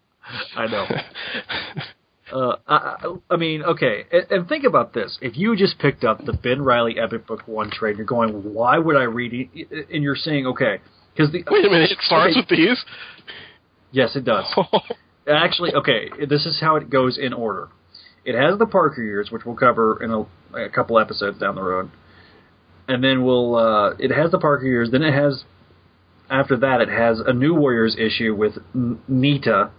I 0.56 0.66
know. 0.66 0.86
Uh, 2.30 2.56
I, 2.66 2.76
I- 2.76 3.14
I 3.30 3.36
mean, 3.36 3.62
okay, 3.62 4.04
and, 4.12 4.26
and 4.30 4.48
think 4.48 4.64
about 4.64 4.92
this: 4.92 5.16
if 5.22 5.38
you 5.38 5.56
just 5.56 5.78
picked 5.78 6.04
up 6.04 6.22
the 6.26 6.34
Ben 6.34 6.60
Reilly 6.60 6.96
Epic 6.98 7.26
Book 7.26 7.48
One 7.48 7.70
trade, 7.70 7.96
you're 7.96 8.04
going, 8.04 8.52
"Why 8.52 8.76
would 8.76 8.96
I 8.96 9.04
read 9.04 9.32
it?" 9.32 9.88
And 9.90 10.02
you're 10.02 10.14
saying, 10.14 10.46
"Okay," 10.46 10.76
because 11.16 11.32
the 11.32 11.42
Wait 11.50 11.64
a 11.64 11.70
minute, 11.70 11.90
it 11.90 11.96
starts 12.02 12.36
okay, 12.36 12.40
with 12.40 12.48
these. 12.50 12.84
Yes, 13.92 14.14
it 14.14 14.26
does. 14.26 14.44
Actually, 15.28 15.74
okay, 15.74 16.10
this 16.28 16.46
is 16.46 16.58
how 16.60 16.76
it 16.76 16.90
goes 16.90 17.18
in 17.18 17.32
order. 17.32 17.68
It 18.24 18.34
has 18.34 18.58
the 18.58 18.66
Parker 18.66 19.02
years, 19.02 19.30
which 19.30 19.44
we'll 19.44 19.56
cover 19.56 20.02
in 20.02 20.10
a, 20.10 20.64
a 20.66 20.68
couple 20.68 20.98
episodes 20.98 21.38
down 21.38 21.54
the 21.54 21.62
road, 21.62 21.90
and 22.86 23.02
then 23.02 23.24
we'll. 23.24 23.54
Uh, 23.56 23.90
it 23.98 24.10
has 24.10 24.30
the 24.30 24.38
Parker 24.38 24.64
years. 24.66 24.90
Then 24.90 25.02
it 25.02 25.14
has. 25.14 25.44
After 26.30 26.58
that, 26.58 26.82
it 26.82 26.90
has 26.90 27.20
a 27.20 27.32
New 27.32 27.54
Warriors 27.54 27.96
issue 27.98 28.34
with 28.34 28.58
N- 28.74 29.00
Nita. 29.08 29.70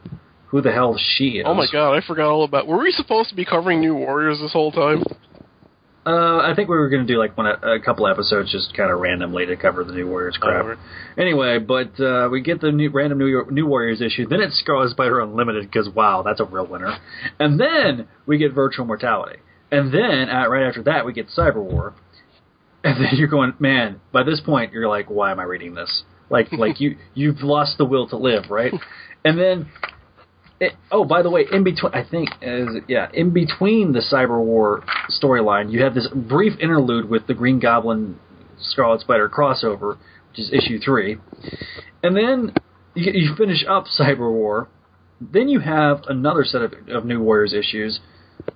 Who 0.47 0.61
the 0.61 0.71
hell 0.71 0.97
she 0.97 1.37
is? 1.37 1.45
Oh 1.47 1.53
my 1.53 1.67
god, 1.71 1.93
I 1.93 2.01
forgot 2.05 2.27
all 2.27 2.43
about. 2.43 2.65
Were 2.65 2.79
we 2.79 2.91
supposed 2.91 3.29
to 3.29 3.35
be 3.35 3.45
covering 3.45 3.81
New 3.81 3.93
Warriors 3.93 4.39
this 4.41 4.51
whole 4.51 4.71
time? 4.71 5.03
Uh, 6.09 6.39
I 6.39 6.55
think 6.55 6.69
we 6.69 6.75
were 6.75 6.89
going 6.89 7.05
to 7.05 7.13
do 7.13 7.19
like 7.19 7.37
one 7.37 7.45
a 7.45 7.79
couple 7.79 8.07
episodes 8.07 8.51
just 8.51 8.75
kind 8.75 8.89
of 8.89 8.99
randomly 8.99 9.45
to 9.45 9.55
cover 9.55 9.83
the 9.83 9.93
New 9.93 10.07
Warriors 10.07 10.37
crap. 10.41 10.79
Anyway, 11.19 11.59
but 11.59 11.99
uh, 11.99 12.29
we 12.31 12.41
get 12.41 12.61
the 12.61 12.71
new, 12.71 12.89
random 12.89 13.19
New, 13.19 13.27
York, 13.27 13.51
New 13.51 13.67
Warriors 13.67 14.01
issue. 14.01 14.25
Then 14.27 14.41
it's 14.41 14.59
Scarlet 14.59 14.89
Spider 14.89 15.19
Unlimited 15.19 15.65
because 15.65 15.87
wow, 15.87 16.23
that's 16.25 16.39
a 16.39 16.45
real 16.45 16.65
winner. 16.65 16.97
And 17.39 17.59
then 17.59 18.07
we 18.25 18.39
get 18.39 18.53
Virtual 18.53 18.87
Mortality. 18.87 19.37
And 19.71 19.93
then 19.93 20.29
uh, 20.29 20.47
right 20.47 20.67
after 20.67 20.81
that 20.83 21.05
we 21.05 21.13
get 21.13 21.27
Cyber 21.27 21.63
War. 21.63 21.93
And 22.83 23.05
then 23.05 23.11
you're 23.13 23.27
going, 23.27 23.53
man. 23.59 24.01
By 24.11 24.23
this 24.23 24.41
point, 24.41 24.73
you're 24.73 24.87
like, 24.87 25.11
why 25.11 25.31
am 25.31 25.39
I 25.39 25.43
reading 25.43 25.75
this? 25.75 26.03
Like, 26.31 26.51
like 26.51 26.79
you 26.79 26.97
you've 27.13 27.41
lost 27.41 27.77
the 27.77 27.85
will 27.85 28.07
to 28.09 28.17
live, 28.17 28.45
right? 28.49 28.73
And 29.21 29.37
then 29.37 29.69
it, 30.59 30.73
oh, 30.91 31.05
by 31.05 31.21
the 31.21 31.29
way, 31.29 31.45
in 31.51 31.63
between, 31.63 31.93
I 31.93 32.03
think, 32.03 32.29
it- 32.41 32.83
yeah, 32.87 33.07
in 33.13 33.31
between 33.31 33.93
the 33.93 33.99
Cyber 33.99 34.43
War 34.43 34.83
storyline, 35.09 35.71
you 35.71 35.83
have 35.83 35.93
this 35.93 36.07
brief 36.13 36.53
interlude 36.59 37.09
with 37.09 37.27
the 37.27 37.33
Green 37.33 37.59
Goblin 37.59 38.19
Scarlet 38.59 39.01
Spider 39.01 39.29
crossover, 39.29 39.97
which 40.29 40.39
is 40.39 40.51
issue 40.51 40.79
three, 40.79 41.17
and 42.03 42.15
then 42.15 42.53
you, 42.93 43.11
you 43.13 43.35
finish 43.35 43.63
up 43.67 43.85
Cyber 43.99 44.31
War. 44.31 44.67
Then 45.21 45.49
you 45.49 45.59
have 45.59 46.03
another 46.07 46.43
set 46.45 46.61
of, 46.61 46.73
of 46.89 47.05
New 47.05 47.21
Warriors 47.21 47.53
issues 47.53 47.99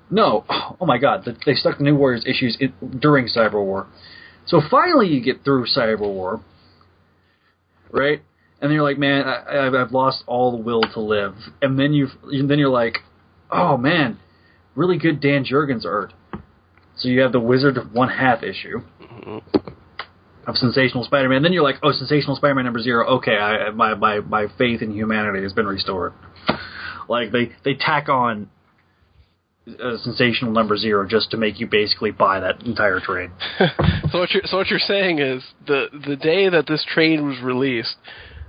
No, 0.09 0.45
oh 0.79 0.85
my 0.85 0.97
God, 0.97 1.25
the- 1.25 1.35
they 1.45 1.53
stuck 1.55 1.77
the 1.77 1.83
New 1.83 1.95
Warriors 1.95 2.25
issues 2.25 2.57
in, 2.59 2.73
during 2.99 3.27
Cyber 3.27 3.63
War. 3.63 3.87
So 4.45 4.61
finally, 4.69 5.07
you 5.07 5.21
get 5.21 5.43
through 5.43 5.65
Cyber 5.67 5.99
War, 6.01 6.41
right? 7.91 8.21
And 8.63 8.69
then 8.71 8.75
you're 8.75 8.83
like, 8.89 8.97
man, 8.97 9.25
I, 9.27 9.67
I've- 9.67 9.75
I've 9.77 9.91
lost 9.91 10.23
all 10.25 10.51
the 10.51 10.57
will 10.63 10.81
to 10.93 11.01
live. 11.01 11.35
And 11.61 11.77
then 11.77 11.91
you, 11.93 12.07
then 12.47 12.57
you're 12.57 12.69
like, 12.69 12.99
oh 13.51 13.75
man, 13.77 14.17
really 14.73 14.97
good 14.97 15.19
Dan 15.19 15.43
Jurgens 15.43 15.85
art. 15.85 16.13
So 16.95 17.09
you 17.09 17.19
have 17.21 17.33
the 17.33 17.41
Wizard 17.41 17.75
of 17.77 17.91
One 17.93 18.07
Half 18.09 18.41
issue 18.41 18.79
of 20.47 20.55
Sensational 20.57 21.03
Spider-Man. 21.03 21.43
Then 21.43 21.51
you're 21.53 21.63
like, 21.63 21.75
oh, 21.83 21.91
Sensational 21.91 22.35
Spider-Man 22.37 22.63
number 22.65 22.81
zero. 22.81 23.05
Okay, 23.17 23.35
I, 23.35 23.69
my 23.71 23.95
my 23.95 24.19
my 24.21 24.47
faith 24.57 24.81
in 24.81 24.93
humanity 24.93 25.43
has 25.43 25.53
been 25.53 25.65
restored. 25.67 26.13
Like 27.09 27.31
they 27.31 27.51
they 27.65 27.73
tack 27.73 28.07
on 28.09 28.49
uh, 29.67 29.97
Sensational 30.03 30.51
number 30.51 30.77
zero 30.77 31.07
just 31.07 31.31
to 31.31 31.37
make 31.37 31.59
you 31.59 31.67
basically 31.67 32.11
buy 32.11 32.39
that 32.39 32.63
entire 32.63 32.99
trade. 32.99 33.31
so 34.11 34.19
what 34.19 34.31
you're 34.31 34.43
so 34.45 34.57
what 34.57 34.67
you're 34.69 34.79
saying 34.79 35.19
is 35.19 35.43
the 35.67 35.87
the 36.07 36.15
day 36.15 36.47
that 36.49 36.65
this 36.67 36.85
trade 36.93 37.21
was 37.21 37.39
released, 37.41 37.95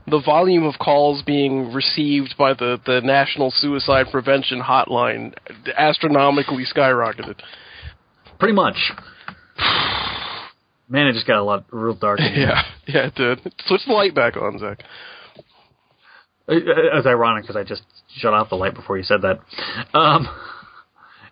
the 0.06 0.20
volume 0.24 0.64
of 0.64 0.74
calls 0.78 1.22
being 1.22 1.72
received 1.72 2.34
by 2.38 2.54
the 2.54 2.78
the 2.84 3.00
National 3.02 3.50
Suicide 3.50 4.06
Prevention 4.10 4.60
Hotline 4.60 5.34
astronomically 5.76 6.64
skyrocketed. 6.64 7.40
Pretty 8.38 8.54
much. 8.54 8.76
Man, 10.88 11.06
it 11.06 11.14
just 11.14 11.26
got 11.26 11.38
a 11.38 11.42
lot 11.42 11.64
real 11.70 11.94
dark. 11.94 12.20
in. 12.20 12.26
Yeah, 12.36 12.62
yeah, 12.86 13.06
it 13.06 13.14
did. 13.14 13.40
Switch 13.66 13.80
the 13.86 13.92
light 13.92 14.14
back 14.14 14.36
on, 14.36 14.58
Zach. 14.58 14.80
It- 16.48 16.64
It's 16.66 17.06
ironic 17.06 17.44
because 17.44 17.56
I 17.56 17.64
just 17.64 17.82
shut 18.18 18.34
off 18.34 18.50
the 18.50 18.56
light 18.56 18.74
before 18.74 18.98
you 18.98 19.02
said 19.04 19.22
that. 19.22 19.40
Um, 19.96 20.28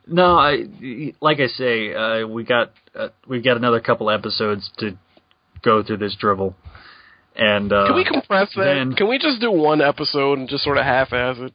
no, 0.07 0.37
I 0.39 1.13
like 1.21 1.39
I 1.41 1.47
say, 1.49 1.95
uh, 1.95 2.27
we 2.27 2.45
got 2.45 2.73
uh, 2.99 3.09
we 3.29 3.41
got 3.43 3.57
another 3.59 3.81
couple 3.81 4.11
episodes 4.11 4.71
to 4.79 4.97
go 5.63 5.83
through 5.83 5.99
this 5.99 6.17
drivel, 6.21 6.55
and 7.37 7.73
uh, 7.73 7.87
Can 7.89 7.97
we 7.97 8.05
compress 8.05 8.49
that? 8.57 8.65
then- 8.65 8.95
Can 8.95 9.09
we 9.09 9.19
just 9.19 9.41
do 9.41 9.51
one 9.51 9.81
episode 9.81 10.39
and 10.39 10.49
just 10.49 10.65
sort 10.65 10.79
of 10.79 10.85
half-ass 10.85 11.37
it? 11.39 11.53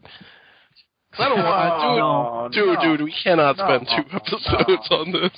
I 1.19 1.29
don't 1.29 1.39
want, 1.39 2.53
dude, 2.53 2.77
dude, 2.79 2.97
dude. 2.99 3.01
We 3.05 3.15
cannot 3.23 3.55
spend 3.57 3.87
two 3.87 4.15
episodes 4.15 4.87
on 4.91 5.11
this. 5.11 5.31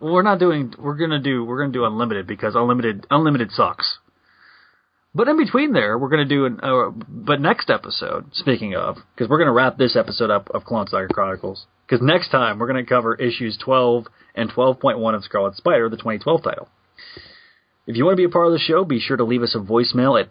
Well, 0.00 0.12
we're 0.12 0.22
not 0.22 0.38
doing. 0.38 0.74
We're 0.78 0.96
gonna 0.96 1.18
do. 1.20 1.44
We're 1.44 1.60
gonna 1.60 1.72
do 1.72 1.84
unlimited 1.84 2.26
because 2.26 2.54
unlimited 2.54 3.06
unlimited 3.10 3.52
sucks. 3.52 3.98
But 5.14 5.28
in 5.28 5.38
between 5.38 5.72
there, 5.72 5.98
we're 5.98 6.08
gonna 6.10 6.24
do 6.26 6.44
an. 6.46 6.60
Uh, 6.62 6.90
but 6.90 7.40
next 7.40 7.70
episode, 7.70 8.26
speaking 8.34 8.74
of, 8.74 8.96
because 9.14 9.30
we're 9.30 9.38
gonna 9.38 9.52
wrap 9.52 9.78
this 9.78 9.96
episode 9.96 10.30
up 10.30 10.50
of 10.50 10.64
Clone 10.64 10.86
Saga 10.88 11.08
Chronicles. 11.08 11.66
Because 11.88 12.04
next 12.04 12.30
time 12.30 12.58
we're 12.58 12.66
gonna 12.66 12.84
cover 12.84 13.14
issues 13.14 13.56
12 13.64 14.06
and 14.34 14.50
12.1 14.50 15.14
of 15.14 15.24
Scarlet 15.24 15.54
Spider, 15.56 15.88
the 15.88 15.96
2012 15.96 16.42
title. 16.42 16.68
If 17.90 17.96
you 17.96 18.04
want 18.04 18.12
to 18.12 18.20
be 18.20 18.24
a 18.24 18.28
part 18.28 18.46
of 18.46 18.52
the 18.52 18.60
show, 18.60 18.84
be 18.84 19.00
sure 19.00 19.16
to 19.16 19.24
leave 19.24 19.42
us 19.42 19.56
a 19.56 19.58
voicemail 19.58 20.20
at 20.20 20.28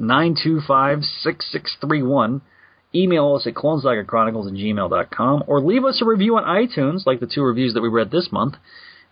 818-925-6631. 0.00 2.40
Email 2.94 3.34
us 3.34 3.46
at 3.46 3.52
clonesagachronicles 3.52 4.46
at 4.46 4.54
gmail.com 4.54 5.44
or 5.48 5.60
leave 5.60 5.84
us 5.84 6.00
a 6.00 6.06
review 6.06 6.38
on 6.38 6.44
iTunes, 6.44 7.04
like 7.04 7.20
the 7.20 7.26
two 7.26 7.42
reviews 7.42 7.74
that 7.74 7.82
we 7.82 7.90
read 7.90 8.10
this 8.10 8.32
month, 8.32 8.54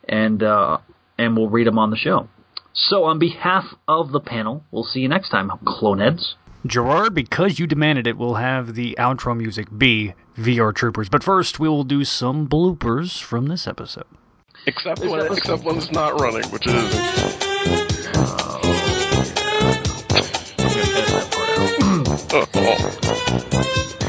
and 0.09 0.43
uh, 0.43 0.79
and 1.19 1.37
we'll 1.37 1.51
read 1.51 1.67
them 1.67 1.79
on 1.79 1.91
the 1.91 1.99
show. 1.99 2.31
So, 2.73 3.05
on 3.05 3.19
behalf 3.19 3.65
of 3.87 4.11
the 4.11 4.21
panel, 4.21 4.65
we'll 4.71 4.85
see 4.85 5.01
you 5.01 5.11
next 5.11 5.29
time, 5.29 5.51
Cloneheads. 5.67 6.37
Gerard, 6.65 7.15
because 7.15 7.59
you 7.59 7.67
demanded 7.67 8.07
it, 8.07 8.17
we'll 8.17 8.37
have 8.37 8.75
the 8.75 8.97
outro 8.99 9.37
music 9.37 9.69
be 9.77 10.15
VR 10.39 10.75
Troopers. 10.75 11.11
But 11.11 11.23
first, 11.23 11.61
we 11.61 11.69
will 11.69 11.85
do 11.85 12.05
some 12.05 12.49
bloopers 12.49 13.21
from 13.21 13.49
this 13.49 13.67
episode. 13.67 14.07
Except 14.67 15.01
when, 15.01 15.33
except 15.33 15.63
when 15.65 15.77
it's 15.77 15.93
not 15.93 16.21
running, 16.21 16.49
which 16.51 16.67
it 16.67 16.75
isn't. 16.75 18.15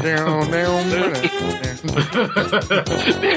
Down, 0.02 0.50
down, 0.50 0.88
Damn 0.90 1.14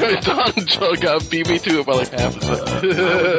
it, 0.03 0.23
Don 0.23 0.51
Joe 0.65 0.95
got 0.95 1.21
BB 1.23 1.61
to 1.63 1.79
it 1.79 1.85
by 1.85 1.93
like 1.93 2.09
half 2.11 2.35
a 2.37 2.45
I, 2.45 2.49
was 2.49 2.59
second. 2.59 2.91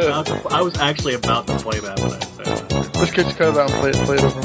about 0.07 0.27
to- 0.27 0.48
I 0.51 0.62
was 0.62 0.77
actually 0.78 1.15
about 1.15 1.47
to 1.48 1.57
play 1.59 1.78
that 1.81 2.01
when 2.01 2.12
I 2.12 2.19
said 2.20 2.47
that. 2.47 2.97
Let's 2.97 3.12
get 3.12 3.27
you 3.27 3.32
cut 3.35 3.55
it 3.55 3.61
out 3.61 3.70
and 3.70 3.81
play 3.81 3.90
it, 3.90 3.97
play 4.07 4.16
it 4.16 4.24
over. 4.24 4.40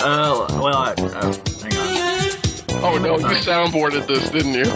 Uh, 0.00 0.46
well, 0.62 0.76
I, 0.76 0.92
uh, 0.92 1.32
hang 1.62 1.76
on. 1.76 1.96
oh 2.84 2.98
no, 3.02 3.18
you 3.18 3.34
soundboarded 3.36 4.06
this, 4.06 4.28
didn't 4.30 4.54
you? 4.54 4.70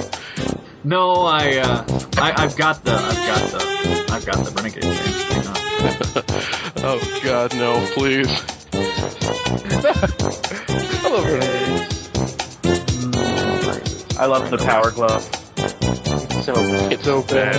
No, 0.84 1.22
I, 1.22 1.56
uh, 1.58 1.84
I, 2.16 2.32
I've 2.44 2.56
got 2.56 2.84
the, 2.84 2.92
I've 2.92 3.26
got 3.26 3.50
the, 3.50 4.06
I've 4.10 4.26
got 4.26 4.44
the 4.44 4.50
Renegade 4.52 4.82
thing. 4.84 4.94
Oh 6.80 7.00
god, 7.24 7.54
no, 7.56 7.84
please. 7.92 8.26
I 11.04 11.08
love 11.10 11.26
Renegade. 11.26 11.86
I 14.18 14.26
love 14.26 14.50
the 14.50 14.58
Power 14.58 14.90
Glove. 14.90 15.22
So 16.44 16.54
It's 16.90 17.04
so 17.04 17.22
bad. 17.22 17.56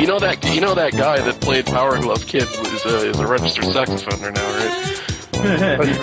You 0.00 0.06
know 0.06 0.18
that 0.18 0.44
you 0.54 0.60
know 0.60 0.74
that 0.74 0.92
guy 0.92 1.20
that 1.20 1.40
played 1.40 1.66
Power 1.66 1.98
Glove 1.98 2.26
Kid 2.26 2.44
was 2.58 2.84
uh, 2.86 3.10
is 3.10 3.18
a 3.18 3.26
registered 3.26 3.64
sex 3.64 3.90
offender 3.90 4.30
now, 4.30 4.56
right? 4.58 5.13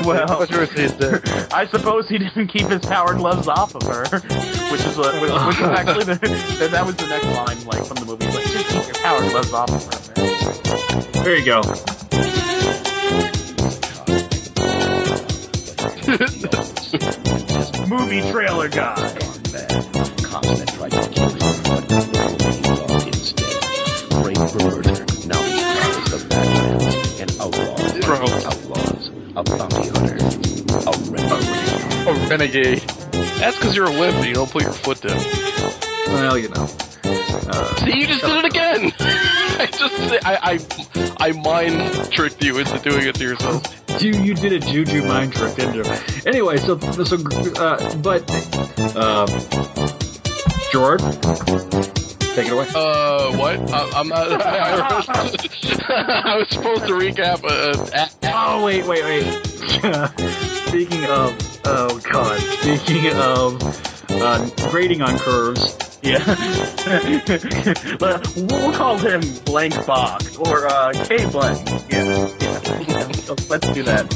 Well, 0.05 0.39
What's 0.39 0.51
your 0.51 0.65
say 0.67 0.87
there? 0.87 1.21
I 1.51 1.67
suppose 1.67 2.07
he 2.07 2.17
didn't 2.17 2.47
keep 2.47 2.67
his 2.67 2.81
power 2.81 3.13
gloves 3.13 3.47
off 3.47 3.75
of 3.75 3.83
her, 3.83 4.03
which 4.71 4.81
is 4.81 4.97
what, 4.97 5.13
which, 5.21 5.31
which 5.31 5.59
was 5.59 5.77
actually 5.77 6.05
the 6.05 6.19
that, 6.59 6.71
that 6.71 6.85
was 6.85 6.95
the 6.95 7.07
next 7.07 7.25
line, 7.25 7.65
like 7.65 7.85
from 7.85 7.97
the 7.97 8.05
movie, 8.05 8.25
like 8.27 8.45
just 8.45 8.67
keep 8.67 8.85
your 8.85 8.95
power 8.95 9.19
gloves 9.29 9.53
off 9.53 9.69
of 9.69 9.83
her, 9.85 9.99
man. 10.15 11.23
There 11.23 11.37
you 11.37 11.45
go. 11.45 11.61
Movie 17.87 18.21
trailer 18.31 18.69
guy. 18.69 19.17
Constant 20.23 20.67
to 20.67 21.09
kill 21.11 21.29
him, 21.29 21.63
but 21.63 21.83
he 22.53 22.61
loved 22.63 23.07
instead. 23.07 23.59
Brave 24.21 24.51
for 24.51 24.59
murder, 24.59 25.05
now 25.27 25.43
he 25.43 25.59
cries 25.59 26.05
the 26.11 26.25
Badlands, 26.29 27.19
an 27.19 27.29
outlaw, 27.41 27.77
Bro. 28.01 28.25
outlaws, 28.25 28.70
a 29.35 29.43
bounty 29.43 29.87
hunter, 29.89 30.15
a 30.15 30.91
renegade. 31.09 32.07
A 32.07 32.27
renegade. 32.29 32.79
That's 33.39 33.57
because 33.57 33.75
you're 33.75 33.87
a 33.87 33.91
wimp 33.91 34.15
and 34.17 34.25
you 34.25 34.33
don't 34.33 34.51
put 34.51 34.63
your 34.63 34.73
foot 34.73 35.01
down. 35.01 35.17
Well, 36.07 36.37
you 36.37 36.49
know. 36.49 36.67
Uh, 37.03 37.75
See, 37.77 37.97
you 37.97 38.07
just 38.07 38.21
did 38.21 38.45
it 38.45 38.45
again. 38.45 38.91
I 38.99 39.67
just 39.71 40.25
I 40.25 40.59
I 41.19 41.27
I 41.29 41.31
mind 41.33 42.11
tricked 42.11 42.43
you 42.43 42.57
into 42.57 42.77
doing 42.79 43.07
it 43.07 43.15
to 43.15 43.23
yourself. 43.23 43.63
you 44.01 44.11
you 44.21 44.33
did 44.33 44.53
a 44.53 44.59
juju 44.59 45.03
mind 45.03 45.33
trick, 45.33 45.55
didn't 45.55 45.75
you? 45.75 45.83
Anyway, 46.25 46.57
so 46.57 46.77
so 46.79 47.15
uh, 47.57 47.95
but 47.97 48.29
um, 48.95 49.27
Gerard, 50.71 51.01
take 52.35 52.47
it 52.47 52.53
away. 52.53 52.67
Uh, 52.73 53.35
what? 53.37 53.71
I, 53.71 53.89
I'm 53.95 54.07
not. 54.07 54.31
I, 54.41 54.59
I, 54.59 56.21
I 56.33 56.37
was 56.37 56.49
supposed 56.49 56.85
to 56.87 56.93
recap. 56.93 57.43
Uh, 57.43 57.87
a- 57.93 58.27
a- 58.27 58.31
Oh 58.33 58.63
wait, 58.63 58.85
wait, 58.85 59.03
wait. 59.03 59.23
speaking 60.67 61.03
of, 61.05 61.35
oh 61.65 61.99
god, 61.99 62.39
speaking 62.39 63.13
of 63.13 63.61
uh, 64.09 64.49
grading 64.69 65.01
on 65.01 65.17
curves. 65.19 65.77
Yeah. 66.01 66.23
But 67.99 68.35
we'll 68.35 68.73
call 68.73 68.97
him 68.97 69.21
Blank 69.45 69.85
Box 69.85 70.35
or 70.37 70.67
uh, 70.67 70.93
K 71.07 71.29
Blank. 71.29 71.67
Yeah. 71.91 72.27
yeah. 72.39 73.11
So 73.11 73.35
Let's 73.49 73.71
do 73.73 73.83
that. 73.83 74.07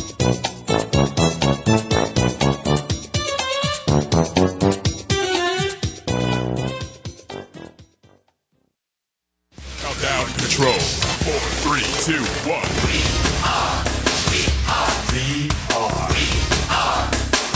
Three, 11.76 12.16
two, 12.16 12.24
one. 12.48 12.64
We 12.88 13.04
are. 13.44 13.84
We 14.32 14.48
are. 14.72 14.96
We 15.12 15.50
are. 15.76 16.08
We 16.16 16.24
are. 16.72 17.04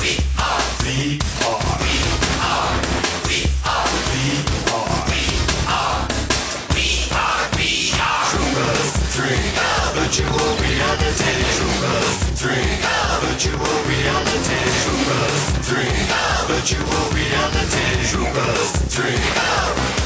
We 0.04 0.12
are. 0.36 0.60
We 0.84 1.08
are. 1.08 1.80
We 1.80 2.06
are. 2.44 2.76
We 3.24 3.40
are. 3.64 3.88
We 3.88 4.26
are. 5.68 6.08
We 6.76 6.86
are. 7.16 7.48
we 7.56 7.92
are, 7.96 8.26
Troopers 8.28 8.92
three. 9.16 9.40
Virtual 9.96 10.48
reality. 10.68 11.36
Troopers 11.56 12.12
three. 12.36 12.72
Virtual 13.24 13.72
reality. 13.88 14.60
Troopers 14.84 15.44
three. 15.64 15.96
Virtual 16.52 17.04
reality. 17.16 17.88
Troopers 18.12 18.72
three. 18.92 19.16
Four, 19.16 19.99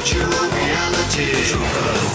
Virtual 0.00 0.24
reality. 0.30 2.09